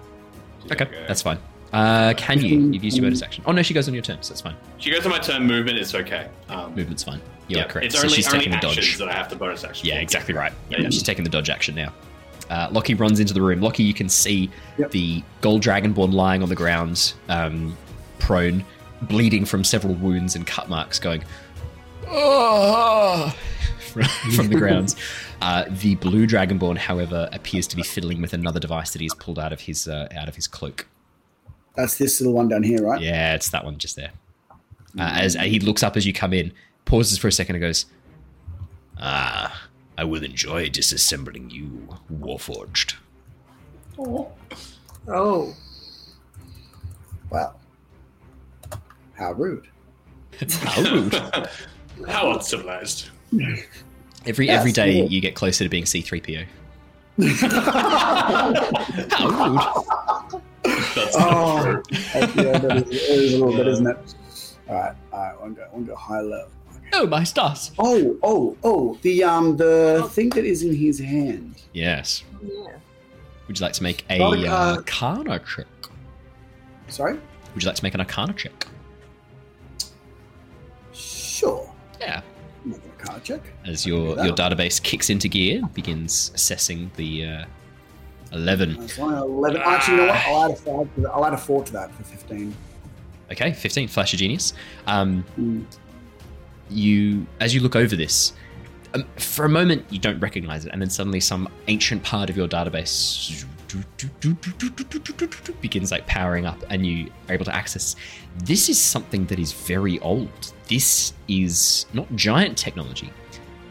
She's 0.62 0.73
Okay, 0.73 0.85
go- 0.85 1.05
that's 1.07 1.23
fine. 1.23 1.39
Uh, 1.73 2.14
can 2.17 2.41
you? 2.41 2.71
You've 2.73 2.83
used 2.85 2.97
your 2.97 3.05
bonus 3.05 3.23
action. 3.23 3.45
Oh 3.47 3.53
no, 3.53 3.62
she 3.62 3.75
goes 3.75 3.87
on 3.89 3.95
your 3.95 4.03
turn, 4.03 4.19
so 4.23 4.31
that's 4.33 4.41
fine. 4.41 4.57
She 4.79 4.91
goes 4.91 5.05
on 5.05 5.11
my 5.11 5.19
turn. 5.19 5.47
Movement 5.47 5.79
is 5.79 5.95
okay. 5.95 6.29
Um, 6.49 6.75
Movement's 6.75 7.05
fine. 7.05 7.21
You're 7.49 7.61
yeah, 7.61 7.67
correct. 7.67 7.87
It's 7.87 7.95
so 7.97 8.03
only, 8.03 8.14
she's 8.17 8.27
only 8.29 8.39
taking 8.39 8.51
the 8.53 8.57
actions 8.67 8.77
dodge. 8.89 8.99
that 8.99 9.09
I 9.09 9.12
have 9.12 9.29
to 9.29 9.37
bonus 9.37 9.62
action. 9.62 9.87
Yeah, 9.87 9.97
exactly 10.01 10.35
right. 10.35 10.53
Yeah, 10.71 10.81
Yeah. 10.81 10.91
she's 10.91 11.03
taking 11.03 11.23
the 11.25 11.31
dodge 11.31 11.51
action 11.51 11.75
now. 11.77 11.93
Uh, 12.51 12.68
Lockie 12.70 12.94
runs 12.94 13.18
into 13.20 13.34
the 13.34 13.42
room. 13.42 13.61
Lockie, 13.61 13.82
you 13.82 13.94
can 13.94 14.09
see 14.09 14.51
Yep. 14.78 14.90
the 14.92 15.22
gold 15.40 15.62
dragonborn 15.62 16.12
lying 16.12 16.42
on 16.42 16.49
the 16.49 16.55
ground, 16.55 17.12
um, 17.28 17.76
prone, 18.18 18.64
bleeding 19.03 19.44
from 19.44 19.64
several 19.64 19.94
wounds 19.94 20.36
and 20.36 20.47
cut 20.47 20.68
marks, 20.68 20.99
going 20.99 21.22
"Ah," 22.09 23.34
from, 24.34 24.49
the 24.49 24.57
grounds. 24.57 24.97
Uh, 25.42 25.64
the 25.68 25.94
blue 25.97 26.26
dragonborn, 26.26 26.78
however, 26.78 27.28
appears 27.30 27.66
to 27.66 27.76
be 27.76 27.82
fiddling 27.82 28.22
with 28.22 28.32
another 28.32 28.59
device 28.59 28.92
that 28.92 29.03
he's 29.03 29.12
pulled 29.12 29.38
out 29.38 29.53
of 29.53 29.61
his 29.61 29.86
uh, 29.86 30.09
out 30.16 30.28
of 30.28 30.34
his 30.34 30.49
cloak. 30.49 30.86
That's 31.76 31.99
this 31.99 32.22
little 32.22 32.32
one 32.32 32.49
down 32.49 32.62
here, 32.62 32.82
right? 32.82 33.03
Yeah, 33.03 33.34
it's 33.34 33.51
that 33.51 33.62
one 33.62 33.76
just 33.76 33.97
there. 33.97 34.12
Uh, 34.99 35.03
as 35.12 35.34
he 35.34 35.61
looks 35.61 35.82
up 35.82 35.94
as 35.94 36.07
you 36.07 36.14
come 36.14 36.32
in, 36.32 36.53
pauses 36.86 37.18
for 37.18 37.28
a 37.28 37.32
second, 37.32 37.57
and 37.57 37.62
goes, 37.62 37.84
"Ah, 38.99 39.66
I 39.99 40.05
will 40.05 40.22
enjoy 40.24 40.68
disassembling 40.68 41.51
you, 41.53 41.88
Warforged." 42.12 42.94
Oh. 43.99 44.30
Oh. 45.09 45.55
Wow. 47.30 47.55
How 49.14 49.32
rude. 49.32 49.66
How 50.61 50.82
rude! 50.82 51.14
How 52.09 52.32
uncivilized. 52.32 53.09
Every 54.26 54.47
Yes, 54.47 54.61
every 54.61 54.72
day 54.72 54.99
yeah. 54.99 55.05
you 55.05 55.20
get 55.20 55.34
closer 55.34 55.64
to 55.64 55.70
being 55.70 55.84
C3PO. 55.84 56.44
How 59.11 59.28
rude! 59.28 59.61
That's 60.94 61.16
Oh, 61.16 61.62
not 61.62 61.62
true. 61.62 61.82
yeah, 62.44 62.59
that 62.59 62.76
is, 62.76 62.82
it 62.92 62.92
is 62.92 63.34
a 63.34 63.38
little 63.44 63.57
bit, 63.57 63.68
isn't 63.68 63.86
it? 63.86 63.99
All 64.68 64.74
right, 64.74 64.94
all 65.12 65.18
right, 65.20 65.40
one 65.40 65.55
go, 65.55 65.62
one 65.70 65.84
go 65.84 65.94
high 65.94 66.20
level. 66.20 66.51
Oh 66.99 67.07
my 67.07 67.24
stars! 67.24 67.72
Oh, 67.78 68.16
oh, 68.22 68.57
oh, 68.64 68.99
the 69.03 69.22
um, 69.22 69.57
the 69.59 70.09
thing 70.12 70.30
that 70.30 70.44
is 70.47 70.62
in 70.62 70.74
his 70.74 70.99
hand. 70.99 71.62
Yes. 71.74 72.24
Yeah. 72.42 72.68
Would 73.47 73.59
you 73.59 73.62
like 73.62 73.74
to 73.74 73.82
make 73.82 74.05
a 74.09 74.18
Not 74.18 74.38
uh, 74.47 74.82
card. 74.86 75.28
Arcana 75.28 75.44
check? 75.44 75.66
Sorry. 76.88 77.12
Would 77.53 77.62
you 77.62 77.66
like 77.66 77.76
to 77.76 77.84
make 77.84 77.92
an 77.94 78.01
Arcana 78.01 78.32
check? 78.32 78.66
Sure. 80.94 81.70
Yeah. 82.01 82.22
Make 82.64 82.78
a 82.78 83.05
card 83.05 83.22
check. 83.24 83.42
As 83.66 83.84
your 83.84 84.16
do 84.16 84.24
your 84.24 84.34
database 84.34 84.82
kicks 84.82 85.11
into 85.11 85.28
gear, 85.28 85.62
begins 85.74 86.32
assessing 86.34 86.90
the 86.97 87.26
uh, 87.26 87.44
eleven. 88.32 88.80
That's 88.80 88.97
one. 88.97 89.14
Eleven. 89.14 89.61
Actually, 89.61 89.99
you 89.99 90.07
know 90.07 90.12
what? 90.14 90.26
I'll 90.26 90.44
add 90.47 90.51
a 90.51 90.57
five. 90.57 91.07
I'll 91.12 91.26
add 91.26 91.34
a 91.34 91.38
four 91.38 91.62
to 91.62 91.72
that 91.74 91.94
for 91.94 92.05
fifteen. 92.05 92.55
Okay, 93.30 93.53
fifteen. 93.53 93.86
Flash 93.86 94.14
of 94.14 94.18
genius. 94.18 94.55
Um, 94.86 95.24
Mm. 95.38 95.64
You 96.69 97.27
as 97.41 97.55
you 97.55 97.61
look 97.61 97.77
over 97.77 97.95
this 97.97 98.33
um, 98.95 99.05
for 99.17 99.45
a 99.45 99.49
moment 99.49 99.85
you 99.91 99.99
don't 99.99 100.19
recognize 100.21 100.64
it 100.64 100.73
and 100.73 100.81
then 100.81 100.91
suddenly 100.91 101.21
some 101.21 101.49
ancient 101.69 102.03
part 102.03 102.31
of 102.31 102.37
your 102.37 102.49
database 102.49 103.45
begins 105.61 105.91
like 105.91 106.07
powering 106.07 106.47
up 106.47 106.62
and 106.71 106.87
you 106.87 107.11
are 107.29 107.35
able 107.35 107.45
to 107.45 107.55
access. 107.55 107.97
This 108.45 108.69
is 108.69 108.81
something 108.81 109.27
that 109.27 109.39
is 109.39 109.53
very 109.53 109.99
old. 110.01 110.53
This 110.69 111.12
is 111.29 111.87
not 111.93 112.07
giant 112.14 112.57
technology. 112.57 113.12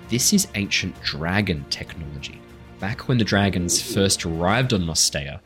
This 0.09 0.33
is 0.33 0.47
ancient 0.55 1.01
dragon 1.01 1.65
technology. 1.69 2.39
Back 2.79 3.07
when 3.07 3.17
the 3.17 3.23
dragons 3.23 3.81
first 3.81 4.25
arrived 4.25 4.73
on 4.73 4.85
Nostea 4.85 5.41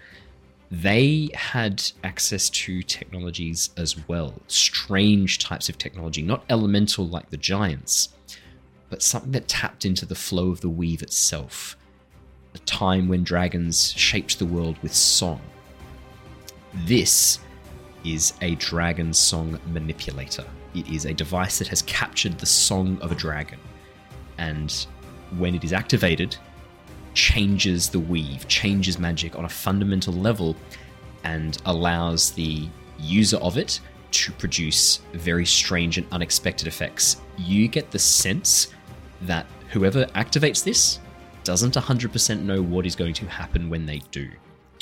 they 0.72 1.30
had 1.34 1.84
access 2.04 2.50
to 2.50 2.84
technologies 2.84 3.72
as 3.76 4.08
well. 4.08 4.36
Strange 4.48 5.40
types 5.40 5.68
of 5.68 5.78
technology, 5.78 6.22
not 6.22 6.44
elemental 6.50 7.08
like 7.08 7.30
the 7.30 7.38
giants, 7.38 8.10
but 8.90 9.02
something 9.02 9.32
that 9.32 9.48
tapped 9.48 9.86
into 9.86 10.06
the 10.06 10.16
flow 10.16 10.52
of 10.52 10.62
the 10.62 10.70
weave 10.70 11.02
itself. 11.02 11.76
A 12.54 12.60
time 12.60 13.08
when 13.08 13.24
dragons 13.24 13.94
shaped 13.94 14.38
the 14.38 14.46
world 14.46 14.78
with 14.84 14.94
song. 14.94 15.42
This 16.86 17.40
is 18.06 18.34
a 18.42 18.56
dragon 18.56 19.12
song 19.12 19.60
manipulator. 19.68 20.46
It 20.76 20.88
is 20.88 21.06
a 21.06 21.14
device 21.14 21.58
that 21.60 21.68
has 21.68 21.82
captured 21.84 22.38
the 22.38 22.46
song 22.46 23.00
of 23.02 23.12
a 23.12 23.16
dragon. 23.16 23.60
And 24.38 24.72
when 25.38 25.56
it 25.56 25.64
is 25.64 25.74
activated, 25.74 26.38
changes 27.14 27.90
the 27.90 28.00
weave, 28.00 28.48
changes 28.48 29.00
magic 29.00 29.38
on 29.38 29.46
a 29.46 29.50
fundamental 29.50 30.14
level, 30.14 30.56
and 31.24 31.58
allows 31.66 32.32
the 32.32 32.68
user 33.00 33.38
of 33.38 33.58
it 33.58 33.80
to 34.12 34.32
produce 34.34 35.02
very 35.14 35.46
strange 35.46 35.98
and 35.98 36.08
unexpected 36.12 36.68
effects. 36.68 37.18
You 37.38 37.68
get 37.68 37.92
the 37.92 38.00
sense 38.00 38.74
that 39.22 39.46
whoever 39.70 40.06
activates 40.08 40.64
this 40.64 41.00
doesn't 41.44 41.76
100% 41.76 42.42
know 42.42 42.62
what 42.62 42.86
is 42.86 42.96
going 42.96 43.14
to 43.14 43.26
happen 43.28 43.70
when 43.70 43.86
they 43.86 44.02
do. 44.12 44.30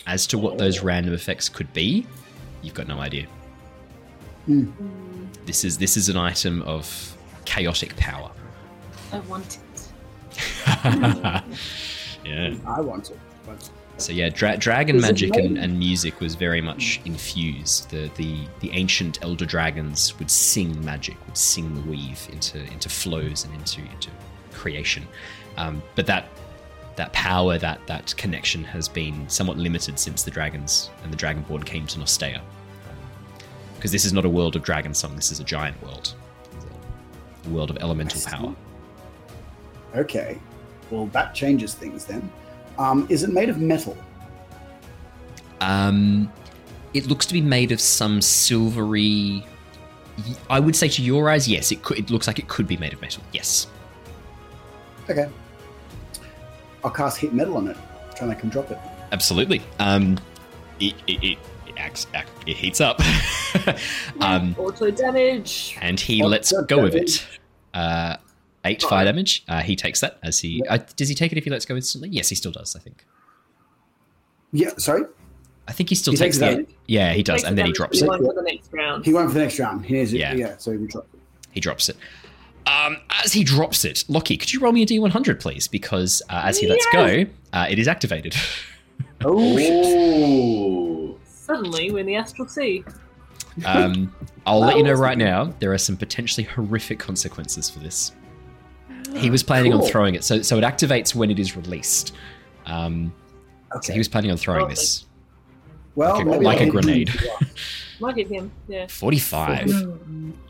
As 0.06 0.26
to 0.28 0.38
what 0.38 0.58
those 0.58 0.82
random 0.82 1.14
effects 1.14 1.50
could 1.50 1.72
be, 1.74 2.06
you've 2.62 2.74
got 2.74 2.88
no 2.88 3.00
idea. 3.00 3.28
Hmm. 4.46 4.70
This 5.46 5.66
is 5.66 5.78
this 5.78 5.98
is 5.98 6.08
an 6.08 6.18
item 6.18 6.62
of 6.64 7.18
chaotic 7.44 7.96
power. 7.98 8.32
I 9.12 9.20
want 9.20 9.58
it. 9.58 9.64
yeah. 12.28 12.56
I 12.66 12.82
want 12.82 13.12
it. 13.12 13.20
But 13.46 13.70
So 13.98 14.12
yeah, 14.12 14.30
dra- 14.30 14.58
dragon 14.58 15.00
magic 15.00 15.36
and, 15.36 15.58
and 15.58 15.80
music 15.80 16.20
was 16.20 16.36
very 16.36 16.62
much 16.62 17.00
infused. 17.06 17.90
The, 17.90 18.10
the 18.16 18.40
the 18.60 18.72
ancient 18.72 19.20
elder 19.22 19.46
dragons 19.46 20.18
would 20.20 20.30
sing 20.30 20.84
magic, 20.86 21.16
would 21.26 21.38
sing 21.38 21.74
the 21.74 21.82
weave 21.90 22.28
into 22.32 22.64
into 22.72 22.90
flows 22.90 23.46
and 23.46 23.54
into 23.56 23.82
into 23.82 24.10
creation. 24.54 25.08
Um, 25.58 25.82
but 25.96 26.06
that 26.08 26.28
that 26.98 27.14
power, 27.14 27.58
that 27.60 27.80
that 27.88 28.14
connection 28.18 28.64
has 28.64 28.90
been 28.90 29.28
somewhat 29.30 29.58
limited 29.58 29.98
since 30.00 30.24
the 30.24 30.32
dragons 30.32 30.90
and 31.04 31.14
the 31.14 31.18
dragonborn 31.18 31.66
came 31.66 31.88
to 31.88 32.00
Nostea. 32.00 32.42
Because 33.76 33.92
this 33.92 34.06
is 34.06 34.14
not 34.14 34.26
a 34.26 34.30
world 34.30 34.56
of 34.56 34.64
dragon 34.64 34.94
song. 34.94 35.16
This 35.16 35.32
is 35.32 35.40
a 35.40 35.44
giant 35.44 35.82
world, 35.84 36.16
a 37.46 37.50
world 37.50 37.70
of 37.70 37.78
elemental 37.78 38.20
power. 38.22 38.56
okay, 39.96 40.40
well 40.92 41.08
that 41.08 41.34
changes 41.36 41.74
things 41.74 42.06
then. 42.06 42.30
Um, 42.78 43.08
is 43.10 43.24
it 43.24 43.32
made 43.32 43.50
of 43.50 43.60
metal? 43.60 43.98
Um, 45.62 46.32
it 46.94 47.08
looks 47.08 47.26
to 47.26 47.34
be 47.34 47.42
made 47.42 47.72
of 47.72 47.80
some 47.82 48.22
silvery. 48.22 49.46
I 50.50 50.60
would 50.60 50.76
say 50.76 50.88
to 50.90 51.02
your 51.02 51.30
eyes, 51.30 51.48
yes. 51.48 51.72
It 51.72 51.84
could. 51.84 51.98
It 52.00 52.10
looks 52.10 52.28
like 52.28 52.40
it 52.40 52.48
could 52.48 52.68
be 52.68 52.78
made 52.78 52.94
of 52.94 53.02
metal. 53.02 53.24
Yes. 53.34 53.68
Okay. 55.10 55.30
I'll 56.84 56.92
cast 56.92 57.18
heat 57.18 57.34
metal 57.34 57.58
on 57.58 57.68
it, 57.68 57.78
try 58.16 58.20
and 58.22 58.30
make 58.30 58.40
him 58.42 58.50
drop 58.50 58.70
it. 58.72 58.78
Absolutely. 59.12 59.62
Um, 59.80 60.18
it, 60.80 60.94
it, 61.08 61.24
it, 61.24 61.38
it, 61.68 61.74
acts, 61.78 62.08
act, 62.14 62.30
it 62.46 62.56
heats 62.56 62.80
up. 62.82 63.00
um, 64.22 64.56
Auto 64.58 64.92
damage. 64.92 65.78
and 65.82 66.00
he 66.00 66.22
Oh, 66.22 66.28
lets 66.28 66.52
good 66.52 66.68
go 66.68 66.86
of 66.86 66.96
it. 66.96 67.26
Uh, 67.74 68.18
eight 68.66 68.82
fire 68.82 69.06
damage. 69.06 69.44
Uh, 69.48 69.62
he 69.62 69.76
takes 69.76 70.00
that 70.02 70.18
as 70.24 70.40
he. 70.40 70.64
Uh, 70.68 70.80
does 70.96 71.10
he 71.10 71.16
take 71.16 71.32
it 71.32 71.38
if 71.38 71.44
he 71.44 71.50
lets 71.50 71.66
go 71.66 71.76
instantly? 71.76 72.10
Yes, 72.10 72.30
he 72.30 72.36
still 72.36 72.52
does. 72.52 72.76
I 72.76 72.80
think. 72.80 73.06
Yeah, 74.52 74.70
sorry. 74.78 75.04
I 75.68 75.74
think 75.74 75.90
he 75.90 75.96
still 75.96 76.14
He 76.14 76.18
takes 76.18 76.38
takes 76.38 76.50
the. 76.56 76.56
damage? 76.64 76.76
Yeah, 76.88 77.12
he 77.14 77.22
does, 77.24 77.42
Takes 77.42 77.50
and 77.50 77.58
then 77.58 77.66
he 77.66 77.74
drops 77.74 78.00
for 78.00 78.06
it. 78.06 78.08
one 78.08 78.26
for 78.26 78.34
the 78.34 78.42
next 78.44 78.72
round. 78.72 79.04
He 79.06 79.14
went 79.14 79.28
for 79.28 79.34
the 79.34 79.42
next 79.42 79.60
round. 79.60 79.86
He 79.86 80.00
is, 80.00 80.14
Yeah. 80.14 80.34
yeah. 80.34 80.56
so 80.58 80.72
he 80.72 80.88
dropped 80.88 81.14
it. 81.14 81.20
He 81.52 81.60
drops 81.60 81.90
it. 81.90 81.98
Um, 82.66 82.98
as 83.24 83.34
he 83.34 83.44
drops 83.44 83.84
it, 83.84 84.06
Lockie, 84.08 84.38
could 84.38 84.54
you 84.54 84.60
roll 84.62 84.72
me 84.72 84.84
a 84.84 84.86
d100, 84.86 85.42
please? 85.42 85.68
Because 85.68 86.22
uh, 86.30 86.42
as 86.46 86.58
he 86.58 86.68
lets 86.68 86.86
go, 86.94 87.26
uh, 87.54 87.68
it 87.70 87.80
is 87.80 87.88
activated. 87.88 88.36
Oh, 89.26 89.58
shit. 89.58 91.28
Suddenly, 91.28 91.92
we're 91.92 92.00
in 92.00 92.06
the 92.06 92.16
astral 92.16 92.48
sea. 92.48 92.84
Um, 93.66 94.14
I'll 94.46 94.60
let 94.60 94.78
you 94.78 94.84
know 94.84 94.94
right 94.94 95.18
now, 95.18 95.54
there 95.60 95.74
are 95.74 95.78
some 95.80 95.98
potentially 95.98 96.44
horrific 96.46 97.00
consequences 97.00 97.68
for 97.70 97.80
this. 97.80 98.12
He 99.16 99.30
was 99.30 99.44
planning 99.44 99.74
on 99.74 99.82
throwing 99.84 100.16
it, 100.16 100.24
so 100.24 100.42
so 100.42 100.58
it 100.58 100.64
activates 100.64 101.16
when 101.16 101.32
it 101.32 101.40
is 101.40 101.56
released. 101.56 102.14
Um, 102.66 103.14
so 103.82 103.94
he 103.94 104.00
was 104.00 104.08
planning 104.08 104.32
on 104.32 104.38
throwing 104.38 104.64
Okay. 104.64 104.74
this. 104.74 105.06
well, 105.96 106.16
like 106.18 106.22
a- 106.26 106.30
maybe 106.30 106.46
like 106.46 106.62
a 106.62 106.66
grenade. 106.70 107.12
Might 108.00 108.16
hit 108.18 108.28
him. 108.32 108.52
Yeah. 108.68 108.88
45. 108.88 109.72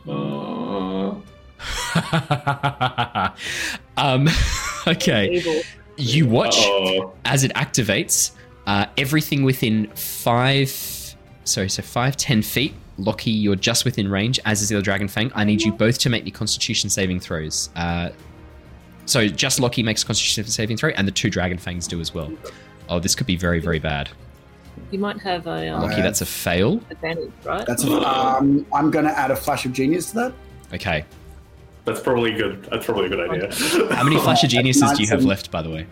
Uh, 0.07 1.15
um, 3.97 4.27
okay, 4.87 5.63
you 5.97 6.27
watch 6.27 6.57
uh-oh. 6.57 7.13
as 7.25 7.43
it 7.43 7.53
activates. 7.53 8.31
Uh, 8.65 8.85
everything 8.97 9.43
within 9.43 9.87
five, 9.95 10.69
sorry, 11.45 11.69
so 11.69 11.81
five, 11.81 12.17
ten 12.17 12.41
feet. 12.41 12.73
Lockie, 12.99 13.29
you're 13.31 13.55
just 13.55 13.85
within 13.85 14.09
range, 14.09 14.39
as 14.45 14.61
is 14.61 14.69
the 14.69 14.75
other 14.75 14.83
Dragon 14.83 15.07
Fang. 15.07 15.31
I 15.35 15.43
need 15.43 15.61
you 15.61 15.71
both 15.71 15.99
to 15.99 16.09
make 16.09 16.25
me 16.25 16.31
Constitution 16.31 16.89
saving 16.89 17.19
throws. 17.19 17.69
Uh, 17.75 18.09
so 19.07 19.27
just 19.27 19.59
Lockie 19.59 19.81
makes 19.81 20.03
a 20.03 20.05
Constitution 20.05 20.43
saving 20.45 20.77
throw, 20.77 20.89
and 20.91 21.07
the 21.07 21.11
two 21.11 21.29
Dragon 21.31 21.57
Fangs 21.57 21.87
do 21.87 21.99
as 21.99 22.13
well. 22.13 22.31
Oh, 22.89 22.99
this 22.99 23.15
could 23.15 23.25
be 23.27 23.35
very, 23.35 23.59
very 23.59 23.79
bad. 23.79 24.09
You 24.91 24.99
might 24.99 25.19
have 25.21 25.47
a 25.47 25.67
um, 25.69 25.81
Lockie, 25.81 26.01
that's 26.01 26.21
a 26.21 26.25
fail. 26.25 26.79
advantage, 26.91 27.31
right? 27.43 27.65
That's 27.65 27.83
a, 27.83 27.91
um, 28.07 28.65
I'm 28.71 28.91
going 28.91 29.05
to 29.05 29.17
add 29.17 29.31
a 29.31 29.35
flash 29.35 29.65
of 29.65 29.73
genius 29.73 30.11
to 30.11 30.15
that. 30.17 30.33
Okay. 30.73 31.03
That's 31.85 31.99
probably 32.01 32.33
good. 32.33 32.63
That's 32.69 32.85
probably 32.85 33.05
a 33.05 33.09
good 33.09 33.29
idea. 33.29 33.53
How 33.95 34.03
many 34.03 34.17
Flash 34.19 34.43
of 34.43 34.49
Geniuses 34.49 34.91
do 34.91 35.01
you 35.03 35.07
have 35.09 35.23
left, 35.23 35.49
by 35.51 35.61
the 35.61 35.69
way? 35.69 35.87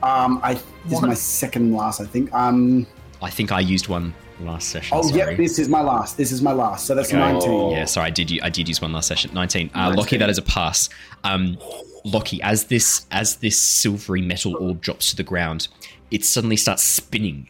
Um, 0.00 0.40
I 0.42 0.54
this 0.84 0.92
is 0.94 1.02
my 1.02 1.14
second 1.14 1.72
last, 1.74 2.00
I 2.00 2.04
think. 2.04 2.32
Um, 2.32 2.86
I 3.20 3.28
think 3.28 3.50
I 3.50 3.58
used 3.58 3.88
one 3.88 4.14
last 4.40 4.68
session. 4.68 4.96
oh, 4.96 5.02
sorry. 5.02 5.18
yep, 5.18 5.36
this 5.36 5.58
is 5.58 5.68
my 5.68 5.80
last. 5.80 6.16
This 6.16 6.30
is 6.30 6.42
my 6.42 6.52
last. 6.52 6.86
So 6.86 6.94
that's 6.94 7.08
Okay. 7.08 7.18
19. 7.18 7.70
Yeah, 7.72 7.84
sorry, 7.86 8.06
I 8.06 8.10
did. 8.10 8.30
u- 8.30 8.40
I 8.42 8.50
did 8.50 8.68
use 8.68 8.80
one 8.80 8.92
last 8.92 9.08
session. 9.08 9.32
Nineteen. 9.34 9.68
Uh, 9.74 9.88
Nice. 9.88 9.98
Lockie, 9.98 10.16
that 10.16 10.30
is 10.30 10.38
a 10.38 10.42
pass. 10.42 10.88
Um, 11.24 11.58
Lockie, 12.04 12.42
as 12.42 12.64
this 12.64 13.06
as 13.10 13.36
this 13.36 13.60
silvery 13.60 14.22
metal 14.22 14.56
orb 14.56 14.80
drops 14.80 15.10
to 15.10 15.16
the 15.16 15.22
ground, 15.22 15.68
it 16.10 16.24
suddenly 16.24 16.56
starts 16.56 16.82
spinning, 16.82 17.48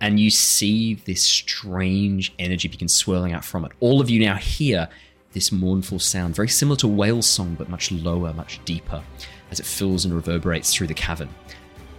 and 0.00 0.20
you 0.20 0.30
see 0.30 0.94
this 0.94 1.22
strange 1.22 2.34
energy 2.38 2.68
begin 2.68 2.88
swirling 2.88 3.32
out 3.32 3.44
from 3.44 3.64
it. 3.64 3.72
All 3.80 4.00
of 4.00 4.10
you 4.10 4.20
now 4.20 4.36
hear 4.36 4.88
this 5.32 5.50
mournful 5.50 5.98
sound, 5.98 6.36
very 6.36 6.48
similar 6.48 6.76
to 6.76 6.88
whale 6.88 7.22
song, 7.22 7.56
but 7.58 7.68
much 7.68 7.90
lower, 7.90 8.32
much 8.34 8.60
deeper, 8.64 9.02
as 9.50 9.58
it 9.58 9.66
fills 9.66 10.04
and 10.04 10.14
reverberates 10.14 10.74
through 10.74 10.86
the 10.86 10.94
cavern. 10.94 11.28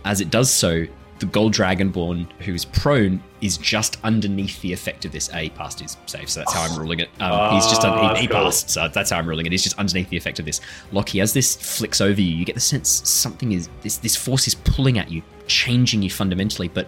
As 0.05 0.21
it 0.21 0.29
does 0.29 0.49
so, 0.49 0.85
the 1.19 1.25
gold 1.27 1.53
dragonborn 1.53 2.29
who's 2.39 2.65
prone 2.65 3.23
is 3.39 3.57
just 3.57 3.97
underneath 4.03 4.59
the 4.61 4.73
effect 4.73 5.05
of 5.05 5.11
this. 5.11 5.29
A 5.33 5.49
passed 5.51 5.79
his 5.79 5.95
save, 6.07 6.29
so 6.29 6.41
that's 6.41 6.53
how 6.53 6.61
I'm 6.63 6.77
ruling 6.77 6.99
it. 6.99 7.09
Um, 7.21 7.55
he's 7.55 7.67
just 7.67 7.83
Ah, 7.83 8.09
un- 8.09 8.15
he, 8.15 8.23
he 8.23 8.27
passed, 8.27 8.69
so 8.69 8.87
that's 8.89 9.11
how 9.11 9.17
I'm 9.17 9.27
ruling 9.27 9.45
it. 9.45 9.51
He's 9.51 9.63
just 9.63 9.79
underneath 9.79 10.09
the 10.09 10.17
effect 10.17 10.39
of 10.39 10.45
this. 10.45 10.59
Lockie, 10.91 11.21
as 11.21 11.31
this 11.31 11.55
flicks 11.55 12.01
over 12.01 12.19
you, 12.19 12.35
you 12.35 12.43
get 12.43 12.55
the 12.55 12.61
sense 12.61 12.89
something 13.07 13.53
is 13.53 13.69
this 13.81 13.97
this 13.97 14.15
force 14.15 14.47
is 14.47 14.55
pulling 14.55 14.97
at 14.99 15.09
you, 15.09 15.21
changing 15.47 16.01
you 16.01 16.09
fundamentally, 16.09 16.67
but 16.67 16.87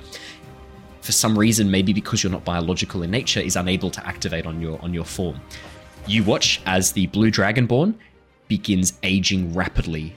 for 1.01 1.13
some 1.13 1.39
reason, 1.39 1.71
maybe 1.71 1.93
because 1.93 2.21
you're 2.21 2.31
not 2.31 2.43
biological 2.43 3.03
in 3.03 3.11
nature, 3.11 3.39
is 3.39 3.55
unable 3.55 3.89
to 3.91 4.05
activate 4.05 4.45
on 4.45 4.59
your 4.59 4.81
on 4.81 4.93
your 4.93 5.05
form. 5.05 5.39
You 6.05 6.23
watch 6.23 6.61
as 6.65 6.91
the 6.91 7.07
blue 7.07 7.31
dragonborn 7.31 7.95
begins 8.49 8.93
aging 9.03 9.53
rapidly 9.53 10.13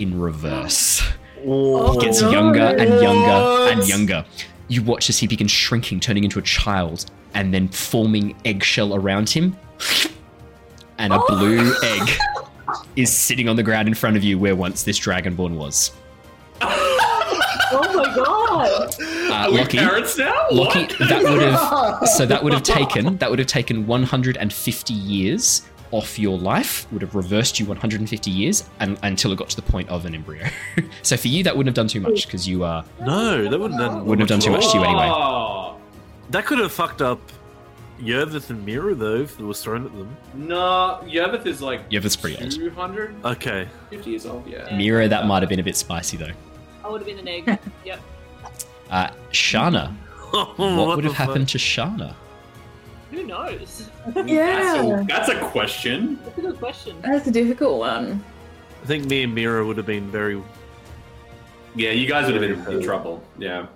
in 0.00 0.18
reverse. 0.18 1.02
Oh, 1.44 1.92
He 1.92 2.06
gets 2.06 2.20
no. 2.22 2.30
younger 2.30 2.60
and 2.78 3.00
younger 3.02 3.70
and 3.72 3.88
younger. 3.88 4.24
You 4.68 4.82
watch 4.82 5.08
as 5.10 5.18
he 5.18 5.26
begins 5.26 5.50
shrinking, 5.50 6.00
turning 6.00 6.24
into 6.24 6.38
a 6.38 6.42
child, 6.42 7.06
and 7.34 7.52
then 7.52 7.68
forming 7.68 8.36
eggshell 8.44 8.94
around 8.94 9.28
him. 9.28 9.56
And 10.98 11.12
a 11.12 11.18
blue 11.28 11.74
egg 11.82 12.08
is 12.96 13.12
sitting 13.14 13.48
on 13.48 13.56
the 13.56 13.62
ground 13.62 13.88
in 13.88 13.94
front 13.94 14.16
of 14.16 14.22
you 14.24 14.38
where 14.38 14.54
once 14.56 14.82
this 14.84 14.98
dragonborn 14.98 15.56
was. 15.56 15.92
Oh 17.74 17.92
my 17.94 18.14
god! 18.14 18.94
Uh, 19.00 19.32
Are 19.32 19.50
we 19.50 19.64
parents 19.64 20.18
now? 20.18 20.46
Lockie, 20.50 20.86
that 21.04 21.22
would 21.22 21.42
have 21.42 22.08
so 22.08 22.26
that 22.26 22.42
would 22.44 22.52
have 22.52 22.62
taken 22.78 23.16
that 23.16 23.30
would 23.30 23.38
have 23.38 23.48
taken 23.48 23.86
150 23.86 24.94
years 24.94 25.62
off 25.92 26.18
your 26.18 26.36
life. 26.36 26.90
Would 26.92 27.02
have 27.02 27.14
reversed 27.14 27.60
you 27.60 27.66
150 27.66 28.30
years 28.30 28.68
and, 28.80 28.98
until 29.02 29.32
it 29.32 29.36
got 29.36 29.48
to 29.50 29.56
the 29.56 29.62
point 29.62 29.88
of 29.88 30.04
an 30.04 30.14
embryo. 30.14 30.46
so 31.02 31.16
for 31.16 31.28
you, 31.28 31.44
that 31.44 31.56
wouldn't 31.56 31.68
have 31.76 31.80
done 31.80 31.88
too 31.88 32.00
much 32.00 32.26
because 32.26 32.48
you 32.48 32.64
uh, 32.64 32.82
No, 33.00 33.48
that 33.48 33.58
wouldn't 33.58 33.80
have 33.80 33.92
done, 33.92 34.04
wouldn't 34.06 34.28
have 34.28 34.40
done 34.40 34.40
too 34.40 34.50
much 34.50 34.70
to 34.72 34.78
you 34.78 34.84
anyway. 34.84 35.08
Oh, 35.08 35.76
That 36.30 36.44
could 36.46 36.58
have 36.58 36.72
fucked 36.72 37.00
up 37.02 37.20
Yervith 38.00 38.50
and 38.50 38.64
Mira 38.66 38.94
though 38.96 39.16
if 39.20 39.38
it 39.38 39.44
was 39.44 39.62
thrown 39.62 39.86
at 39.86 39.92
them. 39.96 40.16
no, 40.34 40.98
Yervith 41.04 41.46
is 41.46 41.62
like 41.62 41.82
Yeah, 41.90 42.00
that's 42.00 42.16
pretty 42.16 42.42
old. 42.42 42.50
250 42.50 43.28
Okay. 43.28 43.68
50 43.90 44.10
years 44.10 44.26
old. 44.26 44.46
Yeah. 44.46 44.74
Mira, 44.76 45.06
that 45.08 45.26
might 45.26 45.42
have 45.42 45.48
been 45.48 45.60
a 45.60 45.62
bit 45.62 45.76
spicy 45.76 46.16
though. 46.16 46.32
I 46.84 46.88
would 46.88 47.00
have 47.02 47.06
been 47.06 47.18
an 47.18 47.28
egg. 47.28 47.58
Yep. 47.84 48.00
Uh, 48.90 49.10
Shana, 49.30 49.94
what, 50.30 50.58
what 50.58 50.96
would 50.96 51.04
the 51.04 51.08
have 51.12 51.28
happened 51.28 51.48
to 51.50 51.58
Shana? 51.58 52.14
Who 53.12 53.24
knows? 53.26 53.88
Yeah, 54.26 55.04
That's 55.06 55.28
a 55.28 55.38
question. 55.38 56.18
That's 56.24 56.38
a 56.38 56.40
good 56.40 56.58
question. 56.58 56.96
that's 57.02 57.26
a 57.26 57.30
difficult 57.30 57.78
one. 57.78 58.24
I 58.82 58.86
think 58.86 59.04
me 59.08 59.22
and 59.22 59.34
Mira 59.34 59.64
would 59.64 59.76
have 59.76 59.86
been 59.86 60.10
very. 60.10 60.42
Yeah, 61.76 61.90
you 61.92 62.08
guys 62.08 62.30
would 62.30 62.42
have 62.42 62.64
been 62.64 62.74
in 62.78 62.82
trouble. 62.82 63.22
Yeah. 63.38 63.66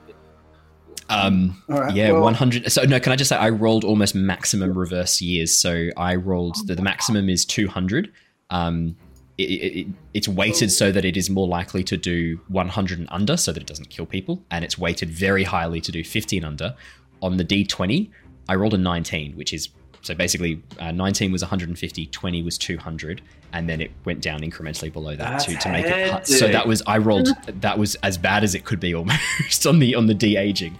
Um, 1.08 1.62
All 1.70 1.80
right. 1.82 1.94
yeah, 1.94 2.10
well, 2.10 2.22
100. 2.22 2.72
So 2.72 2.82
no, 2.82 2.98
can 2.98 3.12
I 3.12 3.16
just 3.16 3.28
say 3.28 3.36
I 3.36 3.50
rolled 3.50 3.84
almost 3.84 4.14
maximum 4.16 4.76
reverse 4.76 5.20
years. 5.22 5.56
So 5.56 5.90
I 5.96 6.16
rolled 6.16 6.56
the, 6.66 6.74
the 6.74 6.82
maximum 6.82 7.28
is 7.28 7.44
200. 7.44 8.12
Um, 8.50 8.96
it, 9.38 9.42
it, 9.50 9.78
it, 9.80 9.86
it's 10.14 10.28
weighted 10.28 10.72
so 10.72 10.90
that 10.90 11.04
it 11.04 11.16
is 11.16 11.30
more 11.30 11.46
likely 11.46 11.84
to 11.84 11.96
do 11.96 12.40
100 12.48 12.98
and 12.98 13.08
under, 13.12 13.36
so 13.36 13.52
that 13.52 13.60
it 13.60 13.66
doesn't 13.66 13.90
kill 13.90 14.06
people, 14.06 14.42
and 14.50 14.64
it's 14.64 14.78
weighted 14.78 15.10
very 15.10 15.44
highly 15.44 15.80
to 15.82 15.92
do 15.92 16.02
50 16.02 16.38
and 16.38 16.46
under. 16.46 16.74
On 17.22 17.36
the 17.36 17.44
D20, 17.44 18.10
I 18.48 18.54
rolled 18.54 18.74
a 18.74 18.78
19, 18.78 19.32
which 19.36 19.52
is 19.52 19.68
so 20.02 20.14
basically 20.14 20.62
uh, 20.78 20.92
19 20.92 21.32
was 21.32 21.42
150, 21.42 22.06
20 22.06 22.42
was 22.42 22.56
200, 22.58 23.22
and 23.52 23.68
then 23.68 23.80
it 23.80 23.90
went 24.04 24.20
down 24.20 24.40
incrementally 24.40 24.92
below 24.92 25.16
that 25.16 25.40
to, 25.40 25.56
to 25.56 25.68
make 25.72 25.84
it. 25.86 26.10
hu- 26.12 26.24
So 26.24 26.46
that 26.48 26.66
was 26.68 26.82
I 26.86 26.98
rolled 26.98 27.28
that 27.46 27.76
was 27.78 27.96
as 27.96 28.16
bad 28.16 28.44
as 28.44 28.54
it 28.54 28.64
could 28.64 28.78
be 28.80 28.94
almost 28.94 29.66
on 29.66 29.78
the 29.80 29.94
on 29.96 30.06
the 30.06 30.14
de 30.14 30.36
aging. 30.36 30.78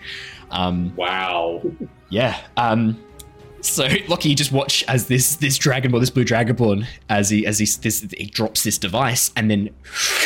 Um, 0.51 0.95
Wow. 0.95 1.61
yeah. 2.09 2.39
Um, 2.57 3.03
so 3.63 3.89
Lockie, 4.07 4.29
you 4.29 4.37
just 4.37 4.53
watch 4.53 4.85
as 4.87 5.09
this 5.09 5.35
this 5.37 5.59
dragonborn, 5.59 5.99
this 5.99 6.11
blue 6.11 6.25
dragonborn, 6.25 6.87
as 7.09 7.29
he 7.31 7.45
as 7.47 7.59
he 7.59 7.67
this 7.67 8.07
he 8.17 8.27
drops 8.27 8.63
this 8.63 8.79
device 8.79 9.33
and 9.35 9.51
then 9.51 9.71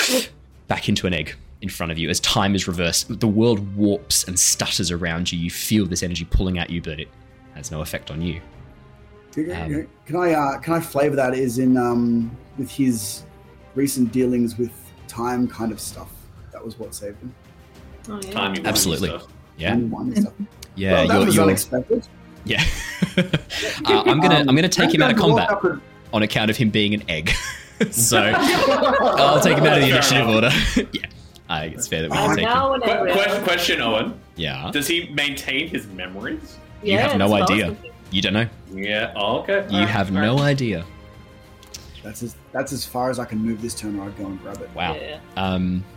back 0.69 0.89
into 0.91 1.07
an 1.07 1.15
egg 1.15 1.35
in 1.63 1.69
front 1.69 1.93
of 1.93 1.99
you 1.99 2.09
as 2.11 2.21
time 2.21 2.55
is 2.55 2.67
reversed. 2.69 3.21
The 3.21 3.29
world 3.29 3.77
warps 3.77 4.25
and 4.25 4.39
stutters 4.39 4.91
around 4.91 5.33
you. 5.33 5.39
You 5.39 5.51
feel 5.51 5.87
this 5.87 6.03
energy 6.03 6.27
pulling 6.27 6.59
at 6.59 6.69
you, 6.71 6.83
but 6.83 7.01
it 7.01 7.09
has 7.55 7.71
no 7.71 7.81
effect 7.81 8.11
on 8.11 8.23
you. 8.23 8.41
Um, 9.37 9.87
can 10.07 10.17
I 10.17 10.33
uh, 10.33 10.59
can 10.59 10.75
I 10.75 10.81
flavor 10.81 11.15
that 11.17 11.35
is 11.35 11.59
in 11.59 11.77
um, 11.77 12.37
with 12.59 12.71
his 12.71 13.23
recent 13.75 14.11
dealings 14.13 14.59
with 14.59 14.73
time 15.07 15.47
kind 15.47 15.71
of 15.71 15.81
stuff? 15.81 16.11
That 16.53 16.65
was 16.65 16.79
what 16.79 16.95
saved 16.95 17.21
him. 17.21 17.33
Oh 18.09 18.19
yeah. 18.25 18.31
Timey-wimey 18.33 18.67
Absolutely. 18.67 19.09
Yeah, 19.57 19.77
stuff. 20.21 20.33
yeah. 20.75 20.93
well, 20.93 21.07
that 21.09 21.15
you're, 21.17 21.27
was 21.27 21.35
you're- 21.37 21.47
unexpected. 21.49 22.09
yeah. 22.45 22.65
uh, 23.17 23.23
I'm 23.85 24.21
gonna 24.21 24.37
I'm 24.41 24.47
gonna 24.57 24.69
take 24.69 24.93
him 24.93 25.03
out 25.03 25.13
of 25.13 25.17
combat 25.19 25.49
and- 25.63 25.81
on 26.13 26.23
account 26.25 26.51
of 26.51 26.57
him 26.57 26.71
being 26.71 26.93
an 26.95 27.05
egg. 27.09 27.31
so 27.93 28.19
I'll 28.35 29.41
take 29.41 29.57
him 29.59 29.65
out 29.65 29.79
of 29.79 29.83
the 29.85 29.91
initiative 29.91 30.29
order. 30.29 30.51
yeah, 30.93 31.07
I 31.49 31.61
think 31.63 31.75
it's 31.77 31.87
fair 31.87 32.03
that 32.03 32.11
we 32.11 32.17
Oh, 32.17 32.27
can 32.27 32.37
take 32.37 32.45
him. 32.47 32.51
now 32.51 32.73
an 32.75 32.81
Que- 32.81 32.91
egg. 32.91 33.13
question, 33.13 33.45
question, 33.45 33.81
Owen. 33.81 34.21
Yeah, 34.35 34.71
Does 34.73 34.89
he 34.89 35.09
maintain 35.11 35.69
his 35.69 35.87
memories? 35.87 36.57
You 36.83 36.99
have 36.99 37.17
no 37.17 37.29
that's 37.29 37.31
what 37.31 37.41
I 37.43 37.45
was 37.45 37.51
idea. 37.51 37.67
thinking. 37.75 37.93
you 38.11 38.23
don't 38.23 38.33
know. 38.33 38.49
Yeah. 38.73 39.13
Oh, 39.17 39.39
okay. 39.41 39.67
You 39.71 39.87
have 39.87 40.11
no 40.11 40.39
idea. 40.39 40.85
That's 42.03 42.23
as 42.23 42.37
that's 42.53 42.73
as 42.73 42.85
far 42.87 43.11
as 43.11 43.19
I 43.19 43.25
can 43.27 43.39
move 43.39 43.61
this 43.61 43.75
turn, 43.75 43.99
or 43.99 44.07
I'd 44.09 44.17
go 44.17 44.27
and 44.27 44.41
grab 44.41 44.61
it. 44.63 44.71
Wow. 44.75 44.95
Yeah. 44.95 45.19
Um, 45.37 45.85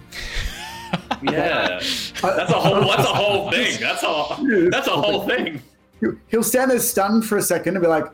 Yeah, 1.23 1.80
that's 1.80 2.22
a 2.22 2.60
whole. 2.60 2.81
That's 2.81 2.99
a 3.10 3.14
whole 3.14 3.49
thing. 3.49 3.80
That's 3.80 4.03
a. 4.03 4.69
That's 4.69 4.88
a 4.88 4.91
whole 4.91 5.26
thing. 5.27 5.61
He'll- 5.99 6.18
He'll 6.27 6.43
stand 6.43 6.69
there 6.69 6.80
stunned 6.80 7.26
for 7.26 7.38
a 7.38 7.41
second 7.41 7.76
and 7.77 7.81
be 7.81 7.88
like, 7.88 8.05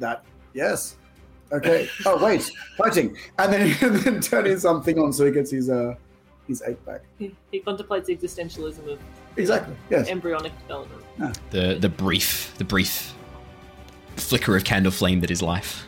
"That, 0.00 0.24
yes, 0.54 0.96
okay. 1.52 1.88
Oh 2.06 2.24
wait, 2.24 2.50
fighting!" 2.78 3.16
And 3.38 3.52
then, 3.52 3.76
and 3.82 3.96
then 4.00 4.20
turn 4.20 4.46
his 4.46 4.62
something 4.62 4.98
on 4.98 5.12
so 5.12 5.26
he 5.26 5.30
gets 5.30 5.50
his 5.50 5.68
uh 5.70 5.94
his 6.48 6.62
eight 6.66 6.84
back. 6.86 7.02
He, 7.18 7.34
he 7.50 7.60
contemplates 7.60 8.08
existentialism 8.08 8.86
of 8.92 8.98
Exactly. 9.36 9.74
Yes. 9.90 10.08
embryonic 10.08 10.52
development. 10.60 11.02
The 11.50 11.76
the 11.80 11.88
brief 11.88 12.54
the 12.58 12.64
brief 12.64 13.14
flicker 14.16 14.56
of 14.56 14.64
candle 14.64 14.92
flame 14.92 15.20
that 15.20 15.30
is 15.30 15.42
life. 15.42 15.84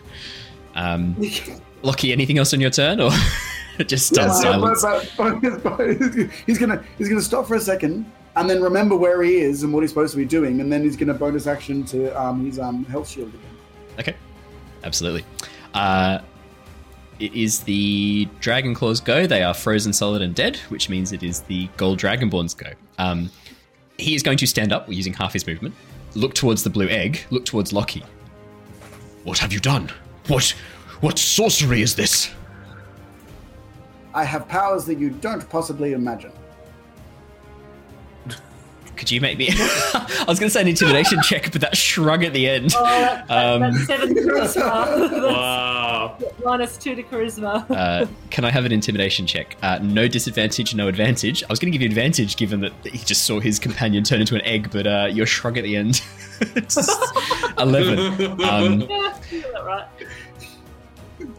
Um, 0.75 1.17
Lockie, 1.83 2.13
anything 2.13 2.39
else 2.39 2.53
on 2.55 2.61
your 2.61 2.71
turn, 2.71 3.01
or 3.01 3.11
just 3.87 4.09
stunned 4.09 4.33
Yeah, 4.33 4.41
silence? 4.41 4.83
but- 4.83 5.41
but- 5.43 5.63
but 5.63 6.31
he's 6.47 6.59
gonna 6.59 6.83
he's 6.99 7.09
gonna 7.09 7.21
stop 7.21 7.47
for 7.47 7.55
a 7.55 7.61
second 7.61 8.11
and 8.37 8.51
then 8.51 8.61
remember 8.61 8.97
where 8.97 9.23
he 9.23 9.37
is 9.37 9.63
and 9.63 9.73
what 9.73 9.83
he's 9.83 9.91
supposed 9.91 10.13
to 10.13 10.19
be 10.19 10.25
doing, 10.27 10.61
and 10.61 10.71
then 10.73 10.83
he's 10.83 10.97
gonna 10.97 11.15
bonus 11.15 11.47
action 11.47 11.85
to 11.85 12.11
um 12.21 12.45
his 12.45 12.59
um 12.59 12.85
health 12.87 13.09
shield 13.09 13.29
again. 13.29 13.41
Okay, 14.01 14.15
absolutely. 14.85 15.25
Uh, 15.73 16.19
it 17.19 17.33
is 17.35 17.61
the 17.61 18.29
Dragon 18.41 18.75
Claws 18.75 19.01
go. 19.01 19.27
They 19.27 19.43
are 19.43 19.55
frozen, 19.55 19.93
solid, 19.93 20.23
and 20.23 20.35
dead, 20.35 20.57
which 20.69 20.89
means 20.89 21.13
it 21.13 21.23
is 21.23 21.41
the 21.43 21.69
Gold 21.77 21.99
Dragonborn's 21.99 22.55
go. 22.55 22.71
Um, 22.99 23.31
he 23.99 24.15
is 24.15 24.23
going 24.23 24.39
to 24.39 24.47
stand 24.47 24.73
up 24.73 24.89
we're 24.89 24.95
using 24.95 25.15
half 25.15 25.33
his 25.33 25.47
movement, 25.47 25.75
look 26.15 26.35
towards 26.35 26.63
the 26.63 26.71
blue 26.71 26.89
egg, 26.89 27.21
look 27.31 27.45
towards 27.45 27.73
Lockie. 27.73 28.05
What 29.25 29.39
have 29.39 29.53
you 29.53 29.61
done? 29.61 29.91
What, 30.29 30.55
what 31.01 31.19
sorcery 31.19 31.83
is 31.83 31.95
this? 31.95 32.31
I 34.15 34.25
have 34.25 34.49
powers 34.49 34.85
that 34.87 34.99
you 34.99 35.11
don't 35.11 35.49
possibly 35.49 35.93
imagine. 35.93 36.33
Could 38.97 39.11
you 39.11 39.21
make 39.21 39.37
me? 39.39 39.49
I 39.53 40.25
was 40.27 40.39
going 40.39 40.49
to 40.49 40.51
say 40.51 40.63
an 40.63 40.69
intimidation 40.69 41.21
check, 41.23 41.53
but 41.53 41.61
that 41.61 41.77
shrug 41.77 42.25
at 42.25 42.33
the 42.33 42.49
end. 42.49 42.73
Oh, 42.77 42.83
that, 42.85 43.29
that, 43.29 43.47
Um, 43.55 43.61
that's 43.61 43.87
seven 43.87 44.15
charisma. 44.15 44.55
That's 45.11 45.23
Wow. 45.23 46.19
minus 46.45 46.77
two 46.79 46.95
to 46.95 47.03
charisma. 47.03 47.71
Uh, 47.71 48.07
can 48.31 48.45
I 48.45 48.51
have 48.51 48.65
an 48.65 48.73
intimidation 48.73 49.27
check? 49.27 49.57
Uh, 49.63 49.79
no 49.83 50.09
disadvantage, 50.09 50.75
no 50.75 50.89
advantage. 50.89 51.43
I 51.43 51.47
was 51.49 51.59
going 51.59 51.71
to 51.73 51.79
give 51.79 51.83
you 51.83 51.89
advantage 51.89 52.37
given 52.37 52.61
that 52.61 52.73
he 52.85 52.99
just 52.99 53.25
saw 53.27 53.39
his 53.41 53.59
companion 53.59 54.03
turn 54.05 54.21
into 54.21 54.35
an 54.35 54.43
egg, 54.43 54.71
but 54.71 54.87
uh, 54.87 55.09
your 55.11 55.27
shrug 55.27 55.59
at 55.59 55.65
the 55.65 55.77
end. 55.77 56.01
11. 57.59 58.43
Um, 58.43 58.81
yeah, 58.83 59.19
you 59.31 59.43
that 59.43 59.65
right. 59.65 59.87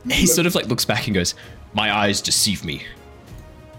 he 0.10 0.26
sort 0.26 0.48
of 0.48 0.56
like 0.56 0.66
looks 0.68 0.86
back 0.86 1.08
and 1.08 1.14
goes, 1.16 1.36
My 1.74 1.96
eyes 1.96 2.22
deceive 2.22 2.64
me. 2.66 2.86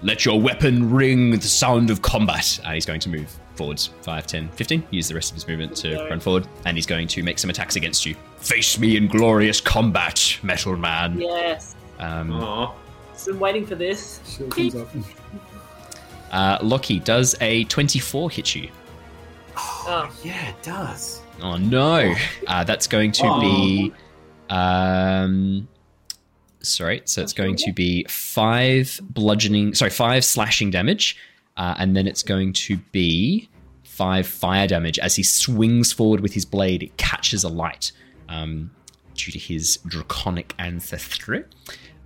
Let 0.02 0.24
your 0.24 0.40
weapon 0.40 0.90
ring 0.92 1.32
the 1.32 1.40
sound 1.42 1.90
of 1.90 2.02
combat. 2.02 2.60
And 2.64 2.74
he's 2.74 2.86
going 2.86 3.00
to 3.00 3.08
move 3.08 3.36
forwards 3.58 3.90
5, 4.02 4.26
10, 4.26 4.48
15. 4.50 4.82
Use 4.90 5.08
the 5.08 5.14
rest 5.14 5.30
of 5.30 5.34
his 5.34 5.46
movement 5.46 5.76
to 5.76 5.94
Okay. 6.00 6.08
run 6.10 6.20
forward. 6.20 6.46
And 6.64 6.76
he's 6.76 6.86
going 6.86 7.06
to 7.08 7.22
make 7.22 7.38
some 7.38 7.50
attacks 7.50 7.76
against 7.76 8.06
you. 8.06 8.14
Face 8.38 8.78
me 8.78 8.96
in 8.96 9.06
glorious 9.08 9.60
combat, 9.60 10.38
metal 10.42 10.76
man. 10.76 11.20
Yes. 11.20 11.74
Um, 11.98 12.32
Aw. 12.32 12.72
So 13.14 13.32
I'm 13.32 13.40
waiting 13.40 13.66
for 13.66 13.74
this. 13.74 14.20
Shield 14.26 14.50
comes 14.54 14.76
up. 14.76 14.88
uh, 16.30 16.58
Lockie, 16.62 17.00
does 17.00 17.34
a 17.40 17.64
24 17.64 18.30
hit 18.30 18.54
you? 18.54 18.70
Oh, 19.56 20.08
Yeah, 20.22 20.48
it 20.50 20.62
does. 20.62 21.20
Oh 21.42 21.56
no, 21.56 22.14
uh, 22.46 22.64
that's 22.64 22.86
going 22.88 23.12
to 23.12 23.38
be. 23.40 23.92
Um, 24.50 25.68
sorry, 26.60 27.02
so 27.04 27.22
it's 27.22 27.32
going 27.32 27.54
to 27.56 27.72
be 27.72 28.04
five 28.08 29.00
bludgeoning. 29.02 29.74
Sorry, 29.74 29.90
five 29.90 30.24
slashing 30.24 30.70
damage, 30.70 31.16
uh, 31.58 31.74
and 31.78 31.96
then 31.96 32.06
it's 32.06 32.22
going 32.22 32.52
to 32.52 32.78
be 32.92 33.48
five 33.82 34.26
fire 34.26 34.66
damage 34.68 34.98
as 35.00 35.16
he 35.16 35.24
swings 35.24 35.92
forward 35.92 36.20
with 36.20 36.32
his 36.32 36.44
blade. 36.44 36.84
It 36.84 36.96
catches 36.96 37.42
a 37.42 37.48
light 37.48 37.92
um, 38.28 38.70
due 39.14 39.32
to 39.32 39.38
his 39.38 39.78
draconic 39.86 40.54
ancestry. 40.58 41.44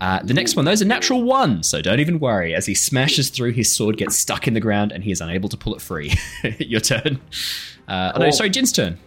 Uh, 0.01 0.21
the 0.25 0.35
next 0.35 0.57
one, 0.57 0.65
though, 0.65 0.73
is 0.73 0.83
a 0.83 0.87
natural 0.87 1.23
one, 1.23 1.63
so 1.63 1.81
don't 1.81 2.01
even 2.01 2.19
worry. 2.19 2.55
As 2.57 2.67
he 2.67 2.75
smashes 2.75 3.29
through, 3.29 3.53
his 3.53 3.71
sword 3.71 3.99
gets 3.99 4.17
stuck 4.17 4.49
in 4.49 4.55
the 4.55 4.61
ground 4.61 4.91
and 4.91 5.05
he 5.05 5.13
is 5.13 5.21
unable 5.21 5.49
to 5.51 5.57
pull 5.57 5.77
it 5.77 5.81
free. 5.81 6.13
Your 6.59 6.81
turn. 6.81 7.21
Uh, 7.87 8.13
oh, 8.15 8.19
no, 8.19 8.31
sorry, 8.31 8.51
Jin's 8.51 8.73
turn. 8.73 8.99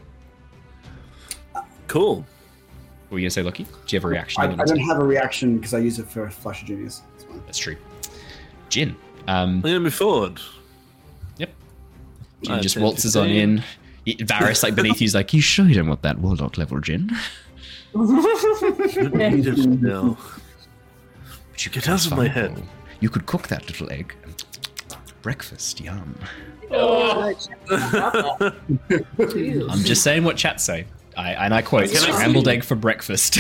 Cool. 1.88 2.18
What 2.18 2.26
were 3.12 3.20
you 3.20 3.24
going 3.24 3.30
to 3.30 3.32
say, 3.32 3.42
Lockie? 3.42 3.64
Do 3.64 3.70
you 3.88 3.98
have 3.98 4.06
a 4.06 4.08
reaction? 4.08 4.42
I, 4.42 4.46
I 4.46 4.66
don't 4.66 4.80
have 4.80 5.00
a 5.00 5.04
reaction 5.04 5.58
because 5.58 5.74
I 5.74 5.80
use 5.80 6.00
it 6.00 6.08
for 6.08 6.30
Flash 6.30 6.62
of 6.62 6.68
Genius. 6.68 7.02
It's. 7.16 7.26
That's 7.46 7.58
true. 7.58 7.76
Jin. 8.70 8.96
Um, 9.28 9.56
I'm 9.56 9.62
gonna 9.62 9.80
move 9.80 9.94
forward. 9.94 10.40
Jin 12.44 12.52
Uh, 12.54 12.60
just 12.62 12.78
waltzes 12.78 13.16
on 13.16 13.28
in. 13.30 13.64
Y- 14.06 14.14
Varys, 14.20 14.62
like 14.62 14.76
beneath 14.76 15.02
you, 15.02 15.06
is 15.06 15.16
like, 15.16 15.34
You 15.34 15.42
sure 15.42 15.66
you 15.66 15.74
don't 15.74 15.88
want 15.88 16.04
that 16.04 16.20
Warlock 16.20 16.58
level, 16.60 16.80
Jin? 16.80 17.10
You 17.96 19.10
need 19.10 19.48
it 19.48 19.58
now. 19.82 20.18
But 21.52 21.66
you 21.66 21.72
Get 21.72 21.84
could 21.86 21.90
out 21.92 22.06
of 22.06 22.16
my 22.16 22.28
head. 22.28 22.62
You 23.00 23.10
could 23.10 23.26
cook 23.26 23.48
that 23.48 23.66
little 23.68 23.92
egg. 23.92 24.14
Breakfast, 25.24 25.80
yum. 25.82 26.16
oh. 26.72 27.34
I'm 29.70 29.84
just 29.84 30.04
saying 30.04 30.24
what 30.24 30.38
chat 30.38 30.62
say. 30.62 30.86
I, 31.18 31.32
and 31.32 31.54
I 31.54 31.62
quote, 31.62 31.90
Can 31.90 32.02
scrambled 32.02 32.46
see- 32.46 32.52
egg 32.52 32.64
for 32.64 32.76
breakfast. 32.76 33.36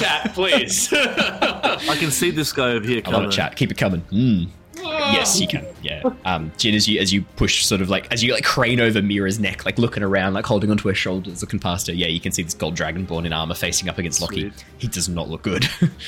Chat, 0.00 0.32
please. 0.34 0.92
I 0.92 1.96
can 1.98 2.10
see 2.10 2.30
this 2.30 2.52
guy 2.52 2.72
over 2.72 2.86
here 2.86 2.98
I 2.98 3.00
coming. 3.02 3.20
love 3.22 3.30
it, 3.30 3.32
chat. 3.32 3.56
Keep 3.56 3.70
it 3.70 3.78
coming. 3.78 4.02
Mm. 4.10 4.48
Yes, 4.82 5.40
you 5.40 5.46
can. 5.46 5.66
Yeah. 5.82 6.02
Um, 6.24 6.52
Jin, 6.56 6.74
as 6.74 6.88
you 6.88 7.00
as 7.00 7.12
you 7.12 7.22
push, 7.36 7.64
sort 7.64 7.80
of 7.80 7.88
like 7.90 8.10
as 8.12 8.22
you 8.22 8.32
like 8.32 8.44
crane 8.44 8.80
over 8.80 9.00
Mira's 9.02 9.38
neck, 9.38 9.64
like 9.64 9.78
looking 9.78 10.02
around, 10.02 10.34
like 10.34 10.46
holding 10.46 10.70
onto 10.70 10.88
her 10.88 10.94
shoulders, 10.94 11.42
looking 11.42 11.58
past 11.58 11.86
her. 11.86 11.92
Yeah, 11.92 12.06
you 12.08 12.20
can 12.20 12.32
see 12.32 12.42
this 12.42 12.54
gold 12.54 12.74
dragonborn 12.76 13.26
in 13.26 13.32
armor 13.32 13.54
facing 13.54 13.88
up 13.88 13.98
against 13.98 14.20
Lockie. 14.20 14.50
Sweet. 14.50 14.64
He 14.78 14.88
does 14.88 15.08
not 15.08 15.28
look 15.28 15.42
good. 15.42 15.68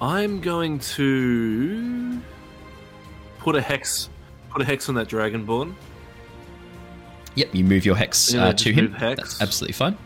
I'm 0.00 0.40
going 0.40 0.78
to 0.80 2.20
put 3.38 3.54
a 3.54 3.60
hex, 3.60 4.08
put 4.50 4.62
a 4.62 4.64
hex 4.64 4.88
on 4.88 4.94
that 4.94 5.08
dragonborn. 5.08 5.74
yep, 7.34 7.54
you 7.54 7.64
move 7.64 7.84
your 7.84 7.96
hex 7.96 8.34
uh, 8.34 8.52
to 8.54 8.72
him. 8.72 8.92
hex. 8.92 9.16
That's 9.20 9.42
absolutely 9.42 9.74
fine. 9.74 9.96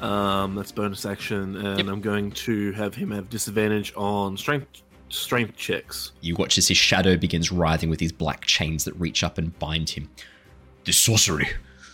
Um, 0.00 0.54
that's 0.54 0.70
bonus 0.70 1.06
action, 1.06 1.56
and 1.56 1.78
Yep. 1.78 1.88
I'm 1.88 2.00
going 2.00 2.30
to 2.32 2.72
have 2.72 2.94
him 2.94 3.10
have 3.10 3.30
disadvantage 3.30 3.92
on 3.96 4.36
strength 4.36 4.82
strength 5.14 5.56
checks. 5.56 6.12
You 6.20 6.34
watch 6.36 6.58
as 6.58 6.68
his 6.68 6.76
shadow 6.76 7.16
begins 7.16 7.50
writhing 7.52 7.90
with 7.90 7.98
these 7.98 8.12
black 8.12 8.44
chains 8.44 8.84
that 8.84 8.94
reach 8.94 9.22
up 9.24 9.38
and 9.38 9.56
bind 9.58 9.90
him. 9.90 10.10
This 10.84 10.96
sorcery! 10.96 11.48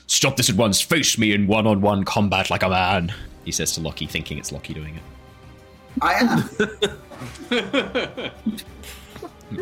Stop 0.06 0.36
this 0.36 0.50
at 0.50 0.56
once! 0.56 0.80
Face 0.80 1.16
me 1.18 1.32
in 1.32 1.46
one-on-one 1.46 2.04
combat 2.04 2.50
like 2.50 2.62
a 2.62 2.68
man! 2.68 3.12
He 3.44 3.52
says 3.52 3.72
to 3.74 3.80
Lockie, 3.80 4.06
thinking 4.06 4.38
it's 4.38 4.52
Lockie 4.52 4.74
doing 4.74 4.96
it. 4.96 5.02
I 6.02 6.14
am. 6.14 6.50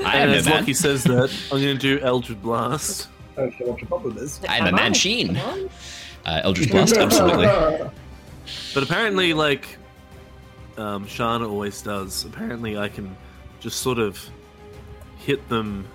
I 0.05 0.16
am 0.16 0.28
and 0.28 0.30
a 0.32 0.36
as 0.36 0.44
man. 0.47 0.60
Lockie 0.60 0.74
says 0.74 1.05
that, 1.05 1.30
I'm 1.52 1.60
going 1.60 1.76
to 1.76 1.98
do 1.98 1.98
Eldritch 2.01 2.40
Blast. 2.43 3.09
okay, 3.36 3.64
what 3.64 3.80
your 3.80 3.89
problem 3.89 4.18
is. 4.18 4.40
I'm 4.48 4.64
a 4.64 4.68
Am 4.68 4.74
I? 4.74 4.89
machine. 4.90 5.36
Uh, 5.36 6.40
Eldritch 6.44 6.70
Blast, 6.70 6.97
absolutely. 6.97 7.47
But 8.74 8.82
apparently, 8.82 9.32
like 9.35 9.78
um, 10.76 11.06
Shana 11.06 11.48
always 11.48 11.80
does, 11.82 12.24
apparently 12.24 12.76
I 12.78 12.89
can 12.89 13.16
just 13.60 13.80
sort 13.80 13.98
of 13.98 14.28
hit 15.18 15.47
them 15.48 15.86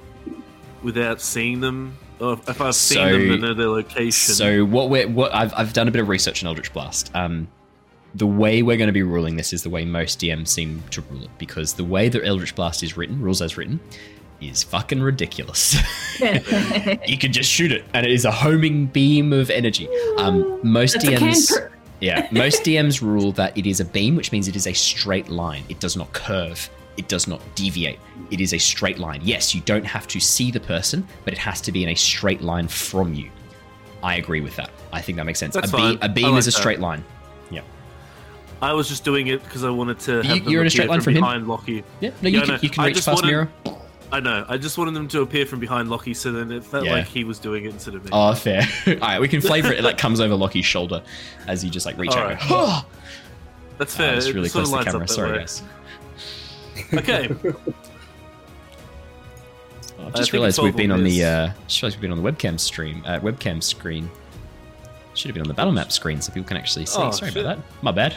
without 0.81 1.21
seeing 1.21 1.59
them. 1.61 1.97
Or 2.19 2.33
if 2.47 2.61
I've 2.61 2.75
seen 2.75 2.97
So- 2.97 3.11
them, 3.19 3.31
I 3.31 3.35
know 3.37 3.53
their 3.53 3.67
location. 3.67 4.33
So 4.35 4.65
what 4.65 4.89
we're 4.89 5.07
what 5.07 5.33
I've 5.33 5.53
I've 5.55 5.73
done 5.73 5.87
a 5.87 5.91
bit 5.91 6.01
of 6.01 6.09
research 6.09 6.43
on 6.43 6.47
Eldritch 6.47 6.71
Blast. 6.73 7.11
Um, 7.15 7.47
the 8.15 8.27
way 8.27 8.61
we're 8.61 8.77
going 8.77 8.87
to 8.87 8.93
be 8.93 9.01
ruling 9.01 9.37
this 9.37 9.53
is 9.53 9.63
the 9.63 9.71
way 9.71 9.85
most 9.85 10.19
DMs 10.19 10.49
seem 10.49 10.83
to 10.91 11.01
rule 11.09 11.23
it 11.23 11.31
because 11.39 11.73
the 11.73 11.83
way 11.83 12.09
that 12.09 12.23
Eldritch 12.23 12.53
Blast 12.53 12.83
is 12.83 12.95
written, 12.95 13.19
rules 13.19 13.41
as 13.41 13.57
written, 13.57 13.79
is 14.39 14.61
fucking 14.61 15.01
ridiculous. 15.01 15.75
you 17.07 17.17
can 17.17 17.33
just 17.33 17.49
shoot 17.49 17.71
it, 17.71 17.83
and 17.95 18.05
it 18.05 18.11
is 18.11 18.23
a 18.25 18.31
homing 18.31 18.85
beam 18.85 19.33
of 19.33 19.49
energy. 19.49 19.89
Um, 20.17 20.59
most 20.61 20.93
That's 20.93 21.05
DMs. 21.05 21.69
Yeah, 22.01 22.27
most 22.31 22.63
DMs 22.63 23.01
rule 23.01 23.31
that 23.33 23.57
it 23.57 23.65
is 23.65 23.79
a 23.79 23.85
beam, 23.85 24.15
which 24.15 24.31
means 24.31 24.47
it 24.47 24.55
is 24.55 24.67
a 24.67 24.73
straight 24.73 25.29
line. 25.29 25.63
It 25.69 25.79
does 25.79 25.95
not 25.97 26.11
curve. 26.13 26.69
It 26.97 27.07
does 27.07 27.27
not 27.27 27.41
deviate. 27.55 27.99
It 28.29 28.39
is 28.39 28.53
a 28.53 28.59
straight 28.59 28.99
line. 28.99 29.21
Yes, 29.23 29.55
you 29.55 29.61
don't 29.61 29.85
have 29.85 30.07
to 30.09 30.19
see 30.19 30.51
the 30.51 30.59
person, 30.59 31.07
but 31.25 31.33
it 31.33 31.39
has 31.39 31.59
to 31.61 31.71
be 31.71 31.83
in 31.83 31.89
a 31.89 31.95
straight 31.95 32.41
line 32.41 32.67
from 32.67 33.13
you. 33.13 33.29
I 34.03 34.15
agree 34.17 34.41
with 34.41 34.55
that. 34.57 34.69
I 34.91 35.01
think 35.01 35.15
that 35.17 35.25
makes 35.25 35.39
sense. 35.39 35.55
That's 35.55 35.71
a, 35.71 35.75
beam, 35.77 35.97
fine. 35.97 36.09
a 36.09 36.13
beam 36.13 36.29
like 36.31 36.39
is 36.39 36.47
a 36.47 36.51
that. 36.51 36.57
straight 36.59 36.79
line. 36.79 37.03
Yeah. 37.49 37.61
I 38.61 38.73
was 38.73 38.87
just 38.87 39.03
doing 39.03 39.27
it 39.27 39.43
because 39.43 39.63
I 39.63 39.69
wanted 39.69 39.99
to. 40.01 40.21
Have 40.23 40.37
You- 40.37 40.51
you're 40.51 40.61
in 40.61 40.67
a 40.67 40.69
straight 40.69 40.89
line 40.89 41.01
from 41.01 41.15
him? 41.15 41.21
behind 41.21 41.47
Lockie. 41.47 41.83
Yeah. 41.99 42.11
No, 42.21 42.29
you 42.29 42.39
Yeah, 42.39 42.45
can 42.45 42.59
you 42.61 42.69
can 42.69 42.83
reach 42.85 42.95
past 42.95 43.07
wanted- 43.07 43.27
Mira. 43.27 43.49
I 44.11 44.19
know. 44.19 44.45
I 44.47 44.57
just 44.57 44.77
wanted 44.77 44.93
them 44.93 45.07
to 45.07 45.21
appear 45.21 45.47
from 45.47 45.59
behind 45.59 45.89
Lockie, 45.89 46.13
so 46.13 46.31
then 46.31 46.51
it 46.51 46.63
felt 46.63 46.85
Yeah. 46.85 46.93
like 46.93 47.07
he 47.07 47.23
was 47.23 47.39
doing 47.39 47.65
it 47.65 47.69
instead 47.69 47.95
of 47.95 48.03
me. 48.03 48.11
Oh, 48.13 48.35
fair. 48.35 48.61
All 48.87 48.93
right, 48.95 49.19
we 49.19 49.27
can 49.27 49.41
flavor 49.41 49.71
it. 49.73 49.79
It 49.79 49.83
like 49.83 49.97
comes 49.97 50.19
over 50.19 50.35
Lockie's 50.35 50.65
shoulder 50.67 51.01
as 51.47 51.63
you 51.63 51.71
just 51.71 51.87
like 51.87 51.97
reach 51.97 52.11
All 52.11 52.19
out. 52.19 52.25
right. 52.29 52.39
go, 52.41 52.45
"Oh!" 52.51 52.85
That's 53.79 53.95
Uh, 53.95 53.97
fair. 53.97 54.13
it's 54.15 54.29
really 54.29 54.49
sort 54.49 54.65
close 54.65 54.77
to 54.77 54.85
the 54.85 54.91
camera. 54.91 55.07
Sorry, 55.07 55.31
way. 55.31 55.37
guys. 55.39 55.63
Okay. 56.93 57.29
I've 59.99 60.13
just 60.15 60.31
think 60.31 60.33
realised 60.33 60.59
we've 60.61 60.75
been 60.75 60.91
on 60.91 61.03
the 61.03 61.23
Oval 61.23 61.49
uh, 61.49 61.53
just 61.67 61.81
realised 61.81 61.97
we've 61.97 62.01
been 62.01 62.11
on 62.11 62.21
the 62.23 62.29
webcam 62.31 62.59
stream 62.59 63.01
uh, 63.05 63.19
webcam 63.19 63.63
screen. 63.63 64.09
Should 65.13 65.29
have 65.29 65.35
been 65.35 65.43
on 65.43 65.47
the 65.47 65.53
battle 65.53 65.71
map 65.71 65.91
screen 65.91 66.21
so 66.21 66.33
people 66.33 66.47
can 66.47 66.57
actually 66.57 66.85
see. 66.87 66.99
Oh, 66.99 67.11
Sorry 67.11 67.31
shit. 67.31 67.41
about 67.43 67.57
that. 67.57 67.65
My 67.83 67.91
bad. 67.91 68.15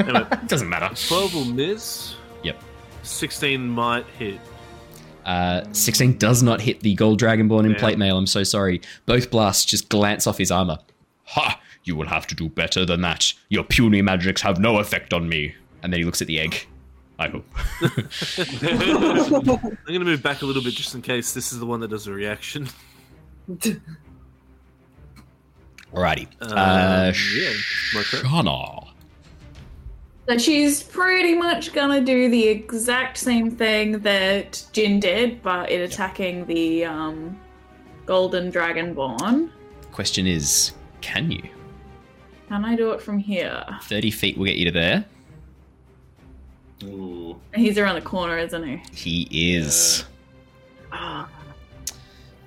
Anyway. 0.00 0.26
Doesn't 0.48 0.68
matter. 0.68 0.92
12 1.06 1.34
will 1.34 1.44
miss. 1.44 2.16
Yep. 2.42 2.60
16 3.04 3.66
might 3.68 4.04
hit. 4.18 4.40
Uh, 5.24 5.62
16 5.72 6.18
does 6.18 6.42
not 6.42 6.60
hit 6.60 6.80
the 6.80 6.94
gold 6.94 7.20
dragonborn 7.20 7.64
in 7.64 7.70
Yeah. 7.72 7.78
plate 7.78 7.98
mail. 7.98 8.18
I'm 8.18 8.26
so 8.26 8.42
sorry. 8.42 8.80
Both 9.06 9.30
blasts 9.30 9.64
just 9.64 9.88
glance 9.88 10.26
off 10.26 10.36
his 10.38 10.50
armor. 10.50 10.78
Ha! 11.26 11.60
You 11.84 11.94
will 11.96 12.08
have 12.08 12.26
to 12.26 12.34
do 12.34 12.48
better 12.48 12.84
than 12.84 13.00
that. 13.02 13.32
Your 13.48 13.62
puny 13.62 14.02
magics 14.02 14.42
have 14.42 14.58
no 14.58 14.78
effect 14.78 15.12
on 15.14 15.28
me. 15.28 15.54
And 15.82 15.92
then 15.92 16.00
he 16.00 16.04
looks 16.04 16.20
at 16.20 16.26
the 16.26 16.40
egg. 16.40 16.66
I 17.18 17.28
hope. 17.28 17.46
I'm 17.80 17.90
going 19.40 19.76
to 19.86 19.98
move 20.00 20.22
back 20.22 20.42
a 20.42 20.46
little 20.46 20.62
bit 20.62 20.74
just 20.74 20.94
in 20.94 21.02
case 21.02 21.32
this 21.32 21.52
is 21.52 21.60
the 21.60 21.66
one 21.66 21.80
that 21.80 21.88
does 21.88 22.06
a 22.06 22.12
reaction. 22.12 22.68
Alrighty. 25.92 26.26
Uh, 26.40 26.54
Uh, 26.54 27.12
yeah, 27.36 27.52
my. 27.94 28.00
Shana. 28.02 28.88
So 30.28 30.38
she's 30.38 30.82
pretty 30.82 31.34
much 31.34 31.74
gonna 31.74 32.00
do 32.00 32.30
the 32.30 32.48
exact 32.48 33.18
same 33.18 33.50
thing 33.50 33.98
that 34.00 34.64
Jin 34.72 34.98
did, 34.98 35.42
but 35.42 35.70
in 35.70 35.82
attacking 35.82 36.46
the 36.46 36.86
um, 36.86 37.38
golden 38.06 38.50
dragonborn. 38.50 39.50
Question 39.92 40.26
is, 40.26 40.72
can 41.02 41.30
you? 41.30 41.42
Can 42.48 42.64
I 42.64 42.74
do 42.74 42.90
it 42.92 43.02
from 43.02 43.18
here? 43.18 43.64
30 43.82 44.10
feet 44.10 44.38
will 44.38 44.46
get 44.46 44.56
you 44.56 44.64
to 44.64 44.70
there. 44.70 45.04
Ooh. 46.84 47.40
He's 47.54 47.78
around 47.78 47.94
the 47.96 48.00
corner, 48.02 48.38
isn't 48.38 48.64
he? 48.64 48.82
He 48.92 49.56
is. 49.56 50.04
Ah, 50.92 51.28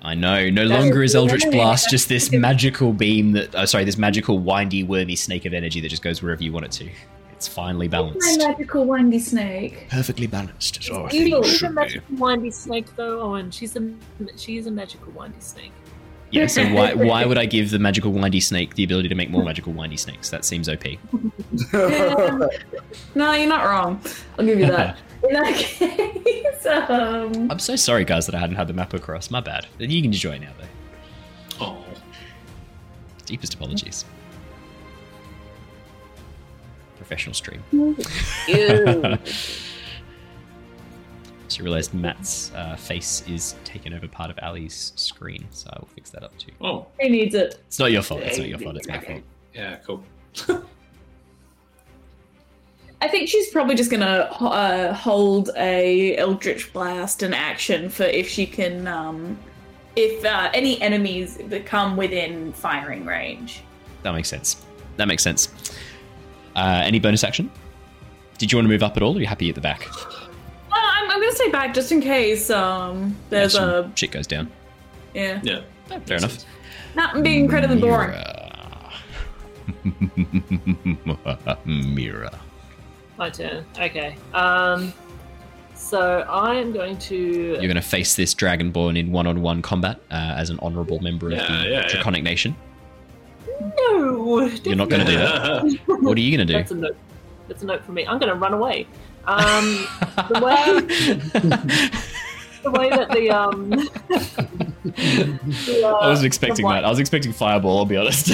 I 0.02 0.14
know. 0.14 0.48
No 0.50 0.68
That 0.68 0.80
longer 0.80 1.02
is 1.02 1.12
is 1.12 1.16
Eldritch 1.16 1.44
really- 1.44 1.56
Blast 1.58 1.90
just 1.90 2.08
this 2.08 2.32
magical 2.32 2.92
beam 2.92 3.32
that. 3.32 3.54
Oh, 3.54 3.64
sorry, 3.64 3.84
this 3.84 3.98
magical 3.98 4.38
windy, 4.38 4.82
wormy 4.84 5.16
snake 5.16 5.44
of 5.44 5.52
energy 5.52 5.80
that 5.80 5.88
just 5.88 6.02
goes 6.02 6.22
wherever 6.22 6.42
you 6.42 6.52
want 6.52 6.66
it 6.66 6.72
to. 6.72 6.88
It's 7.32 7.46
finally 7.46 7.86
balanced. 7.86 8.38
my 8.40 8.48
magical 8.48 8.84
windy 8.84 9.18
snake. 9.20 9.86
Perfectly 9.90 10.26
balanced. 10.26 10.78
as 10.78 10.90
I 10.90 11.08
think 11.08 11.26
Evil. 11.28 11.40
it 11.40 11.44
She's 11.46 11.54
a 11.54 11.58
should 11.58 11.68
be. 11.68 11.74
magical 11.74 12.16
windy 12.16 12.50
snake, 12.50 12.86
though, 12.96 13.20
Owen. 13.20 13.50
She's 13.50 13.76
a 13.76 13.90
she's 14.36 14.66
a 14.66 14.70
magical 14.70 15.12
windy 15.12 15.40
snake. 15.40 15.72
Yeah, 16.30 16.46
so 16.46 16.64
why, 16.72 16.94
why 16.94 17.24
would 17.24 17.38
I 17.38 17.46
give 17.46 17.70
the 17.70 17.78
magical 17.78 18.12
windy 18.12 18.40
snake 18.40 18.74
the 18.74 18.84
ability 18.84 19.08
to 19.08 19.14
make 19.14 19.30
more 19.30 19.44
magical 19.44 19.72
windy 19.72 19.96
snakes? 19.96 20.30
That 20.30 20.44
seems 20.44 20.68
OP. 20.68 20.84
Yeah. 20.84 20.98
no, 23.14 23.32
you're 23.32 23.48
not 23.48 23.64
wrong. 23.64 24.00
I'll 24.38 24.44
give 24.44 24.60
you 24.60 24.66
that. 24.66 24.98
In 25.28 25.32
that 25.32 25.54
case, 25.54 26.66
um, 26.66 27.50
I'm 27.50 27.58
so 27.58 27.74
sorry, 27.74 28.04
guys, 28.04 28.26
that 28.26 28.36
I 28.36 28.38
hadn't 28.38 28.56
had 28.56 28.68
the 28.68 28.72
map 28.72 28.94
across. 28.94 29.30
My 29.30 29.40
bad. 29.40 29.66
You 29.78 30.00
can 30.00 30.12
enjoy 30.12 30.36
it 30.36 30.42
now, 30.42 30.52
though. 30.58 31.64
Oh. 31.64 31.84
Deepest 33.26 33.54
apologies. 33.54 34.04
Professional 36.98 37.34
stream. 37.34 37.64
ew. 38.46 39.18
Just 41.48 41.60
realised 41.60 41.94
Matt's 41.94 42.52
uh, 42.54 42.76
face 42.76 43.24
is 43.26 43.54
taking 43.64 43.94
over 43.94 44.06
part 44.06 44.30
of 44.30 44.38
Ally's 44.42 44.92
screen, 44.96 45.46
so 45.50 45.70
I 45.72 45.78
will 45.80 45.88
fix 45.88 46.10
that 46.10 46.22
up 46.22 46.36
too. 46.36 46.52
Oh. 46.60 46.86
he 47.00 47.08
needs 47.08 47.34
it. 47.34 47.62
It's 47.66 47.78
not 47.78 47.90
your 47.90 48.02
fault. 48.02 48.20
It's 48.20 48.36
not 48.36 48.48
your 48.48 48.58
fault. 48.58 48.76
It's 48.76 48.86
my 48.86 49.00
fault. 49.00 49.22
Yeah, 49.54 49.76
cool. 49.76 50.04
I 53.00 53.08
think 53.08 53.28
she's 53.28 53.48
probably 53.48 53.76
just 53.76 53.90
gonna 53.90 54.28
uh, 54.40 54.92
hold 54.92 55.50
a 55.56 56.16
Eldritch 56.16 56.70
Blast 56.72 57.22
in 57.22 57.32
action 57.32 57.88
for 57.88 58.02
if 58.04 58.28
she 58.28 58.44
can, 58.44 58.86
um, 58.86 59.38
if 59.96 60.22
uh, 60.26 60.50
any 60.52 60.78
enemies 60.82 61.38
become 61.48 61.96
within 61.96 62.52
firing 62.52 63.06
range. 63.06 63.62
That 64.02 64.12
makes 64.12 64.28
sense. 64.28 64.66
That 64.96 65.08
makes 65.08 65.22
sense. 65.22 65.48
Uh, 66.56 66.82
any 66.84 66.98
bonus 66.98 67.24
action? 67.24 67.50
Did 68.36 68.52
you 68.52 68.58
want 68.58 68.66
to 68.66 68.68
move 68.68 68.82
up 68.82 68.96
at 68.96 69.02
all? 69.02 69.14
Or 69.14 69.16
are 69.16 69.20
you 69.20 69.26
happy 69.26 69.48
at 69.48 69.54
the 69.54 69.60
back? 69.60 69.88
I'm, 71.18 71.22
I'm 71.22 71.28
gonna 71.28 71.36
stay 71.36 71.50
back 71.50 71.74
just 71.74 71.92
in 71.92 72.00
case 72.00 72.50
um, 72.50 73.16
there's 73.30 73.54
Yeah, 73.54 73.60
a 73.62 73.82
some 73.84 73.94
shit 73.96 74.10
goes 74.12 74.26
down. 74.26 74.50
yeah. 75.14 75.40
Yeah. 75.42 75.60
Oh, 75.90 76.00
fair 76.00 76.18
enough. 76.18 76.44
Not 76.94 77.22
being 77.22 77.40
incredibly 77.44 77.80
boring. 77.80 78.10
Mira. 78.10 78.92
Mira. 81.64 82.38
My 83.16 83.30
turn. 83.30 83.64
Okay. 83.78 84.16
Um. 84.32 84.92
So 85.74 86.20
I 86.28 86.54
am 86.56 86.72
going 86.72 86.98
to. 86.98 87.16
You're 87.16 87.58
going 87.58 87.74
to 87.76 87.82
face 87.82 88.14
this 88.16 88.34
dragonborn 88.34 88.98
in 88.98 89.12
one-on-one 89.12 89.62
combat 89.62 90.00
uh, 90.10 90.34
as 90.36 90.50
an 90.50 90.58
honourable 90.60 90.98
member 91.00 91.26
of 91.28 91.32
Yeah, 91.34 91.46
the 91.46 91.52
yeah, 91.68 91.80
yeah. 91.80 91.88
Draconic 91.88 92.22
Nation. 92.24 92.54
No. 93.60 94.46
You're 94.64 94.76
not 94.76 94.88
going 94.88 95.04
to 95.06 95.10
do 95.12 95.18
that. 95.18 95.78
What 95.86 96.16
are 96.16 96.20
you 96.20 96.36
going 96.36 96.46
to 96.46 96.52
do? 96.52 96.58
That's 96.58 96.70
do? 96.70 96.78
a 96.78 96.80
note. 96.80 96.96
That's 97.48 97.62
a 97.62 97.66
note 97.66 97.84
for 97.84 97.92
me. 97.92 98.06
I'm 98.06 98.18
going 98.18 98.32
to 98.32 98.38
run 98.38 98.54
away. 98.54 98.86
Um, 99.24 99.86
the 100.28 100.40
way 100.42 100.80
the 102.62 102.70
way 102.70 102.90
that 102.90 103.10
the 103.10 103.30
um. 103.30 103.70
the, 103.70 103.88
uh, 105.84 105.92
I 105.92 106.08
wasn't 106.08 106.26
expecting 106.26 106.66
that. 106.68 106.84
I 106.84 106.90
was 106.90 106.98
expecting 106.98 107.32
fireball. 107.32 107.78
I'll 107.78 107.84
be 107.84 107.96
honest. 107.96 108.32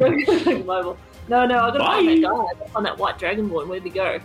No, 1.28 1.46
no, 1.46 1.58
I'm 1.58 1.72
gonna 1.72 1.84
find 1.84 2.08
that 2.08 2.22
guy 2.22 2.68
on 2.74 2.82
that 2.82 2.98
white 2.98 3.16
dragonborn. 3.16 3.68
Where'd 3.68 3.84
he 3.84 3.90
go? 3.90 4.18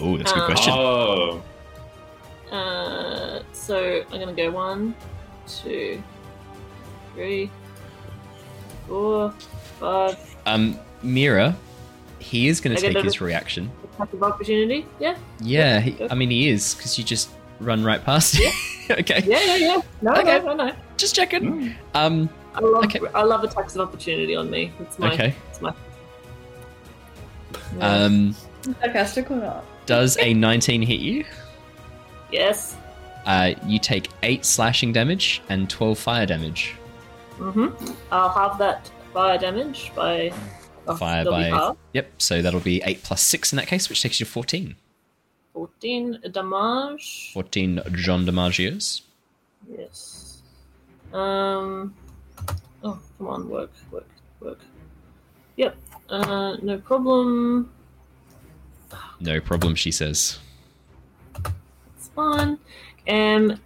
oh, 0.00 0.16
that's 0.16 0.32
a 0.32 0.34
good 0.34 0.40
Um, 0.42 0.46
question. 0.46 0.72
Oh. 0.74 1.42
Uh, 2.50 3.42
so 3.52 4.02
I'm 4.10 4.18
gonna 4.18 4.32
go 4.32 4.50
one, 4.50 4.96
two, 5.46 6.02
three, 7.14 7.48
four, 8.88 9.30
five. 9.78 10.18
Um, 10.46 10.76
Mira, 11.02 11.54
he 12.18 12.48
is 12.48 12.60
to 12.76 12.88
I 12.88 12.90
take 12.90 13.04
his 13.04 13.20
reaction. 13.20 13.70
Attack 13.94 14.12
of 14.12 14.22
opportunity. 14.22 14.86
Yeah, 15.00 15.16
Yeah, 15.40 15.80
he. 15.80 15.96
I 16.10 16.14
mean 16.14 16.30
he 16.30 16.48
is 16.48 16.74
because 16.74 16.98
you 16.98 17.04
just 17.04 17.30
run 17.60 17.84
right 17.84 18.02
past 18.04 18.34
him. 18.36 18.52
okay, 18.90 19.22
yeah, 19.26 19.40
yeah, 19.44 19.56
yeah. 19.56 19.80
No, 20.02 20.12
Okay. 20.12 20.38
no, 20.40 20.54
no, 20.54 20.66
no. 20.66 20.72
just 20.96 21.14
checking. 21.14 21.74
Um, 21.94 22.28
I 22.54 22.60
love, 22.60 22.84
Okay. 22.84 23.00
I 23.14 23.22
love 23.22 23.42
attacks 23.44 23.74
of 23.76 23.80
opportunity 23.88 24.34
on 24.36 24.50
me. 24.50 24.72
It's 24.80 24.98
my, 24.98 25.12
okay. 25.12 25.34
it's 25.50 25.60
my. 25.60 25.72
Yeah. 27.78 27.88
Um, 28.04 28.34
Sarcastic 28.80 29.30
or 29.30 29.36
not? 29.36 29.64
does 29.86 30.16
a 30.18 30.32
19 30.34 30.82
hit 30.82 31.00
you? 31.00 31.24
yes. 32.32 32.76
Uh, 33.26 33.54
you 33.66 33.78
take 33.78 34.10
eight 34.22 34.44
slashing 34.44 34.92
damage 34.92 35.40
and 35.48 35.70
12 35.70 35.98
fire 35.98 36.26
damage. 36.26 36.74
Mm-hmm. 37.38 37.92
I'll 38.12 38.28
have 38.28 38.58
that 38.58 38.90
fire 39.14 39.38
damage 39.38 39.92
by. 39.96 40.30
Oh, 40.86 40.96
Fire 40.96 41.24
by- 41.24 41.44
half. 41.44 41.76
Yep. 41.92 42.10
So 42.18 42.42
that'll 42.42 42.60
be 42.60 42.82
eight 42.82 43.02
plus 43.02 43.22
six 43.22 43.52
in 43.52 43.56
that 43.56 43.66
case, 43.66 43.88
which 43.88 44.02
takes 44.02 44.20
you 44.20 44.26
to 44.26 44.32
14. 44.32 44.76
14 45.52 46.18
damage. 46.32 47.30
14 47.32 47.80
John 47.92 48.26
DiMaggio's. 48.26 49.02
Yes. 49.78 50.42
Um. 51.12 51.94
Oh, 52.82 52.98
come 53.18 53.26
on, 53.28 53.48
work, 53.48 53.70
work, 53.90 54.08
work. 54.40 54.58
Yep. 55.56 55.76
Uh, 56.10 56.56
no 56.60 56.78
problem. 56.78 57.70
No 59.20 59.40
problem, 59.40 59.74
she 59.74 59.90
says. 59.92 60.38
It's 61.96 62.08
fine. 62.14 62.58
Um, 63.08 63.58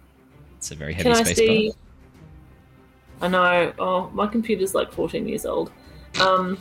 It's 0.57 0.71
a 0.71 0.75
very 0.75 0.93
heavy 0.93 1.09
can 1.09 1.17
I 1.19 1.23
space 1.23 1.37
see? 1.37 1.73
I 3.21 3.27
know. 3.27 3.73
Oh, 3.79 4.09
my 4.13 4.27
computer's 4.27 4.73
like 4.75 4.93
14 4.93 5.27
years 5.27 5.45
old. 5.45 5.71
Um. 6.21 6.57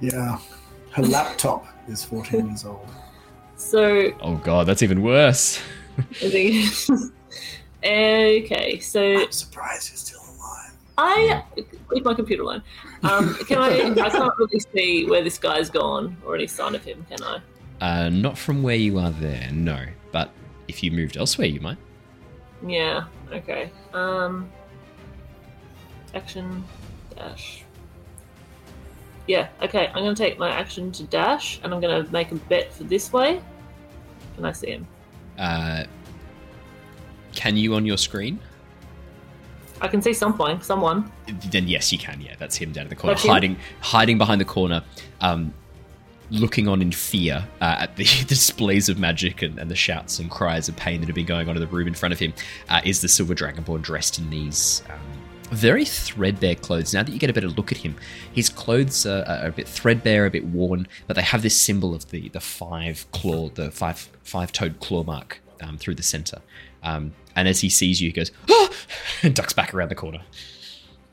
Yeah. 0.00 0.38
Her 0.90 1.02
laptop 1.02 1.66
is 1.88 2.04
14 2.04 2.46
years 2.48 2.64
old. 2.64 2.88
So. 3.56 4.12
Oh 4.20 4.36
god, 4.36 4.66
that's 4.66 4.82
even 4.82 5.02
worse. 5.02 5.60
I 5.98 6.30
think. 6.30 6.66
okay. 7.84 8.78
So 8.80 9.02
I'm 9.02 9.32
surprised 9.32 9.90
you're 9.90 9.96
still 9.96 10.20
alive. 10.20 10.76
I 10.98 11.42
leave 11.90 12.04
my 12.04 12.14
computer 12.14 12.42
alone. 12.42 12.62
Um, 13.02 13.34
can 13.46 13.58
I? 13.58 13.90
I 13.90 14.10
can't 14.10 14.32
really 14.38 14.60
see 14.60 15.06
where 15.06 15.22
this 15.22 15.38
guy's 15.38 15.70
gone 15.70 16.16
or 16.24 16.34
any 16.34 16.46
sign 16.46 16.74
of 16.74 16.84
him. 16.84 17.06
Can 17.08 17.22
I? 17.22 17.40
Uh, 17.80 18.08
not 18.08 18.38
from 18.38 18.62
where 18.62 18.76
you 18.76 18.98
are 18.98 19.10
there, 19.10 19.50
no. 19.52 19.84
But 20.12 20.30
if 20.68 20.82
you 20.82 20.90
moved 20.90 21.16
elsewhere, 21.16 21.48
you 21.48 21.60
might. 21.60 21.78
Yeah. 22.66 23.04
Okay. 23.32 23.70
Um. 23.92 24.50
Action 26.14 26.64
dash. 27.14 27.65
Yeah. 29.26 29.48
Okay. 29.62 29.88
I'm 29.88 29.94
gonna 30.02 30.14
take 30.14 30.38
my 30.38 30.50
action 30.50 30.92
to 30.92 31.02
dash, 31.04 31.60
and 31.62 31.74
I'm 31.74 31.80
gonna 31.80 32.06
make 32.10 32.32
a 32.32 32.36
bet 32.36 32.72
for 32.72 32.84
this 32.84 33.12
way. 33.12 33.40
Can 34.36 34.44
I 34.44 34.52
see 34.52 34.70
him? 34.72 34.86
Uh, 35.38 35.84
can 37.34 37.56
you 37.56 37.74
on 37.74 37.84
your 37.84 37.98
screen? 37.98 38.38
I 39.80 39.88
can 39.88 40.00
see 40.00 40.14
something, 40.14 40.60
Someone. 40.62 41.12
Then 41.50 41.68
yes, 41.68 41.92
you 41.92 41.98
can. 41.98 42.20
Yeah, 42.20 42.34
that's 42.38 42.56
him 42.56 42.72
down 42.72 42.84
in 42.84 42.88
the 42.88 42.96
corner, 42.96 43.14
That's 43.14 43.24
him? 43.26 43.30
hiding, 43.32 43.56
hiding 43.80 44.16
behind 44.16 44.40
the 44.40 44.46
corner. 44.46 44.82
Um, 45.20 45.52
looking 46.30 46.66
on 46.66 46.80
in 46.82 46.90
fear 46.92 47.46
uh, 47.60 47.76
at 47.80 47.96
the 47.96 48.04
displays 48.26 48.88
of 48.88 48.98
magic 48.98 49.42
and, 49.42 49.58
and 49.58 49.70
the 49.70 49.76
shouts 49.76 50.18
and 50.18 50.30
cries 50.30 50.68
of 50.68 50.76
pain 50.76 51.00
that 51.00 51.06
have 51.06 51.14
been 51.14 51.26
going 51.26 51.48
on 51.48 51.56
in 51.56 51.60
the 51.60 51.68
room 51.68 51.86
in 51.86 51.94
front 51.94 52.12
of 52.12 52.18
him, 52.18 52.32
uh, 52.70 52.80
is 52.84 53.00
the 53.02 53.08
Silver 53.08 53.34
Dragonborn 53.34 53.82
dressed 53.82 54.18
in 54.18 54.30
these 54.30 54.82
um, 54.88 54.98
very 55.50 55.84
threadbare 55.84 56.54
clothes. 56.54 56.92
Now 56.94 57.02
that 57.02 57.12
you 57.12 57.18
get 57.18 57.30
a 57.30 57.32
better 57.32 57.48
look 57.48 57.72
at 57.72 57.78
him, 57.78 57.96
his 58.32 58.48
clothes 58.48 59.06
are, 59.06 59.24
are 59.26 59.46
a 59.48 59.52
bit 59.52 59.68
threadbare, 59.68 60.26
a 60.26 60.30
bit 60.30 60.44
worn, 60.46 60.86
but 61.06 61.14
they 61.16 61.22
have 61.22 61.42
this 61.42 61.60
symbol 61.60 61.94
of 61.94 62.10
the 62.10 62.28
the 62.30 62.40
five 62.40 63.06
claw, 63.12 63.48
the 63.50 63.70
five 63.70 64.08
five 64.22 64.52
toed 64.52 64.80
claw 64.80 65.02
mark 65.04 65.40
um, 65.62 65.78
through 65.78 65.94
the 65.94 66.02
center. 66.02 66.40
Um, 66.82 67.12
and 67.34 67.48
as 67.48 67.60
he 67.60 67.68
sees 67.68 68.00
you, 68.00 68.08
he 68.08 68.12
goes 68.12 68.30
"Ah!" 68.50 68.70
and 69.22 69.34
ducks 69.34 69.52
back 69.52 69.74
around 69.74 69.88
the 69.90 69.94
corner. 69.94 70.20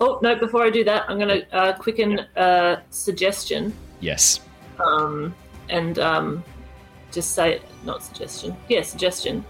Oh 0.02 0.20
no! 0.22 0.36
Before 0.36 0.64
I 0.64 0.70
do 0.70 0.84
that, 0.84 1.06
I'm 1.10 1.18
going 1.18 1.42
to 1.42 1.56
uh, 1.56 1.78
quicken 1.78 2.20
uh, 2.36 2.82
suggestion 2.90 3.74
Yes. 4.02 4.42
um, 4.86 5.34
and 5.70 5.98
um, 6.00 6.44
just 7.12 7.34
say 7.36 7.62
not 7.86 8.04
suggestion. 8.04 8.56
Yeah, 8.68 8.82
suggestion, 8.82 9.46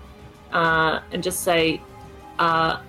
uh, 0.52 1.00
and 1.12 1.24
just 1.24 1.40
say, 1.44 1.82
uh, 2.38 2.82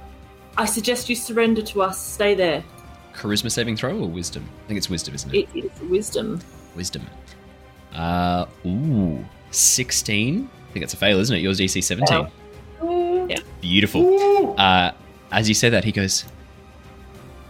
"I 0.56 0.64
suggest 0.66 1.08
you 1.08 1.16
surrender 1.16 1.62
to 1.62 1.82
us. 1.82 2.00
Stay 2.00 2.34
there." 2.34 2.64
Charisma 3.14 3.50
saving 3.50 3.76
throw 3.76 3.96
or 3.96 4.08
wisdom? 4.08 4.48
I 4.64 4.68
think 4.68 4.78
it's 4.78 4.90
wisdom, 4.90 5.14
isn't 5.14 5.34
it? 5.34 5.48
It 5.54 5.64
is 5.64 5.80
wisdom. 5.82 6.40
Wisdom. 6.74 7.06
Uh, 7.94 8.46
ooh, 8.66 9.24
16. 9.52 10.50
I 10.50 10.72
think 10.72 10.82
that's 10.82 10.94
a 10.94 10.96
fail, 10.96 11.20
isn't 11.20 11.36
it? 11.36 11.40
Yours 11.40 11.60
DC 11.60 11.82
17. 11.82 12.26
Yeah. 13.30 13.38
Beautiful. 13.60 14.58
Uh, 14.58 14.90
as 15.30 15.48
you 15.48 15.54
say 15.54 15.68
that, 15.68 15.84
he 15.84 15.92
goes, 15.92 16.24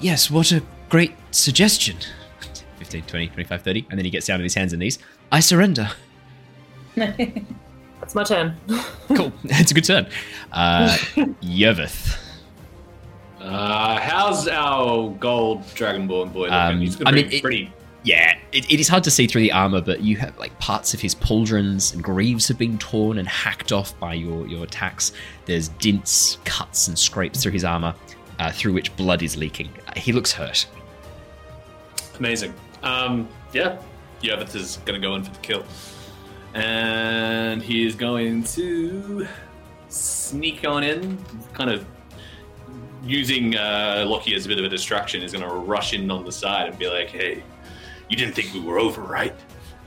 Yes, 0.01 0.31
what 0.31 0.53
a 0.53 0.63
great 0.91 1.13
suggestion. 1.31 1.97
15, 2.79 3.03
20, 3.05 3.29
25, 3.29 3.63
30. 3.63 3.87
And 3.91 3.99
then 3.99 4.05
he 4.05 4.11
gets 4.11 4.27
down 4.27 4.37
on 4.41 4.43
his 4.45 4.55
hands 4.55 4.73
and 4.73 4.81
knees. 4.81 4.99
I 5.33 5.41
surrender. 5.41 5.89
That's 6.95 8.15
my 8.15 8.23
turn. 8.23 8.57
Cool. 9.09 9.33
it's 9.45 9.71
a 9.71 9.75
good 9.75 9.85
turn. 9.85 10.07
Uh, 10.53 10.95
Yervith. 11.43 12.19
Uh, 13.45 13.99
how's 14.01 14.49
our 14.49 15.11
gold 15.21 15.63
dragonborn 15.75 16.33
boy 16.33 16.49
looking? 16.49 16.53
Um, 16.55 16.81
He's 16.81 17.01
I 17.05 17.11
mean, 17.13 17.29
be 17.29 17.37
it- 17.37 17.43
pretty. 17.43 17.73
Yeah, 18.03 18.37
it, 18.53 18.71
it 18.71 18.81
is 18.81 18.87
hard 18.87 19.03
to 19.05 19.11
see 19.11 19.27
through 19.27 19.41
the 19.41 19.53
armor, 19.53 19.81
but 19.81 20.03
you 20.03 20.19
have 20.19 20.37
like 20.39 20.59
parts 20.59 20.93
of 20.93 21.01
his 21.01 21.15
pauldrons 21.15 21.95
and 21.95 22.05
greaves 22.05 22.47
have 22.49 22.59
been 22.59 22.77
torn 22.77 23.17
and 23.17 23.27
hacked 23.27 23.73
off 23.73 23.99
by 23.99 24.13
your, 24.13 24.47
your 24.47 24.65
attacks. 24.65 25.13
There's 25.47 25.69
dints, 25.69 26.37
cuts, 26.45 26.87
and 26.87 26.99
scrapes 26.99 27.43
through 27.43 27.53
his 27.53 27.65
armor, 27.65 27.95
uh, 28.39 28.53
through 28.53 28.75
which 28.75 28.95
blood 28.97 29.23
is 29.23 29.39
leaking. 29.39 29.71
He 29.97 30.13
looks 30.13 30.33
hurt. 30.33 30.67
Amazing. 32.19 32.53
Um, 32.83 33.27
yeah, 33.55 33.79
Yervith 34.21 34.55
is 34.55 34.77
going 34.85 35.01
to 35.01 35.07
go 35.07 35.15
in 35.15 35.23
for 35.23 35.31
the 35.33 35.39
kill. 35.39 35.65
And 36.53 37.63
he 37.63 37.87
is 37.87 37.95
going 37.95 38.45
to 38.45 39.27
sneak 39.89 40.67
on 40.69 40.85
in, 40.85 41.17
kind 41.55 41.71
of 41.71 41.87
using 43.05 43.57
uh, 43.57 44.05
Lockie 44.07 44.35
as 44.35 44.47
a 44.47 44.49
bit 44.49 44.59
of 44.59 44.65
a 44.65 44.69
distraction. 44.69 45.21
He's 45.21 45.33
going 45.33 45.49
to 45.49 45.55
rush 45.55 45.93
in 45.93 46.11
on 46.11 46.25
the 46.25 46.33
side 46.33 46.69
and 46.71 46.79
be 46.79 46.89
like, 46.89 47.09
hey, 47.11 47.43
you 48.09 48.17
didn't 48.17 48.35
think 48.35 48.53
we 48.55 48.61
were 48.61 48.79
over, 48.79 49.03
right? 49.03 49.35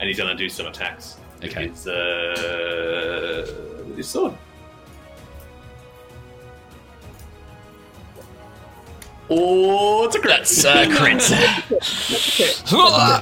And 0.00 0.08
he's 0.08 0.16
going 0.18 0.30
to 0.30 0.36
do 0.36 0.48
some 0.48 0.66
attacks. 0.66 1.16
with 1.40 1.50
Okay. 1.50 1.68
His, 1.68 1.86
uh, 1.86 3.84
his 3.96 4.08
sword. 4.08 4.34
Oh, 9.30 10.04
it's 10.06 10.16
a 10.16 10.20
crit. 10.20 10.38
That's 10.38 10.64
uh, 10.64 10.84
crits. 10.86 11.30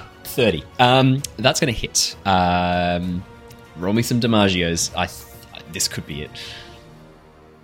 30. 0.25 0.65
Um, 0.79 1.23
that's 1.39 1.59
going 1.61 1.73
to 1.73 1.79
hit. 1.81 2.15
Um, 2.25 3.25
roll 3.77 3.93
me 3.93 4.03
some 4.03 4.21
Damagios. 4.21 4.93
I 4.95 5.07
th- 5.07 5.65
this 5.73 5.89
could 5.89 6.07
be 6.07 6.23
it. 6.23 6.31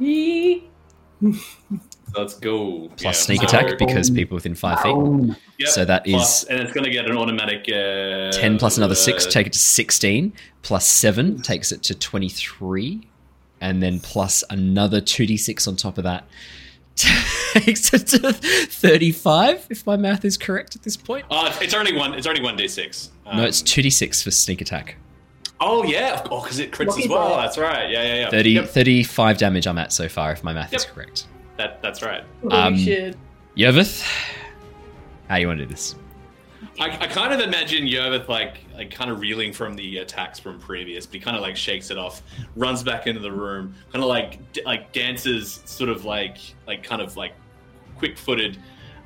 Let's 2.16 2.34
go. 2.34 2.88
Plus 2.96 3.02
Yeah, 3.02 3.12
sneak 3.12 3.40
so- 3.40 3.46
attack 3.46 3.78
because 3.78 4.10
people 4.10 4.34
within 4.34 4.54
five 4.54 4.80
feet. 4.80 4.94
Yep, 5.58 5.68
So 5.68 5.84
that 5.84 6.04
plus- 6.04 6.42
is 6.44 6.48
and 6.48 6.60
it's 6.60 6.72
going 6.72 6.84
to 6.84 6.90
get 6.90 7.06
an 7.08 7.16
automatic 7.16 7.60
uh, 7.68 8.30
10 8.32 8.58
plus 8.58 8.76
another 8.76 8.94
6, 8.94 9.26
uh, 9.26 9.30
take 9.30 9.46
it 9.46 9.52
to 9.54 9.58
16. 9.58 10.32
Plus 10.62 10.86
7 10.86 11.40
takes 11.42 11.72
it 11.72 11.82
to 11.84 11.94
23. 11.94 13.08
And 13.60 13.82
then 13.82 14.00
plus 14.00 14.42
another 14.50 15.00
2d6 15.00 15.68
on 15.68 15.76
top 15.76 15.96
of 15.98 16.04
that 16.04 16.24
takes 16.96 17.92
it 17.94 18.06
to 18.08 18.32
35, 18.32 19.66
if 19.70 19.86
my 19.86 19.96
math 19.96 20.24
is 20.24 20.36
correct 20.36 20.76
at 20.76 20.82
this 20.82 20.96
point. 20.96 21.24
Oh, 21.30 21.46
it's- 21.46 21.62
it's 21.62 21.74
only 21.74 21.92
one. 21.96 22.14
It's 22.14 22.26
only 22.26 22.42
one 22.42 22.56
d 22.56 22.68
six. 22.68 23.10
Um, 23.26 23.38
no, 23.38 23.44
it's 23.44 23.62
2d6 23.62 24.22
for 24.22 24.30
sneak 24.30 24.60
attack. 24.60 24.96
Oh 25.60 25.84
yeah. 25.84 26.22
Oh, 26.30 26.42
because 26.42 26.58
it 26.58 26.72
crits 26.72 26.88
Lucky 26.88 27.04
as 27.04 27.08
well. 27.08 27.28
ball. 27.30 27.36
That's 27.38 27.56
right. 27.56 27.88
Yeah, 27.88 28.02
yeah, 28.02 28.14
yeah. 28.22 28.30
30, 28.30 28.50
Yep, 28.50 28.68
35 28.68 29.38
damage 29.38 29.66
I'm 29.68 29.78
at 29.78 29.92
so 29.92 30.08
far, 30.08 30.32
if 30.32 30.42
my 30.42 30.52
math 30.52 30.74
is 30.74 30.84
correct. 30.84 31.26
That, 31.62 31.82
that's 31.82 32.02
right. 32.02 32.24
Um, 32.50 32.76
shit. 32.76 33.16
Yervith, 33.56 34.06
how 35.28 35.36
you 35.36 35.46
want 35.46 35.58
to 35.60 35.66
do 35.66 35.70
this? 35.70 35.94
I, 36.80 36.86
I 36.86 37.06
kind 37.06 37.32
of 37.32 37.40
imagine 37.40 37.86
Yervith 37.86 38.28
like 38.28 38.58
like 38.74 38.90
kind 38.90 39.10
of 39.10 39.20
reeling 39.20 39.52
from 39.52 39.74
the 39.74 39.98
attacks 39.98 40.38
from 40.38 40.58
previous, 40.58 41.06
but 41.06 41.14
he 41.14 41.20
kind 41.20 41.36
of 41.36 41.42
like 41.42 41.56
shakes 41.56 41.90
it 41.90 41.98
off, 41.98 42.22
runs 42.56 42.82
back 42.82 43.06
into 43.06 43.20
the 43.20 43.30
room, 43.30 43.74
kind 43.92 44.02
of 44.02 44.08
like 44.08 44.52
d- 44.52 44.62
like 44.64 44.92
dances, 44.92 45.60
sort 45.64 45.90
of 45.90 46.04
like 46.04 46.38
like 46.66 46.82
kind 46.82 47.02
of 47.02 47.16
like 47.16 47.34
quick 47.98 48.16
footed, 48.16 48.58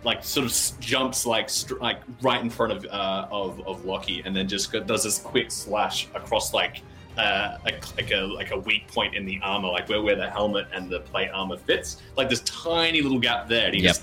like 0.04 0.22
sort 0.22 0.46
of 0.46 0.80
jumps 0.80 1.26
like 1.26 1.50
str- 1.50 1.78
like 1.80 2.00
right 2.22 2.40
in 2.40 2.50
front 2.50 2.72
of 2.72 2.84
uh, 2.86 3.26
of 3.30 3.66
of 3.66 3.84
Lockie, 3.84 4.22
and 4.24 4.34
then 4.34 4.48
just 4.48 4.72
does 4.86 5.04
this 5.04 5.18
quick 5.18 5.50
slash 5.50 6.08
across 6.14 6.54
like. 6.54 6.82
Uh, 7.16 7.56
like, 7.64 7.96
like 7.96 8.10
a 8.10 8.20
like 8.20 8.50
a 8.50 8.58
weak 8.58 8.86
point 8.88 9.14
in 9.14 9.24
the 9.24 9.40
armor, 9.42 9.68
like 9.68 9.88
where, 9.88 10.02
where 10.02 10.16
the 10.16 10.28
helmet 10.28 10.66
and 10.74 10.90
the 10.90 11.00
plate 11.00 11.30
armor 11.32 11.56
fits, 11.56 12.02
like 12.16 12.28
this 12.28 12.40
tiny 12.40 13.00
little 13.00 13.18
gap 13.18 13.48
there. 13.48 13.66
And 13.66 13.74
he 13.74 13.80
Yep. 13.82 13.88
just 13.94 14.02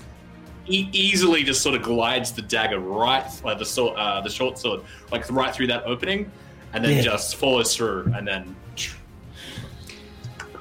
e- 0.66 0.88
easily 0.92 1.44
just 1.44 1.62
sort 1.62 1.76
of 1.76 1.82
glides 1.82 2.32
the 2.32 2.42
dagger 2.42 2.80
right, 2.80 3.24
like 3.44 3.58
the 3.58 3.64
sword, 3.64 3.96
uh, 3.96 4.20
the 4.20 4.30
short 4.30 4.58
sword, 4.58 4.80
like 5.12 5.30
right 5.30 5.54
through 5.54 5.68
that 5.68 5.84
opening, 5.84 6.28
and 6.72 6.84
then 6.84 6.96
Yeah. 6.96 7.02
just 7.02 7.36
follows 7.36 7.76
through, 7.76 8.12
and 8.16 8.26
then 8.26 8.56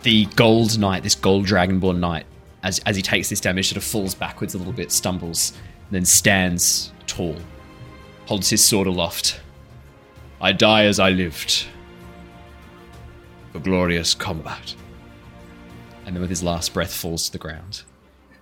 The 0.03 0.25
gold 0.35 0.77
knight, 0.77 1.03
this 1.03 1.15
gold 1.15 1.45
dragonborn 1.45 1.99
knight, 1.99 2.25
as, 2.61 2.79
as 2.85 2.95
he 2.95 3.01
takes 3.01 3.29
this 3.29 3.39
damage, 3.39 3.69
sort 3.69 3.77
of 3.77 3.83
falls 3.83 4.13
backwards 4.13 4.53
a 4.53 4.57
little 4.57 4.73
bit, 4.73 4.91
stumbles, 4.91 5.53
and 5.87 5.91
then 5.91 6.05
stands 6.05 6.91
tall, 7.07 7.37
holds 8.25 8.49
his 8.49 8.63
sword 8.63 8.85
aloft. 8.87 9.39
I 10.41 10.51
die 10.51 10.85
as 10.85 10.99
I 10.99 11.09
lived. 11.09 11.65
For 13.53 13.59
glorious 13.59 14.13
combat. 14.13 14.75
And 16.05 16.15
then 16.15 16.21
with 16.21 16.29
his 16.29 16.43
last 16.43 16.73
breath 16.73 16.93
falls 16.93 17.27
to 17.27 17.31
the 17.31 17.37
ground. 17.37 17.83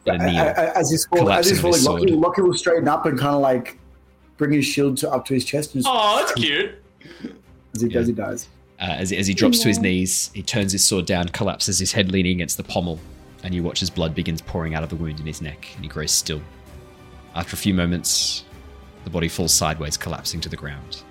In 0.07 0.19
a 0.19 0.23
a- 0.23 0.27
kneel. 0.31 0.43
a- 0.43 0.77
as 0.77 0.89
he's 0.89 1.05
falling, 1.05 1.27
as 1.31 1.51
collapsing 1.51 1.55
he's 1.57 1.63
on 1.65 1.71
his 1.73 1.83
falling, 1.83 1.99
Lockie, 2.01 2.11
sword. 2.13 2.21
Lockie 2.21 2.41
will 2.41 2.53
straighten 2.55 2.88
up 2.88 3.05
and 3.05 3.19
kind 3.19 3.35
of 3.35 3.41
like 3.41 3.77
bring 4.38 4.51
his 4.51 4.65
shield 4.65 4.97
to, 4.97 5.11
up 5.11 5.25
to 5.25 5.33
his 5.35 5.45
chest 5.45 5.75
and 5.75 5.83
just, 5.83 5.93
oh, 5.93 6.17
that's 6.19 6.33
cute. 6.33 6.75
as 7.75 7.81
he 7.81 7.88
Yeah. 7.89 7.99
as 7.99 8.07
he 8.07 8.13
dies. 8.13 8.47
Uh, 8.79 8.85
as, 8.97 9.11
as 9.11 9.27
he 9.27 9.33
drops 9.35 9.59
to 9.59 9.67
his 9.67 9.77
knees, 9.77 10.31
he 10.33 10.41
turns 10.41 10.71
his 10.71 10.83
sword 10.83 11.05
down, 11.05 11.29
collapses 11.29 11.77
his 11.77 11.91
head 11.91 12.11
leaning 12.11 12.33
against 12.38 12.57
the 12.57 12.63
pommel, 12.63 12.99
and 13.43 13.53
you 13.53 13.61
watch 13.61 13.83
as 13.83 13.91
blood 13.91 14.15
begins 14.15 14.41
pouring 14.41 14.73
out 14.73 14.81
of 14.81 14.89
the 14.89 14.95
wound 14.95 15.19
in 15.19 15.25
his 15.27 15.39
neck, 15.39 15.67
and 15.75 15.83
he 15.85 15.89
grows 15.89 16.11
still. 16.11 16.41
After 17.35 17.53
a 17.53 17.57
few 17.57 17.75
moments, 17.75 18.43
the 19.03 19.11
body 19.11 19.27
falls 19.27 19.53
sideways, 19.53 19.97
collapsing 19.97 20.41
to 20.41 20.49
the 20.49 20.55
ground. 20.57 21.03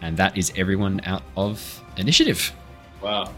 And 0.00 0.16
that 0.16 0.36
is 0.36 0.52
everyone 0.56 1.00
out 1.04 1.22
of 1.36 1.82
initiative. 1.98 2.52
Wow, 3.02 3.32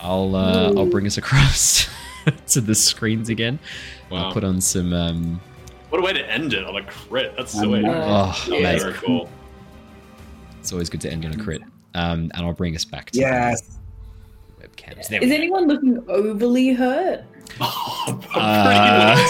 I'll 0.00 0.34
uh, 0.34 0.72
I'll 0.76 0.86
bring 0.86 1.06
us 1.06 1.18
across 1.18 1.88
to 2.48 2.60
the 2.60 2.74
screens 2.74 3.28
again. 3.28 3.58
wow. 4.10 4.26
I'll 4.28 4.32
put 4.32 4.44
on 4.44 4.60
some. 4.60 4.92
Um, 4.92 5.40
what 5.90 5.98
a 6.00 6.02
way 6.04 6.12
to 6.14 6.26
end 6.30 6.54
it 6.54 6.64
on 6.64 6.76
a 6.76 6.84
crit. 6.84 7.34
That's 7.36 7.54
I 7.56 7.64
sweet. 7.64 7.82
know. 7.82 7.92
oh, 7.94 8.60
That's 8.62 8.82
very 8.82 8.94
cool. 8.94 9.28
It's 10.60 10.72
always 10.72 10.88
good 10.88 11.00
to 11.02 11.10
end 11.12 11.24
on 11.26 11.32
a 11.32 11.42
crit. 11.42 11.60
Um, 11.94 12.30
and 12.34 12.46
I'll 12.46 12.52
bring 12.54 12.74
us 12.74 12.84
back 12.86 13.10
to 13.10 13.18
Yes. 13.18 13.78
the 14.58 14.66
webcams. 14.68 15.08
There 15.08 15.20
Is 15.22 15.28
we 15.28 15.28
go. 15.28 15.34
anyone 15.34 15.66
looking 15.68 16.02
overly 16.08 16.72
hurt? 16.72 17.24
Oh, 17.60 18.20
I'm 18.34 19.18
Uh, 19.18 19.28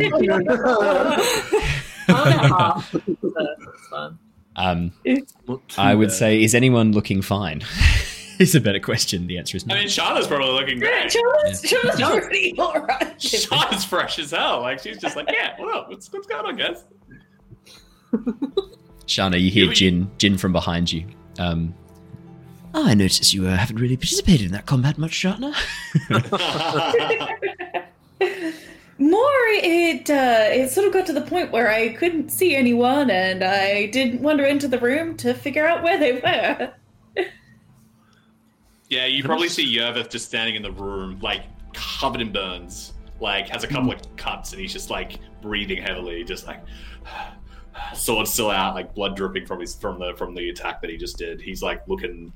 pretty 0.00 0.26
good. 0.26 0.48
I'm 2.08 2.28
at 2.28 2.50
half. 2.50 2.94
So 4.58 4.90
it's 5.04 5.32
fine. 5.46 5.56
Um, 5.56 5.60
I 5.78 5.94
would 5.94 6.08
bad. 6.08 6.16
say, 6.16 6.42
is 6.42 6.54
anyone 6.54 6.92
looking 6.92 7.22
fine? 7.22 7.62
is 8.38 8.54
a 8.54 8.60
better 8.60 8.80
question. 8.80 9.26
The 9.26 9.38
answer 9.38 9.56
is 9.56 9.66
no. 9.66 9.74
I 9.74 9.78
mean, 9.80 9.88
Shana's 9.88 10.26
probably 10.26 10.50
looking 10.52 10.80
Yeah, 10.80 11.08
great. 11.08 11.12
Shana's, 11.12 11.62
Shana's 11.98 12.24
pretty 12.26 12.54
alright. 12.58 13.20
Shana's 13.20 13.84
fresh 13.84 14.18
as 14.18 14.30
hell. 14.30 14.60
Like 14.60 14.80
she's 14.80 14.98
just 14.98 15.16
like, 15.16 15.28
yeah, 15.32 15.54
what 15.58 15.74
up? 15.76 15.88
What's, 15.88 16.12
what's 16.12 16.26
going 16.26 16.46
on, 16.46 16.56
guys? 16.56 16.84
Shana, 19.06 19.40
you 19.40 19.50
hear 19.50 19.66
You- 19.66 19.74
Jin, 19.74 20.10
Jin 20.18 20.38
from 20.38 20.52
behind 20.52 20.92
you. 20.92 21.06
Um, 21.38 21.74
oh, 22.74 22.86
I 22.86 22.94
noticed 22.94 23.32
you 23.34 23.46
uh, 23.46 23.56
haven't 23.56 23.76
really 23.76 23.96
participated 23.96 24.46
in 24.46 24.52
that 24.52 24.66
combat 24.66 24.98
much, 24.98 25.12
Shana. 25.12 25.54
more 28.98 29.20
it 29.62 30.10
uh, 30.10 30.48
it 30.50 30.70
sort 30.70 30.86
of 30.86 30.92
got 30.92 31.06
to 31.06 31.12
the 31.12 31.22
point 31.22 31.52
where 31.52 31.70
I 31.70 31.94
couldn't 31.94 32.30
see 32.30 32.54
anyone, 32.56 33.10
and 33.10 33.44
I 33.44 33.86
did 33.86 34.20
wander 34.20 34.44
into 34.44 34.68
the 34.68 34.78
room 34.78 35.16
to 35.18 35.34
figure 35.34 35.66
out 35.66 35.82
where 35.82 35.98
they 35.98 36.12
were. 36.14 36.72
Yeah, 38.90 39.04
you 39.04 39.22
probably 39.22 39.50
see 39.50 39.76
Yervith 39.76 40.08
just 40.08 40.26
standing 40.26 40.54
in 40.54 40.62
the 40.62 40.72
room, 40.72 41.18
like 41.20 41.42
covered 41.74 42.22
in 42.22 42.32
burns, 42.32 42.94
like 43.20 43.48
has 43.48 43.62
a 43.62 43.66
couple 43.66 43.92
of 43.92 44.16
cuts, 44.16 44.52
and 44.52 44.60
he's 44.62 44.72
just 44.72 44.88
like 44.88 45.18
breathing 45.42 45.82
heavily, 45.82 46.24
just 46.24 46.46
like 46.46 46.62
sword 47.94 48.26
still 48.26 48.50
out, 48.50 48.74
like 48.74 48.94
blood 48.94 49.14
dripping 49.14 49.44
from 49.44 49.60
his 49.60 49.74
from 49.74 49.98
the 49.98 50.14
from 50.14 50.34
the 50.34 50.48
attack 50.48 50.80
that 50.80 50.90
he 50.90 50.96
just 50.96 51.18
did. 51.18 51.40
He's 51.40 51.62
like 51.62 51.86
looking 51.86 52.32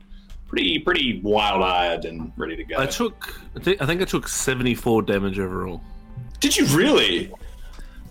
pretty 0.47 0.79
pretty 0.79 1.21
wild 1.23 1.63
eyed 1.63 2.05
and 2.05 2.33
ready 2.37 2.57
to 2.57 2.65
go. 2.65 2.77
I 2.79 2.85
took, 2.85 3.41
I 3.57 3.61
think, 3.61 3.81
I 3.81 3.87
think 3.87 4.03
I 4.03 4.05
took 4.05 4.29
seventy-four 4.29 5.03
damage 5.03 5.39
overall. 5.39 5.81
Did 6.43 6.57
you 6.57 6.67
really? 6.67 7.33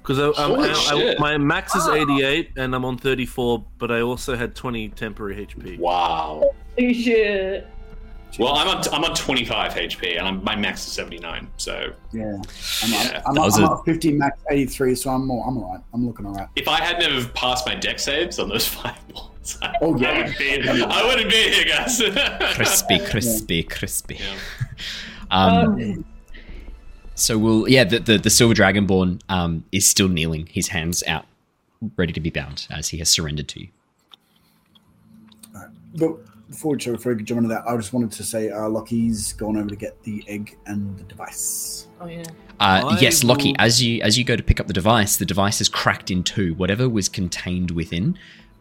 Because 0.01 0.17
I, 0.19 0.41
I'm- 0.41 0.59
I- 0.59 1.11
I- 1.11 1.19
my 1.19 1.37
max 1.37 1.75
is 1.75 1.87
eighty-eight, 1.87 2.53
and 2.57 2.73
I'm 2.73 2.83
on 2.85 2.97
thirty-four, 2.97 3.63
but 3.77 3.91
I 3.91 4.01
also 4.01 4.35
had 4.35 4.55
twenty 4.55 4.89
temporary 4.89 5.45
HP. 5.45 5.77
Wow. 5.77 6.51
Holy 6.79 6.93
shit. 6.93 7.67
Well, 8.39 8.53
I'm 8.55 8.67
on 8.69 8.81
I'm 8.93 9.03
on 9.03 9.13
25 9.13 9.73
HP, 9.73 10.17
and 10.17 10.25
I'm, 10.25 10.41
my 10.41 10.55
max 10.55 10.87
is 10.87 10.93
79. 10.93 11.49
So 11.57 11.91
Yeah. 12.13 12.23
I'm, 12.81 12.89
Yeah, 12.89 13.21
I'm, 13.27 13.37
I'm, 13.37 13.43
was 13.43 13.59
I'm 13.59 13.65
a- 13.65 13.83
50 13.83 14.13
max 14.13 14.39
83, 14.49 14.95
so 14.95 15.09
I'm 15.09 15.27
more, 15.27 15.45
I'm 15.45 15.57
alright. 15.57 15.81
I'm 15.93 16.07
looking 16.07 16.25
alright. 16.25 16.47
if 16.55 16.65
I 16.69 16.79
hadn't 16.81 17.11
have 17.11 17.33
passed 17.33 17.67
my 17.67 17.75
Dex 17.75 18.05
saves 18.05 18.39
on 18.39 18.47
those 18.47 18.65
fireballs, 18.69 19.57
I, 19.61 19.75
Oh, 19.81 19.97
yeah. 19.97 20.11
I 20.11 20.17
wouldn't 20.19 20.37
be 20.39 20.61
I 20.85 21.03
wouldn't 21.05 21.29
be 21.29 21.35
here, 21.35 21.65
guys. 21.65 22.01
Crispy, 22.55 22.99
crispy, 23.05 23.63
crispy. 23.63 24.15
Yeah. 24.21 24.35
Um, 25.31 26.03
so 27.21 27.37
we'll 27.37 27.67
yeah 27.69 27.83
the 27.83 27.99
the, 27.99 28.17
the 28.17 28.29
silver 28.29 28.53
dragonborn 28.53 29.21
um, 29.29 29.63
is 29.71 29.87
still 29.87 30.09
kneeling, 30.09 30.47
his 30.47 30.69
hands 30.69 31.03
out, 31.07 31.25
ready 31.95 32.13
to 32.13 32.19
be 32.19 32.29
bound 32.29 32.67
as 32.69 32.89
he 32.89 32.97
has 32.99 33.09
surrendered 33.09 33.47
to 33.49 33.61
you. 33.61 33.67
But 35.95 36.17
before 36.49 36.71
we 36.75 36.77
before 36.77 37.13
we 37.13 37.23
jump 37.23 37.39
into 37.39 37.49
that, 37.49 37.63
I 37.67 37.75
just 37.77 37.93
wanted 37.93 38.11
to 38.13 38.23
say 38.23 38.49
uh, 38.49 38.67
Lockie's 38.69 39.33
gone 39.33 39.57
over 39.57 39.69
to 39.69 39.75
get 39.75 40.01
the 40.03 40.23
egg 40.27 40.57
and 40.65 40.97
the 40.97 41.03
device. 41.03 41.87
Oh 41.99 42.07
yeah. 42.07 42.23
Uh, 42.59 42.89
I 42.91 42.99
yes, 42.99 43.23
Lockie. 43.23 43.55
As 43.59 43.81
you 43.81 44.01
as 44.01 44.17
you 44.17 44.23
go 44.23 44.35
to 44.35 44.43
pick 44.43 44.59
up 44.59 44.67
the 44.67 44.73
device, 44.73 45.17
the 45.17 45.25
device 45.25 45.61
is 45.61 45.69
cracked 45.69 46.11
in 46.11 46.23
two. 46.23 46.53
Whatever 46.55 46.87
was 46.87 47.09
contained 47.09 47.71
within, 47.71 48.17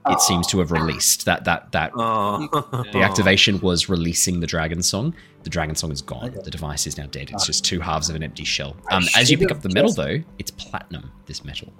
it 0.06 0.20
seems 0.20 0.46
to 0.48 0.58
have 0.58 0.72
released. 0.72 1.24
That 1.26 1.44
that 1.44 1.72
that 1.72 1.92
Oh. 1.94 2.48
the 2.92 3.02
activation 3.02 3.60
was 3.60 3.88
releasing 3.88 4.40
the 4.40 4.46
dragon 4.46 4.82
song. 4.82 5.14
The 5.42 5.50
dragon 5.50 5.74
song 5.74 5.90
is 5.92 6.02
gone. 6.02 6.30
Okay. 6.30 6.40
The 6.44 6.50
device 6.50 6.86
is 6.86 6.98
now 6.98 7.06
dead. 7.06 7.30
It's 7.32 7.46
just 7.46 7.64
two 7.64 7.80
halves 7.80 8.10
of 8.10 8.16
an 8.16 8.22
empty 8.22 8.44
shell. 8.44 8.76
Um, 8.90 9.04
as 9.16 9.30
you 9.30 9.38
pick 9.38 9.50
up 9.50 9.62
the 9.62 9.70
metal, 9.70 9.88
just- 9.88 9.96
though, 9.96 10.18
it's 10.38 10.50
platinum. 10.50 11.10
This 11.26 11.44
metal. 11.44 11.72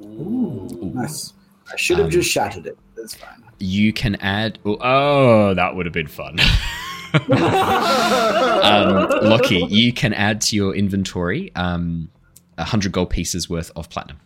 Ooh. 0.00 0.92
Nice. 0.94 1.32
I 1.72 1.76
should 1.76 1.98
have 1.98 2.06
Um, 2.06 2.10
just 2.12 2.30
shattered 2.30 2.66
it. 2.66 2.78
That's 2.96 3.14
fine. 3.14 3.42
You 3.58 3.92
can 3.92 4.16
add. 4.16 4.58
Oh, 4.64 4.76
oh, 4.80 5.54
that 5.54 5.74
would 5.76 5.86
have 5.86 5.92
been 5.92 6.06
fun. 6.08 6.38
um, 7.30 9.08
Lockie, 9.22 9.66
you 9.68 9.92
can 9.92 10.12
add 10.14 10.40
to 10.42 10.56
your 10.56 10.74
inventory 10.74 11.54
um, 11.54 12.10
100 12.56 12.92
gold 12.92 13.10
pieces 13.10 13.48
worth 13.50 13.70
of 13.76 13.88
platinum. 13.90 14.18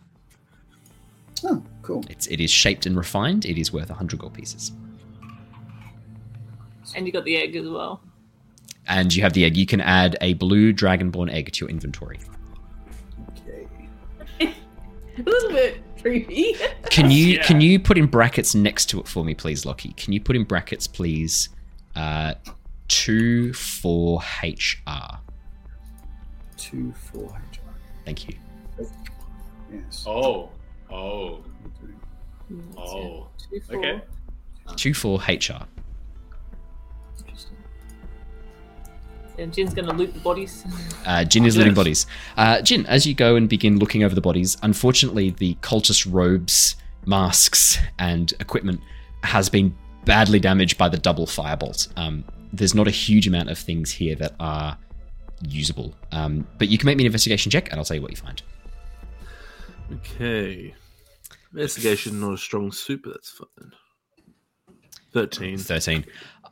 Oh, 1.43 1.61
cool. 1.81 2.03
It's, 2.09 2.27
it 2.27 2.39
is 2.39 2.49
shaped 2.51 2.85
and 2.85 2.95
refined. 2.97 3.45
It 3.45 3.59
is 3.59 3.71
worth 3.71 3.89
100 3.89 4.19
gold 4.19 4.33
pieces. 4.33 4.71
And 6.95 7.05
you 7.05 7.11
got 7.13 7.25
the 7.25 7.37
egg 7.37 7.55
as 7.55 7.67
well. 7.67 8.01
And 8.87 9.13
you 9.13 9.21
have 9.23 9.33
the 9.33 9.43
egg. 9.45 9.57
You 9.57 9.65
can 9.65 9.81
add 9.81 10.17
a 10.21 10.33
blue 10.35 10.73
dragonborn 10.73 11.31
egg 11.31 11.51
to 11.53 11.65
your 11.65 11.69
inventory. 11.69 12.19
Okay. 13.31 13.67
A 15.17 15.21
little 15.21 15.49
bit 15.51 15.81
creepy. 16.01 16.55
Can 16.89 17.09
you 17.11 17.35
Yeah. 17.35 17.43
can 17.43 17.59
you 17.59 17.79
put 17.79 17.97
in 17.97 18.05
brackets 18.05 18.53
next 18.55 18.85
to 18.91 18.99
it 18.99 19.07
for 19.07 19.25
me, 19.25 19.33
please, 19.33 19.65
Lockie? 19.65 19.93
Can 19.93 20.13
you 20.13 20.21
put 20.21 20.35
in 20.35 20.43
brackets, 20.45 20.87
please? 20.87 21.49
Uh, 21.95 22.35
two 22.87 23.51
four 23.53 24.21
HR. 24.43 25.17
Two, 26.55 26.91
four, 26.93 27.29
HR. 27.51 27.59
Thank 28.05 28.27
you. 28.29 28.35
Yes. 29.71 30.05
Oh, 30.07 30.49
oh, 30.89 31.43
oh. 32.77 33.27
Two, 33.49 33.61
four. 33.69 33.77
Okay. 33.77 34.01
Two 34.75 34.93
four 34.93 35.19
HR. 35.27 35.65
And 39.37 39.53
Jin's 39.53 39.73
gonna 39.73 39.93
loot 39.93 40.13
the 40.13 40.19
bodies. 40.19 40.65
Uh, 41.05 41.23
Jin 41.23 41.45
is 41.45 41.55
looting 41.55 41.73
bodies. 41.73 42.07
Uh, 42.37 42.61
Jin, 42.61 42.85
as 42.87 43.05
you 43.05 43.13
go 43.13 43.35
and 43.35 43.47
begin 43.47 43.77
looking 43.77 44.03
over 44.03 44.15
the 44.15 44.21
bodies, 44.21 44.57
unfortunately, 44.63 45.29
the 45.31 45.55
cultist 45.61 46.07
robes, 46.11 46.75
masks, 47.05 47.77
and 47.99 48.33
equipment 48.39 48.81
has 49.23 49.49
been 49.49 49.75
badly 50.05 50.39
damaged 50.39 50.77
by 50.77 50.89
the 50.89 50.97
double 50.97 51.27
firebolt. 51.27 51.89
Um, 51.97 52.23
there's 52.51 52.73
not 52.73 52.87
a 52.87 52.91
huge 52.91 53.27
amount 53.27 53.49
of 53.49 53.57
things 53.57 53.91
here 53.91 54.15
that 54.15 54.33
are 54.39 54.77
usable, 55.47 55.93
um, 56.11 56.47
but 56.57 56.69
you 56.69 56.77
can 56.77 56.87
make 56.87 56.97
me 56.97 57.03
an 57.03 57.07
investigation 57.07 57.51
check, 57.51 57.69
and 57.69 57.79
I'll 57.79 57.85
tell 57.85 57.95
you 57.95 58.01
what 58.01 58.11
you 58.11 58.17
find. 58.17 58.41
Okay. 59.91 60.73
Investigation, 61.53 62.19
not 62.19 62.33
a 62.33 62.37
strong 62.37 62.71
suit, 62.71 63.01
but 63.03 63.13
that's 63.13 63.29
fine. 63.29 63.71
13. 65.13 65.57
13. 65.57 66.05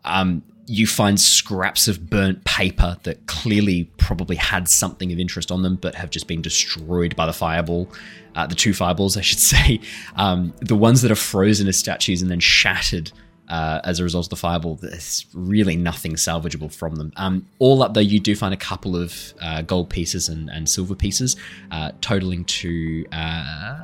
Um, 0.03 0.43
you 0.67 0.87
find 0.87 1.19
scraps 1.19 1.87
of 1.87 2.09
burnt 2.09 2.43
paper 2.43 2.97
that 3.03 3.27
clearly 3.27 3.85
probably 3.97 4.35
had 4.35 4.67
something 4.67 5.11
of 5.11 5.19
interest 5.19 5.51
on 5.51 5.61
them, 5.61 5.75
but 5.75 5.95
have 5.95 6.09
just 6.09 6.27
been 6.27 6.41
destroyed 6.41 7.15
by 7.15 7.25
the 7.25 7.33
fireball. 7.33 7.89
Uh, 8.35 8.47
the 8.47 8.55
two 8.55 8.73
fireballs, 8.73 9.15
I 9.15 9.21
should 9.21 9.39
say. 9.53 9.79
Um, 10.15 10.53
the 10.59 10.75
ones 10.75 11.01
that 11.01 11.11
are 11.11 11.15
frozen 11.15 11.67
as 11.67 11.77
statues 11.77 12.21
and 12.21 12.31
then 12.31 12.39
shattered 12.39 13.11
uh, 13.47 13.79
as 13.83 13.99
a 13.99 14.03
result 14.03 14.25
of 14.25 14.29
the 14.31 14.35
fireball, 14.37 14.75
there's 14.75 15.27
really 15.33 15.75
nothing 15.75 16.13
salvageable 16.13 16.73
from 16.73 16.95
them. 16.95 17.13
Um, 17.15 17.45
all 17.59 17.83
up, 17.83 17.93
though, 17.93 17.99
you 17.99 18.19
do 18.19 18.35
find 18.35 18.53
a 18.53 18.57
couple 18.57 18.95
of 18.95 19.35
uh, 19.41 19.61
gold 19.61 19.89
pieces 19.89 20.29
and, 20.29 20.49
and 20.49 20.67
silver 20.67 20.95
pieces, 20.95 21.35
uh, 21.69 21.91
totaling 22.01 22.43
to 22.45 23.05
uh, 23.11 23.75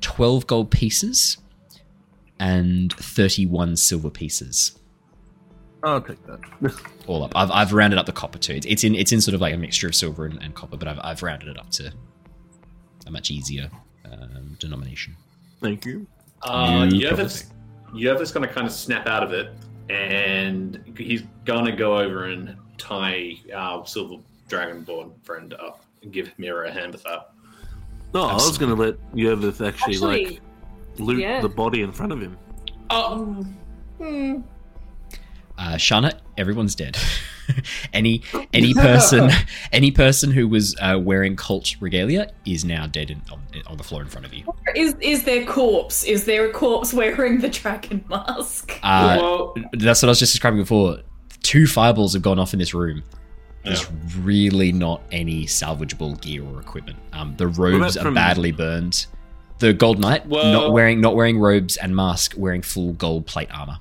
12 0.00 0.46
gold 0.46 0.70
pieces 0.70 1.36
and 2.38 2.94
31 2.94 3.76
silver 3.76 4.10
pieces 4.10 4.78
I'll 5.82 6.00
take 6.00 6.18
that. 6.26 6.40
all 7.06 7.22
up. 7.24 7.32
I've, 7.36 7.50
I've 7.50 7.72
rounded 7.72 7.98
up 7.98 8.06
the 8.06 8.12
copper 8.12 8.38
too. 8.38 8.54
It's, 8.54 8.66
it's 8.66 8.84
in 8.84 8.94
it's 8.94 9.12
in 9.12 9.20
sort 9.20 9.34
of 9.34 9.40
like 9.40 9.54
a 9.54 9.56
mixture 9.56 9.86
of 9.86 9.94
silver 9.94 10.24
and, 10.26 10.42
and 10.42 10.54
copper, 10.54 10.76
but 10.76 10.88
I've, 10.88 10.98
I've 11.02 11.22
rounded 11.22 11.48
it 11.48 11.58
up 11.58 11.70
to 11.72 11.92
a 13.06 13.10
much 13.10 13.30
easier 13.30 13.70
um, 14.04 14.56
denomination. 14.58 15.16
Thank 15.60 15.84
you. 15.84 16.06
Uh, 16.42 16.86
No 16.86 16.96
Yervith, 16.96 17.50
Yervith 17.94 18.32
going 18.34 18.46
to 18.46 18.52
kind 18.52 18.66
of 18.66 18.72
snap 18.72 19.06
out 19.06 19.22
of 19.22 19.32
it, 19.32 19.52
and 19.88 20.82
he's 20.96 21.22
going 21.44 21.64
to 21.66 21.72
go 21.72 21.98
over 21.98 22.24
and 22.24 22.56
tie 22.78 23.34
our 23.54 23.86
silver 23.86 24.16
dragonborn 24.48 25.12
friend 25.22 25.54
up 25.54 25.82
and 26.02 26.12
give 26.12 26.32
Mira 26.38 26.68
a 26.68 26.72
hand 26.72 26.92
with 26.92 27.02
that. 27.04 27.30
No, 28.14 28.24
I 28.24 28.34
was 28.34 28.58
going 28.58 28.74
to 28.74 28.80
let 28.80 28.94
Yervith 29.12 29.66
actually, 29.66 29.94
Actually, 29.94 30.24
like 30.26 30.40
loot 30.98 31.20
yeah. 31.20 31.40
the 31.40 31.48
body 31.48 31.82
in 31.82 31.92
front 31.92 32.12
of 32.12 32.20
him. 32.20 32.36
Oh, 32.90 33.44
Hmm. 33.98 34.40
Uh, 35.58 35.74
Shana, 35.74 36.18
everyone's 36.36 36.74
dead. 36.74 36.96
any 37.92 38.22
any 38.52 38.74
person 38.74 39.30
any 39.72 39.90
person 39.90 40.30
who 40.30 40.48
was 40.48 40.74
uh, 40.80 40.98
wearing 41.00 41.36
cult 41.36 41.76
regalia 41.80 42.30
is 42.44 42.64
now 42.64 42.86
dead 42.86 43.10
in, 43.10 43.22
on, 43.32 43.40
on 43.66 43.76
the 43.76 43.84
floor 43.84 44.02
in 44.02 44.08
front 44.08 44.26
of 44.26 44.34
you. 44.34 44.44
Is 44.74 44.94
is 45.00 45.24
there 45.24 45.44
corpse? 45.46 46.04
Is 46.04 46.24
there 46.24 46.50
a 46.50 46.52
corpse 46.52 46.92
wearing 46.92 47.38
the 47.40 47.48
dragon 47.48 48.04
mask? 48.08 48.78
Uh, 48.82 49.48
that's 49.72 50.02
what 50.02 50.08
I 50.08 50.10
was 50.10 50.18
just 50.18 50.32
describing 50.32 50.60
before. 50.60 50.98
Two 51.42 51.66
fireballs 51.66 52.12
have 52.14 52.22
gone 52.22 52.38
off 52.38 52.52
in 52.52 52.58
this 52.58 52.74
room. 52.74 53.02
There's 53.64 53.90
really 54.18 54.70
not 54.70 55.02
any 55.10 55.44
salvageable 55.44 56.20
gear 56.20 56.44
or 56.44 56.60
equipment. 56.60 56.98
Um, 57.12 57.34
the 57.36 57.48
robes 57.48 57.96
about 57.96 58.02
are 58.02 58.08
from- 58.08 58.14
badly 58.14 58.52
burned. 58.52 59.06
The 59.58 59.72
gold 59.72 59.98
knight 59.98 60.26
Well- 60.26 60.52
not 60.52 60.72
wearing 60.72 61.00
not 61.00 61.16
wearing 61.16 61.38
robes 61.38 61.76
and 61.76 61.96
mask, 61.96 62.34
wearing 62.36 62.62
full 62.62 62.92
gold 62.92 63.26
plate 63.26 63.48
armor. 63.52 63.78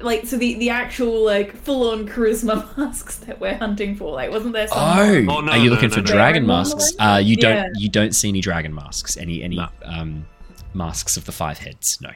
Like 0.00 0.26
so, 0.26 0.36
the 0.36 0.54
the 0.54 0.68
actual 0.70 1.24
like 1.24 1.56
full 1.56 1.90
on 1.90 2.06
charisma 2.08 2.76
masks 2.76 3.16
that 3.18 3.40
we're 3.40 3.54
hunting 3.56 3.96
for. 3.96 4.12
Like, 4.12 4.30
wasn't 4.30 4.52
there? 4.52 4.68
Some 4.68 4.78
Oh, 4.78 5.36
Oh, 5.36 5.40
no, 5.40 5.52
are 5.52 5.56
you 5.58 5.66
no, 5.66 5.70
looking 5.74 5.88
no, 5.90 5.94
for 5.96 6.00
no. 6.00 6.06
dragon 6.06 6.44
Dragon 6.44 6.46
masks? 6.46 6.92
Uh, 6.98 7.20
you 7.22 7.36
don't 7.36 7.56
Yeah. 7.56 7.68
you 7.76 7.88
don't 7.88 8.14
see 8.14 8.28
any 8.28 8.40
dragon 8.40 8.74
masks. 8.74 9.16
Any 9.16 9.42
any 9.42 9.56
No. 9.56 9.68
um, 9.84 10.26
masks 10.74 11.16
of 11.16 11.24
the 11.24 11.32
five 11.32 11.58
heads? 11.58 11.98
No. 12.02 12.10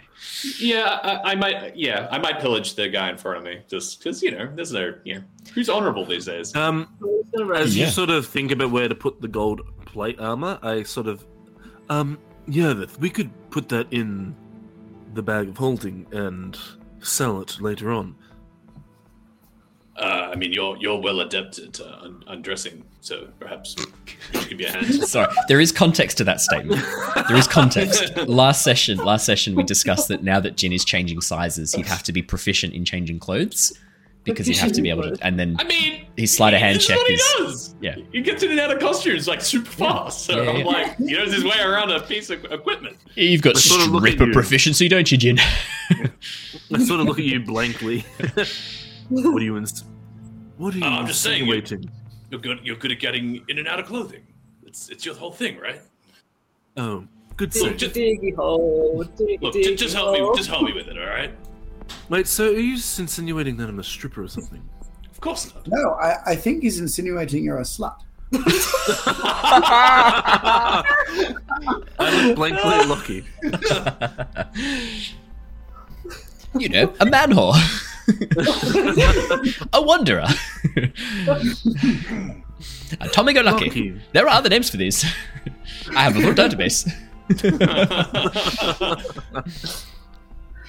yeah, 0.58 0.98
I, 1.02 1.32
I 1.32 1.34
might. 1.36 1.76
Yeah, 1.76 2.08
I 2.10 2.18
might 2.18 2.40
pillage 2.40 2.74
the 2.74 2.88
guy 2.88 3.08
in 3.08 3.16
front 3.16 3.38
of 3.38 3.44
me 3.44 3.60
just 3.68 3.98
because 3.98 4.22
you 4.22 4.32
know 4.32 4.50
there's 4.54 4.72
no. 4.72 4.92
You 5.04 5.16
know, 5.16 5.22
who's 5.54 5.68
honorable 5.70 6.04
these 6.04 6.26
days? 6.26 6.54
Um, 6.54 6.88
It's 7.02 7.28
gonna 7.38 7.54
as 7.58 7.76
Yeah. 7.76 7.86
you 7.86 7.90
sort 7.90 8.10
of 8.10 8.26
think 8.26 8.50
about 8.52 8.70
where 8.70 8.88
to 8.88 8.94
put 8.94 9.20
the 9.22 9.28
gold 9.28 9.62
plate 9.86 10.20
armor, 10.20 10.58
I 10.62 10.82
sort 10.82 11.06
of, 11.06 11.24
um, 11.88 12.18
Yervith, 12.48 12.98
we 12.98 13.08
could 13.08 13.30
put 13.50 13.68
that 13.70 13.86
in 13.90 14.34
the 15.14 15.22
bag 15.22 15.48
of 15.48 15.56
holding 15.56 16.06
and 16.12 16.58
sell 17.06 17.40
it 17.40 17.60
later 17.60 17.90
on. 17.90 18.16
Uh, 19.96 20.30
I 20.30 20.34
mean, 20.34 20.52
you're 20.52 20.76
you're 20.76 21.00
well 21.00 21.20
adept 21.20 21.58
at 21.58 21.80
uh, 21.80 21.98
un- 22.02 22.22
undressing, 22.26 22.84
so 23.00 23.28
perhaps 23.40 23.74
you 23.78 23.86
could 24.04 24.48
give 24.50 24.58
me 24.58 24.66
a 24.66 24.70
hand. 24.70 24.86
Sorry, 25.08 25.34
there 25.48 25.58
is 25.58 25.72
context 25.72 26.18
to 26.18 26.24
that 26.24 26.42
statement. 26.42 26.84
There 27.28 27.36
is 27.36 27.46
context. 27.46 28.14
Last 28.28 28.62
session, 28.62 28.98
last 28.98 29.24
session, 29.24 29.54
we 29.54 29.62
discussed 29.62 30.08
that 30.08 30.22
now 30.22 30.38
that 30.40 30.58
Jin 30.58 30.72
is 30.72 30.84
changing 30.84 31.22
sizes, 31.22 31.72
he'd 31.72 31.86
have 31.86 32.02
to 32.02 32.12
be 32.12 32.20
proficient 32.20 32.74
in 32.74 32.84
changing 32.84 33.18
clothes 33.20 33.72
because 34.26 34.46
he'd 34.48 34.58
have 34.58 34.72
to 34.72 34.82
be 34.82 34.90
able 34.90 35.04
to. 35.04 35.16
And 35.26 35.38
then 35.38 35.56
I 35.58 35.64
mean, 35.64 36.06
his 36.16 36.36
sleight 36.36 36.52
of 36.52 36.60
hand 36.60 36.80
check 36.80 36.96
is 36.98 37.02
what 37.02 37.10
is. 37.10 37.32
he 37.38 37.44
does. 37.44 37.74
yeah. 37.80 37.96
He 38.12 38.20
gets 38.20 38.42
in 38.42 38.50
and 38.50 38.60
out 38.60 38.70
of 38.70 38.78
costumes 38.80 39.26
like 39.26 39.40
super 39.40 39.70
fast. 39.70 40.26
So 40.26 40.42
Yeah, 40.42 40.50
I'm 40.50 40.56
yeah. 40.58 40.64
like, 40.66 40.96
he 40.98 41.12
knows 41.14 41.32
his 41.32 41.44
way 41.44 41.58
around 41.60 41.90
a 41.92 42.00
piece 42.00 42.28
of 42.30 42.44
equipment. 42.46 42.96
You've 43.14 43.40
got 43.42 43.56
I 43.56 43.60
sort 43.60 43.80
of 43.88 43.96
stripper 43.96 44.26
you. 44.26 44.32
proficiency, 44.32 44.88
don't 44.88 45.10
you, 45.10 45.16
Jin? 45.18 45.38
I 45.90 46.78
sort 46.84 47.00
of 47.00 47.06
look 47.06 47.18
at 47.18 47.24
you 47.24 47.40
blankly. 47.40 48.04
what 49.08 49.40
are 49.40 49.44
you 49.44 49.56
ins- 49.56 49.84
What 50.58 50.74
are 50.74 50.78
you 50.78 50.84
Oh, 50.84 50.88
I'm 50.88 51.06
just 51.06 51.22
saying, 51.22 51.46
you- 51.46 51.52
insinuating? 51.54 51.90
You're 52.30 52.40
good. 52.40 52.58
You're 52.64 52.76
good 52.76 52.90
at 52.92 52.98
getting 52.98 53.44
in 53.48 53.58
and 53.58 53.68
out 53.68 53.78
of 53.78 53.86
clothing. 53.86 54.26
It's 54.64 54.88
it's 54.88 55.06
your 55.06 55.14
whole 55.14 55.30
thing, 55.30 55.58
right? 55.58 55.80
Oh, 56.76 57.06
good 57.36 57.54
Look, 57.54 57.70
sir. 57.70 57.76
just, 57.76 57.94
Diggy 57.94 58.34
hole, 58.34 59.04
diggy, 59.16 59.40
look, 59.40 59.54
diggy 59.54 59.62
just, 59.62 59.78
just 59.78 59.94
help 59.94 60.12
me. 60.12 60.28
Just 60.36 60.48
help 60.48 60.64
me 60.64 60.72
with 60.72 60.88
it, 60.88 60.98
all 60.98 61.06
right? 61.06 61.32
Wait, 62.08 62.28
so 62.28 62.48
are 62.48 62.58
you 62.58 62.74
insinuating 62.74 63.56
that 63.56 63.68
I'm 63.68 63.80
a 63.80 63.84
stripper 63.84 64.22
or 64.22 64.28
something? 64.28 64.62
Of 65.10 65.20
course 65.20 65.52
not. 65.52 65.66
No, 65.66 65.92
I, 65.92 66.16
I 66.26 66.36
think 66.36 66.62
he's 66.62 66.78
insinuating 66.78 67.42
you're 67.42 67.58
a 67.58 67.62
slut. 67.62 67.96
I 71.98 72.26
look 72.26 72.36
blankly 72.36 72.62
at 72.62 72.88
Lockie. 72.88 73.24
you 76.58 76.68
know, 76.68 76.92
a 77.00 77.06
man 77.06 77.32
whore. 77.32 77.54
a 79.72 79.82
wanderer. 79.82 80.26
a 83.00 83.08
Tommy 83.08 83.32
Go 83.32 83.40
Lucky. 83.40 83.64
Lucky. 83.66 84.00
There 84.12 84.26
are 84.26 84.30
other 84.30 84.48
names 84.48 84.70
for 84.70 84.76
these. 84.76 85.04
I 85.94 86.02
have 86.02 86.16
a 86.16 86.20
full 86.20 86.34
database. 86.34 86.86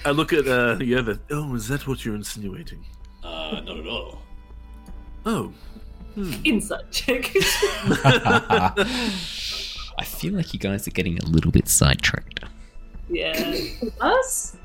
I 0.04 0.10
look 0.10 0.32
at 0.32 0.46
uh, 0.46 0.74
the 0.74 0.94
other. 0.96 1.18
Oh, 1.30 1.54
is 1.54 1.68
that 1.68 1.86
what 1.86 2.04
you're 2.04 2.14
insinuating? 2.14 2.84
Uh, 3.22 3.60
not 3.64 3.78
at 3.78 3.86
all. 3.86 4.22
Oh, 5.26 5.52
Insight 6.44 6.90
check. 6.90 7.30
I 9.98 10.04
feel 10.04 10.34
like 10.34 10.52
you 10.52 10.58
guys 10.60 10.86
are 10.88 10.90
getting 10.92 11.18
a 11.18 11.24
little 11.26 11.50
bit 11.52 11.68
sidetracked. 11.68 12.40
yeah. 13.08 13.54
Us? 14.00 14.56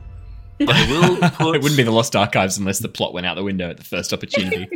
I 0.62 0.88
will 0.90 1.18
put. 1.32 1.56
it 1.56 1.62
wouldn't 1.62 1.78
be 1.78 1.84
the 1.84 1.92
Lost 1.92 2.16
Archives 2.16 2.58
unless 2.58 2.80
the 2.80 2.88
plot 2.88 3.14
went 3.14 3.26
out 3.26 3.36
the 3.36 3.44
window 3.44 3.70
at 3.70 3.78
the 3.78 3.84
first 3.84 4.14
opportunity. 4.14 4.68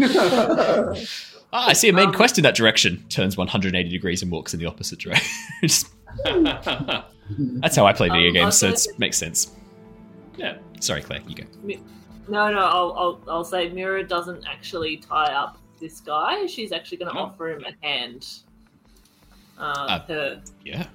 Ah, 1.54 1.70
I 1.70 1.74
see 1.74 1.88
a 1.90 1.94
main 1.94 2.12
quest 2.12 2.38
in 2.38 2.44
that 2.44 2.56
direction. 2.56 3.06
Turns 3.10 3.38
180 3.38 3.90
degrees 3.90 4.22
and 4.22 4.32
walks 4.32 4.54
in 4.54 4.60
the 4.60 4.66
opposite 4.66 5.00
direction. 5.00 5.90
That's 7.62 7.76
how 7.76 7.86
I 7.86 7.94
play 7.94 8.10
video 8.10 8.28
Um, 8.30 8.34
games, 8.34 8.58
so 8.58 8.70
it 8.70 8.86
makes 8.98 9.18
sense. 9.18 9.52
Yeah. 10.38 10.58
Sorry, 10.80 11.02
Claire, 11.02 11.22
you 11.28 11.36
go. 11.36 11.44
No, 12.30 12.52
no, 12.52 12.60
I'll, 12.60 12.94
I'll, 12.98 13.22
I'll 13.30 13.44
say 13.44 13.70
Mira 13.70 14.04
doesn't 14.08 14.46
actually 14.48 14.98
tie 14.98 15.34
up 15.34 15.58
this 15.80 16.00
guy. 16.02 16.46
She's 16.46 16.72
actually 16.72 16.98
going 16.98 17.12
to 17.14 17.18
Oh. 17.20 17.24
offer 17.24 17.50
him 17.50 17.64
a 17.66 17.86
hand. 17.86 18.28
Uh, 19.58 19.62
Uh, 19.90 20.06
her 20.08 20.42
Yeah. 20.64 20.88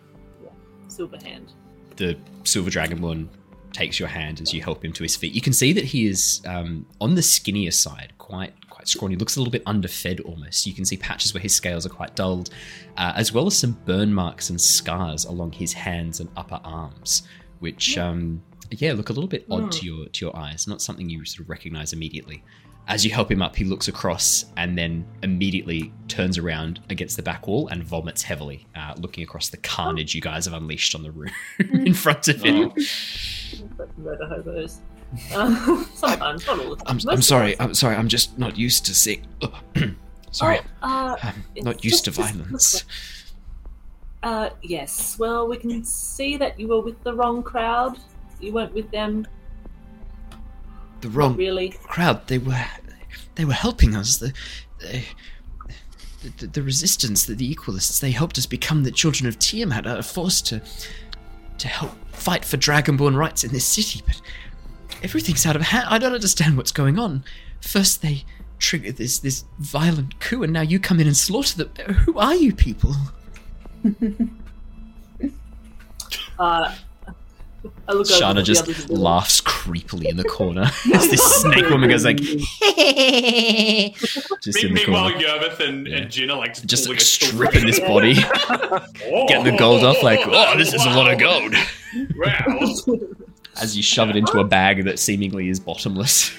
silver 0.89 1.17
hand. 1.23 1.53
the 1.97 2.17
silver 2.45 2.71
dragonborn 2.71 3.29
takes 3.73 3.99
your 3.99 4.09
hand 4.09 4.41
as 4.41 4.53
you 4.53 4.61
help 4.63 4.85
him 4.85 4.93
to 4.95 5.03
his 5.03 5.15
feet. 5.17 5.33
You 5.35 5.41
can 5.41 5.53
see 5.53 5.73
that 5.75 5.85
he 5.85 6.07
is 6.07 6.41
um, 6.47 6.87
on 7.01 7.15
the 7.15 7.23
skinnier 7.23 7.71
side, 7.71 8.13
quite 8.19 8.53
quite 8.71 8.89
scrawny. 8.89 9.17
Looks 9.17 9.37
a 9.37 9.41
little 9.41 9.53
bit 9.53 9.63
underfed 9.67 10.21
almost. 10.21 10.67
You 10.67 10.73
can 10.75 10.85
see 10.85 10.97
patches 10.97 11.33
where 11.35 11.41
his 11.43 11.55
scales 11.55 11.85
are 11.87 11.91
quite 11.91 12.15
dulled, 12.17 12.51
uh, 12.97 13.13
as 13.17 13.33
well 13.33 13.47
as 13.47 13.57
some 13.57 13.73
burn 13.85 14.13
marks 14.13 14.49
and 14.51 14.61
scars 14.61 15.25
along 15.27 15.53
his 15.53 15.73
hands 15.75 16.21
and 16.21 16.29
upper 16.37 16.61
arms, 16.65 17.23
which 17.61 17.97
um, 17.99 18.43
yeah 18.81 18.93
look 18.93 19.09
a 19.11 19.13
little 19.13 19.29
bit 19.29 19.47
odd 19.51 19.71
to 19.73 19.87
your 19.87 20.07
to 20.09 20.25
your 20.27 20.37
eyes. 20.37 20.67
Not 20.67 20.81
something 20.83 21.09
you 21.09 21.25
sort 21.25 21.41
of 21.45 21.51
recognize 21.51 21.93
immediately. 21.93 22.43
As 22.89 23.05
you 23.05 23.13
help 23.13 23.31
him 23.31 23.43
up, 23.43 23.55
he 23.55 23.65
looks 23.65 23.87
across 23.87 24.47
and 24.57 24.77
then 24.77 25.07
immediately 25.23 25.93
turns 26.09 26.37
around 26.37 26.81
against 26.91 27.17
the 27.17 27.23
back 27.23 27.47
wall 27.47 27.69
and 27.69 27.85
vomits 27.85 28.23
heavily, 28.23 28.67
uh, 28.75 28.95
looking 28.99 29.23
across 29.23 29.51
the 29.51 29.57
carnage 29.59 30.17
you 30.17 30.21
guys 30.21 30.47
have 30.47 30.55
unleashed 30.55 30.93
on 30.97 31.05
the 31.05 31.13
room 31.13 31.31
in 31.59 31.95
front 31.95 32.27
of 32.27 32.43
him. 32.43 32.73
Murder 33.99 34.27
hobos. 34.27 34.81
Uh, 35.33 35.85
sometimes, 35.95 36.45
not 36.47 36.59
all 36.59 36.71
the 36.71 36.77
time. 36.85 36.99
I'm, 37.05 37.09
I'm 37.11 37.23
sorry. 37.23 37.55
I'm 37.61 37.73
sorry. 37.75 37.95
I'm 37.95 38.09
just 38.09 38.37
not 38.37 38.59
used 38.59 38.85
to 38.87 38.95
seeing. 38.97 39.27
sorry. 40.33 40.59
Oh, 40.83 40.89
uh, 40.89 41.17
I'm 41.23 41.45
not 41.59 41.85
used 41.85 42.05
to 42.07 42.11
just- 42.11 42.17
just- 42.27 42.35
violence. 42.37 42.85
Uh, 44.25 44.51
yes. 44.63 45.19
Well, 45.19 45.47
we 45.49 45.57
can 45.57 45.85
see 45.85 46.37
that 46.37 46.59
you 46.59 46.69
were 46.69 46.81
with 46.81 47.03
the 47.05 47.13
wrong 47.15 47.43
crowd. 47.43 47.97
You 48.43 48.53
weren't 48.53 48.75
with 48.75 48.91
them, 48.91 49.27
The 51.01 51.09
wrong 51.09 51.37
really. 51.37 51.71
crowd. 51.85 52.27
They 52.27 52.39
were, 52.39 52.61
they 53.37 53.45
were 53.45 53.53
helping 53.53 53.95
us. 53.95 54.17
The, 54.19 54.33
they, 54.81 55.05
the, 56.39 56.47
the 56.49 56.63
resistance, 56.63 57.25
the, 57.27 57.35
the 57.35 57.55
equalists. 57.55 58.01
They 58.01 58.11
helped 58.11 58.37
us 58.39 58.47
become 58.47 58.83
the 58.83 58.91
children 58.91 59.29
of 59.29 59.39
Tiamat, 59.39 59.87
a 59.87 60.03
force 60.03 60.41
to, 60.43 60.61
to 61.59 61.69
help 61.69 61.93
fight 62.13 62.45
for 62.45 62.57
dragonborn 62.57 63.17
rights 63.17 63.45
in 63.45 63.53
this 63.53 63.65
city. 63.65 64.03
But 64.07 64.21
everything's 65.05 65.47
out 65.47 65.55
of 65.57 65.63
hand. 65.63 65.87
I 65.89 65.99
don't 65.99 66.13
understand 66.15 66.57
what's 66.57 66.73
going 66.73 66.99
on. 66.99 67.25
First 67.61 68.03
they 68.03 68.25
trigger 68.59 68.93
this 68.93 69.19
this 69.21 69.45
violent 69.61 70.19
coup, 70.21 70.43
and 70.43 70.53
now 70.53 70.61
you 70.63 70.79
come 70.81 70.99
in 71.01 71.07
and 71.07 71.17
slaughter 71.17 71.65
them. 71.65 71.95
Who 71.95 72.19
are 72.19 72.35
you 72.35 72.53
people? 72.55 72.95
Uh, 76.39 76.75
I 77.89 77.93
look 77.93 78.07
Shana 78.07 78.41
at 78.41 78.45
just 78.45 78.63
others 78.63 78.79
and 78.81 78.89
be 78.89 78.95
like, 78.95 79.03
laughs 79.03 79.41
creepily 79.41 80.07
in 80.07 80.17
the 80.17 80.25
corner 80.25 80.63
as 80.95 81.09
this 81.11 81.23
snake 81.43 81.69
woman 81.69 81.91
goes 81.91 82.05
like, 82.05 82.17
just 82.19 82.47
in 84.65 84.75
the 84.75 84.81
Meanwhile, 84.85 85.13
corner, 85.13 85.49
and, 85.61 85.87
Yeah. 85.87 85.97
and 85.99 86.11
Jin 86.11 86.31
are 86.31 86.39
like 86.39 86.61
just 86.67 86.89
like 86.89 87.01
stripping 87.01 87.67
this 87.67 87.81
body, 87.81 88.15
getting 89.29 89.45
the 89.45 89.57
gold 89.59 89.85
off. 89.85 90.03
Like, 90.03 90.21
oh, 90.25 90.57
this 90.57 90.73
is 90.75 90.85
a 90.85 90.91
lot 90.91 91.13
of 91.13 91.19
gold. 91.19 91.55
Wow. 92.17 92.59
As 93.61 93.77
you 93.77 93.83
shove 93.83 94.09
it 94.11 94.17
into 94.17 94.39
a 94.41 94.45
bag 94.45 94.85
that 94.85 94.99
seemingly 94.99 95.49
is 95.49 95.61
bottomless. 95.61 96.33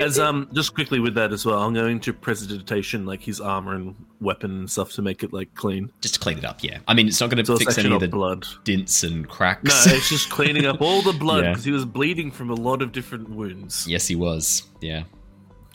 As 0.00 0.18
um, 0.18 0.48
just 0.54 0.74
quickly 0.74 1.00
with 1.00 1.14
that 1.16 1.32
as 1.32 1.44
well, 1.44 1.62
I'm 1.62 1.74
going 1.74 2.00
to 2.00 2.12
prestidigitation 2.12 3.04
like 3.04 3.22
his 3.22 3.40
armor 3.40 3.74
and 3.74 3.94
weapon 4.20 4.50
and 4.52 4.70
stuff 4.70 4.92
to 4.92 5.02
make 5.02 5.22
it 5.22 5.32
like 5.32 5.54
clean. 5.54 5.92
just 6.00 6.14
to 6.14 6.20
clean 6.20 6.38
it 6.38 6.44
up. 6.44 6.62
Yeah, 6.64 6.78
I 6.88 6.94
mean, 6.94 7.06
it's 7.08 7.20
not 7.20 7.28
going 7.30 7.44
to 7.44 7.52
it's 7.52 7.62
fix 7.64 7.76
any 7.78 7.92
of 7.92 8.00
the 8.00 8.08
blood. 8.08 8.46
dints 8.64 9.02
and 9.02 9.28
cracks 9.28 9.86
No, 9.86 9.92
it's 9.94 10.08
just 10.08 10.30
cleaning 10.30 10.64
up 10.66 10.80
all 10.80 11.02
the 11.02 11.12
blood 11.12 11.44
Yeah. 11.44 11.50
because 11.50 11.64
he 11.64 11.72
was 11.72 11.84
bleeding 11.84 12.30
from 12.30 12.48
a 12.50 12.54
lot 12.54 12.80
of 12.80 12.92
different 12.92 13.28
wounds. 13.28 13.86
yes, 13.86 14.06
he 14.06 14.16
was. 14.16 14.62
Yeah. 14.80 15.04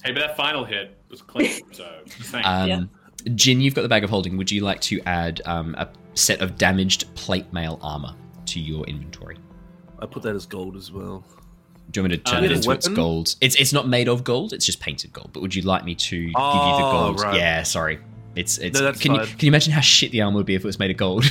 Hey, 0.04 0.12
but 0.14 0.20
that 0.20 0.36
final 0.38 0.66
hit 0.66 0.98
was 1.10 1.22
clean, 1.22 1.62
so 1.72 1.88
thank 2.08 2.46
Um, 2.46 2.68
Yeah. 2.70 2.82
Jin, 3.36 3.62
you've 3.62 3.74
got 3.76 3.82
the 3.82 3.90
bag 3.90 4.04
of 4.04 4.10
holding. 4.10 4.38
Would 4.38 4.50
you 4.52 4.62
like 4.62 4.80
to 4.82 5.02
add 5.06 5.42
um, 5.46 5.76
a 5.78 5.90
set 6.14 6.40
of 6.42 6.58
damaged 6.58 7.14
plate 7.16 7.52
mail 7.52 7.78
armor 7.82 8.16
to 8.48 8.60
your 8.60 8.86
inventory? 8.86 9.38
I 10.00 10.06
put 10.06 10.24
that 10.24 10.36
as 10.36 10.46
gold 10.46 10.76
as 10.78 10.92
well. 10.92 11.26
Do 11.92 12.00
you 12.00 12.04
want 12.04 12.12
me 12.12 12.18
to 12.18 12.24
turn 12.24 12.44
it 12.44 12.52
into 12.52 12.70
its 12.72 12.88
gold? 12.88 13.36
It's 13.40 13.56
it's 13.56 13.72
not 13.74 13.88
made 13.88 14.10
of 14.10 14.24
gold. 14.24 14.52
It's 14.54 14.66
just 14.66 14.80
painted 14.82 15.14
gold. 15.14 15.30
But 15.34 15.42
would 15.42 15.56
you 15.56 15.62
like 15.62 15.86
me 15.86 15.96
to 15.96 16.16
give 16.18 16.28
you 16.28 16.34
the 16.34 16.36
Oh, 16.86 16.92
gold? 17.14 17.22
right. 17.22 17.36
Yeah, 17.38 17.64
sorry. 17.64 18.00
It's 18.36 18.58
it's. 18.58 18.80
No, 18.80 18.92
can 18.94 19.14
you 19.16 19.20
can 19.22 19.38
you 19.40 19.48
imagine 19.48 19.72
how 19.74 19.82
shit 19.82 20.12
the 20.12 20.22
armor 20.22 20.38
would 20.38 20.46
be 20.46 20.56
if 20.56 20.64
it 20.64 20.68
was 20.68 20.80
made 20.80 20.92
of 20.92 20.98
gold? 20.98 21.26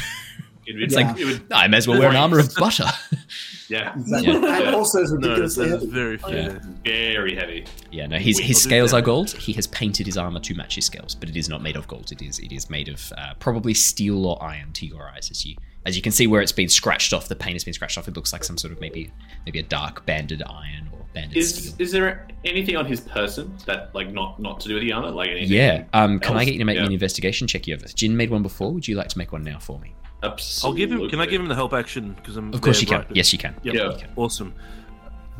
It's 0.68 0.94
Yeah. 0.94 1.06
like 1.12 1.20
it 1.20 1.24
would, 1.26 1.52
I 1.52 1.68
may 1.68 1.76
as 1.76 1.86
well 1.86 1.98
wear 1.98 2.10
an 2.10 2.16
armor 2.16 2.38
of 2.40 2.52
butter. 2.56 2.86
yeah, 3.68 3.92
Exactly. 3.94 4.32
Yeah. 4.32 4.62
And 4.66 4.74
also 4.74 5.00
it's 5.02 5.10
No, 5.10 5.16
that 5.18 5.28
ridiculously 5.28 5.66
is 5.66 5.72
heavy. 5.72 5.86
very 5.86 6.18
Oh, 6.22 6.28
fair. 6.30 6.60
very 6.84 7.34
heavy. 7.34 7.64
yeah, 7.90 8.06
no, 8.06 8.18
his 8.18 8.38
his 8.38 8.60
scales 8.62 8.92
are 8.92 9.02
gold. 9.02 9.30
He 9.32 9.52
has 9.54 9.66
painted 9.66 10.06
his 10.06 10.16
armor 10.16 10.40
to 10.40 10.54
match 10.54 10.74
his 10.76 10.84
scales, 10.86 11.14
but 11.14 11.28
it 11.28 11.36
is 11.36 11.48
not 11.48 11.62
made 11.62 11.76
of 11.76 11.86
gold. 11.88 12.12
It 12.12 12.22
is 12.22 12.38
it 12.38 12.52
is 12.52 12.70
made 12.70 12.88
of 12.88 13.12
uh, 13.18 13.34
probably 13.38 13.74
steel 13.74 14.26
or 14.26 14.42
iron 14.42 14.72
to 14.74 14.86
your 14.86 15.08
eyes, 15.08 15.30
as 15.30 15.44
you 15.44 15.56
as 15.84 15.94
you 15.96 16.02
can 16.02 16.12
see 16.12 16.26
where 16.26 16.40
it's 16.42 16.52
been 16.52 16.68
scratched 16.68 17.12
off. 17.12 17.28
The 17.28 17.36
paint 17.36 17.54
has 17.54 17.64
been 17.64 17.74
scratched 17.74 17.96
off. 17.98 18.08
It 18.08 18.16
looks 18.16 18.32
like 18.32 18.44
some 18.44 18.58
sort 18.58 18.72
of 18.72 18.80
maybe 18.80 19.10
maybe 19.44 19.58
a 19.60 19.62
dark 19.64 20.04
banded 20.06 20.42
iron 20.42 20.88
or 20.92 20.98
banded 21.14 21.36
Is 21.36 21.54
steel. 21.54 21.74
is 21.78 21.92
there 21.92 22.26
anything 22.44 22.76
on 22.76 22.86
his 22.86 23.00
person 23.00 23.54
that 23.66 23.94
like 23.94 24.12
not 24.12 24.40
not 24.40 24.60
to 24.60 24.68
do 24.68 24.74
with 24.74 24.82
the 24.82 24.92
armor? 24.92 25.10
Like 25.10 25.30
anything? 25.30 25.52
Yeah. 25.52 25.84
Um, 25.92 26.18
can 26.20 26.36
I 26.36 26.44
get 26.44 26.54
you 26.54 26.58
to 26.60 26.64
make 26.64 26.74
me 26.76 26.80
Yeah. 26.80 26.86
an 26.86 26.92
investigation 26.92 27.46
check, 27.46 27.62
Yervith? 27.62 27.94
Jin 27.94 28.16
made 28.16 28.30
one 28.30 28.42
before. 28.42 28.72
Would 28.72 28.86
you 28.88 28.96
like 28.96 29.08
to 29.08 29.18
make 29.18 29.32
one 29.32 29.42
now 29.44 29.58
for 29.58 29.78
me? 29.78 29.94
I'll 30.22 30.72
give 30.72 30.90
him. 30.90 31.08
Can 31.08 31.20
I 31.20 31.26
give 31.26 31.40
him 31.40 31.48
the 31.48 31.54
help 31.54 31.72
action? 31.72 32.14
Because 32.14 32.36
I'm 32.36 32.52
Of 32.52 32.60
course 32.60 32.80
you 32.80 32.86
can. 32.86 32.98
right- 33.00 33.16
Yes, 33.16 33.32
you 33.32 33.38
can. 33.38 33.54
Yep. 33.62 33.74
Yeah. 33.74 33.92
You 33.92 33.98
can. 33.98 34.10
Awesome. 34.16 34.54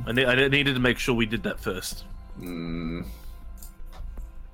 I, 0.07 0.13
ne- 0.13 0.27
I 0.27 0.49
needed 0.49 0.75
to 0.75 0.81
make 0.81 0.99
sure 0.99 1.15
we 1.15 1.27
did 1.27 1.43
that 1.45 1.59
first. 1.59 2.05
Mm, 2.41 3.07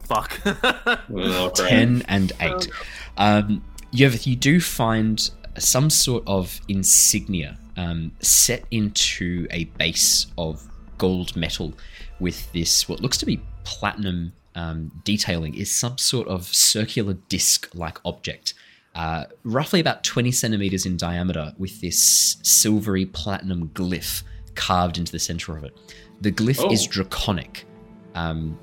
Fuck. 0.05 0.41
well, 1.09 1.51
10 1.51 2.03
and 2.09 2.33
8. 2.41 2.69
Um, 3.17 3.65
Yervith, 3.93 4.27
you 4.27 4.37
do 4.37 4.61
find 4.61 5.31
some 5.59 5.91
sort 5.91 6.23
of 6.27 6.61
insignia 6.69 7.59
um, 7.77 8.13
set 8.21 8.65
into 8.71 9.47
a 9.51 9.65
base 9.65 10.27
of 10.39 10.63
gold 10.99 11.35
metal 11.37 11.75
with 12.21 12.51
this, 12.53 12.89
what 12.89 13.01
looks 13.01 13.17
to 13.19 13.27
be 13.27 13.41
platinum 13.65 14.33
um, 14.55 14.93
detailing 15.05 15.55
is 15.55 15.71
some 15.73 15.99
sort 15.99 16.29
of 16.29 16.45
circular 16.45 17.15
disc-like 17.29 17.99
object, 18.05 18.55
uh, 18.95 19.25
roughly 19.45 19.81
about 19.81 20.05
20 20.05 20.31
centimeters 20.33 20.85
in 20.87 20.97
diameter, 20.97 21.53
with 21.59 21.81
this 21.81 22.37
silvery 22.43 23.07
platinum 23.07 23.69
glyph 23.71 24.23
carved 24.55 24.99
into 24.99 25.11
the 25.13 25.19
center 25.19 25.57
of 25.57 25.65
it. 25.65 25.77
The 26.21 26.31
glyph 26.33 26.61
Oh. 26.61 26.71
is 26.71 26.87
draconic. 26.87 27.65
Um, 28.15 28.59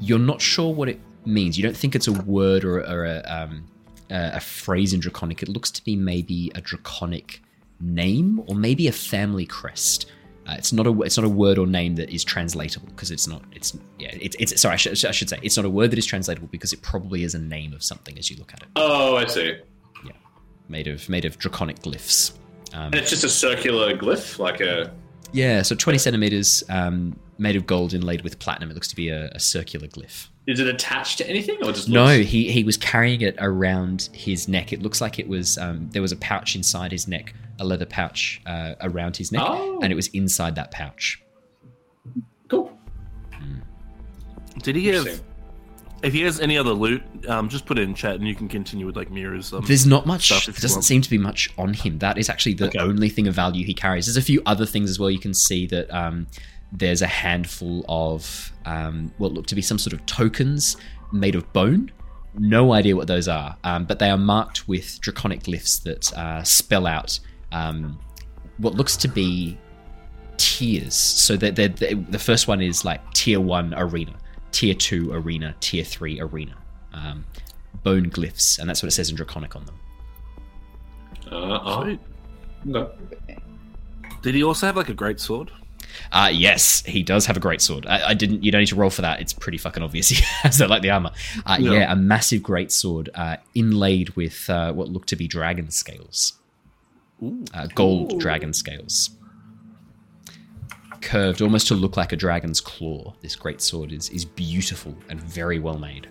you're 0.00 0.18
not 0.18 0.40
sure 0.40 0.72
what 0.74 0.88
it 0.88 1.00
means. 1.24 1.56
You 1.56 1.62
don't 1.62 1.76
think 1.76 1.94
it's 1.94 2.08
a 2.08 2.12
word 2.12 2.64
or, 2.64 2.80
or 2.80 3.04
a, 3.06 3.20
um, 3.26 3.66
a, 4.10 4.32
a 4.34 4.40
phrase 4.40 4.92
in 4.92 5.00
draconic. 5.00 5.42
It 5.42 5.48
looks 5.48 5.70
to 5.72 5.84
be 5.84 5.94
maybe 5.96 6.50
a 6.54 6.60
draconic 6.60 7.40
name 7.80 8.42
or 8.46 8.54
maybe 8.56 8.88
a 8.88 8.92
family 8.92 9.46
crest. 9.46 10.10
Uh, 10.48 10.54
it's 10.56 10.72
not 10.72 10.86
a 10.86 11.02
it's 11.02 11.18
not 11.18 11.26
a 11.26 11.28
word 11.28 11.58
or 11.58 11.66
name 11.66 11.94
that 11.96 12.08
is 12.08 12.24
translatable 12.24 12.88
because 12.88 13.10
it's 13.10 13.26
not 13.28 13.42
it's 13.54 13.76
yeah 13.98 14.08
it's, 14.18 14.34
it's 14.40 14.58
sorry 14.62 14.72
I 14.72 14.76
should, 14.76 15.04
I 15.04 15.10
should 15.10 15.28
say 15.28 15.38
it's 15.42 15.58
not 15.58 15.66
a 15.66 15.70
word 15.70 15.90
that 15.90 15.98
is 15.98 16.06
translatable 16.06 16.48
because 16.50 16.72
it 16.72 16.80
probably 16.80 17.22
is 17.22 17.34
a 17.34 17.38
name 17.38 17.74
of 17.74 17.82
something 17.82 18.16
as 18.18 18.30
you 18.30 18.36
look 18.38 18.54
at 18.54 18.62
it 18.62 18.68
Oh, 18.74 19.16
I 19.16 19.26
see. 19.26 19.58
Made 20.68 20.86
of 20.88 21.08
made 21.08 21.24
of 21.24 21.38
draconic 21.38 21.80
glyphs. 21.80 22.32
Um, 22.74 22.86
And 22.86 22.96
it's 22.96 23.10
just 23.10 23.24
a 23.24 23.28
circular 23.28 23.96
glyph, 23.96 24.38
like 24.38 24.60
a. 24.60 24.92
yeah, 25.32 25.62
so 25.62 25.74
twenty 25.74 25.98
centimeters, 25.98 26.62
um, 26.68 27.18
made 27.38 27.56
of 27.56 27.66
gold 27.66 27.94
inlaid 27.94 28.22
with 28.22 28.38
platinum. 28.38 28.70
It 28.70 28.74
looks 28.74 28.88
to 28.88 28.96
be 28.96 29.08
a, 29.08 29.28
a 29.32 29.40
circular 29.40 29.86
glyph. 29.88 30.28
Is 30.46 30.60
it 30.60 30.66
attached 30.66 31.18
to 31.18 31.28
anything 31.28 31.56
or 31.62 31.72
just? 31.72 31.88
No, 31.88 32.18
he 32.18 32.50
he 32.50 32.64
was 32.64 32.76
carrying 32.76 33.20
it 33.20 33.36
around 33.38 34.08
his 34.12 34.48
neck. 34.48 34.72
It 34.72 34.82
looks 34.82 35.00
like 35.00 35.18
it 35.18 35.28
was 35.28 35.58
um, 35.58 35.88
there 35.90 36.02
was 36.02 36.12
a 36.12 36.16
pouch 36.16 36.54
inside 36.56 36.90
his 36.92 37.06
neck, 37.06 37.34
a 37.58 37.64
leather 37.64 37.84
pouch 37.86 38.40
uh, 38.46 38.74
around 38.80 39.16
his 39.16 39.30
neck, 39.32 39.42
Oh. 39.44 39.78
and 39.82 39.92
it 39.92 39.96
was 39.96 40.08
inside 40.08 40.54
that 40.56 40.70
pouch. 40.70 41.22
Cool. 42.48 42.72
Did 44.62 44.76
he 44.76 44.86
have? 44.88 45.20
If 46.02 46.12
he 46.12 46.22
has 46.22 46.38
any 46.40 46.56
other 46.56 46.72
loot, 46.72 47.02
um, 47.28 47.48
just 47.48 47.66
put 47.66 47.78
it 47.78 47.82
in 47.82 47.94
chat, 47.94 48.14
and 48.14 48.26
you 48.26 48.34
can 48.34 48.46
continue 48.48 48.86
with 48.86 48.96
like 48.96 49.10
Mira's. 49.10 49.52
Um, 49.52 49.64
There's 49.66 49.86
not 49.86 50.06
much. 50.06 50.28
There 50.28 50.54
doesn't 50.54 50.70
want. 50.76 50.84
seem 50.84 51.02
to 51.02 51.10
be 51.10 51.18
much 51.18 51.50
on 51.58 51.74
him. 51.74 51.98
That 51.98 52.18
is 52.18 52.28
actually 52.28 52.54
the 52.54 52.66
Okay. 52.68 52.78
only 52.78 53.08
thing 53.08 53.26
of 53.26 53.34
value 53.34 53.64
he 53.64 53.74
carries. 53.74 54.06
There's 54.06 54.16
a 54.16 54.22
few 54.22 54.40
other 54.46 54.64
things 54.66 54.90
as 54.90 54.98
well. 55.00 55.10
You 55.10 55.18
can 55.18 55.34
see 55.34 55.66
that 55.66 55.90
um, 55.92 56.28
there's 56.70 57.02
a 57.02 57.06
handful 57.06 57.84
of 57.88 58.52
um, 58.64 59.12
what 59.18 59.32
look 59.32 59.46
to 59.46 59.54
be 59.56 59.62
some 59.62 59.78
sort 59.78 59.92
of 59.92 60.04
tokens 60.06 60.76
made 61.12 61.34
of 61.34 61.52
bone. 61.52 61.90
No 62.38 62.72
idea 62.72 62.94
what 62.94 63.08
those 63.08 63.26
are, 63.26 63.56
um, 63.64 63.84
but 63.84 63.98
they 63.98 64.10
are 64.10 64.18
marked 64.18 64.68
with 64.68 65.00
draconic 65.00 65.42
glyphs 65.42 65.82
that 65.82 66.12
uh, 66.16 66.44
spell 66.44 66.86
out 66.86 67.18
um, 67.50 67.98
what 68.58 68.74
looks 68.74 68.96
to 68.98 69.08
be 69.08 69.58
tiers. 70.36 70.94
So 70.94 71.36
that 71.38 71.56
they're, 71.56 71.68
they 71.68 71.94
the 71.94 72.18
first 72.18 72.46
one 72.46 72.60
is 72.60 72.84
like 72.84 73.00
tier 73.14 73.40
one 73.40 73.74
arena, 73.76 74.12
tier 74.52 74.74
two 74.74 75.12
arena, 75.12 75.54
tier 75.60 75.84
three 75.84 76.20
arena. 76.20 76.56
Um, 76.92 77.24
bone 77.82 78.10
glyphs, 78.10 78.58
and 78.58 78.68
that's 78.68 78.82
what 78.82 78.88
it 78.88 78.92
says 78.92 79.10
in 79.10 79.16
draconic 79.16 79.54
on 79.54 79.64
them. 79.66 79.74
Uh, 81.30 81.60
oh, 81.64 81.82
Sweet. 81.82 82.00
okay. 82.74 83.38
Did 84.22 84.34
he 84.34 84.42
also 84.42 84.66
have 84.66 84.76
like 84.76 84.88
a 84.88 84.94
great 84.94 85.20
sword? 85.20 85.50
Uh, 86.12 86.30
yes, 86.32 86.82
he 86.84 87.02
does 87.02 87.26
have 87.26 87.36
a 87.36 87.40
great 87.40 87.60
sword. 87.60 87.86
I, 87.86 88.08
I 88.10 88.14
didn't. 88.14 88.42
You 88.44 88.50
don't 88.50 88.60
need 88.60 88.66
to 88.68 88.76
roll 88.76 88.90
for 88.90 89.02
that. 89.02 89.20
It's 89.20 89.32
pretty 89.32 89.58
fucking 89.58 89.82
obvious. 89.82 90.08
He 90.18 90.22
has 90.42 90.60
it 90.60 90.70
like 90.70 90.82
the 90.82 90.90
armor. 90.90 91.12
Uh, 91.46 91.56
yeah. 91.60 91.72
Yeah. 91.72 91.92
a 91.92 91.96
massive 91.96 92.42
great 92.42 92.72
sword 92.72 93.10
uh, 93.14 93.36
inlaid 93.54 94.10
with 94.10 94.48
uh, 94.50 94.72
what 94.72 94.88
looked 94.88 95.08
to 95.10 95.16
be 95.16 95.28
dragon 95.28 95.70
scales, 95.70 96.34
uh, 97.54 97.66
gold 97.74 98.18
dragon 98.20 98.52
scales, 98.52 99.10
curved 101.00 101.42
almost 101.42 101.66
to 101.68 101.74
look 101.74 101.96
like 101.96 102.12
a 102.12 102.16
dragon's 102.16 102.60
claw. 102.60 103.14
This 103.20 103.36
great 103.36 103.60
sword 103.60 103.92
is 103.92 104.08
is 104.10 104.24
beautiful 104.24 104.94
and 105.08 105.20
very 105.20 105.58
well 105.58 105.78
made. 105.78 106.08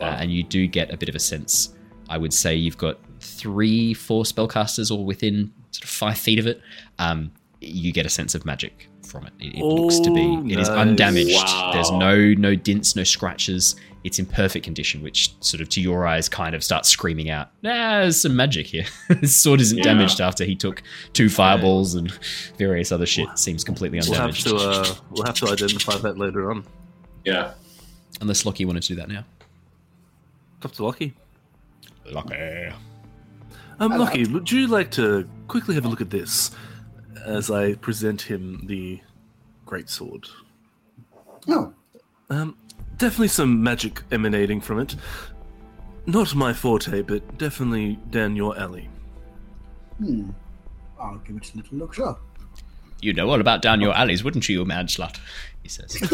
Uh, 0.00 0.04
and 0.18 0.32
you 0.32 0.42
do 0.42 0.66
get 0.66 0.92
a 0.92 0.96
bit 0.96 1.08
of 1.08 1.14
a 1.14 1.18
sense. 1.20 1.74
I 2.08 2.18
would 2.18 2.32
say 2.32 2.54
you've 2.56 2.78
got 2.78 2.98
three, 3.20 3.94
four 3.94 4.24
spellcasters 4.24 4.90
all 4.90 5.04
within 5.04 5.52
sort 5.70 5.84
of 5.84 5.90
five 5.90 6.18
feet 6.18 6.38
of 6.38 6.46
it. 6.46 6.60
Um, 6.98 7.30
you 7.60 7.92
get 7.92 8.04
a 8.04 8.08
sense 8.08 8.34
of 8.34 8.44
magic 8.44 8.88
from 9.06 9.24
it. 9.26 9.32
It, 9.38 9.54
it 9.58 9.64
looks 9.64 10.00
to 10.00 10.12
be 10.12 10.20
Oh, 10.22 10.44
it 10.46 10.58
is 10.58 10.68
nice. 10.68 10.78
undamaged. 10.78 11.36
Wow. 11.36 11.70
There's 11.72 11.90
no 11.92 12.34
no 12.34 12.54
dints, 12.56 12.96
no 12.96 13.04
scratches. 13.04 13.76
It's 14.04 14.18
in 14.18 14.26
perfect 14.26 14.64
condition, 14.64 15.00
which 15.02 15.32
sort 15.40 15.60
of 15.60 15.68
to 15.70 15.80
your 15.80 16.06
eyes 16.06 16.28
kind 16.28 16.54
of 16.56 16.64
starts 16.64 16.88
screaming 16.88 17.30
out, 17.30 17.48
"Ah, 17.64 18.00
there's 18.02 18.20
some 18.20 18.34
magic 18.34 18.66
here." 18.66 18.84
His 19.20 19.36
sword 19.36 19.60
isn't 19.60 19.78
Yeah. 19.78 19.84
damaged 19.84 20.20
after 20.20 20.44
he 20.44 20.56
took 20.56 20.82
two 21.12 21.28
fireballs 21.28 21.94
and 21.94 22.10
various 22.58 22.90
other 22.90 23.06
shit. 23.06 23.28
Seems 23.38 23.62
completely 23.62 23.98
We'll 24.00 24.12
have 24.14 24.30
undamaged. 24.30 24.46
to 24.48 24.56
uh, 24.56 24.94
we'll 25.10 25.24
have 25.24 25.36
to 25.36 25.48
identify 25.48 25.96
that 25.98 26.18
later 26.18 26.50
on. 26.50 26.64
Yeah. 27.24 27.52
Unless 28.20 28.44
Lockie 28.44 28.64
wanted 28.64 28.82
to 28.84 28.88
do 28.88 28.94
that 28.96 29.08
now. 29.08 29.24
Up 30.64 30.72
to 30.72 30.84
Lucky. 30.84 31.14
Lockie. 32.10 32.34
Um, 33.78 33.90
Hello. 33.92 34.04
Lucky, 34.04 34.26
would 34.26 34.50
you 34.50 34.66
like 34.66 34.90
to 34.92 35.28
quickly 35.48 35.74
have 35.76 35.84
a 35.84 35.88
look 35.88 36.00
at 36.00 36.10
this 36.10 36.50
as 37.24 37.50
I 37.50 37.74
present 37.74 38.22
him 38.22 38.66
the 38.66 39.00
great 39.64 39.88
sword? 39.88 40.26
No. 41.46 41.72
Um, 42.30 42.56
definitely 43.02 43.26
some 43.26 43.60
magic 43.60 44.00
emanating 44.12 44.60
from 44.60 44.78
it. 44.78 44.94
Not 46.06 46.36
my 46.36 46.52
forte, 46.52 47.02
but 47.02 47.36
definitely 47.36 47.98
down 48.10 48.36
your 48.36 48.56
alley. 48.56 48.88
hmm. 49.98 50.30
I'll 51.00 51.18
give 51.18 51.36
it 51.36 51.52
a 51.52 51.56
little 51.56 51.78
look, 51.78 51.94
sure. 51.94 52.16
You 53.00 53.12
know 53.12 53.28
all 53.28 53.40
about 53.40 53.60
down 53.60 53.80
your 53.80 53.92
alleys, 53.92 54.22
wouldn't 54.22 54.48
you, 54.48 54.60
you 54.60 54.64
mad 54.64 54.86
slut? 54.86 55.18
He 55.64 55.68
says. 55.68 55.98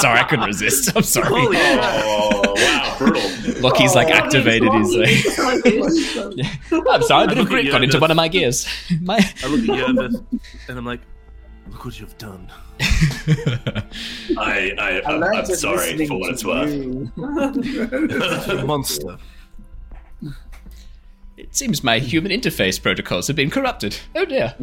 sorry, 0.00 0.18
I 0.20 0.26
couldn't 0.28 0.44
resist. 0.44 0.94
I'm 0.94 1.02
sorry. 1.02 1.28
Holy 1.28 1.56
Oh 1.58 2.52
wow, 2.56 2.94
brutal. 2.98 3.62
Lockie's 3.62 3.94
like 3.94 4.08
Oh, 4.08 4.12
activated 4.12 4.70
his. 4.70 4.94
Uh, 4.94 6.82
I'm 6.90 7.02
sorry, 7.02 7.24
a 7.24 7.28
bit 7.28 7.38
of 7.38 7.44
Look 7.44 7.46
at 7.46 7.48
grit 7.48 7.64
you, 7.64 7.72
got 7.72 7.82
into 7.82 7.98
one 7.98 8.10
of 8.10 8.18
my 8.18 8.28
gears. 8.28 8.66
My. 9.00 9.14
I 9.42 9.46
look 9.46 9.60
at 9.60 9.66
Yervith 9.66 10.22
and 10.68 10.78
I'm 10.78 10.84
like, 10.84 11.00
look 11.70 11.84
what 11.84 12.00
you've 12.00 12.16
done. 12.18 12.50
I, 12.80 13.84
I, 14.38 14.72
I 14.78 15.02
I'm, 15.06 15.20
learned 15.20 15.38
I'm 15.38 15.46
sorry 15.46 16.06
for 16.06 16.18
what 16.18 16.26
to 16.28 16.32
it's 16.32 16.44
worth. 16.44 18.64
Monster. 18.64 19.18
It 21.36 21.52
seems 21.54 21.82
my 21.82 21.98
human 21.98 22.30
interface 22.30 22.80
protocols 22.80 23.26
have 23.26 23.34
been 23.34 23.50
corrupted. 23.50 23.98
Oh 24.14 24.24
dear. 24.24 24.54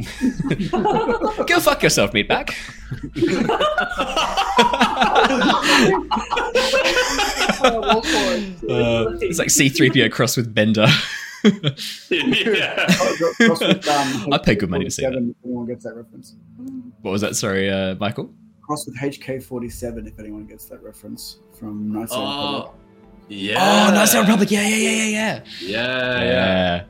Go 0.71 1.59
fuck 1.59 1.83
yourself, 1.83 2.13
meatbag. 2.13 2.51
Uh, 7.61 8.01
it's 9.21 9.37
like 9.37 9.49
C3PO 9.49 10.11
crossed 10.11 10.37
with 10.37 10.55
Bender. 10.55 10.87
yeah. 12.09 12.85
Cross 13.35 13.61
with, 13.61 13.87
um, 13.87 14.27
I 14.31 14.37
pay 14.37 14.55
good 14.55 14.69
money 14.69 14.85
to 14.85 14.91
see 14.91 15.03
that. 15.03 15.13
HK47 15.13 15.67
gets 15.67 15.83
that 15.83 15.95
reference. 15.95 16.35
What 17.01 17.11
was 17.11 17.21
that? 17.21 17.35
Sorry, 17.35 17.69
uh, 17.69 17.95
Michael? 17.95 18.33
Cross 18.61 18.85
with 18.87 18.97
HK47 18.99 20.07
if 20.07 20.19
anyone 20.19 20.45
gets 20.45 20.65
that 20.65 20.81
reference 20.83 21.39
from 21.59 21.91
Knights 21.93 22.11
of 22.13 22.19
the 22.19 22.23
Oh, 22.23 22.53
Republic. 22.57 22.71
yeah. 23.29 23.87
Oh, 23.89 23.93
Knights 23.93 24.13
of 24.13 24.21
Republic. 24.21 24.51
Yeah, 24.51 24.67
yeah, 24.67 24.75
yeah, 24.75 24.89
yeah, 24.89 25.05
yeah. 25.05 25.41
Yeah, 25.61 26.23
yeah. 26.23 26.83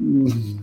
Yeah. 0.00 0.52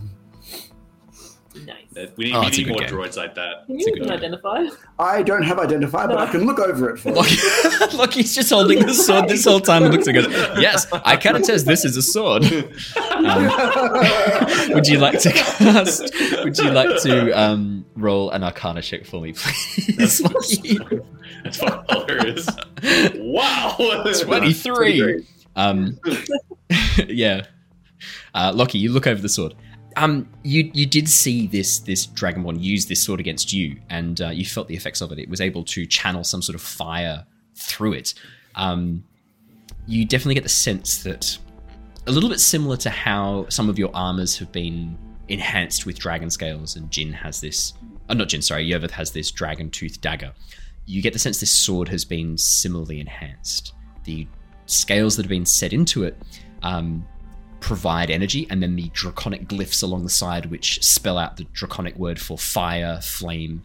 Nice. 1.64 2.10
We 2.18 2.26
need, 2.26 2.34
Oh, 2.34 2.40
we 2.42 2.50
need 2.50 2.68
more 2.68 2.78
game. 2.80 2.88
droids 2.90 3.16
like 3.16 3.34
that. 3.36 3.64
Can 3.66 3.78
you 3.80 3.86
good 3.94 4.02
game. 4.02 4.10
identify? 4.12 4.66
I 4.98 5.22
don't 5.22 5.42
have 5.42 5.58
identify, 5.58 6.06
but 6.06 6.18
I 6.18 6.26
can 6.30 6.44
look 6.44 6.58
over 6.58 6.90
it 6.90 6.98
for 6.98 7.08
you. 7.08 7.14
Look, 7.14 7.94
look, 7.94 8.12
he's 8.18 8.34
just 8.34 8.50
holding 8.50 8.84
the 8.84 8.92
sword 8.92 9.28
this 9.30 9.46
whole 9.46 9.60
time 9.60 9.84
and 9.84 9.94
looks 9.94 10.06
and 10.06 10.16
goes, 10.16 10.26
Yes, 10.60 10.86
I 10.92 11.16
can 11.16 11.34
attest 11.36 11.64
this 11.64 11.86
is 11.86 11.96
a 11.96 12.02
sword. 12.02 12.44
Um, 13.16 13.48
would 14.74 14.86
you 14.86 14.98
like 14.98 15.18
to 15.20 15.32
cast? 15.32 16.12
Would 16.44 16.58
you 16.58 16.70
like 16.70 17.00
to 17.02 17.30
um, 17.32 17.85
roll 17.96 18.30
an 18.30 18.44
Arcana 18.44 18.82
check 18.82 19.04
for 19.04 19.20
me, 19.20 19.32
please? 19.36 20.18
That's 21.42 21.58
hilarious. 21.58 22.48
Wow. 23.16 23.76
23. 24.22 25.26
Um, 25.56 25.98
yeah. 27.06 27.46
Uh, 28.34 28.52
Lockie, 28.54 28.78
you 28.78 28.92
look 28.92 29.06
over 29.06 29.20
the 29.20 29.28
sword. 29.28 29.54
Um, 29.96 30.28
you 30.42 30.70
you 30.74 30.84
did 30.84 31.08
see 31.08 31.46
this 31.46 31.78
this 31.78 32.06
dragonborn 32.06 32.60
use 32.60 32.84
this 32.84 33.02
sword 33.02 33.18
against 33.18 33.54
you, 33.54 33.80
and 33.88 34.20
uh, 34.20 34.28
you 34.28 34.44
felt 34.44 34.68
the 34.68 34.76
effects 34.76 35.00
of 35.00 35.10
it. 35.10 35.18
It 35.18 35.30
was 35.30 35.40
able 35.40 35.64
to 35.64 35.86
channel 35.86 36.22
some 36.22 36.42
sort 36.42 36.54
of 36.54 36.60
fire 36.60 37.24
through 37.54 37.94
it. 37.94 38.12
Um, 38.56 39.04
you 39.86 40.04
definitely 40.04 40.34
get 40.34 40.42
the 40.42 40.50
sense 40.50 41.02
that 41.04 41.38
a 42.06 42.12
little 42.12 42.28
bit 42.28 42.40
similar 42.40 42.76
to 42.78 42.90
how 42.90 43.46
some 43.48 43.70
of 43.70 43.78
your 43.78 43.90
armors 43.94 44.38
have 44.38 44.52
been 44.52 44.98
enhanced 45.28 45.86
with 45.86 45.98
dragon 45.98 46.30
scales, 46.30 46.76
and 46.76 46.90
Jin 46.90 47.12
has 47.12 47.40
this. 47.40 47.74
Uh, 48.08 48.14
not 48.14 48.28
Jin, 48.28 48.42
sorry. 48.42 48.68
Yervith 48.68 48.90
has 48.92 49.10
this 49.10 49.30
dragon 49.30 49.70
tooth 49.70 50.00
dagger. 50.00 50.32
You 50.86 51.02
get 51.02 51.12
the 51.12 51.18
sense 51.18 51.40
this 51.40 51.50
sword 51.50 51.88
has 51.88 52.04
been 52.04 52.38
similarly 52.38 53.00
enhanced. 53.00 53.72
The 54.04 54.26
scales 54.66 55.16
that 55.16 55.24
have 55.24 55.30
been 55.30 55.46
set 55.46 55.72
into 55.72 56.04
it 56.04 56.16
um, 56.62 57.04
provide 57.60 58.10
energy, 58.10 58.46
and 58.50 58.62
then 58.62 58.76
the 58.76 58.88
draconic 58.92 59.48
glyphs 59.48 59.82
along 59.82 60.04
the 60.04 60.10
side, 60.10 60.46
which 60.46 60.82
spell 60.84 61.18
out 61.18 61.36
the 61.36 61.44
draconic 61.52 61.96
word 61.96 62.20
for 62.20 62.38
fire, 62.38 63.00
flame, 63.02 63.62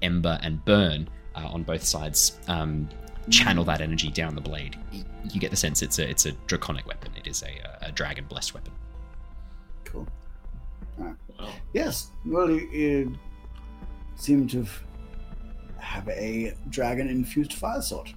ember, 0.00 0.38
and 0.42 0.64
burn 0.64 1.08
uh, 1.34 1.46
on 1.46 1.62
both 1.62 1.84
sides, 1.84 2.38
um, 2.48 2.88
channel 3.30 3.64
that 3.64 3.80
energy 3.80 4.10
down 4.10 4.34
the 4.34 4.40
blade. 4.40 4.76
You 5.30 5.40
get 5.40 5.50
the 5.50 5.56
sense 5.56 5.82
it's 5.82 5.98
a 5.98 6.08
it's 6.08 6.26
a 6.26 6.32
draconic 6.46 6.86
weapon. 6.86 7.12
It 7.16 7.26
is 7.26 7.42
a, 7.42 7.86
a 7.86 7.92
dragon 7.92 8.24
blessed 8.24 8.54
weapon. 8.54 8.72
Cool. 9.84 10.08
Wow. 10.98 11.16
Yes. 11.72 12.10
Well, 12.24 12.48
it, 12.50 12.68
it 12.72 13.08
seemed 14.16 14.50
to 14.50 14.66
have 15.78 16.08
a 16.08 16.54
dragon 16.68 17.08
infused 17.08 17.54
fire 17.54 17.82
sword. 17.82 18.12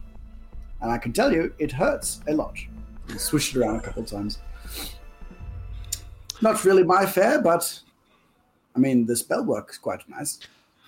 And 0.81 0.91
I 0.91 0.97
can 0.97 1.13
tell 1.13 1.31
you, 1.31 1.53
it 1.57 1.71
hurts 1.71 2.21
a 2.27 2.33
lot. 2.33 2.57
He 3.07 3.17
swished 3.17 3.55
it 3.55 3.59
around 3.59 3.77
a 3.77 3.81
couple 3.81 4.03
of 4.03 4.09
times. 4.09 4.39
Not 6.41 6.63
really 6.65 6.83
my 6.83 7.05
fare, 7.05 7.41
but 7.41 7.79
I 8.75 8.79
mean, 8.79 9.05
the 9.05 9.15
spell 9.15 9.43
works 9.43 9.77
quite 9.77 10.07
nice. 10.09 10.39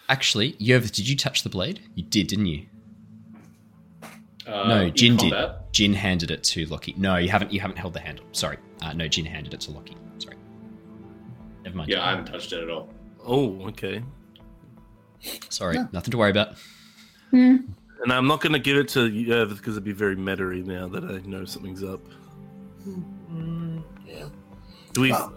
Actually, 0.10 0.54
Yervith, 0.54 0.92
did 0.92 1.08
you 1.08 1.16
touch 1.16 1.44
the 1.44 1.50
blade? 1.50 1.82
You 1.96 2.04
did, 2.04 2.28
didn't 2.28 2.48
you? 2.48 2.66
Uh, 4.46 4.68
no, 4.68 4.90
Jin 4.90 5.18
did. 5.18 5.34
Jin 5.74 5.94
handed 5.94 6.32
it 6.32 6.44
to 6.44 6.66
Lockie. 6.68 6.94
No, 6.98 7.18
you 7.18 7.30
haven't. 7.30 7.52
You 7.52 7.60
haven't 7.60 7.78
held 7.78 7.94
the 7.94 8.00
handle. 8.00 8.26
Sorry. 8.32 8.58
Uh, 8.82 8.94
no, 8.94 9.08
Jin 9.08 9.26
handed 9.26 9.54
it 9.54 9.60
to 9.62 9.72
Lockie. 9.72 9.98
Sorry. 11.68 11.74
Never 11.74 11.78
mind. 11.78 11.90
Yeah, 11.90 12.06
I 12.06 12.10
haven't 12.12 12.26
touched 12.26 12.54
it 12.54 12.64
at 12.64 12.70
all. 12.70 12.90
Oh, 13.26 13.68
okay. 13.68 14.04
Sorry. 15.50 15.76
Yeah. 15.76 15.88
Nothing 15.92 16.12
to 16.12 16.18
worry 16.18 16.32
about. 16.32 16.56
Hmm. 17.32 17.58
And 18.04 18.14
I'm 18.14 18.28
not 18.28 18.42
going 18.42 18.54
to 18.54 18.60
give 18.60 18.78
it 18.78 18.88
to 18.90 19.00
Yervith 19.10 19.58
because 19.58 19.74
it'd 19.74 19.84
be 19.84 19.92
very 19.92 20.16
meta 20.16 20.44
now 20.44 20.88
that 20.88 21.04
I 21.04 21.18
know 21.28 21.46
something's 21.46 21.84
up. 21.84 22.00
yeah. 24.06 24.30
Do 24.94 25.02
we? 25.02 25.12
Well, 25.12 25.34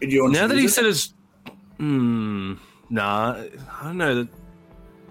Do 0.00 0.06
you 0.06 0.22
want 0.22 0.34
now 0.34 0.42
to 0.42 0.48
that 0.48 0.58
he 0.58 0.66
it? 0.66 0.68
said 0.70 0.84
his, 0.84 1.12
hmm, 1.78 2.54
nah, 2.90 3.32
I 3.32 3.84
don't 3.84 3.96
know. 3.98 4.14
That 4.22 4.28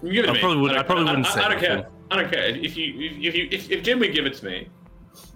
You 0.02 0.12
give 0.12 0.24
it 0.24 0.30
I 0.30 0.32
me. 0.34 0.40
probably 0.40 0.58
would- 0.62 0.70
I 0.72 0.74
don't- 0.76 0.86
probably 0.86 1.04
wouldn't 1.04 1.26
I, 1.26 1.30
say 1.30 1.40
I 1.42 1.48
don't 1.50 1.60
care. 1.60 1.88
I 2.10 2.16
don't 2.22 2.32
care. 2.32 2.46
If 2.56 2.76
you 2.76 2.94
if 3.20 3.34
you 3.34 3.48
if, 3.50 3.70
if 3.70 3.82
Jin 3.82 3.98
would 4.00 4.14
give 4.14 4.24
it 4.26 4.34
to 4.34 4.44
me, 4.46 4.68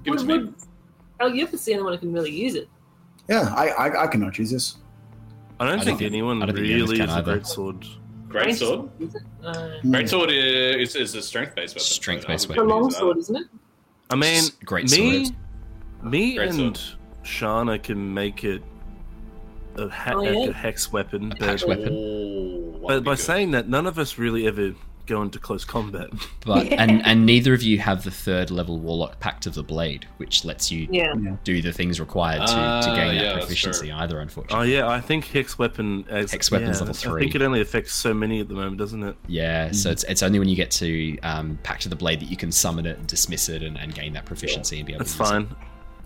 give 0.04 0.14
it 0.14 0.18
to 0.20 0.26
Would- 0.26 0.46
me. 0.46 0.52
Oh, 1.20 1.26
you're 1.28 1.46
the 1.46 1.72
only 1.72 1.84
one 1.84 1.92
who 1.92 1.98
can 1.98 2.12
really 2.12 2.32
use 2.32 2.54
it. 2.54 2.68
Yeah, 3.28 3.54
I, 3.54 3.68
I, 3.68 4.02
I 4.04 4.06
cannot 4.08 4.38
use 4.38 4.50
this. 4.50 4.76
I 5.60 5.66
don't 5.68 5.80
I 5.80 5.84
think 5.84 6.00
don't- 6.00 6.06
anyone 6.08 6.42
I 6.42 6.46
don't 6.46 6.56
really 6.56 6.74
Yervith 6.80 6.92
is 6.92 6.98
can 6.98 7.18
a 7.18 7.22
great 7.22 7.46
sword. 7.46 7.86
Great 8.28 8.56
sword. 8.56 8.88
Uh, 9.44 9.68
Great 9.90 10.08
sword 10.08 10.30
is, 10.30 10.96
is 10.96 11.14
a 11.14 11.20
strength 11.22 11.54
based 11.54 11.74
weapon. 11.74 11.84
Strength-based 11.84 12.48
so 12.48 12.54
I 12.54 12.56
a 12.56 12.60
would 12.60 12.66
weapon. 12.68 12.80
long 12.82 12.90
use 12.90 12.96
sword, 12.96 13.18
isn't 13.18 13.36
it? 13.36 13.46
I 14.10 14.14
mean, 14.16 14.38
S- 14.38 14.50
great 14.64 14.90
me, 14.90 15.24
sword. 15.26 15.36
me 16.02 16.34
Great 16.36 16.50
and 16.50 16.58
Shana 17.24 17.82
can 17.82 18.12
make 18.14 18.42
it 18.44 18.62
a, 19.76 19.88
ha- 19.88 20.14
Oh, 20.16 20.22
yeah. 20.22 20.48
a 20.48 20.52
hex 20.52 20.92
weapon, 20.92 21.32
A 21.40 21.44
hex 21.44 21.64
weapon. 21.66 21.90
Oh, 21.92 22.80
but 22.88 23.04
by 23.04 23.12
good. 23.12 23.18
saying 23.20 23.50
that, 23.52 23.68
none 23.68 23.86
of 23.86 23.98
us 23.98 24.16
really 24.18 24.46
ever 24.46 24.72
go 25.12 25.22
into 25.22 25.38
close 25.38 25.64
combat. 25.64 26.08
But 26.44 26.72
and 26.72 27.04
and 27.06 27.24
neither 27.24 27.54
of 27.54 27.62
you 27.62 27.78
have 27.78 28.02
the 28.02 28.10
third 28.10 28.50
level 28.50 28.80
warlock 28.80 29.20
pact 29.20 29.46
of 29.46 29.54
the 29.54 29.62
blade, 29.62 30.06
which 30.16 30.44
lets 30.44 30.72
you 30.72 30.88
Yeah. 30.90 31.14
do 31.44 31.62
the 31.62 31.72
things 31.72 32.00
required 32.00 32.40
to, 32.40 32.52
to 32.54 32.58
Ah, 32.58 32.94
gain 32.96 33.14
yeah, 33.14 33.22
that 33.22 33.34
proficiency. 33.34 33.92
either. 33.92 34.18
Unfortunately. 34.18 34.56
Oh 34.56 34.60
unfortunately. 34.62 34.74
yeah, 34.74 34.88
I 34.88 35.00
think 35.00 35.24
hex 35.26 35.58
weapon. 35.58 36.04
As, 36.08 36.32
Hex 36.32 36.50
weapon's 36.50 36.80
yeah, 36.80 36.86
level 36.86 37.16
I 37.16 37.20
think 37.20 37.34
it 37.36 37.42
only 37.42 37.60
affects 37.60 37.94
so 37.94 38.12
many 38.12 38.40
at 38.40 38.48
the 38.48 38.54
moment, 38.54 38.78
doesn't 38.78 39.02
it? 39.04 39.14
Yeah, 39.28 39.70
so 39.70 39.90
it's, 39.90 40.02
it's 40.04 40.22
only 40.22 40.38
when 40.40 40.48
you 40.48 40.56
get 40.56 40.70
to 40.72 41.18
um, 41.20 41.58
Pact 41.62 41.84
of 41.86 41.90
the 41.90 41.96
Blade 41.96 42.20
that 42.20 42.30
you 42.30 42.36
can 42.36 42.50
summon 42.50 42.86
it 42.86 42.98
and 42.98 43.06
dismiss 43.06 43.48
it 43.48 43.62
and, 43.62 43.78
and 43.78 43.94
gain 43.94 44.12
that 44.14 44.24
proficiency 44.24 44.78
and 44.78 44.86
be 44.86 44.94
able 44.94 45.04
That's 45.04 45.16
to 45.16 45.22
use 45.22 45.30
fine. 45.30 45.48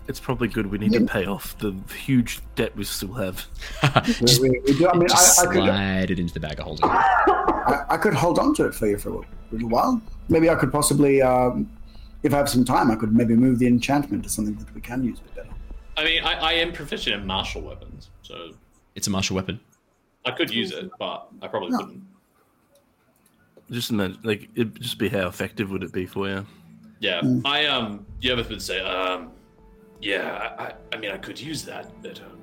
It's 0.07 0.19
probably 0.21 0.47
good. 0.47 0.67
We 0.67 0.77
need 0.77 0.93
to 0.93 1.05
pay 1.05 1.25
off 1.25 1.57
the 1.57 1.75
huge 2.05 2.39
debt 2.55 2.75
we 2.77 2.83
still 2.85 3.13
have. 3.13 3.45
just 4.05 4.41
We, 4.41 4.51
we 4.51 4.77
do, 4.77 4.87
I 4.87 4.97
mean, 4.97 5.07
just 5.09 5.39
I, 5.39 5.43
I, 5.43 5.45
could, 5.47 5.63
slide 5.63 6.11
it 6.11 6.19
into 6.19 6.33
the 6.33 6.39
bag 6.39 6.59
of 6.59 6.65
holding. 6.65 6.89
I, 7.67 7.85
I 7.89 7.97
could 7.97 8.13
hold 8.13 8.39
on 8.39 8.53
to 8.55 8.65
it 8.65 8.73
for 8.73 8.87
you 8.87 8.97
for 8.97 9.09
a 9.21 9.25
little 9.51 9.69
while. 9.69 10.01
Maybe 10.29 10.49
I 10.49 10.55
could 10.55 10.71
possibly, 10.71 11.21
um, 11.21 11.69
if 12.23 12.33
I 12.33 12.37
have 12.37 12.49
some 12.49 12.65
time, 12.65 12.89
I 12.91 12.95
could 12.95 13.13
maybe 13.15 13.35
move 13.35 13.59
the 13.59 13.67
enchantment 13.67 14.23
to 14.23 14.29
something 14.29 14.55
that 14.55 14.73
we 14.73 14.81
can 14.81 15.03
use 15.03 15.19
a 15.19 15.23
bit 15.23 15.35
better. 15.35 15.49
I 15.97 16.03
mean, 16.03 16.23
I, 16.23 16.33
I 16.33 16.51
am 16.53 16.71
proficient 16.73 17.21
in 17.21 17.27
martial 17.27 17.61
weapons, 17.61 18.09
so 18.21 18.51
It's 18.95 19.07
a 19.07 19.09
martial 19.09 19.35
weapon. 19.35 19.59
I 20.25 20.31
could 20.31 20.53
use 20.53 20.71
it, 20.71 20.89
but 20.99 21.27
I 21.41 21.47
probably 21.47 21.69
No. 21.71 21.77
wouldn't. 21.79 22.03
Just 23.69 23.89
imagine, 23.91 24.19
like, 24.23 24.49
it'd 24.55 24.79
just 24.81 24.97
be 24.97 25.09
how 25.09 25.27
effective 25.27 25.71
would 25.71 25.83
it 25.83 25.91
be 25.91 26.05
for 26.05 26.27
you? 26.29 26.45
Yeah, 26.99 27.21
Mm. 27.21 27.41
I 27.45 27.65
um, 27.65 28.05
Yervith 28.21 28.49
would 28.49 28.61
say, 28.61 28.79
um, 28.79 29.31
yeah, 30.01 30.53
I, 30.57 30.63
I, 30.63 30.73
I 30.93 30.97
mean, 30.97 31.11
I 31.11 31.17
could 31.17 31.39
use 31.39 31.63
that, 31.65 31.91
but 32.01 32.19
um, 32.21 32.39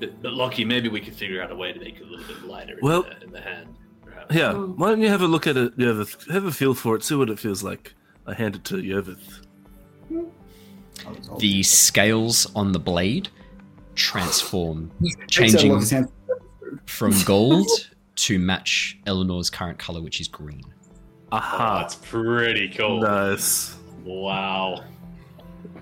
but, 0.00 0.20
but 0.22 0.32
Lockie, 0.32 0.64
maybe 0.64 0.88
we 0.88 1.00
could 1.00 1.14
figure 1.14 1.42
out 1.42 1.50
a 1.50 1.54
way 1.56 1.72
to 1.72 1.78
make 1.78 1.96
it 2.00 2.02
a 2.02 2.06
little 2.06 2.26
bit 2.26 2.42
lighter 2.44 2.78
in, 2.78 2.86
the, 2.88 3.22
in 3.24 3.32
the 3.32 3.40
hand. 3.40 3.68
Perhaps. 4.14 4.34
Yeah. 4.34 4.52
Mm. 4.52 4.76
Why 4.76 4.88
don't 4.90 5.00
you 5.00 5.08
have 5.08 5.22
a 5.22 5.26
look 5.26 5.46
at 5.46 5.56
it, 5.56 5.76
Yervith? 5.78 6.30
Have 6.30 6.44
a 6.44 6.52
feel 6.52 6.74
for 6.74 6.96
it. 6.96 7.04
See 7.04 7.14
what 7.14 7.30
it 7.30 7.38
feels 7.38 7.62
like. 7.62 7.94
I 8.26 8.34
hand 8.34 8.56
it 8.56 8.64
to 8.66 8.76
Yervith. 8.76 9.44
I'll- 10.10 11.16
I'll- 11.30 11.38
The 11.38 11.62
scales 11.62 12.46
on 12.54 12.72
the 12.72 12.78
blade 12.78 13.28
transform, 13.94 14.90
changing 15.28 15.72
lot 15.72 15.78
of 15.82 15.84
sense. 15.84 16.10
from 16.86 17.12
gold 17.24 17.68
to 18.14 18.38
match 18.38 18.98
Eleanor's 19.06 19.50
current 19.50 19.78
color, 19.78 20.00
which 20.00 20.20
is 20.20 20.28
green. 20.28 20.62
Oh, 21.32 21.36
Aha. 21.38 21.80
that's 21.80 21.94
pretty 21.96 22.68
cool. 22.68 23.00
Nice. 23.00 23.76
Wow. 24.04 24.84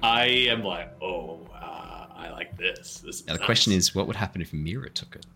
I 0.03 0.25
am 0.27 0.63
like, 0.63 0.93
oh, 1.03 1.41
uh, 1.55 2.07
I 2.17 2.31
like 2.31 2.57
this. 2.57 3.03
This 3.05 3.17
is 3.21 3.27
Now 3.27 3.33
the 3.35 3.39
nice. 3.41 3.47
question 3.47 3.73
is, 3.73 3.95
what 3.95 4.07
would 4.07 4.17
happen 4.17 4.41
if 4.41 4.53
Mira 4.53 4.89
took 4.91 5.17
it? 5.17 5.27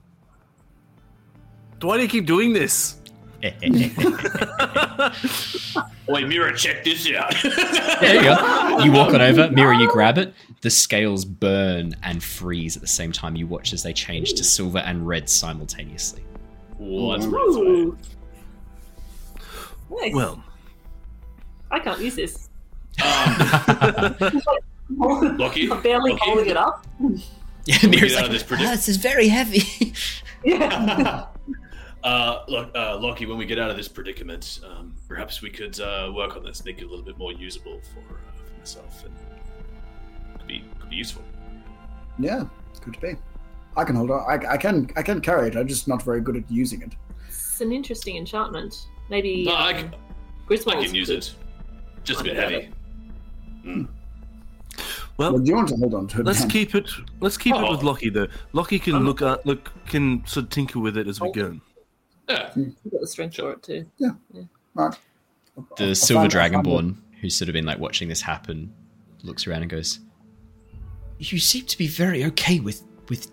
Why 1.85 1.97
do 1.97 2.03
you 2.03 2.09
keep 2.09 2.27
doing 2.27 2.53
this? 2.53 2.97
Wait, 6.09 6.27
Mira, 6.29 6.57
check 6.57 6.83
this 6.85 7.11
out. 7.13 7.35
There 8.01 8.15
you 8.17 8.23
go. 8.23 8.79
You 8.85 8.91
walk 8.93 9.13
on 9.13 9.21
over, 9.21 9.51
Mira, 9.51 9.77
you 9.79 9.91
grab 9.91 10.17
it. 10.19 10.33
The 10.63 10.71
scales 10.71 11.25
burn 11.27 11.95
and 12.03 12.23
freeze 12.25 12.75
at 12.77 12.81
the 12.83 12.89
same 12.89 13.13
time. 13.13 13.37
You 13.37 13.47
watch 13.47 13.73
as 13.75 13.83
they 13.83 13.93
change 13.93 14.33
to 14.35 14.45
silver 14.45 14.79
and 14.79 15.07
red 15.07 15.29
simultaneously. 15.29 16.23
What's 16.79 17.27
Ooh. 17.27 17.97
Nice. 19.91 20.15
Well, 20.15 20.43
I 21.71 21.79
can't 21.81 22.01
use 22.01 22.17
this. 22.17 22.49
Um, 23.05 24.41
Lockie, 25.37 25.71
I'm 25.71 25.83
barely 25.83 26.13
Lockie? 26.13 26.25
holding 26.25 26.47
it 26.49 26.57
up. 26.57 26.87
Yeah, 27.67 27.79
we 27.85 27.89
Mira's 27.93 28.15
like, 28.15 28.27
of 28.27 28.31
this 28.31 28.43
predict- 28.43 28.69
"Ah, 28.69 28.73
this 28.73 28.91
is 28.91 28.99
very 28.99 29.29
heavy. 29.29 29.95
Yeah. 30.45 31.25
Uh, 32.05 32.45
look, 32.49 32.71
uh, 32.75 32.97
Lockie, 32.99 33.27
when 33.27 33.39
we 33.39 33.47
get 33.47 33.59
out 33.59 33.71
of 33.71 33.77
this 33.77 33.89
predicament, 33.89 34.61
um, 34.65 34.95
perhaps 35.09 35.43
we 35.43 35.51
could 35.51 35.79
uh, 35.81 36.13
work 36.15 36.37
on 36.37 36.45
this, 36.45 36.65
make 36.65 36.79
it 36.81 36.85
a 36.85 36.89
little 36.89 37.05
bit 37.05 37.19
more 37.19 37.33
usable 37.33 37.81
for, 37.93 38.01
uh, 38.01 38.19
for 38.45 38.59
myself, 38.59 39.05
and 39.05 39.15
could 40.39 40.47
be 40.47 40.65
could 40.79 40.91
be 40.91 40.97
useful. 40.97 41.23
Yeah, 42.19 42.45
could 42.81 43.01
be. 43.01 43.17
I 43.77 43.85
can 43.85 43.97
hold 43.97 44.11
on. 44.11 44.21
I, 44.29 44.53
I 44.53 44.57
can. 44.57 44.89
I 44.97 45.03
can 45.03 45.21
carry 45.21 45.49
it. 45.49 45.57
I'm 45.57 45.67
just 45.67 45.89
not 45.89 46.03
very 46.03 46.21
good 46.21 46.37
at 46.37 46.49
using 46.51 46.83
it. 46.83 46.93
it's 47.29 47.61
an 47.61 47.73
interesting 47.73 48.17
enchantment. 48.17 48.87
Maybe 49.11 49.45
No, 49.45 49.55
I 49.55 49.73
um, 49.73 49.77
can, 49.91 49.95
Griswold 50.47 50.77
I 50.77 50.85
can 50.87 50.95
use 50.95 51.09
could- 51.09 51.19
it. 51.19 51.35
Just 52.05 52.21
a 52.21 52.25
bit 52.25 52.37
heavy. 52.37 52.71
Well, 55.17 55.33
well, 55.33 55.39
do 55.39 55.49
you 55.49 55.55
want 55.57 55.69
to 55.69 55.77
hold 55.77 55.95
on 55.95 56.07
to 56.09 56.21
it? 56.21 56.27
let's 56.27 56.41
then? 56.41 56.51
keep 56.51 56.75
it. 56.75 56.91
Let's 57.21 57.39
keep 57.39 57.55
it 57.55 57.63
Oh. 57.63 57.71
with 57.71 57.83
Lockie 57.83 58.11
though. 58.11 58.27
Lockie 58.53 58.79
can 58.79 58.97
Oh. 58.97 58.99
look 58.99 59.23
at, 59.23 59.47
look, 59.47 59.71
can 59.87 60.23
sort 60.27 60.45
of 60.45 60.51
tinker 60.51 60.81
with 60.81 60.97
it 60.99 61.07
as 61.07 61.21
we 61.21 61.31
go. 61.33 61.59
Yeah. 62.29 62.51
You've 62.57 62.75
got 62.91 63.01
the 63.01 63.07
strength 63.07 63.37
for 63.37 63.53
it 63.53 63.63
too. 63.63 63.87
Yeah, 63.99 64.11
Right. 64.75 64.95
The 65.77 65.89
I'll 65.89 65.95
silver 65.95 66.29
find- 66.31 66.57
I'll 66.57 66.63
dragonborn, 66.63 66.97
who's 67.21 67.37
sort 67.37 67.49
of 67.49 67.53
been 67.53 67.67
like 67.67 67.79
watching 67.79 68.09
this 68.09 68.21
happen, 68.23 68.73
looks 69.23 69.47
around 69.47 69.63
and 69.63 69.71
goes, 69.71 70.01
"You 71.19 71.39
seem 71.39 71.65
to 71.67 71.79
be 71.79 71.87
very 71.87 72.25
okay 72.27 72.59
with 72.61 72.83
with 73.09 73.31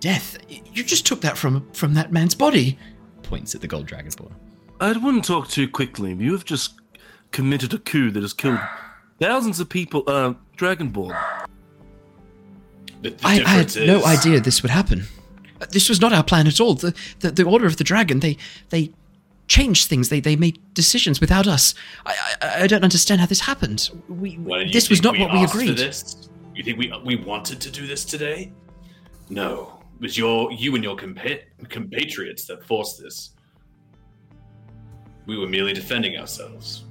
death. 0.00 0.38
You 0.48 0.82
just 0.82 1.06
took 1.06 1.20
that 1.20 1.36
from 1.38 1.68
from 1.72 1.94
that 1.94 2.12
man's 2.12 2.34
body." 2.34 2.78
Points 3.22 3.54
at 3.54 3.60
the 3.60 3.68
gold 3.68 3.86
dragonborn. 3.86 4.32
I 4.80 4.92
wouldn't 4.98 5.24
talk 5.24 5.48
too 5.48 5.68
quickly. 5.68 6.12
You 6.14 6.32
have 6.32 6.44
just 6.44 6.74
committed 7.30 7.72
a 7.72 7.78
coup 7.78 8.10
that 8.10 8.22
has 8.22 8.32
killed 8.32 8.58
thousands 9.20 9.60
of 9.60 9.68
people. 9.68 10.02
Uh, 10.08 10.34
Dragonborn. 10.58 11.16
The, 13.02 13.10
the 13.10 13.16
I, 13.24 13.30
I 13.30 13.34
had 13.38 13.66
difference 13.68 13.76
no 13.76 14.04
idea 14.04 14.40
this 14.40 14.62
would 14.62 14.70
happen. 14.70 15.04
This 15.70 15.88
was 15.88 16.00
not 16.00 16.12
our 16.12 16.24
plan 16.24 16.46
at 16.46 16.60
all. 16.60 16.74
The, 16.74 16.94
the 17.20 17.30
the 17.30 17.44
Order 17.44 17.66
of 17.66 17.76
the 17.76 17.84
Dragon 17.84 18.20
they 18.20 18.36
they 18.70 18.92
changed 19.48 19.88
things. 19.88 20.08
They 20.08 20.20
they 20.20 20.36
made 20.36 20.58
decisions 20.74 21.20
without 21.20 21.46
us. 21.46 21.74
I 22.06 22.14
I, 22.40 22.62
I 22.62 22.66
don't 22.66 22.84
understand 22.84 23.20
how 23.20 23.26
this 23.26 23.40
happened. 23.40 23.90
We 24.08 24.34
Why 24.34 24.68
this 24.70 24.88
was 24.88 25.00
think 25.00 25.18
not 25.18 25.20
what 25.20 25.32
we 25.32 25.44
agreed. 25.44 25.76
This? 25.76 26.28
You 26.54 26.62
think 26.62 26.78
we 26.78 26.92
we 27.04 27.16
wanted 27.16 27.60
to 27.60 27.70
do 27.70 27.86
this 27.86 28.04
today? 28.04 28.52
No, 29.28 29.82
it 29.96 30.02
was 30.02 30.18
your 30.18 30.52
you 30.52 30.74
and 30.74 30.84
your 30.84 30.96
compa- 30.96 31.42
compatriots 31.68 32.44
that 32.46 32.64
forced 32.64 33.00
this. 33.02 33.30
We 35.26 35.38
were 35.38 35.46
merely 35.46 35.72
defending 35.72 36.18
ourselves. 36.18 36.84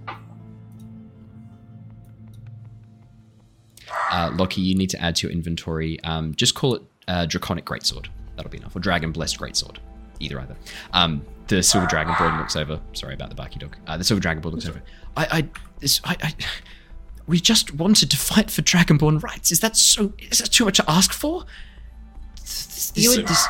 Uh, 4.10 4.32
Lockie, 4.36 4.62
you 4.62 4.76
need 4.76 4.90
to 4.90 5.02
add 5.02 5.16
to 5.18 5.28
your 5.28 5.34
inventory. 5.34 6.02
Um, 6.04 6.34
just 6.36 6.56
call 6.56 6.76
it 6.76 6.82
uh, 7.08 7.26
Draconic 7.26 7.66
Greatsword. 7.66 8.08
That'll 8.42 8.50
be 8.52 8.58
enough. 8.58 8.76
Or 8.76 8.80
Dragon 8.80 9.12
Blessed 9.12 9.38
Greatsword. 9.40 9.78
either 10.20 10.40
either. 10.40 10.56
Um, 10.94 11.24
the 11.46 11.62
silver 11.62 11.86
dragonborn 11.86 12.40
looks 12.40 12.56
over. 12.56 12.80
Sorry 12.94 13.14
about 13.14 13.30
the 13.30 13.36
barky 13.36 13.60
dog. 13.60 13.76
Uh, 13.86 13.98
the 13.98 14.04
silver 14.04 14.20
dragonborn 14.20 14.54
looks 14.54 14.68
over. 14.68 14.82
I, 15.16 15.28
I, 15.32 15.50
this, 15.80 16.02
I, 16.04 16.18
I, 16.24 16.34
we 17.28 17.40
just 17.40 17.76
wanted 17.76 18.10
to 18.10 18.18
fight 18.18 18.50
for 18.50 18.64
dragonborn 18.64 19.22
rights. 19.22 19.52
Is 19.52 19.60
that 19.60 19.78
so? 19.78 20.12
Is 20.18 20.40
that 20.40 20.52
too 20.52 20.66
much 20.66 20.78
to 20.78 20.90
ask 20.90 21.14
for? 21.14 21.46
This, 22.38 22.92
this, 22.96 23.04
You 23.06 23.22
this- 23.22 23.48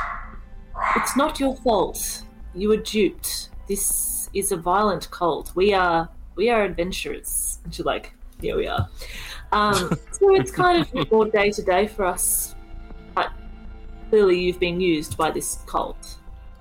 It's 0.97 1.15
not 1.15 1.39
your 1.39 1.55
fault. 1.55 2.23
You 2.53 2.68
were 2.68 2.77
duped. 2.77 3.47
This 3.69 4.30
is 4.34 4.51
a 4.51 4.57
violent 4.57 5.09
cult. 5.11 5.55
We 5.55 5.73
are 5.73 6.09
we 6.35 6.49
are 6.49 6.63
adventurers. 6.63 7.59
And 7.63 7.73
she's 7.73 7.85
like, 7.85 8.13
here 8.41 8.57
we 8.57 8.68
are. 8.68 8.89
Um, 9.53 9.76
so 10.11 10.35
it's 10.35 10.51
kind 10.51 10.81
of 10.81 11.11
more 11.11 11.26
day 11.30 11.51
to 11.51 11.61
day 11.61 11.88
for 11.88 12.03
us. 12.05 12.55
But 14.11 14.17
clearly, 14.17 14.39
you've 14.41 14.59
been 14.59 14.81
used 14.81 15.15
by 15.15 15.31
this 15.31 15.59
cult. 15.65 16.17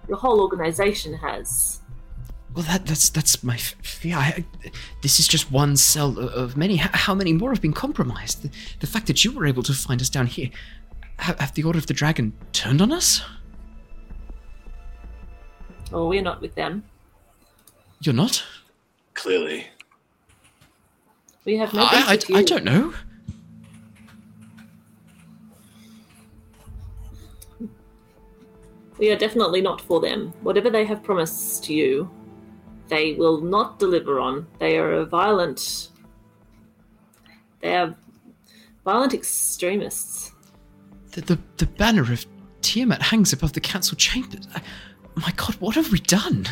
Your 0.09 0.17
whole 0.17 0.41
organization 0.41 1.15
has. 1.15 1.81
well, 2.55 2.65
that, 2.65 2.87
that's 2.87 3.11
that's 3.11 3.43
my 3.43 3.57
fear. 3.57 4.17
I, 4.17 4.45
this 5.03 5.19
is 5.19 5.27
just 5.27 5.51
one 5.51 5.77
cell 5.77 6.19
of 6.19 6.57
many. 6.57 6.77
How, 6.77 6.91
how 6.93 7.15
many 7.15 7.33
more 7.33 7.51
have 7.51 7.61
been 7.61 7.73
compromised? 7.73 8.43
The, 8.43 8.51
the 8.79 8.87
fact 8.87 9.09
that 9.09 9.25
you 9.25 9.33
were 9.33 9.47
able 9.47 9.65
to 9.65 9.73
find 9.73 10.01
us 10.01 10.09
down 10.09 10.27
here. 10.27 10.49
Have, 11.19 11.41
have 11.41 11.55
the 11.55 11.65
Order 11.65 11.79
of 11.79 11.87
the 11.87 11.95
Dragon 11.95 12.33
turned 12.53 12.81
on 12.81 12.93
us? 12.93 13.21
Well, 15.91 16.09
we're 16.09 16.23
not 16.23 16.41
with 16.41 16.55
them. 16.55 16.85
You're 18.01 18.15
not. 18.15 18.45
Clearly. 19.15 19.67
We 21.45 21.57
have 21.57 21.75
no 21.75 21.83
beef 21.83 22.31
I, 22.33 22.37
I, 22.37 22.39
I 22.39 22.43
don't 22.45 22.65
know. 22.65 22.95
We 29.01 29.11
are 29.11 29.17
definitely 29.17 29.63
not 29.63 29.81
for 29.81 29.99
them. 30.01 30.33
Whatever 30.43 30.71
they 30.71 30.85
have 30.85 31.03
promised 31.03 31.69
you, 31.69 32.09
they 32.89 33.15
will 33.15 33.41
not 33.41 33.79
deliver 33.79 34.21
on. 34.21 34.47
They 34.59 34.79
are 34.79 34.93
a 34.93 35.07
violent. 35.07 35.89
They 37.63 37.75
are 37.77 37.97
violent 38.85 39.15
extremists. 39.15 40.33
The, 41.13 41.23
the, 41.23 41.39
the 41.57 41.67
banner 41.67 42.03
of 42.03 42.27
Tiamat 42.61 43.01
hangs 43.01 43.33
above 43.33 43.55
the 43.55 43.61
council 43.61 43.97
chambers. 43.97 44.47
I, 44.55 44.61
my 45.17 45.33
god, 45.35 45.55
what 45.57 45.77
have 45.77 45.91
we 45.93 46.01
done? 46.01 46.47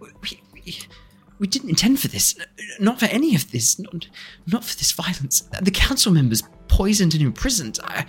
We, 0.00 0.42
we, 0.64 0.78
we 1.38 1.46
didn't 1.46 1.68
intend 1.68 2.00
for 2.00 2.08
this. 2.08 2.34
Not 2.80 2.98
for 2.98 3.06
any 3.06 3.36
of 3.36 3.52
this. 3.52 3.78
Not, 3.78 4.08
not 4.46 4.64
for 4.64 4.76
this 4.76 4.90
violence. 4.90 5.48
The 5.62 5.70
council 5.70 6.12
members 6.12 6.42
poisoned 6.66 7.14
and 7.14 7.22
imprisoned. 7.22 7.78
I, 7.84 8.06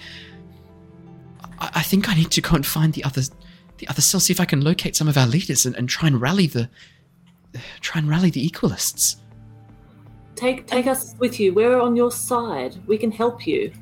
I, 1.60 1.72
I 1.76 1.84
think 1.84 2.10
I 2.10 2.16
need 2.16 2.32
to 2.32 2.42
go 2.42 2.56
and 2.56 2.66
find 2.66 2.94
the 2.94 3.04
other, 3.04 3.22
the 3.78 3.88
other 3.88 4.02
cells. 4.02 4.26
See 4.26 4.34
if 4.34 4.40
I 4.40 4.46
can 4.46 4.62
locate 4.62 4.96
some 4.96 5.08
of 5.08 5.18
our 5.18 5.28
leaders 5.28 5.66
and, 5.66 5.76
and 5.76 5.88
try 5.90 6.08
and 6.08 6.20
rally 6.20 6.48
the, 6.48 6.70
try 7.82 8.00
and 8.00 8.10
rally 8.10 8.30
the 8.30 8.48
equalists. 8.50 9.18
Take 10.36 10.68
take 10.68 10.86
us 10.86 11.16
with 11.18 11.40
you. 11.40 11.54
We're 11.54 11.80
on 11.80 11.96
your 11.96 12.12
side. 12.12 12.76
We 12.86 12.98
can 12.98 13.12
help 13.12 13.48
you. 13.48 13.74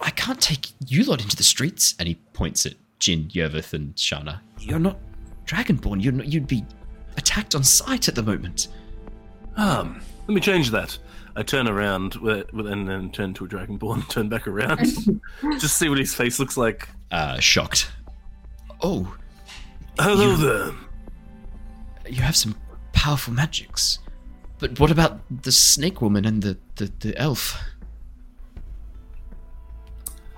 I 0.00 0.10
can't 0.10 0.40
take 0.40 0.68
you 0.86 1.04
lot 1.04 1.22
into 1.22 1.36
the 1.36 1.42
streets. 1.42 1.94
And 1.98 2.06
he 2.06 2.14
points 2.32 2.66
at 2.66 2.74
Jin, 2.98 3.28
Yervith, 3.28 3.72
and 3.72 3.94
Shana. 3.96 4.40
You're 4.60 4.78
not 4.78 4.98
Dragonborn. 5.46 6.02
You're 6.02 6.12
not, 6.12 6.26
you'd 6.26 6.46
be 6.46 6.64
attacked 7.16 7.54
on 7.54 7.64
sight 7.64 8.08
at 8.08 8.14
the 8.14 8.22
moment. 8.22 8.68
Um, 9.56 10.00
let 10.28 10.34
me 10.34 10.40
change 10.40 10.70
that. 10.70 10.96
I 11.36 11.42
turn 11.42 11.68
around 11.68 12.14
with, 12.16 12.52
with, 12.52 12.66
and 12.66 12.88
then 12.88 13.10
turn 13.10 13.34
to 13.34 13.44
a 13.44 13.48
dragonborn, 13.48 14.08
turn 14.10 14.28
back 14.28 14.46
around, 14.46 14.84
just 15.58 15.76
see 15.76 15.88
what 15.88 15.98
his 15.98 16.14
face 16.14 16.38
looks 16.38 16.56
like. 16.56 16.88
Uh, 17.10 17.38
shocked. 17.40 17.90
Oh, 18.82 19.14
Hello 19.98 20.30
You- 20.30 20.36
there. 20.36 20.72
you 22.12 22.22
have 22.22 22.36
some 22.36 22.54
powerful 22.92 23.32
magics. 23.34 23.98
But 24.58 24.78
what 24.80 24.90
about 24.90 25.20
the 25.42 25.52
snake 25.52 26.00
woman 26.00 26.24
and 26.24 26.42
the, 26.42 26.58
the, 26.76 26.90
the 27.00 27.16
elf? 27.18 27.58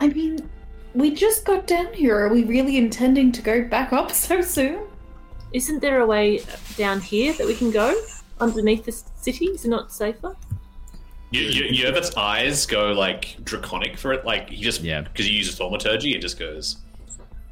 I 0.01 0.09
mean, 0.09 0.49
we 0.95 1.15
just 1.15 1.45
got 1.45 1.67
down 1.67 1.93
here. 1.93 2.17
Are 2.19 2.29
we 2.33 2.45
really 2.45 2.77
intending 2.77 3.31
to 3.33 3.43
go 3.43 3.65
back 3.65 3.93
up 3.93 4.11
so 4.27 4.41
soon? 4.41 4.81
Isn't 5.53 5.81
there 5.81 6.01
a 6.01 6.07
way 6.07 6.43
down 6.77 7.01
here 7.01 7.33
that 7.35 7.47
we 7.47 7.55
can 7.55 7.71
go 7.71 7.95
underneath 8.41 8.85
the 8.85 8.93
city? 9.21 9.47
Is 9.47 9.65
it 9.65 9.69
not 9.69 9.93
safer? 9.93 10.35
You, 11.31 11.43
you, 11.43 11.85
Yervith's 11.85 12.15
eyes 12.17 12.67
go 12.67 12.93
like 12.93 13.37
draconic 13.45 13.97
for 13.97 14.13
it. 14.13 14.25
Like 14.25 14.51
he 14.51 14.63
just 14.63 14.81
Yeah. 14.83 15.03
because 15.03 15.27
he 15.27 15.33
uses 15.33 15.57
thaumaturgy, 15.57 16.15
it 16.15 16.21
just 16.21 16.39
goes. 16.39 16.77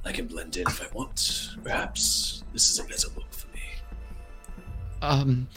I 0.05 0.13
can 0.13 0.27
blend 0.27 0.57
in 0.57 0.67
if 0.67 0.83
I 0.83 0.87
want. 0.95 1.51
Perhaps 1.63 2.43
this 2.53 2.71
is 2.71 2.79
a 2.79 2.85
better 2.85 3.09
look 3.17 3.33
for 3.33 3.47
me. 3.49 3.61
Um, 5.03 5.49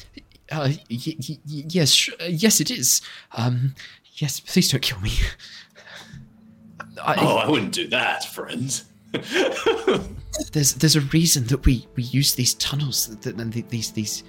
uh, 0.52 0.70
y- 0.72 0.78
y- 0.90 1.15
y- 1.30 1.38
yes, 1.45 1.91
sh- 1.91 2.10
uh, 2.22 2.26
yes, 2.26 2.60
it 2.60 2.70
is. 2.70 3.02
Um, 3.34 3.76
yes, 4.15 4.40
please 4.40 4.70
don't 4.70 4.82
kill 4.82 4.99
me. 4.99 5.11
I, 7.02 7.15
Oh, 7.18 7.38
I 7.38 7.49
wouldn't 7.49 7.74
do 7.74 7.88
that, 7.88 8.26
friend. 8.26 8.82
there's 10.52 10.74
there's 10.74 10.95
a 10.95 11.02
reason 11.02 11.45
that 11.48 11.65
we 11.65 11.88
we 11.95 12.03
use 12.03 12.36
these 12.36 12.53
tunnels 12.56 13.15
that, 13.18 13.36
and 13.40 13.53
these 13.53 13.91
these 13.91 14.24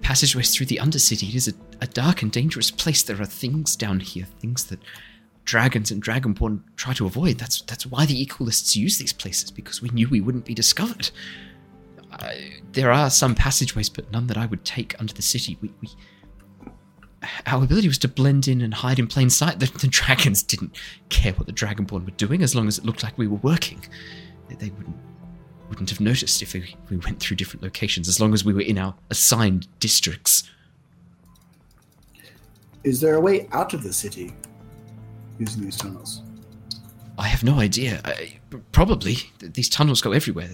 passageways 0.00 0.54
through 0.54 0.66
the 0.66 0.76
undercity. 0.76 1.28
It 1.30 1.34
is 1.34 1.48
a, 1.48 1.52
a 1.80 1.86
dark 1.86 2.22
and 2.22 2.30
dangerous 2.32 2.70
place. 2.70 3.02
There 3.02 3.20
are 3.20 3.26
things 3.26 3.76
down 3.76 4.00
here, 4.00 4.26
things 4.40 4.64
that 4.66 4.78
dragons 5.48 5.90
and 5.90 6.02
dragonborn 6.02 6.60
try 6.76 6.92
to 6.92 7.06
avoid. 7.06 7.38
That's 7.38 7.62
that's 7.62 7.86
why 7.86 8.04
the 8.04 8.24
equalists 8.24 8.76
use 8.76 8.98
these 8.98 9.14
places 9.14 9.50
because 9.50 9.80
we 9.80 9.88
knew 9.88 10.06
we 10.08 10.20
wouldn't 10.20 10.44
be 10.44 10.52
discovered. 10.52 11.10
There 12.72 12.92
are 12.92 13.08
some 13.08 13.34
passageways, 13.34 13.88
but 13.88 14.12
none 14.12 14.26
that 14.26 14.36
I 14.36 14.44
would 14.44 14.64
take 14.64 14.94
under 15.00 15.14
the 15.14 15.22
city. 15.22 15.56
We, 15.62 15.72
we 15.80 15.88
our 17.46 17.64
ability 17.64 17.88
was 17.88 17.98
to 17.98 18.08
blend 18.08 18.46
in 18.46 18.60
and 18.60 18.74
hide 18.74 18.98
in 18.98 19.06
plain 19.06 19.30
sight. 19.30 19.58
The, 19.58 19.66
the 19.78 19.88
dragons 19.88 20.42
didn't 20.42 20.76
care 21.08 21.32
what 21.32 21.46
the 21.46 21.52
dragonborn 21.52 22.04
were 22.04 22.12
doing 22.12 22.42
as 22.42 22.54
long 22.54 22.68
as 22.68 22.78
it 22.78 22.84
looked 22.84 23.02
like 23.02 23.16
we 23.16 23.26
were 23.26 23.38
working. 23.38 23.82
They, 24.48 24.54
they 24.54 24.70
wouldn't 24.70 24.96
wouldn't 25.70 25.90
have 25.90 26.00
noticed 26.00 26.42
if 26.42 26.52
we, 26.52 26.76
we 26.90 26.98
went 26.98 27.20
through 27.20 27.36
different 27.36 27.62
locations 27.62 28.06
as 28.06 28.20
long 28.20 28.34
as 28.34 28.44
we 28.44 28.52
were 28.52 28.60
in 28.60 28.76
our 28.76 28.94
assigned 29.10 29.66
districts. 29.80 30.44
Is 32.84 33.00
there 33.00 33.14
a 33.14 33.20
way 33.20 33.48
out 33.52 33.74
of 33.74 33.82
the 33.82 33.92
city 33.92 34.34
using 35.38 35.62
these 35.62 35.76
tunnels? 35.76 36.22
I 37.18 37.26
have 37.28 37.42
no 37.42 37.58
idea. 37.58 38.00
I, 38.04 38.38
probably 38.72 39.16
these 39.40 39.68
tunnels 39.68 40.00
go 40.00 40.12
everywhere. 40.12 40.50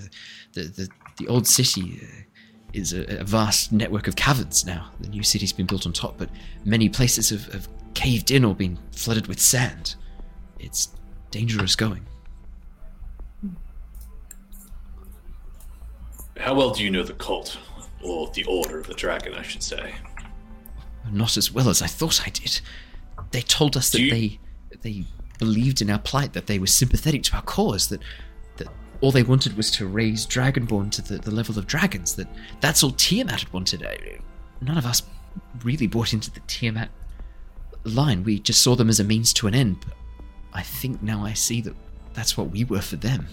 The 0.53 0.63
the, 0.63 0.89
the 1.19 1.29
old 1.29 1.47
city 1.47 2.01
uh, 2.03 2.23
is 2.73 2.93
a, 2.93 3.21
a 3.21 3.25
vast 3.25 3.71
network 3.73 4.09
of 4.09 4.17
caverns 4.17 4.65
now. 4.65 4.91
The 5.01 5.09
new 5.09 5.23
city's 5.23 5.53
been 5.53 5.67
built 5.67 5.87
on 5.87 5.93
top, 5.93 6.17
but 6.19 6.31
many 6.65 6.89
places 6.89 7.31
have, 7.31 7.53
have 7.53 7.69
caved 7.95 8.31
in 8.31 8.45
or 8.45 8.55
been 8.55 8.79
flooded 8.93 9.27
with 9.27 9.41
sand. 9.41 9.95
It's 10.59 10.89
dangerous 11.31 11.77
going. 11.77 12.07
How 16.39 16.55
well 16.55 16.71
do 16.71 16.83
you 16.83 16.91
know 16.91 17.03
the 17.05 17.13
cult, 17.15 17.59
or 18.03 18.31
the 18.35 18.45
Order 18.45 18.81
of 18.81 18.87
the 18.87 18.95
Dragon, 18.95 19.35
I 19.35 19.43
should 19.43 19.63
say? 19.63 19.95
Not 21.13 21.37
as 21.37 21.53
well 21.53 21.69
as 21.69 21.81
I 21.81 21.87
thought 21.87 22.27
I 22.27 22.31
did. 22.31 22.61
They 23.31 23.43
told 23.43 23.77
us 23.77 23.91
that 23.91 24.01
you- 24.01 24.11
they 24.11 24.41
they 24.85 25.05
believed 25.39 25.83
in 25.83 25.91
our 25.91 25.99
plight, 25.99 26.33
that 26.35 26.47
they 26.47 26.61
were 26.61 26.69
sympathetic 26.69 27.25
to 27.25 27.35
our 27.35 27.43
cause, 27.43 27.89
that 27.89 28.01
that 28.59 28.69
all 29.01 29.11
they 29.11 29.25
wanted 29.25 29.57
was 29.57 29.71
to 29.73 29.87
raise 29.87 30.27
Dragonborn 30.27 30.93
to 30.93 31.03
the, 31.03 31.19
the 31.19 31.33
level 31.33 31.59
of 31.59 31.67
dragons. 31.67 32.15
That 32.15 32.29
that's 32.61 32.85
all 32.85 32.93
Tiamat 32.93 33.41
had 33.41 33.53
wanted. 33.53 33.85
None 34.61 34.79
of 34.79 34.87
us 34.87 35.03
really 35.65 35.89
bought 35.89 36.13
into 36.13 36.31
the 36.31 36.41
Tiamat 36.47 36.91
line. 37.83 38.23
We 38.23 38.39
just 38.39 38.63
saw 38.63 38.77
them 38.77 38.89
as 38.89 39.01
a 39.01 39.05
means 39.05 39.33
to 39.35 39.49
an 39.49 39.55
end. 39.55 39.79
But 39.81 39.95
I 40.53 40.63
think 40.63 41.03
now 41.03 41.25
I 41.25 41.33
see 41.33 41.61
that 41.63 41.75
that's 42.13 42.37
what 42.37 42.51
we 42.51 42.63
were 42.65 42.81
for 42.81 42.97
them. 42.97 43.27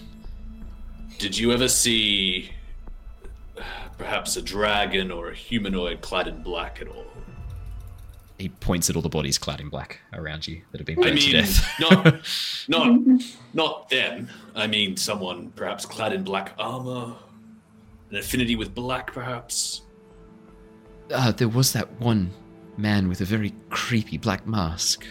Did 1.18 1.38
you 1.38 1.52
ever 1.52 1.68
see 1.68 2.50
uh, 3.56 3.62
perhaps 3.96 4.36
a 4.36 4.42
dragon 4.42 5.12
or 5.12 5.30
a 5.30 5.34
humanoid 5.34 6.00
clad 6.00 6.26
in 6.26 6.42
black 6.42 6.80
at 6.80 6.88
all? 6.88 7.06
He 8.42 8.48
points 8.48 8.90
at 8.90 8.96
all 8.96 9.02
the 9.02 9.08
bodies 9.08 9.38
clad 9.38 9.60
in 9.60 9.68
black 9.68 10.00
around 10.12 10.48
you 10.48 10.62
that 10.72 10.80
have 10.80 10.86
been 10.86 10.98
I 10.98 11.02
burned 11.02 11.20
to 11.20 11.32
mean, 11.32 11.44
death. 11.44 11.70
not, 11.80 12.22
not, 12.68 13.22
not 13.54 13.88
them. 13.88 14.28
I 14.56 14.66
mean, 14.66 14.96
someone 14.96 15.50
perhaps 15.54 15.86
clad 15.86 16.12
in 16.12 16.24
black 16.24 16.52
armor, 16.58 17.14
an 18.10 18.16
affinity 18.16 18.56
with 18.56 18.74
black, 18.74 19.12
perhaps. 19.12 19.82
Uh, 21.12 21.30
there 21.30 21.48
was 21.48 21.72
that 21.72 21.88
one 22.00 22.32
man 22.76 23.08
with 23.08 23.20
a 23.20 23.24
very 23.24 23.54
creepy 23.70 24.18
black 24.18 24.44
mask. 24.44 25.06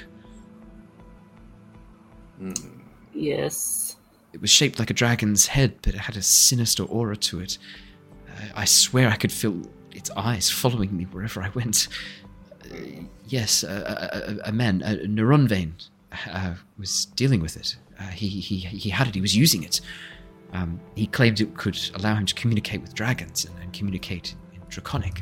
Yes. 3.14 3.95
It 4.34 4.41
was 4.41 4.49
shaped 4.49 4.78
like 4.78 4.90
a 4.90 4.94
dragon's 4.94 5.48
head, 5.48 5.76
but 5.84 5.94
it 5.94 5.99
had 6.02 6.18
a 6.18 6.22
sinister 6.22 6.84
aura 6.84 7.16
to 7.16 7.40
it. 7.40 7.58
I, 8.28 8.64
I 8.64 8.66
swear 8.66 9.08
I 9.08 9.16
could 9.16 9.32
feel 9.32 9.62
its 9.91 10.10
eyes 10.18 10.49
following 10.49 10.98
me 10.98 11.06
wherever 11.06 11.41
I 11.41 11.49
went. 11.49 11.88
Uh, 12.66 13.03
yes, 13.32 13.64
a, 13.64 14.40
a, 14.45 14.49
a 14.49 14.52
man, 14.52 14.82
a 14.82 14.98
Neronvain, 15.08 15.74
uh, 16.30 16.56
was 16.78 17.06
dealing 17.06 17.41
with 17.41 17.56
it. 17.58 17.76
Uh, 17.99 18.03
he, 18.08 18.28
he, 18.28 18.58
he 18.58 18.90
had 18.90 19.08
it, 19.08 19.16
he 19.16 19.22
was 19.22 19.36
using 19.36 19.64
it. 19.64 19.82
Um, 20.53 20.80
he 20.95 21.08
claimed 21.08 21.40
it 21.40 21.56
could 21.56 21.80
allow 21.95 22.16
him 22.16 22.26
to 22.26 22.34
communicate 22.34 22.82
with 22.82 22.94
dragons 22.94 23.45
and, 23.45 23.58
and 23.60 23.72
communicate 23.74 24.36
in 24.53 24.60
Draconic. 24.70 25.22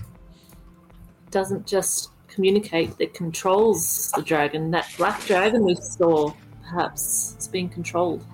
Doesn't 1.29 1.67
just 1.67 2.09
communicate, 2.27 2.93
it 2.99 3.13
controls 3.13 4.11
the 4.11 4.23
dragon. 4.23 4.71
That 4.71 4.91
black 4.97 5.23
dragon 5.25 5.63
we 5.63 5.75
saw, 5.75 6.33
perhaps, 6.63 7.35
is 7.37 7.47
being 7.47 7.69
controlled. 7.69 8.25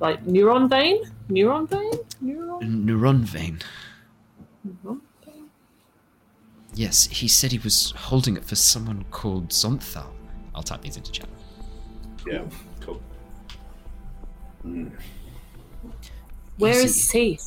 Like 0.00 0.24
Neronvain? 0.26 0.98
Neuron 1.30 1.68
vein? 1.68 1.92
Neuron? 2.22 2.60
Neronvain. 2.62 2.84
neuron 2.84 3.20
vein? 3.20 5.02
Yes, 6.74 7.06
he 7.06 7.28
said 7.28 7.52
he 7.52 7.58
was 7.58 7.92
holding 7.96 8.36
it 8.36 8.44
for 8.44 8.54
someone 8.54 9.04
called 9.10 9.50
Xonthal. 9.50 10.06
I'll 10.54 10.62
type 10.62 10.82
these 10.82 10.96
into 10.96 11.12
chat. 11.12 11.28
Yeah, 12.26 12.44
cool. 12.80 13.02
Where 16.56 16.72
Yes, 16.72 16.84
is 16.84 17.10
he? 17.10 17.38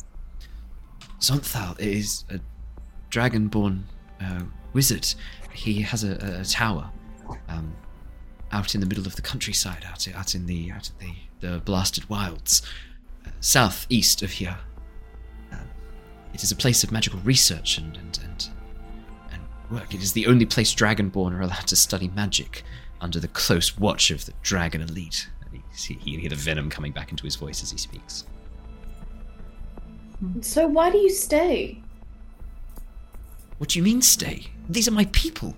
Xonthal 1.20 1.78
is 1.80 2.24
a 2.30 2.38
dragonborn 3.10 3.82
uh, 4.20 4.42
wizard. 4.72 5.14
He 5.52 5.80
has 5.82 6.04
a, 6.04 6.40
a 6.40 6.44
tower 6.44 6.90
um, 7.48 7.74
out 8.52 8.74
in 8.74 8.80
the 8.80 8.86
middle 8.86 9.06
of 9.06 9.16
the 9.16 9.22
countryside, 9.22 9.84
out, 9.88 10.06
out 10.14 10.34
in 10.34 10.46
the 10.46 10.70
out 10.70 10.90
in 11.00 11.14
the, 11.40 11.48
the 11.48 11.58
blasted 11.60 12.08
wilds, 12.10 12.62
uh, 13.26 13.30
southeast 13.40 14.22
of 14.22 14.30
here. 14.30 14.58
Um, 15.52 15.66
it 16.34 16.42
is 16.42 16.52
a 16.52 16.56
place 16.56 16.84
of 16.84 16.92
magical 16.92 17.18
research 17.20 17.78
and, 17.78 17.96
and, 17.96 18.18
and, 18.22 18.50
and 18.65 18.65
work. 19.70 19.94
It 19.94 20.02
is 20.02 20.12
the 20.12 20.26
only 20.26 20.46
place 20.46 20.74
dragonborn 20.74 21.32
are 21.32 21.42
allowed 21.42 21.66
to 21.68 21.76
study 21.76 22.08
magic 22.08 22.62
under 23.00 23.20
the 23.20 23.28
close 23.28 23.78
watch 23.78 24.10
of 24.10 24.26
the 24.26 24.32
dragon 24.42 24.82
elite. 24.82 25.28
And 25.44 25.62
he, 25.74 25.94
he, 25.94 26.10
you 26.10 26.18
hear 26.18 26.30
the 26.30 26.36
venom 26.36 26.70
coming 26.70 26.92
back 26.92 27.10
into 27.10 27.24
his 27.24 27.36
voice 27.36 27.62
as 27.62 27.70
he 27.70 27.78
speaks. 27.78 28.24
So 30.40 30.66
why 30.66 30.90
do 30.90 30.98
you 30.98 31.10
stay? 31.10 31.82
What 33.58 33.70
do 33.70 33.78
you 33.78 33.82
mean 33.82 34.02
stay? 34.02 34.46
These 34.68 34.88
are 34.88 34.92
my 34.92 35.06
people. 35.12 35.54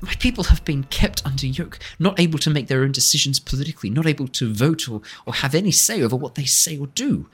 My 0.00 0.14
people 0.14 0.44
have 0.44 0.64
been 0.64 0.84
kept 0.84 1.26
under 1.26 1.46
yoke, 1.46 1.78
not 1.98 2.18
able 2.20 2.38
to 2.40 2.50
make 2.50 2.68
their 2.68 2.82
own 2.82 2.92
decisions 2.92 3.40
politically, 3.40 3.90
not 3.90 4.06
able 4.06 4.28
to 4.28 4.52
vote 4.52 4.88
or, 4.88 5.02
or 5.26 5.34
have 5.34 5.54
any 5.54 5.72
say 5.72 6.02
over 6.02 6.14
what 6.14 6.36
they 6.36 6.44
say 6.44 6.78
or 6.78 6.86
do. 6.88 7.28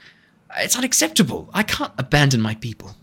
It's 0.57 0.77
unacceptable. 0.77 1.49
I 1.53 1.63
can't 1.63 1.93
abandon 1.97 2.41
my 2.41 2.55
people. 2.55 2.95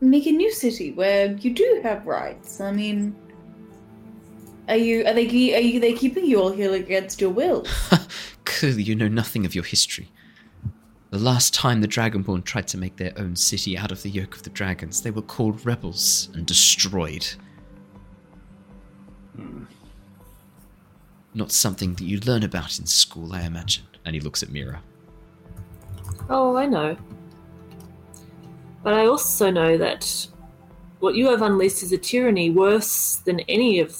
Make 0.00 0.26
a 0.26 0.32
new 0.32 0.52
city 0.52 0.92
where 0.92 1.32
you 1.32 1.52
do 1.52 1.80
have 1.82 2.06
rights. 2.06 2.60
I 2.60 2.72
mean, 2.72 3.16
are 4.68 4.76
you 4.76 5.06
are 5.06 5.14
they 5.14 5.54
are 5.54 5.60
you 5.60 5.80
they 5.80 5.92
keeping 5.92 6.26
you 6.26 6.40
all 6.40 6.52
here 6.52 6.74
against 6.74 7.20
your 7.20 7.30
will? 7.30 7.66
Clearly, 8.44 8.82
you 8.82 8.94
know 8.94 9.08
nothing 9.08 9.46
of 9.46 9.54
your 9.54 9.64
history. 9.64 10.10
The 11.10 11.18
last 11.18 11.54
time 11.54 11.80
the 11.80 11.88
Dragonborn 11.88 12.44
tried 12.44 12.66
to 12.68 12.78
make 12.78 12.96
their 12.96 13.12
own 13.16 13.36
city 13.36 13.78
out 13.78 13.92
of 13.92 14.02
the 14.02 14.10
yoke 14.10 14.34
of 14.34 14.42
the 14.42 14.50
dragons, 14.50 15.02
they 15.02 15.10
were 15.10 15.22
called 15.22 15.64
rebels 15.64 16.28
and 16.34 16.44
destroyed. 16.44 17.26
Not 21.32 21.52
something 21.52 21.94
that 21.94 22.04
you 22.04 22.18
learn 22.20 22.42
about 22.42 22.78
in 22.78 22.86
school, 22.86 23.32
I 23.32 23.42
imagine. 23.42 23.84
And 24.04 24.14
he 24.14 24.20
looks 24.20 24.42
at 24.42 24.50
Mira. 24.50 24.82
Oh, 26.28 26.56
I 26.56 26.66
know. 26.66 26.96
But 28.86 28.94
I 28.94 29.06
also 29.06 29.50
know 29.50 29.76
that 29.78 30.28
what 31.00 31.16
you 31.16 31.26
have 31.30 31.42
unleashed 31.42 31.82
is 31.82 31.90
a 31.90 31.98
tyranny 31.98 32.50
worse 32.50 33.16
than 33.16 33.40
any 33.40 33.80
of 33.80 33.98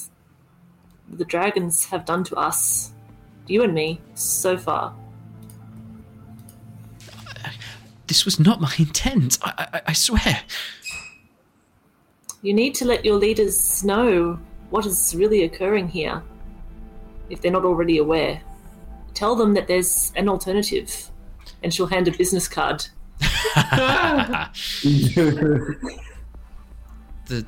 the 1.11 1.25
dragons 1.25 1.83
have 1.87 2.05
done 2.05 2.23
to 2.23 2.37
us, 2.37 2.93
you 3.47 3.63
and 3.63 3.73
me, 3.73 3.99
so 4.13 4.57
far. 4.57 4.95
This 8.07 8.23
was 8.23 8.39
not 8.39 8.61
my 8.61 8.71
intent. 8.79 9.37
I, 9.41 9.67
I, 9.73 9.81
I 9.87 9.91
swear. 9.91 10.39
You 12.41 12.53
need 12.53 12.73
to 12.75 12.85
let 12.85 13.03
your 13.03 13.17
leaders 13.17 13.83
know 13.83 14.39
what 14.69 14.85
is 14.85 15.13
really 15.17 15.43
occurring 15.43 15.89
here, 15.89 16.23
if 17.29 17.41
they're 17.41 17.51
not 17.51 17.65
already 17.65 17.97
aware. 17.97 18.41
Tell 19.13 19.35
them 19.35 19.53
that 19.55 19.67
there's 19.67 20.13
an 20.15 20.29
alternative, 20.29 21.11
and 21.61 21.73
she'll 21.73 21.87
hand 21.87 22.07
a 22.07 22.11
business 22.11 22.47
card. 22.47 22.87
the 27.25 27.45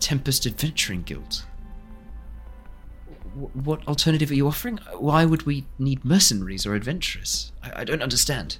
Tempest 0.00 0.46
Adventuring 0.46 1.02
Guild. 1.02 1.44
What 3.54 3.86
alternative 3.88 4.30
are 4.30 4.34
you 4.34 4.46
offering? 4.46 4.78
Why 4.98 5.24
would 5.24 5.44
we 5.44 5.64
need 5.78 6.04
mercenaries 6.04 6.66
or 6.66 6.74
adventurers? 6.74 7.52
I, 7.62 7.80
I 7.80 7.84
don't 7.84 8.02
understand. 8.02 8.58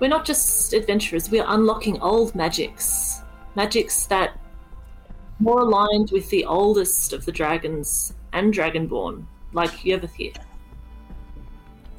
We're 0.00 0.08
not 0.08 0.24
just 0.24 0.72
adventurers, 0.72 1.30
we're 1.30 1.44
unlocking 1.46 2.00
old 2.00 2.34
magics. 2.34 3.20
Magics 3.56 4.06
that 4.06 4.38
more 5.40 5.60
aligned 5.60 6.10
with 6.10 6.30
the 6.30 6.44
oldest 6.44 7.12
of 7.12 7.24
the 7.24 7.32
dragons 7.32 8.14
and 8.32 8.52
Dragonborn, 8.54 9.24
like 9.52 9.70
Yevithir. 9.70 10.36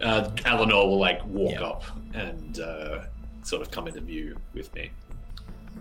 Uh, 0.02 0.30
Eleanor 0.46 0.88
will 0.88 1.00
like 1.00 1.24
walk 1.26 1.54
Yeah. 1.54 1.62
up 1.64 1.84
and 2.14 2.60
uh, 2.60 3.06
sort 3.44 3.62
of 3.62 3.70
come 3.72 3.88
into 3.88 4.02
view 4.02 4.38
with 4.54 4.74
me. 4.74 4.92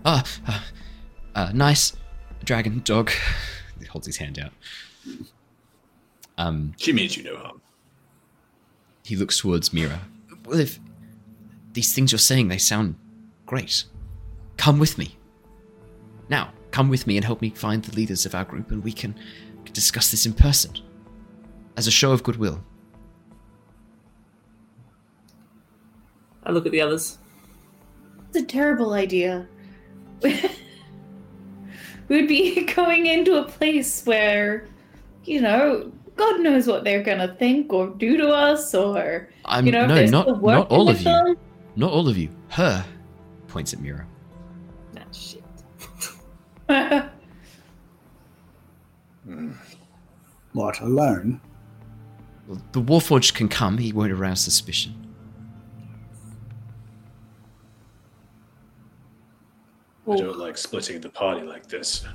Ah, 0.05 0.23
uh, 0.47 0.59
uh, 1.35 1.51
nice 1.53 1.93
dragon 2.43 2.81
dog. 2.83 3.11
he 3.79 3.85
holds 3.85 4.07
his 4.07 4.17
hand 4.17 4.39
out. 4.39 4.51
Um, 6.37 6.73
She 6.77 6.93
means 6.93 7.17
you 7.17 7.23
no 7.23 7.37
harm. 7.37 7.61
he 9.03 9.15
looks 9.15 9.39
towards 9.39 9.73
Mira. 9.73 10.01
Well, 10.45 10.59
if 10.59 10.79
these 11.73 11.93
things 11.93 12.11
you're 12.11 12.19
saying, 12.19 12.47
they 12.47 12.57
sound 12.57 12.95
great. 13.45 13.83
Come 14.57 14.79
with 14.79 14.97
me. 14.97 15.17
Now, 16.29 16.51
come 16.71 16.89
with 16.89 17.07
me 17.07 17.17
and 17.17 17.25
help 17.25 17.41
me 17.41 17.49
find 17.51 17.83
the 17.83 17.95
leaders 17.95 18.25
of 18.25 18.35
our 18.35 18.45
group, 18.45 18.71
and 18.71 18.83
we 18.83 18.91
can 18.93 19.15
discuss 19.73 20.11
this 20.11 20.25
in 20.25 20.33
person. 20.33 20.71
As 21.77 21.87
a 21.87 21.91
show 21.91 22.11
of 22.11 22.23
goodwill. 22.23 22.63
I 26.49 26.51
look 26.51 26.65
at 26.65 26.71
the 26.71 26.81
others. 26.81 27.19
It's 28.29 28.37
a 28.37 28.45
terrible 28.45 28.93
idea. 28.93 29.47
We'd 32.07 32.27
be 32.27 32.65
going 32.75 33.05
into 33.05 33.35
a 33.35 33.43
place 33.43 34.03
where, 34.03 34.67
you 35.25 35.41
know, 35.41 35.91
God 36.15 36.39
knows 36.41 36.65
what 36.65 36.83
they're 36.83 37.03
gonna 37.03 37.35
think 37.35 37.71
or 37.71 37.87
do 37.87 38.17
to 38.17 38.29
us, 38.29 38.73
or 38.73 39.29
I'm 39.45 39.67
you 39.67 39.71
know, 39.71 39.85
no, 39.85 40.05
not 40.05 40.23
still 40.23 40.39
not 40.41 40.71
all 40.71 40.87
with 40.87 40.95
of 40.95 41.01
you. 41.01 41.05
them. 41.05 41.35
Not 41.75 41.91
all 41.91 42.09
of 42.09 42.17
you. 42.17 42.29
Her 42.49 42.83
points 43.47 43.73
at 43.73 43.79
Mira. 43.79 44.07
Ah, 44.97 45.03
shit. 45.11 45.43
What, 50.53 50.81
alone? 50.81 51.39
The 52.71 52.81
Warforged 52.81 53.35
can 53.35 53.47
come. 53.47 53.77
He 53.77 53.93
won't 53.93 54.11
arouse 54.11 54.41
suspicion. 54.41 54.98
I 60.11 60.15
don't 60.17 60.39
like 60.39 60.57
splitting 60.57 61.01
the 61.01 61.09
party 61.09 61.45
like 61.45 61.67
this. 61.67 62.05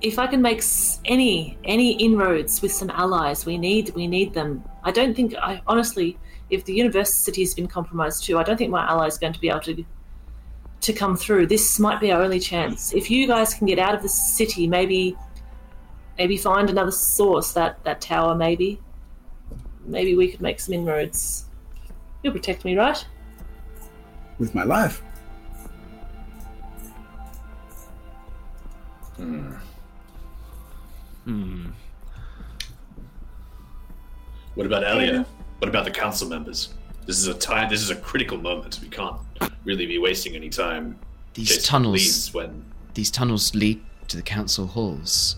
If 0.00 0.18
I 0.18 0.26
can 0.26 0.40
make 0.40 0.62
any 1.04 1.58
any 1.64 1.92
inroads 1.92 2.62
with 2.62 2.72
some 2.72 2.90
allies, 2.90 3.44
we 3.44 3.58
need 3.58 3.90
we 3.94 4.06
need 4.06 4.32
them. 4.32 4.64
I 4.82 4.90
don't 4.90 5.14
think 5.14 5.34
I 5.36 5.62
honestly, 5.66 6.18
if 6.48 6.64
the 6.64 6.72
university 6.72 7.42
has 7.42 7.54
been 7.54 7.68
compromised 7.68 8.24
too, 8.24 8.38
I 8.38 8.42
don't 8.42 8.56
think 8.56 8.70
my 8.70 8.84
ally 8.86 9.06
is 9.06 9.18
going 9.18 9.34
to 9.34 9.40
be 9.40 9.50
able 9.50 9.60
to 9.60 9.84
to 10.80 10.92
come 10.94 11.16
through. 11.16 11.46
This 11.46 11.78
might 11.78 12.00
be 12.00 12.10
our 12.12 12.22
only 12.22 12.40
chance. 12.40 12.94
If 12.94 13.10
you 13.10 13.26
guys 13.26 13.52
can 13.52 13.66
get 13.66 13.78
out 13.78 13.94
of 13.94 14.02
the 14.02 14.08
city, 14.08 14.66
maybe 14.66 15.16
maybe 16.16 16.36
find 16.38 16.70
another 16.70 16.92
source 16.92 17.52
that 17.52 17.84
that 17.84 18.00
tower 18.00 18.34
maybe 18.34 18.80
maybe 19.84 20.16
we 20.16 20.30
could 20.30 20.40
make 20.40 20.60
some 20.60 20.72
inroads. 20.72 21.44
You'll 22.22 22.32
protect 22.32 22.64
me, 22.64 22.76
right? 22.76 23.04
With 24.38 24.54
my 24.54 24.64
life. 24.64 25.02
Hmm. 29.20 29.52
Hmm. 31.24 31.66
What 34.54 34.66
about 34.66 34.82
Elia? 34.82 35.26
What 35.58 35.68
about 35.68 35.84
the 35.84 35.90
council 35.90 36.28
members? 36.28 36.72
This 37.06 37.18
is 37.18 37.26
a 37.26 37.34
time. 37.34 37.68
This 37.68 37.82
is 37.82 37.90
a 37.90 37.96
critical 37.96 38.38
moment. 38.38 38.80
We 38.82 38.88
can't 38.88 39.16
really 39.64 39.86
be 39.86 39.98
wasting 39.98 40.34
any 40.34 40.48
time. 40.48 40.98
These 41.34 41.62
tunnels- 41.64 42.32
when 42.32 42.64
These 42.94 43.10
tunnels 43.10 43.54
lead 43.54 43.80
to 44.08 44.16
the 44.16 44.22
council 44.22 44.66
halls. 44.66 45.36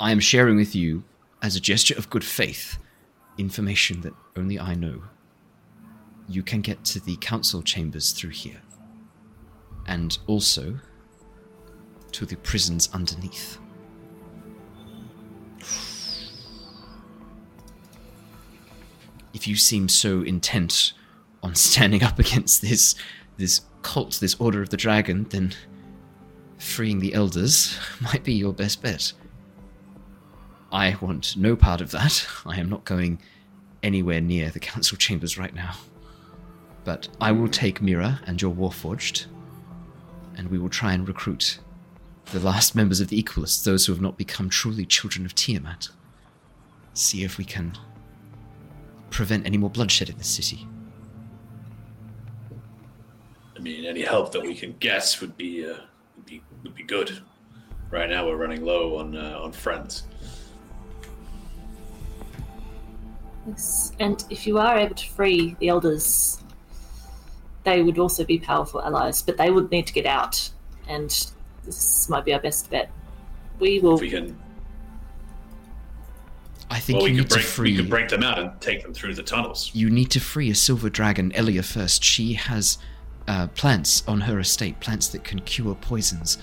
I 0.00 0.10
am 0.10 0.18
sharing 0.20 0.56
with 0.56 0.74
you, 0.74 1.04
as 1.42 1.54
a 1.56 1.60
gesture 1.60 1.94
of 1.96 2.10
good 2.10 2.24
faith, 2.24 2.78
information 3.36 4.00
that 4.00 4.14
only 4.34 4.58
I 4.58 4.74
know. 4.74 5.04
You 6.28 6.42
can 6.42 6.62
get 6.62 6.84
to 6.86 7.00
the 7.00 7.16
council 7.16 7.62
chambers 7.62 8.12
through 8.12 8.30
here. 8.30 8.62
And 9.86 10.18
also 10.26 10.80
to 12.18 12.26
the 12.26 12.36
prisons 12.36 12.88
underneath. 12.92 13.58
if 19.38 19.46
you 19.46 19.54
seem 19.54 19.88
so 19.88 20.22
intent 20.22 20.92
on 21.44 21.54
standing 21.54 22.02
up 22.02 22.18
against 22.24 22.60
this 22.60 22.96
this 23.36 23.60
cult, 23.82 24.18
this 24.20 24.34
Order 24.40 24.62
of 24.62 24.70
the 24.70 24.76
Dragon, 24.76 25.26
then 25.30 25.54
freeing 26.58 26.98
the 26.98 27.14
elders 27.14 27.78
might 28.00 28.24
be 28.24 28.32
your 28.32 28.52
best 28.52 28.82
bet. 28.82 29.12
I 30.72 30.96
want 31.00 31.36
no 31.36 31.54
part 31.54 31.80
of 31.80 31.92
that. 31.92 32.26
I 32.44 32.58
am 32.58 32.68
not 32.68 32.84
going 32.84 33.20
anywhere 33.84 34.20
near 34.20 34.50
the 34.50 34.58
council 34.58 34.98
chambers 35.06 35.38
right 35.38 35.54
now. 35.54 35.76
But 36.82 37.06
I 37.20 37.30
will 37.30 37.46
take 37.46 37.80
Mira 37.80 38.20
and 38.26 38.42
your 38.42 38.52
Warforged, 38.52 39.26
and 40.36 40.48
we 40.48 40.58
will 40.58 40.68
try 40.68 40.94
and 40.94 41.06
recruit 41.06 41.60
the 42.32 42.40
last 42.40 42.74
members 42.74 43.00
of 43.00 43.08
the 43.08 43.22
Equalists, 43.22 43.64
those 43.64 43.86
who 43.86 43.92
have 43.92 44.02
not 44.02 44.16
become 44.16 44.50
truly 44.50 44.84
children 44.84 45.24
of 45.24 45.34
Tiamat. 45.34 45.88
See 46.94 47.24
if 47.24 47.38
we 47.38 47.44
can 47.44 47.76
prevent 49.10 49.46
any 49.46 49.56
more 49.56 49.70
bloodshed 49.70 50.08
in 50.10 50.18
this 50.18 50.28
city. 50.28 50.66
I 53.56 53.60
mean, 53.60 53.84
any 53.84 54.02
help 54.02 54.32
that 54.32 54.42
we 54.42 54.54
can 54.54 54.74
get 54.78 55.16
would 55.20 55.36
be 55.36 55.64
uh, 55.64 55.78
would 56.16 56.26
be 56.26 56.42
would 56.62 56.74
be 56.74 56.82
good. 56.82 57.18
Right 57.90 58.08
now, 58.10 58.26
we're 58.26 58.36
running 58.36 58.64
low 58.64 58.98
on 58.98 59.16
uh, 59.16 59.38
on 59.40 59.52
friends. 59.52 60.04
Yes. 63.46 63.92
And 63.98 64.22
if 64.28 64.46
you 64.46 64.58
are 64.58 64.76
able 64.76 64.94
to 64.94 65.08
free 65.08 65.56
the 65.58 65.68
elders, 65.68 66.42
they 67.64 67.82
would 67.82 67.98
also 67.98 68.24
be 68.24 68.38
powerful 68.38 68.82
allies, 68.82 69.22
but 69.22 69.38
they 69.38 69.50
would 69.50 69.70
need 69.70 69.86
to 69.86 69.92
get 69.92 70.04
out. 70.04 70.50
And 70.86 71.10
this 71.68 72.08
might 72.08 72.24
be 72.24 72.32
our 72.32 72.40
best 72.40 72.70
bet. 72.70 72.90
We 73.58 73.78
will. 73.80 73.94
If 73.96 74.00
we 74.00 74.10
can, 74.10 74.36
I 76.70 76.78
think 76.78 76.98
well, 76.98 77.08
you 77.08 77.14
we 77.14 77.20
need 77.20 77.28
could 77.28 77.34
break 77.34 77.44
to 77.44 77.50
free. 77.50 77.70
we 77.72 77.76
could 77.78 77.90
break 77.90 78.08
them 78.08 78.22
out 78.22 78.38
and 78.38 78.60
take 78.60 78.82
them 78.82 78.92
through 78.92 79.14
the 79.14 79.22
tunnels. 79.22 79.70
You 79.74 79.88
need 79.90 80.10
to 80.10 80.20
free 80.20 80.50
a 80.50 80.54
silver 80.54 80.90
dragon, 80.90 81.32
Elia, 81.34 81.62
first. 81.62 82.04
She 82.04 82.34
has 82.34 82.78
uh, 83.26 83.46
plants 83.48 84.02
on 84.06 84.22
her 84.22 84.38
estate, 84.38 84.80
plants 84.80 85.08
that 85.08 85.24
can 85.24 85.40
cure 85.40 85.74
poisons. 85.74 86.38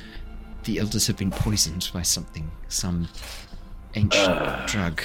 The 0.64 0.80
elders 0.80 1.06
have 1.08 1.18
been 1.18 1.32
poisoned 1.32 1.90
by 1.94 2.02
something, 2.02 2.52
some 2.70 3.08
ancient 3.94 4.30
Ah. 4.30 4.66
drug. 4.68 5.02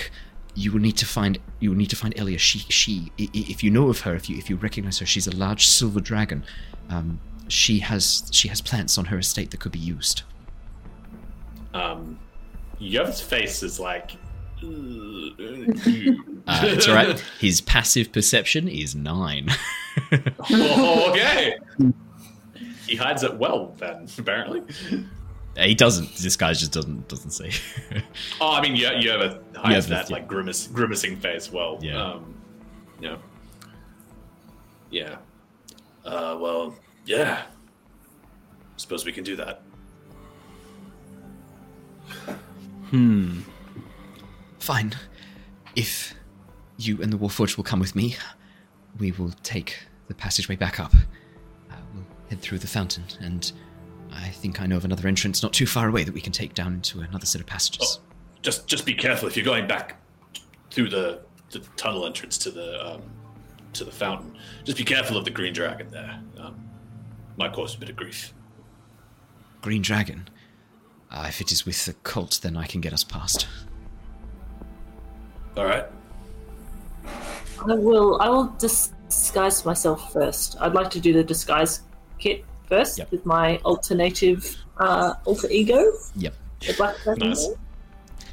You 0.55 0.73
will 0.73 0.81
need 0.81 0.97
to 0.99 1.07
find. 1.07 1.39
You 1.61 1.71
will 1.71 1.77
need 1.77 1.91
to 1.91 1.97
find 1.97 2.19
Elia. 2.19 2.39
She, 2.39 2.61
she. 2.71 3.13
i- 3.21 3.25
i- 3.35 3.47
If 3.49 3.63
you 3.63 3.71
know 3.71 3.89
of 3.89 4.01
her, 4.01 4.15
if 4.15 4.29
you 4.31 4.37
if 4.39 4.49
you 4.51 4.57
recognize 4.57 4.99
her, 4.99 5.07
she's 5.07 5.27
a 5.27 5.37
large 5.37 5.67
silver 5.67 6.01
dragon. 6.01 6.45
Um, 6.89 7.21
she 7.51 7.81
has 7.81 8.29
she 8.31 8.49
has 8.49 8.61
plants 8.61 8.97
on 8.97 9.07
her 9.07 9.19
estate 9.19 9.51
that 9.51 9.61
could 9.61 9.73
be 9.73 9.79
used. 9.79 10.23
Um, 11.75 12.19
Yov's 12.79 13.21
face 13.21 13.63
is 13.63 13.79
like. 13.79 14.13
Uh, 14.63 15.33
it's 16.47 16.87
all 16.87 16.95
right. 16.95 17.19
His 17.41 17.61
passive 17.63 18.13
perception 18.13 18.69
is 18.69 18.95
nine. 18.95 19.49
oh, 20.51 21.11
okay. 21.11 21.57
He 22.87 22.97
hides 22.97 23.23
it 23.23 23.39
well, 23.39 23.75
then 23.79 24.07
apparently. 24.19 24.63
he 25.57 25.75
doesn't. 25.75 26.15
This 26.17 26.37
guy 26.37 26.53
just 26.53 26.73
doesn't 26.73 27.09
doesn't 27.09 27.31
see. 27.31 27.51
Oh, 28.41 28.53
I 28.53 28.61
mean, 28.61 28.77
you, 28.77 28.89
you 28.99 29.11
have 29.11 29.21
a 29.21 29.41
hides 29.55 29.87
that 29.89 30.09
yeah. 30.09 30.17
like 30.17 30.29
grimace, 30.29 30.67
grimacing 30.67 31.17
face 31.17 31.51
well. 31.51 31.79
Yeah. 31.81 32.13
Um, 32.13 32.35
yeah. 33.01 33.17
Yeah. 34.91 35.17
Uh, 36.05 36.37
well, 36.41 36.75
yeah. 37.11 37.43
Suppose 38.77 39.05
we 39.05 39.11
can 39.13 39.25
do 39.25 39.35
that. 39.35 39.63
Hmm. 42.91 43.41
Fine. 44.61 44.95
If 45.75 46.15
you 46.79 47.03
and 47.03 47.13
the 47.13 47.19
Warforged 47.19 47.57
will 47.57 47.65
come 47.65 47.81
with 47.81 47.97
me, 47.97 48.17
we 48.99 49.11
will 49.11 49.33
take 49.43 49.77
the 50.07 50.15
passageway 50.15 50.55
back 50.55 50.79
up. 50.79 50.95
Uh, 51.69 51.75
we'll 51.95 52.05
head 52.29 52.41
through 52.41 52.59
the 52.59 52.69
fountain, 52.69 53.05
and 53.21 53.51
I 54.13 54.29
think 54.29 54.61
I 54.61 54.67
know 54.67 54.77
of 54.77 54.85
another 54.85 55.09
entrance 55.09 55.43
not 55.43 55.53
too 55.53 55.67
far 55.67 55.89
away 55.89 56.05
that 56.05 56.15
we 56.15 56.21
can 56.21 56.33
take 56.33 56.55
down 56.55 56.75
into 56.75 57.01
another 57.01 57.27
set 57.27 57.41
of 57.41 57.47
passages. 57.47 57.99
Just, 58.43 58.69
just 58.69 58.87
be 58.87 58.95
careful 58.95 59.27
if 59.27 59.37
you're 59.37 59.45
going 59.45 59.67
back 59.67 60.01
through 60.71 60.91
the, 60.91 61.23
the 61.51 61.59
tunnel 61.77 62.07
entrance 62.07 62.39
to 62.39 62.53
the 62.53 62.87
um, 62.87 63.03
to 63.73 63.85
the 63.85 63.91
fountain. 63.91 64.37
Just 64.65 64.79
be 64.79 64.85
careful 64.85 65.17
of 65.17 65.25
the 65.25 65.31
green 65.31 65.53
dragon 65.53 65.89
there. 65.91 66.21
Um, 66.39 66.70
might 67.41 67.53
cause 67.55 67.75
a 67.75 67.79
bit 67.79 67.89
of 67.89 67.97
grief. 67.97 68.33
Green 69.63 69.81
Dragon. 69.83 70.29
Uh, 71.11 71.25
if 71.29 71.41
it 71.41 71.51
is 71.51 71.65
with 71.67 71.85
the 71.87 71.95
cult, 72.05 72.39
then 72.43 72.57
I 72.57 72.67
can 72.67 72.81
get 72.81 72.93
us 72.93 73.03
past. 73.03 73.49
All 75.57 75.65
right. 75.65 75.87
I 77.07 77.75
will. 77.75 78.21
I 78.21 78.29
will 78.29 78.45
dis- 78.59 78.93
disguise 79.09 79.65
myself 79.65 80.13
first. 80.13 80.57
I'd 80.61 80.75
like 80.75 80.91
to 80.91 81.01
do 81.01 81.13
the 81.13 81.25
disguise 81.25 81.81
kit 82.19 82.45
first 82.69 82.99
Yep. 82.99 83.11
with 83.11 83.27
my 83.27 83.59
alternative 83.65 84.57
uh, 84.79 85.15
alter 85.25 85.49
ego, 85.51 85.93
Yep. 86.17 86.35
the 86.61 86.75
black 86.75 86.97
dragon. 87.03 87.29
Nice. 87.31 87.47
ball. 87.47 87.59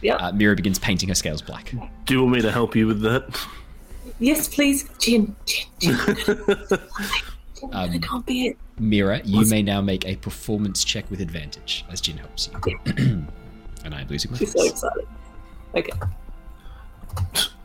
Yep. 0.02 0.18
Uh, 0.22 0.32
Mira 0.34 0.56
begins 0.56 0.78
painting 0.80 1.10
her 1.10 1.16
scales 1.16 1.42
black. 1.42 1.74
Do 2.06 2.14
you 2.14 2.22
want 2.22 2.36
me 2.36 2.42
to 2.42 2.52
help 2.52 2.76
you 2.76 2.86
with 2.88 3.02
that? 3.02 3.24
yes, 4.20 4.48
please, 4.48 4.88
Jin. 5.00 5.36
Jin. 5.46 5.66
Jin. 5.80 6.80
Um, 7.64 7.92
I 7.92 7.98
can't 8.00 8.26
be 8.26 8.48
it. 8.48 8.58
Mira, 8.80 9.22
you 9.24 9.46
may 9.50 9.62
now 9.62 9.82
make 9.82 10.06
a 10.06 10.16
performance 10.18 10.84
check 10.84 11.10
with 11.10 11.22
advantage 11.22 11.86
as 11.90 12.02
Jin 12.02 12.18
helps 12.18 12.50
you. 12.66 12.80
and 13.84 13.96
I'm 13.96 14.08
losing 14.08 14.32
my 14.32 14.38
She's 14.38 14.52
so 14.52 14.64
excited. 14.64 15.08
Okay. 15.76 15.92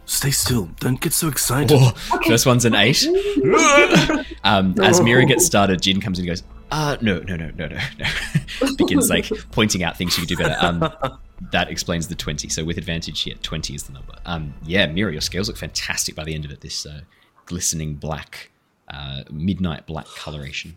Stay 0.06 0.30
still. 0.30 0.66
Don't 0.80 1.00
get 1.00 1.12
so 1.12 1.28
excited. 1.28 1.76
Oh, 1.80 1.90
First 2.26 2.46
one's 2.46 2.64
an 2.64 2.74
eight. 2.74 3.06
um, 4.44 4.74
as 4.80 5.00
Mira 5.00 5.24
gets 5.24 5.44
started, 5.44 5.82
Jin 5.82 6.00
comes 6.00 6.18
in 6.18 6.24
and 6.24 6.30
goes, 6.30 6.42
uh, 6.70 6.96
no, 7.00 7.18
no, 7.20 7.36
no, 7.36 7.50
no, 7.54 7.66
no, 7.66 7.78
no. 7.98 8.74
Begins 8.78 9.10
like 9.10 9.30
pointing 9.50 9.82
out 9.82 9.96
things 9.98 10.16
you 10.16 10.22
could 10.22 10.36
do 10.36 10.42
better. 10.42 10.56
Um, 10.58 11.18
that 11.50 11.68
explains 11.70 12.08
the 12.08 12.14
20. 12.14 12.48
So 12.48 12.64
with 12.64 12.78
advantage, 12.78 13.26
yeah, 13.26 13.34
20 13.42 13.74
is 13.74 13.82
the 13.84 13.92
number. 13.92 14.14
Um, 14.24 14.54
yeah, 14.64 14.86
Mira, 14.86 15.12
your 15.12 15.20
scales 15.20 15.48
look 15.48 15.56
fantastic 15.56 16.14
by 16.14 16.24
the 16.24 16.34
end 16.34 16.44
of 16.44 16.50
it. 16.50 16.60
This 16.60 16.86
uh, 16.86 17.00
glistening 17.46 17.94
black, 17.94 18.50
uh, 18.92 19.22
midnight 19.30 19.86
black 19.86 20.06
coloration. 20.06 20.76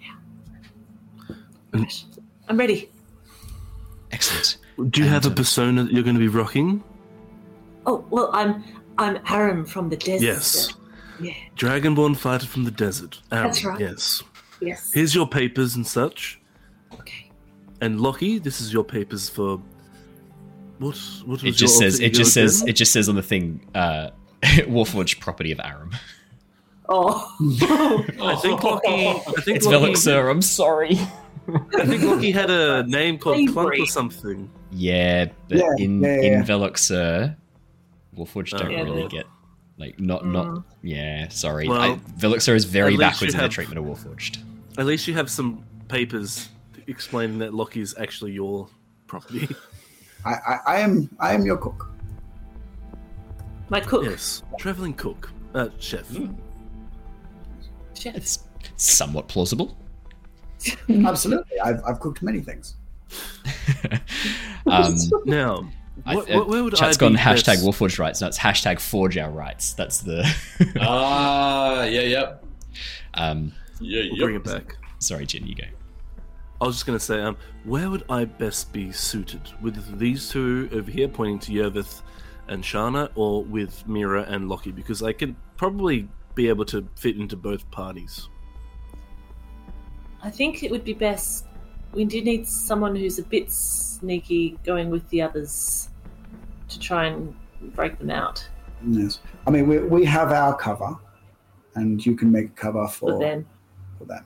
Yeah. 0.00 1.84
I'm 2.48 2.56
ready. 2.56 2.90
Excellent. 4.12 4.58
Do 4.90 5.02
you 5.02 5.08
have 5.08 5.26
a 5.26 5.30
uh, 5.30 5.34
persona 5.34 5.84
that 5.84 5.92
you're 5.92 6.02
going 6.02 6.16
to 6.16 6.20
be 6.20 6.28
rocking? 6.28 6.82
Oh 7.86 8.04
well, 8.10 8.30
I'm 8.32 8.64
I'm 8.98 9.18
Aram 9.28 9.64
from 9.64 9.88
the 9.88 9.96
desert. 9.96 10.24
Yes. 10.24 10.74
Yeah. 11.20 11.34
Dragonborn 11.56 12.16
fighter 12.16 12.46
from 12.46 12.64
the 12.64 12.70
desert. 12.70 13.20
Aaron, 13.30 13.46
That's 13.46 13.64
right. 13.64 13.80
Yes. 13.80 14.22
Yes. 14.60 14.90
Here's 14.92 15.14
your 15.14 15.28
papers 15.28 15.76
and 15.76 15.86
such. 15.86 16.40
Okay. 16.94 17.30
And 17.80 18.00
Lockie, 18.00 18.38
this 18.38 18.60
is 18.60 18.72
your 18.72 18.84
papers 18.84 19.28
for. 19.28 19.60
What? 20.78 20.96
What 21.24 21.42
was 21.42 21.44
It 21.44 21.52
just 21.52 21.80
your 21.80 21.90
says 21.90 22.00
it 22.00 22.06
ego 22.06 22.18
just 22.18 22.34
says 22.34 22.62
it 22.62 22.72
just 22.72 22.92
says 22.92 23.08
on 23.08 23.14
the 23.14 23.22
thing 23.22 23.68
uh 23.74 24.10
Warforged 24.42 25.20
property 25.20 25.52
of 25.52 25.60
Aram. 25.60 25.90
Oh. 26.88 27.34
I 28.22 28.36
think 28.36 28.62
Lockie. 28.62 28.88
I 28.88 29.14
think 29.42 29.56
It's 29.56 29.66
Lockie, 29.66 29.92
Velixur, 29.92 30.30
I'm 30.30 30.42
sorry. 30.42 30.98
I 31.76 31.86
think 31.86 32.02
Lockie 32.02 32.30
had 32.30 32.50
a 32.50 32.82
name 32.86 33.18
called 33.18 33.36
Clunk 33.50 33.78
or 33.80 33.86
something. 33.86 34.50
Yeah, 34.70 35.26
but 35.48 35.58
Yeah, 35.58 35.74
in 35.78 36.02
yeah, 36.02 36.08
yeah, 36.08 36.22
in 36.22 36.32
yeah. 36.32 36.42
Velixur, 36.42 37.36
Warforged 38.16 38.58
don't 38.58 38.74
Oh. 38.74 38.84
really 38.84 39.08
get 39.08 39.26
like 39.76 39.98
not 39.98 40.24
not 40.26 40.62
yeah. 40.82 41.28
Sorry, 41.28 41.68
Well, 41.68 41.80
I, 41.80 41.96
Velixur 42.18 42.54
is 42.54 42.64
very 42.64 42.94
at 42.94 42.98
least 42.98 43.00
backwards 43.00 43.22
you 43.22 43.26
in 43.28 43.32
their 43.32 43.42
have- 43.42 43.50
treatment 43.52 43.78
of 43.78 43.84
Warforged. 43.86 44.38
At 44.78 44.86
least 44.86 45.06
you 45.08 45.14
have 45.14 45.30
some 45.30 45.64
papers 45.88 46.48
explaining 46.86 47.38
that 47.38 47.54
Lockie 47.54 47.80
is 47.80 47.94
actually 47.98 48.32
your 48.32 48.68
property. 49.06 49.48
I, 50.24 50.32
I, 50.34 50.58
I 50.66 50.80
am 50.80 51.08
I 51.20 51.34
am 51.34 51.44
your 51.46 51.56
cook. 51.56 51.88
My 53.68 53.80
cook. 53.80 54.04
yes, 54.04 54.42
traveling 54.58 54.94
cook, 54.94 55.30
uh, 55.54 55.68
chef. 55.78 56.06
Chef. 57.94 58.16
It's 58.16 58.44
somewhat 58.76 59.28
plausible. 59.28 59.76
Absolutely, 60.88 61.60
I've, 61.60 61.80
I've 61.86 62.00
cooked 62.00 62.22
many 62.22 62.40
things. 62.40 62.76
um, 64.66 64.96
Now, 65.24 65.68
I- 66.06 66.16
what, 66.16 66.30
uh, 66.30 66.38
what, 66.38 66.48
where 66.48 66.64
would 66.64 66.74
chat's 66.74 66.96
I 66.96 67.00
gone 67.00 67.12
be 67.12 67.18
hashtag 67.18 67.44
best- 67.46 67.64
Warforged 67.64 67.98
rights. 67.98 68.20
No, 68.20 68.26
it's 68.28 68.38
hashtag 68.38 68.80
Forge 68.80 69.16
our 69.18 69.30
rights. 69.30 69.74
That's 69.74 69.98
the. 70.00 70.24
Ah, 70.80 71.84
yeah, 71.84 72.00
yep. 72.02 72.44
um, 73.14 73.52
Yeah, 73.80 74.02
We'll 74.02 74.16
yep. 74.16 74.18
bring 74.18 74.36
it 74.36 74.44
back. 74.44 74.76
sorry, 74.98 75.26
Jin, 75.26 75.46
you 75.46 75.54
go. 75.54 75.64
I 76.60 76.66
was 76.66 76.76
just 76.76 76.86
going 76.86 76.98
to 76.98 77.04
say, 77.04 77.20
um, 77.20 77.36
where 77.64 77.90
would 77.90 78.04
I 78.08 78.24
best 78.24 78.72
be 78.72 78.90
suited? 78.92 79.40
With 79.60 79.98
these 79.98 80.28
two 80.30 80.68
over 80.72 80.90
here, 80.90 81.08
pointing 81.08 81.38
to 81.40 81.52
Yervith 81.52 82.00
and 82.48 82.62
Shana, 82.62 83.10
or 83.16 83.42
with 83.44 83.86
Mira 83.86 84.22
and 84.22 84.48
Lockie? 84.48 84.70
Because 84.72 85.02
I 85.02 85.12
can 85.12 85.36
probably 85.56 86.08
be 86.34 86.48
able 86.48 86.64
to 86.66 86.86
fit 86.96 87.16
into 87.16 87.36
both 87.36 87.68
parties. 87.70 88.28
I 90.22 90.30
think 90.30 90.62
it 90.62 90.70
would 90.70 90.84
be 90.84 90.94
best. 90.94 91.46
We 91.92 92.04
do 92.04 92.22
need 92.22 92.46
someone 92.46 92.96
who's 92.96 93.18
a 93.18 93.22
bit 93.22 93.52
sneaky 93.52 94.58
going 94.64 94.90
with 94.90 95.08
the 95.10 95.22
others 95.22 95.88
to 96.68 96.78
try 96.78 97.06
and 97.06 97.34
break 97.74 97.98
them 97.98 98.10
out. 98.10 98.46
Yes. 98.86 99.20
I 99.46 99.50
mean, 99.50 99.68
we, 99.68 99.78
we 99.78 100.04
have 100.04 100.32
our 100.32 100.56
cover, 100.56 100.96
and 101.74 102.04
you 102.04 102.16
can 102.16 102.32
make 102.32 102.46
a 102.46 102.48
cover 102.60 102.88
for, 102.88 103.12
But 103.12 103.20
then, 103.20 103.46
for 103.98 104.04
them. 104.06 104.24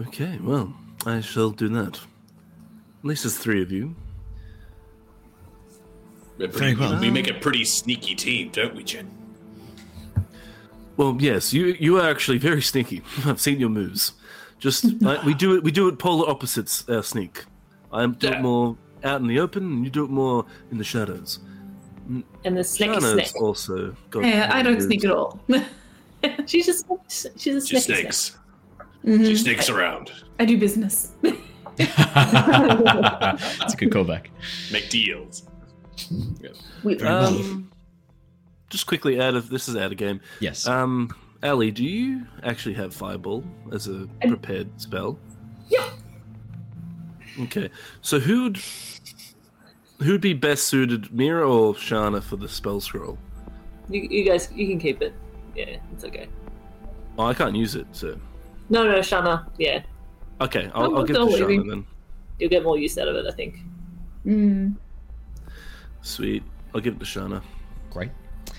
Okay, 0.00 0.38
well, 0.42 0.72
I 1.04 1.20
shall 1.20 1.50
do 1.50 1.68
that. 1.70 1.96
At 1.98 3.04
least 3.04 3.24
there's 3.24 3.36
three 3.36 3.62
of 3.62 3.70
you. 3.70 3.94
We're 6.38 6.48
pretty- 6.48 6.74
Very 6.74 6.90
well. 6.90 7.00
We 7.00 7.10
make 7.10 7.28
a 7.28 7.34
pretty 7.34 7.64
sneaky 7.64 8.14
team, 8.14 8.50
don't 8.50 8.74
we, 8.74 8.82
Jin? 8.82 9.10
Well, 11.00 11.16
yes, 11.18 11.54
you 11.54 11.74
you 11.80 11.96
are 11.98 12.10
actually 12.10 12.36
very 12.36 12.60
sneaky. 12.60 13.00
I've 13.24 13.40
seen 13.40 13.58
your 13.58 13.70
moves. 13.70 14.12
Just 14.58 14.84
like, 15.02 15.22
we 15.24 15.32
do 15.32 15.56
it. 15.56 15.64
We 15.64 15.70
do 15.70 15.88
it 15.88 15.98
polar 15.98 16.28
opposites. 16.28 16.86
Our 16.90 17.02
sneak. 17.02 17.44
I 17.90 18.04
do 18.06 18.26
Yeah. 18.28 18.38
it 18.38 18.42
more 18.42 18.76
out 19.02 19.22
in 19.22 19.26
the 19.26 19.40
open, 19.40 19.62
and 19.64 19.82
you 19.84 19.90
do 19.90 20.04
it 20.04 20.10
more 20.10 20.44
in 20.70 20.76
the 20.76 20.84
shadows. 20.84 21.38
and 22.44 22.44
the 22.44 22.60
snacky 22.60 23.00
Shana's 23.00 23.30
snack. 23.30 23.42
also 23.42 23.96
got. 24.10 24.24
Hey, 24.24 24.42
I 24.42 24.62
don't 24.62 24.74
moves. 24.74 24.84
sneak 24.84 25.04
at 25.06 25.10
all. 25.10 25.40
She's 26.46 26.66
just 26.66 26.84
she's 27.38 27.56
a 27.56 27.66
She 27.66 27.76
snacky 27.76 27.80
snack. 27.80 27.98
snakes. 28.12 28.36
Mhm. 29.06 29.26
She 29.26 29.36
snakes 29.36 29.70
around. 29.70 30.12
I 30.38 30.44
do 30.44 30.58
business. 30.58 31.12
That's 31.22 31.38
a 33.72 33.76
good 33.78 33.88
callback. 33.90 34.26
Make 34.70 34.90
deals. 34.90 35.44
We, 36.84 36.98
Um, 37.00 37.69
just 38.70 38.86
quickly 38.86 39.20
out 39.20 39.34
of 39.34 39.50
this 39.50 39.68
is 39.68 39.76
out 39.76 39.92
of 39.92 39.98
game. 39.98 40.20
Yes. 40.40 40.66
Um, 40.66 41.14
Ally, 41.42 41.70
do 41.70 41.84
you 41.84 42.26
actually 42.42 42.74
have 42.74 42.94
fireball 42.94 43.44
as 43.72 43.88
a 43.88 44.08
prepared 44.26 44.80
spell? 44.80 45.18
Yeah. 45.68 45.88
Okay, 47.42 47.70
so 48.02 48.18
who'd 48.18 48.58
who'd 50.00 50.20
be 50.20 50.32
best 50.34 50.64
suited, 50.68 51.12
Mira 51.12 51.48
or 51.48 51.74
Shana, 51.74 52.22
for 52.22 52.36
the 52.36 52.48
spell 52.48 52.80
scroll? 52.80 53.18
You, 53.88 54.02
you 54.02 54.24
guys, 54.24 54.48
you 54.54 54.66
can 54.68 54.78
keep 54.78 55.00
it. 55.02 55.14
Yeah, 55.54 55.76
it's 55.92 56.04
okay. 56.04 56.28
Oh, 57.18 57.24
I 57.26 57.34
can't 57.34 57.54
use 57.56 57.74
it, 57.76 57.86
so 57.92 58.18
No, 58.68 58.84
no, 58.84 58.98
Shana. 58.98 59.48
Yeah, 59.58 59.82
okay, 60.40 60.70
I'll, 60.74 60.96
I'll 60.96 61.04
give 61.04 61.16
it 61.16 61.18
to 61.18 61.24
don't 61.26 61.32
Shana 61.32 61.68
then. 61.68 61.86
you'll 62.38 62.50
get 62.50 62.62
more 62.64 62.78
use 62.78 62.98
out 62.98 63.08
of 63.08 63.16
it, 63.16 63.26
I 63.26 63.32
think. 63.32 63.58
mm. 64.26 64.74
Sweet, 66.02 66.42
I'll 66.74 66.80
give 66.80 66.94
it 66.94 66.98
to 67.00 67.04
Shana. 67.06 67.42
Great. 67.90 68.10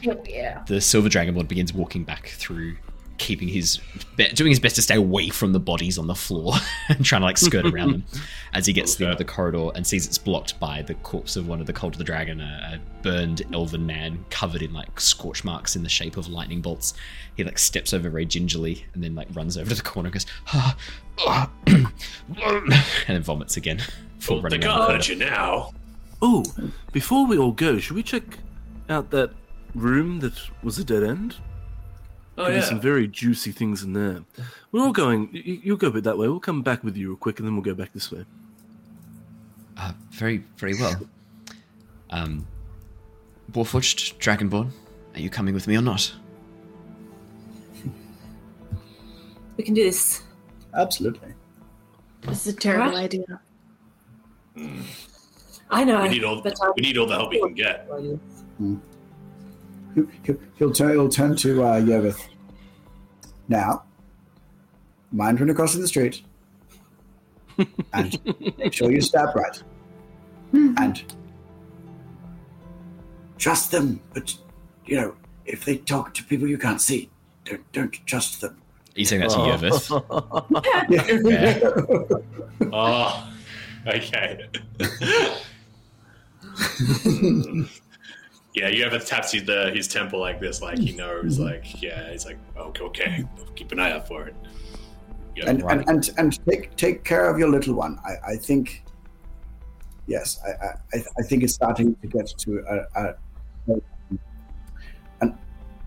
Oh, 0.08 0.22
yeah. 0.28 0.64
The 0.68 0.82
silver 0.82 1.10
dragonborn 1.10 1.48
begins 1.48 1.74
walking 1.74 2.04
back 2.04 2.28
through, 2.30 2.78
keeping 3.18 3.48
his 3.48 3.80
be- 4.16 4.28
doing 4.30 4.50
his 4.52 4.60
best 4.60 4.76
to 4.78 4.82
stay 4.82 4.96
away 4.96 5.30
from 5.30 5.52
the 5.54 5.60
bodies 5.60 5.98
on 6.00 6.08
the 6.08 6.16
floor 6.16 6.54
and 6.90 7.06
trying 7.06 7.22
to 7.22 7.26
like 7.26 7.38
skirt 7.38 7.66
around 7.68 7.92
them 7.92 8.04
as 8.54 8.66
he 8.66 8.74
gets 8.74 8.94
to 8.94 9.00
the 9.00 9.04
end 9.06 9.12
of 9.14 9.18
the 9.20 9.26
corridor 9.26 9.70
and 9.76 9.86
sees 9.86 10.08
it's 10.08 10.18
blocked 10.18 10.60
by 10.60 10.82
the 10.82 10.96
corpse 10.96 11.36
of 11.36 11.48
one 11.48 11.60
of 11.62 11.68
the 11.68 11.74
cult 11.74 11.94
of 11.94 11.98
the 12.00 12.04
dragon, 12.04 12.42
a, 12.42 12.80
a 12.80 13.02
burned 13.04 13.44
elven 13.54 13.86
man 13.86 14.24
covered 14.32 14.62
in 14.64 14.74
like 14.74 15.00
scorch 15.00 15.44
marks 15.44 15.76
in 15.76 15.84
the 15.84 15.90
shape 15.90 16.18
of 16.18 16.28
lightning 16.28 16.62
bolts. 16.62 16.94
He 17.36 17.44
like 17.44 17.60
steps 17.60 17.94
over 17.94 18.10
very 18.10 18.26
gingerly 18.26 18.86
and 18.94 19.04
then 19.04 19.14
like 19.16 19.28
runs 19.34 19.56
over 19.58 19.70
to 19.70 19.76
the 19.76 19.82
corner 19.84 20.08
and 20.08 20.14
goes, 20.14 20.26
ah, 20.48 20.76
ah, 21.20 21.50
and 21.68 21.88
then 23.08 23.22
vomits 23.22 23.58
again. 23.58 23.82
Before 24.18 24.36
Well, 24.36 24.42
they 24.50 24.58
running 24.58 24.62
can't 24.62 24.92
out. 24.92 25.10
you 25.10 25.16
now. 25.16 25.74
Oh, 26.22 26.44
before 26.92 27.26
we 27.26 27.40
all 27.40 27.52
go, 27.52 27.80
should 27.80 27.96
we 27.96 28.04
check 28.04 28.22
out 28.88 29.10
that 29.10 29.32
room 29.76 30.20
that 30.20 30.34
was 30.64 30.78
a 30.80 30.84
dead 30.84 31.04
end? 31.04 31.36
Oh 32.38 32.46
Could 32.46 32.52
be 32.52 32.56
yeah. 32.58 32.62
some 32.64 32.80
very 32.80 33.08
juicy 33.08 33.52
things 33.52 33.84
in 33.84 33.94
there. 33.94 34.24
We're 34.72 34.82
all 34.82 34.92
going. 34.94 35.30
You, 35.34 35.60
you'll 35.64 35.78
go 35.78 35.88
a 35.88 35.92
bit 35.92 36.04
that 36.06 36.18
way. 36.18 36.28
We'll 36.28 36.40
come 36.40 36.62
back 36.62 36.84
with 36.84 36.96
you 36.98 37.10
real 37.10 37.18
quick, 37.18 37.40
and 37.40 37.48
then 37.48 37.56
we'll 37.56 37.64
go 37.64 37.74
back 37.74 37.92
this 37.94 38.12
way. 38.12 38.26
Uh, 39.78 39.94
very, 40.12 40.44
very 40.58 40.74
well. 40.76 40.96
Um, 42.10 42.48
Warforged, 43.52 44.18
Dragonborn, 44.20 44.70
are 45.14 45.20
you 45.20 45.30
coming 45.30 45.54
with 45.54 45.68
me 45.68 45.76
or 45.78 45.82
not? 45.82 46.14
We 49.58 49.64
can 49.64 49.74
do 49.74 49.84
this. 49.84 50.24
Absolutely. 50.74 51.34
This 52.22 52.48
is 52.48 52.54
a 52.54 52.58
terrible 52.58 52.94
Right. 52.94 53.04
idea. 53.12 53.42
I 55.70 55.84
know. 55.84 56.02
We 56.04 56.10
need 56.10 56.24
all. 56.24 56.42
but, 56.42 56.60
um, 56.62 56.74
We 56.76 56.82
need 56.82 56.98
all 56.98 57.08
the 57.08 57.16
help 57.16 57.32
we 57.32 57.40
can 57.40 57.54
get. 57.54 57.88
He'll, 59.96 60.08
he'll, 60.24 60.38
he'll, 60.58 60.72
turn, 60.72 60.92
he'll 60.92 61.10
turn 61.10 61.36
to 61.38 61.64
uh, 61.64 61.80
Yervith. 61.82 62.28
Now, 63.48 63.84
mind 65.12 65.40
when 65.40 65.48
you're 65.48 65.56
crossing 65.56 65.82
the 65.82 65.88
street. 65.88 66.22
and 67.94 68.20
make 68.58 68.74
sure 68.74 68.92
you 68.92 69.02
stab 69.02 69.36
right. 69.36 69.62
and 70.54 71.04
trust 73.38 73.72
them, 73.72 74.00
but, 74.14 74.36
you 74.86 74.96
know, 74.96 75.16
if 75.46 75.66
they 75.66 75.78
talk 75.78 76.14
to 76.14 76.24
people 76.24 76.48
you 76.48 76.58
can't 76.58 76.82
see, 76.82 77.10
don't, 77.46 77.72
don't 77.72 78.06
trust 78.06 78.42
them. 78.42 78.58
Are 78.96 79.00
you 79.00 79.06
saying 79.06 79.22
that 79.22 79.30
to 79.32 79.38
Yervith? 79.38 79.90
Yeah. 82.62 82.68
Oh, 82.74 83.34
okay. 83.88 84.48
Yeah, 88.54 88.68
you 88.68 88.84
have 88.84 88.94
a 88.94 89.00
taps 89.00 89.32
his, 89.32 89.46
the, 89.46 89.72
his 89.72 89.88
temple 89.88 90.20
like 90.20 90.40
this, 90.40 90.62
like 90.62 90.78
he 90.78 90.92
knows, 90.92 91.36
mm-hmm. 91.38 91.44
like 91.44 91.82
yeah, 91.82 92.12
he's 92.12 92.26
like, 92.26 92.38
oh, 92.58 92.74
okay, 92.82 93.26
keep 93.56 93.72
an 93.72 93.80
eye 93.80 93.92
out 93.92 94.08
for 94.08 94.28
it. 94.28 94.36
Yeah, 95.36 95.50
and, 95.50 95.64
and, 95.64 95.88
and 95.88 96.10
and 96.18 96.46
take 96.46 96.76
take 96.76 97.06
care 97.06 97.30
of 97.30 97.40
your 97.40 97.50
little 97.50 97.74
one. 97.76 97.98
I, 98.06 98.34
I 98.34 98.36
think, 98.36 98.84
yes, 100.08 100.40
I, 100.46 100.50
I 100.98 101.04
I 101.18 101.22
think 101.24 101.44
it's 101.44 101.54
starting 101.54 101.96
to 101.96 102.08
get 102.08 102.28
to 102.28 102.60
a, 102.70 102.86
a, 103.02 103.16
an 105.22 105.38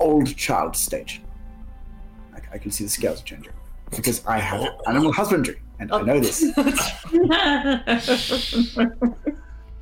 old 0.00 0.34
child 0.34 0.74
stage. 0.74 1.20
I, 2.34 2.38
I 2.54 2.58
can 2.58 2.70
see 2.70 2.84
the 2.84 2.90
scales 2.90 3.20
are 3.20 3.24
changing 3.24 3.52
because 3.90 4.24
I 4.26 4.38
have 4.38 4.66
animal 4.86 5.12
husbandry 5.12 5.60
and 5.78 5.92
I 5.92 6.00
oh. 6.00 6.02
know 6.02 6.20
this. 6.20 6.42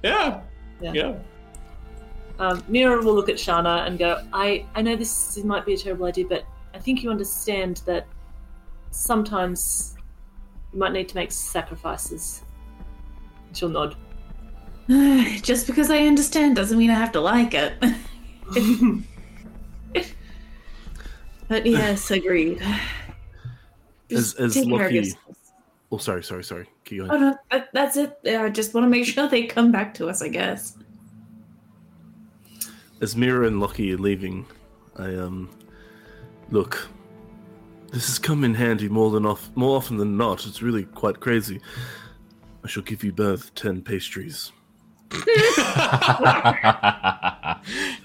yeah, 0.02 0.40
Yeah. 0.80 0.92
yeah. 0.92 1.14
Um, 2.42 2.64
Mira 2.66 3.00
will 3.00 3.14
look 3.14 3.28
at 3.28 3.36
Shana 3.36 3.86
and 3.86 3.96
go, 4.00 4.20
I, 4.32 4.66
I 4.74 4.82
know 4.82 4.96
this 4.96 5.38
might 5.44 5.64
be 5.64 5.74
a 5.74 5.76
terrible 5.76 6.06
idea, 6.06 6.26
but 6.26 6.44
I 6.74 6.78
think 6.80 7.04
you 7.04 7.08
understand 7.08 7.82
that 7.86 8.08
sometimes 8.90 9.94
you 10.72 10.80
might 10.80 10.92
need 10.92 11.08
to 11.10 11.14
make 11.14 11.30
sacrifices. 11.30 12.42
She'll 13.52 13.68
nod. 13.68 13.94
Just 15.42 15.68
because 15.68 15.88
I 15.88 15.98
understand 15.98 16.56
doesn't 16.56 16.76
mean 16.76 16.90
I 16.90 16.94
have 16.94 17.12
to 17.12 17.20
like 17.20 17.54
it. 17.54 17.74
but 21.46 21.64
yes, 21.64 22.10
agreed. 22.10 22.60
As 22.60 24.34
Just 24.34 24.40
as 24.40 24.54
take 24.54 24.64
care 24.64 24.74
of 24.74 24.80
Lockie. 24.80 24.94
yourself. 24.96 25.36
Oh, 25.92 25.98
sorry, 25.98 26.24
sorry, 26.24 26.42
sorry. 26.42 26.68
Keep 26.86 26.98
going. 26.98 27.10
Oh 27.12 27.18
no, 27.18 27.38
that, 27.52 27.68
that's 27.72 27.96
it. 27.96 28.18
I 28.26 28.48
just 28.48 28.74
want 28.74 28.84
to 28.84 28.88
make 28.88 29.06
sure 29.06 29.28
they 29.28 29.46
come 29.46 29.70
back 29.70 29.94
to 29.94 30.08
us. 30.08 30.22
I 30.22 30.28
guess. 30.28 30.76
As 33.02 33.14
Mira 33.16 33.46
and 33.46 33.60
Lockie 33.60 33.92
are 33.92 33.98
leaving, 33.98 34.46
I 34.96 35.14
um 35.16 35.50
look. 36.50 36.88
This 37.92 38.06
has 38.06 38.18
come 38.18 38.42
in 38.44 38.54
handy 38.54 38.88
more 38.88 39.10
than 39.10 39.26
off 39.26 39.50
more 39.54 39.76
often 39.76 39.98
than 39.98 40.16
not. 40.16 40.46
It's 40.46 40.62
really 40.62 40.84
quite 40.84 41.20
crazy. 41.20 41.60
I 42.64 42.68
shall 42.68 42.82
give 42.84 43.02
you 43.04 43.12
both 43.12 43.54
ten 43.54 43.82
pastries. 43.82 44.52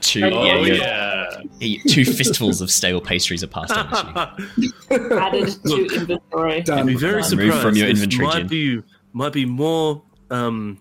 two, 0.02 0.24
Oh 0.26 0.44
yeah, 0.44 0.56
you're- 0.58 0.78
yeah. 0.78 1.42
you- 1.60 1.80
two 1.88 2.04
fistfuls 2.04 2.60
of 2.60 2.70
stale 2.70 3.00
pastries 3.00 3.44
are 3.44 3.48
passed 3.48 3.72
on 3.72 3.90
to 3.90 4.44
you. 4.58 4.72
Added 5.18 5.48
to 5.64 5.86
inventory. 5.96 6.62
Done. 6.64 6.80
I'd 6.80 6.86
be 6.88 6.96
very 6.96 7.14
Remove 7.22 7.26
surprised. 7.30 7.62
from 7.62 7.76
your 7.78 7.88
This 7.88 8.04
inventory, 8.04 8.28
might 8.28 8.38
Jin. 8.40 8.48
be 8.48 8.82
might 9.14 9.32
be 9.34 9.46
more 9.46 10.02
um 10.32 10.80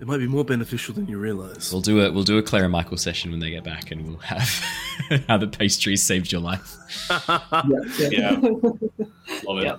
it 0.00 0.06
might 0.06 0.18
be 0.18 0.26
more 0.26 0.44
beneficial 0.44 0.94
than 0.94 1.06
you 1.08 1.18
realize. 1.18 1.72
We'll 1.72 1.80
do 1.82 2.00
a 2.04 2.12
we'll 2.12 2.24
do 2.24 2.38
a 2.38 2.42
Claire 2.42 2.64
and 2.64 2.72
Michael 2.72 2.96
session 2.96 3.30
when 3.30 3.40
they 3.40 3.50
get 3.50 3.64
back, 3.64 3.90
and 3.90 4.06
we'll 4.06 4.18
have 4.18 4.48
how 5.28 5.36
the 5.38 5.46
pastries 5.48 6.02
saved 6.02 6.30
your 6.32 6.40
life. 6.40 6.76
Yeah, 7.28 8.08
yeah. 8.10 8.10
Yeah. 8.10 8.38
Love 9.44 9.58
it. 9.58 9.64
Yeah. 9.64 9.76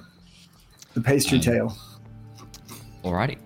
The 0.93 1.01
pastry 1.01 1.37
Um, 1.37 1.41
tail. 1.43 1.77
Alrighty. 3.03 3.37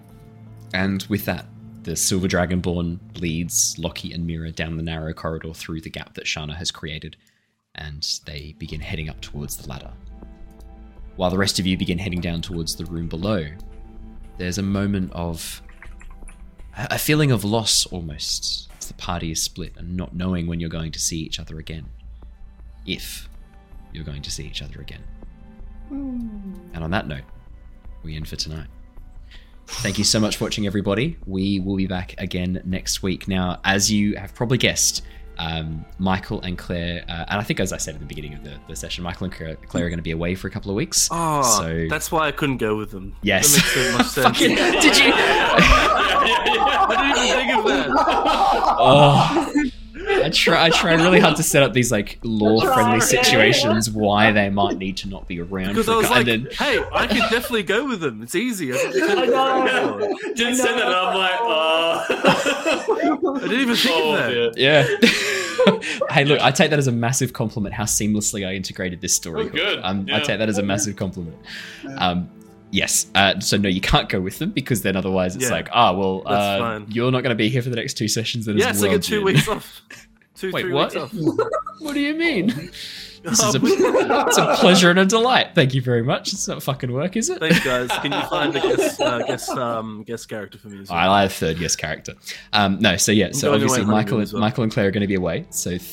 And 0.74 1.04
with 1.10 1.26
that, 1.26 1.46
the 1.84 1.96
Silver 1.96 2.28
Dragonborn 2.28 3.00
leads 3.20 3.78
Lockie 3.78 4.14
and 4.14 4.26
Mira 4.26 4.52
down 4.52 4.78
the 4.78 4.84
narrow 4.84 5.14
corridor 5.14 5.54
through 5.54 5.82
the 5.82 5.90
gap 5.90 6.14
that 6.14 6.26
Shana 6.26 6.56
has 6.56 6.72
created, 6.72 7.18
and 7.76 8.08
they 8.26 8.56
begin 8.58 8.80
heading 8.80 9.10
up 9.10 9.20
towards 9.22 9.58
the 9.58 9.68
ladder. 9.68 9.92
While 11.18 11.30
the 11.30 11.38
rest 11.38 11.60
of 11.60 11.68
you 11.68 11.78
begin 11.78 11.98
heading 11.98 12.22
down 12.22 12.42
towards 12.42 12.76
the 12.76 12.86
room 12.86 13.08
below, 13.10 13.46
there's 14.38 14.58
a 14.58 14.64
moment 14.64 15.12
of 15.14 15.62
a 16.78 16.98
feeling 16.98 17.32
of 17.32 17.44
loss 17.44 17.86
almost 17.88 18.70
as 18.80 18.88
the 18.88 18.94
party 18.94 19.32
is 19.32 19.42
split 19.42 19.74
and 19.78 19.96
not 19.96 20.16
knowing 20.16 20.48
when 20.48 20.60
you're 20.60 20.70
going 20.70 20.92
to 20.92 21.00
see 21.00 21.20
each 21.20 21.40
other 21.40 21.60
again. 21.60 21.86
If 22.86 23.30
you're 23.94 24.04
going 24.04 24.22
to 24.22 24.32
see 24.32 24.46
each 24.46 24.62
other 24.62 24.80
again. 24.82 25.04
Hmm. 25.90 26.54
And 26.74 26.84
on 26.84 26.92
that 26.92 27.08
note, 27.08 27.24
we 28.04 28.16
end 28.16 28.28
for 28.28 28.36
tonight. 28.36 28.68
Thank 29.68 29.98
you 29.98 30.04
so 30.04 30.20
much 30.20 30.38
for 30.38 30.46
watching, 30.46 30.66
everybody. 30.66 31.18
We 31.26 31.60
will 31.60 31.78
be 31.78 31.88
back 31.88 32.16
again 32.18 32.62
next 32.66 33.02
week. 33.02 33.28
Now, 33.28 33.60
as 33.64 33.92
you 33.92 34.16
have 34.16 34.34
probably 34.34 34.58
guessed, 34.58 35.04
Um, 35.42 35.86
Michael 35.98 36.40
and 36.42 36.56
Claire, 36.56 37.04
uh, 37.10 37.26
and 37.30 37.40
I 37.42 37.44
think 37.44 37.60
as 37.60 37.74
I 37.74 37.78
said 37.78 37.96
at 37.96 38.00
the 38.00 38.06
beginning 38.06 38.36
of 38.36 38.44
the, 38.44 38.60
the 38.68 38.76
session, 38.76 39.04
Michael 39.04 39.24
and 39.26 39.34
Claire, 39.34 39.56
Claire 39.56 39.86
are 39.88 39.90
going 39.90 39.98
to 39.98 40.04
be 40.04 40.12
away 40.12 40.36
for 40.36 40.48
a 40.48 40.52
couple 40.52 40.70
of 40.70 40.76
weeks. 40.76 41.10
Oh, 41.12 41.42
so 41.42 41.88
that's 41.90 42.12
why 42.12 42.28
I 42.28 42.32
couldn't 42.32 42.58
go 42.58 42.78
with 42.78 42.92
them. 42.92 43.16
Yes. 43.24 43.56
That 43.56 43.62
makes 43.64 43.74
so 43.74 43.98
much 43.98 44.08
sense. 44.10 44.38
Fucking- 44.38 44.56
did 44.56 44.98
you? 44.98 45.12
I 46.94 47.14
didn't 47.16 47.28
even 47.28 47.38
think 47.40 47.58
of 47.58 47.66
that. 47.66 47.90
oh. 48.78 49.72
I 50.24 50.30
try. 50.30 50.66
I 50.66 50.70
try 50.70 50.94
really 50.94 51.20
hard 51.20 51.36
to 51.38 51.44
set 51.44 51.64
up 51.64 51.74
these 51.74 51.92
like 51.92 52.20
lore-friendly 52.24 53.00
right. 53.00 53.04
situations 53.04 53.90
why 53.90 54.32
they 54.32 54.50
might 54.50 54.78
need 54.78 54.98
to 54.98 55.10
not 55.10 55.28
be 55.28 55.40
around. 55.42 55.70
Because 55.70 55.86
for 55.86 55.92
I 55.92 55.96
a 55.96 55.98
was 55.98 56.08
cou- 56.08 56.14
like, 56.14 56.28
and 56.28 56.46
then, 56.46 56.52
hey, 56.58 56.84
I 56.94 57.08
could 57.08 57.18
definitely 57.30 57.64
go 57.64 57.88
with 57.88 58.02
them. 58.02 58.22
It's 58.22 58.36
easy. 58.36 58.74
I 58.74 58.78
I 58.78 59.66
know. 59.66 60.18
Didn't 60.36 60.56
say 60.56 60.74
that, 60.74 60.86
and 60.86 60.96
I'm 60.96 61.16
like, 61.16 61.40
uh. 61.42 62.06
I 63.34 63.40
didn't 63.42 63.62
even 63.62 63.76
think 63.76 63.96
oh, 63.96 64.14
of 64.14 64.18
that. 64.18 64.30
dear. 64.30 64.52
yeah. 64.56 64.88
hey, 66.12 66.26
look, 66.26 66.40
I 66.42 66.52
take 66.52 66.70
that 66.70 66.80
as 66.80 66.88
a 66.88 66.92
massive 66.92 67.34
compliment. 67.34 67.74
How 67.74 67.84
seamlessly 67.84 68.48
I 68.48 68.54
integrated 68.56 69.02
this 69.02 69.14
story. 69.16 69.44
Oh, 69.46 69.50
good. 69.50 69.80
Um, 69.84 70.08
I 70.12 70.20
take 70.20 70.40
that 70.40 70.50
as 70.50 70.58
a 70.58 70.64
massive 70.64 70.96
compliment. 70.96 71.38
Um, 71.98 72.30
yes. 72.72 73.08
Uh, 73.16 73.40
so 73.40 73.58
no, 73.58 73.70
you 73.70 73.82
can't 73.82 74.10
go 74.10 74.20
with 74.20 74.40
them 74.40 74.52
because 74.52 74.82
then 74.82 74.96
otherwise 74.96 75.36
it's 75.36 75.46
Yeah. 75.46 75.52
like, 75.52 75.70
ah, 75.72 75.94
well, 75.94 76.24
uh, 76.26 76.82
you're 76.88 77.12
not 77.12 77.22
going 77.22 77.32
to 77.32 77.36
be 77.36 77.50
here 77.50 77.62
for 77.62 77.70
the 77.70 77.76
next 77.76 77.96
two 77.96 78.08
sessions. 78.08 78.46
Then 78.46 78.58
Yeah, 78.58 78.70
it's 78.70 78.82
like 78.82 78.92
a 78.92 79.00
two 79.00 79.18
Jin. 79.18 79.24
weeks 79.26 79.48
off. 79.48 79.82
Two, 80.42 80.52
Wait, 80.52 80.62
three 80.62 80.74
what? 80.74 80.92
weeks 80.96 81.14
off. 81.14 81.14
What 81.82 81.94
do 81.94 82.00
you 82.00 82.16
mean? 82.16 82.48
This 82.48 83.44
is 83.44 83.56
a, 83.56 83.60
it's 83.64 84.38
a 84.38 84.56
pleasure 84.56 84.90
and 84.90 84.98
a 84.98 85.06
delight. 85.06 85.50
Thank 85.54 85.76
you 85.76 85.82
very 85.84 86.02
much. 86.02 86.34
It's 86.34 86.48
not 86.48 86.64
fucking 86.64 86.92
work, 86.92 87.16
is 87.16 87.30
it? 87.30 87.40
Thanks, 87.40 87.64
guys. 87.64 87.90
Can 88.02 88.12
you 88.12 88.22
find 88.24 88.56
a 88.56 88.60
guest, 88.60 89.00
uh, 89.00 89.20
guest, 89.20 89.50
um, 89.50 90.04
guest 90.04 90.28
character 90.30 90.58
for 90.58 90.70
me? 90.70 90.82
As 90.82 90.90
well? 90.90 90.98
I 90.98 91.22
have 91.22 91.34
third 91.34 91.60
guest 91.60 91.78
character. 91.78 92.14
Um, 92.54 92.80
no, 92.80 92.98
so 92.98 93.12
yeah, 93.12 93.32
so 93.32 93.50
going 93.50 93.62
away 93.62 93.66
obviously 93.66 93.86
Michael, 93.86 94.20
and, 94.20 94.32
well. 94.32 94.42
Michael 94.42 94.64
and 94.64 94.74
Claire 94.74 94.88
are 94.88 94.92
going 94.92 95.02
to 95.02 95.08
be 95.08 95.14
away. 95.14 95.46
So 95.52 95.70
th- 95.72 95.84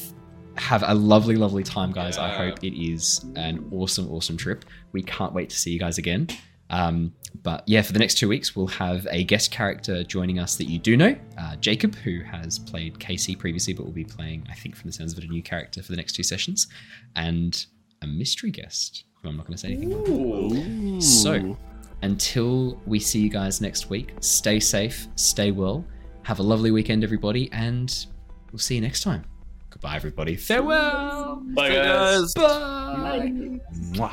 have 0.56 0.82
a 0.86 0.94
lovely, 0.94 1.36
lovely 1.36 1.62
time, 1.62 1.92
guys. 1.92 2.16
I 2.16 2.30
hope 2.30 2.64
it 2.64 2.74
is 2.74 3.22
an 3.36 3.68
awesome, 3.70 4.10
awesome 4.10 4.38
trip. 4.38 4.64
We 4.92 5.02
can't 5.02 5.34
wait 5.34 5.50
to 5.50 5.56
see 5.56 5.70
you 5.70 5.78
guys 5.78 5.98
again. 5.98 6.28
Um, 6.70 7.12
but 7.42 7.62
yeah, 7.66 7.82
for 7.82 7.92
the 7.92 7.98
next 7.98 8.18
two 8.18 8.28
weeks, 8.28 8.56
we'll 8.56 8.66
have 8.66 9.06
a 9.10 9.24
guest 9.24 9.50
character 9.50 10.02
joining 10.02 10.38
us 10.38 10.56
that 10.56 10.64
you 10.64 10.78
do 10.78 10.96
know, 10.96 11.16
uh, 11.38 11.56
Jacob, 11.56 11.94
who 11.94 12.20
has 12.22 12.58
played 12.58 12.98
Casey 12.98 13.34
previously, 13.36 13.74
but 13.74 13.84
will 13.84 13.92
be 13.92 14.04
playing, 14.04 14.46
I 14.50 14.54
think, 14.54 14.76
from 14.76 14.88
the 14.88 14.92
sounds 14.92 15.12
of 15.12 15.18
it, 15.18 15.24
a 15.24 15.28
new 15.28 15.42
character 15.42 15.82
for 15.82 15.92
the 15.92 15.96
next 15.96 16.12
two 16.12 16.22
sessions, 16.22 16.66
and 17.16 17.66
a 18.02 18.06
mystery 18.06 18.50
guest, 18.50 19.04
who 19.22 19.28
I'm 19.28 19.36
not 19.36 19.46
going 19.46 19.56
to 19.56 19.58
say 19.58 19.72
anything 19.72 19.92
about. 19.92 21.02
So, 21.02 21.56
until 22.02 22.80
we 22.86 22.98
see 22.98 23.20
you 23.20 23.30
guys 23.30 23.60
next 23.60 23.90
week, 23.90 24.14
stay 24.20 24.60
safe, 24.60 25.06
stay 25.16 25.50
well, 25.50 25.84
have 26.22 26.38
a 26.38 26.42
lovely 26.42 26.70
weekend, 26.70 27.04
everybody, 27.04 27.50
and 27.52 28.06
we'll 28.52 28.58
see 28.58 28.74
you 28.74 28.80
next 28.80 29.02
time. 29.02 29.24
Goodbye, 29.70 29.96
everybody. 29.96 30.36
Farewell. 30.36 31.42
Bye, 31.54 31.70
guys. 31.70 32.32
guys. 32.34 32.34
Bye. 32.34 33.60
Mwah. 33.92 34.12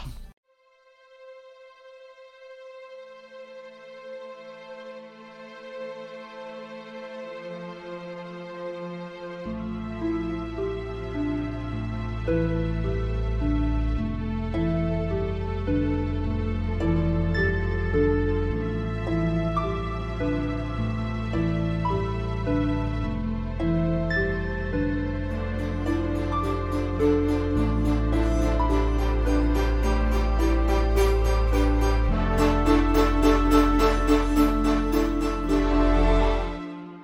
Thank 12.25 12.64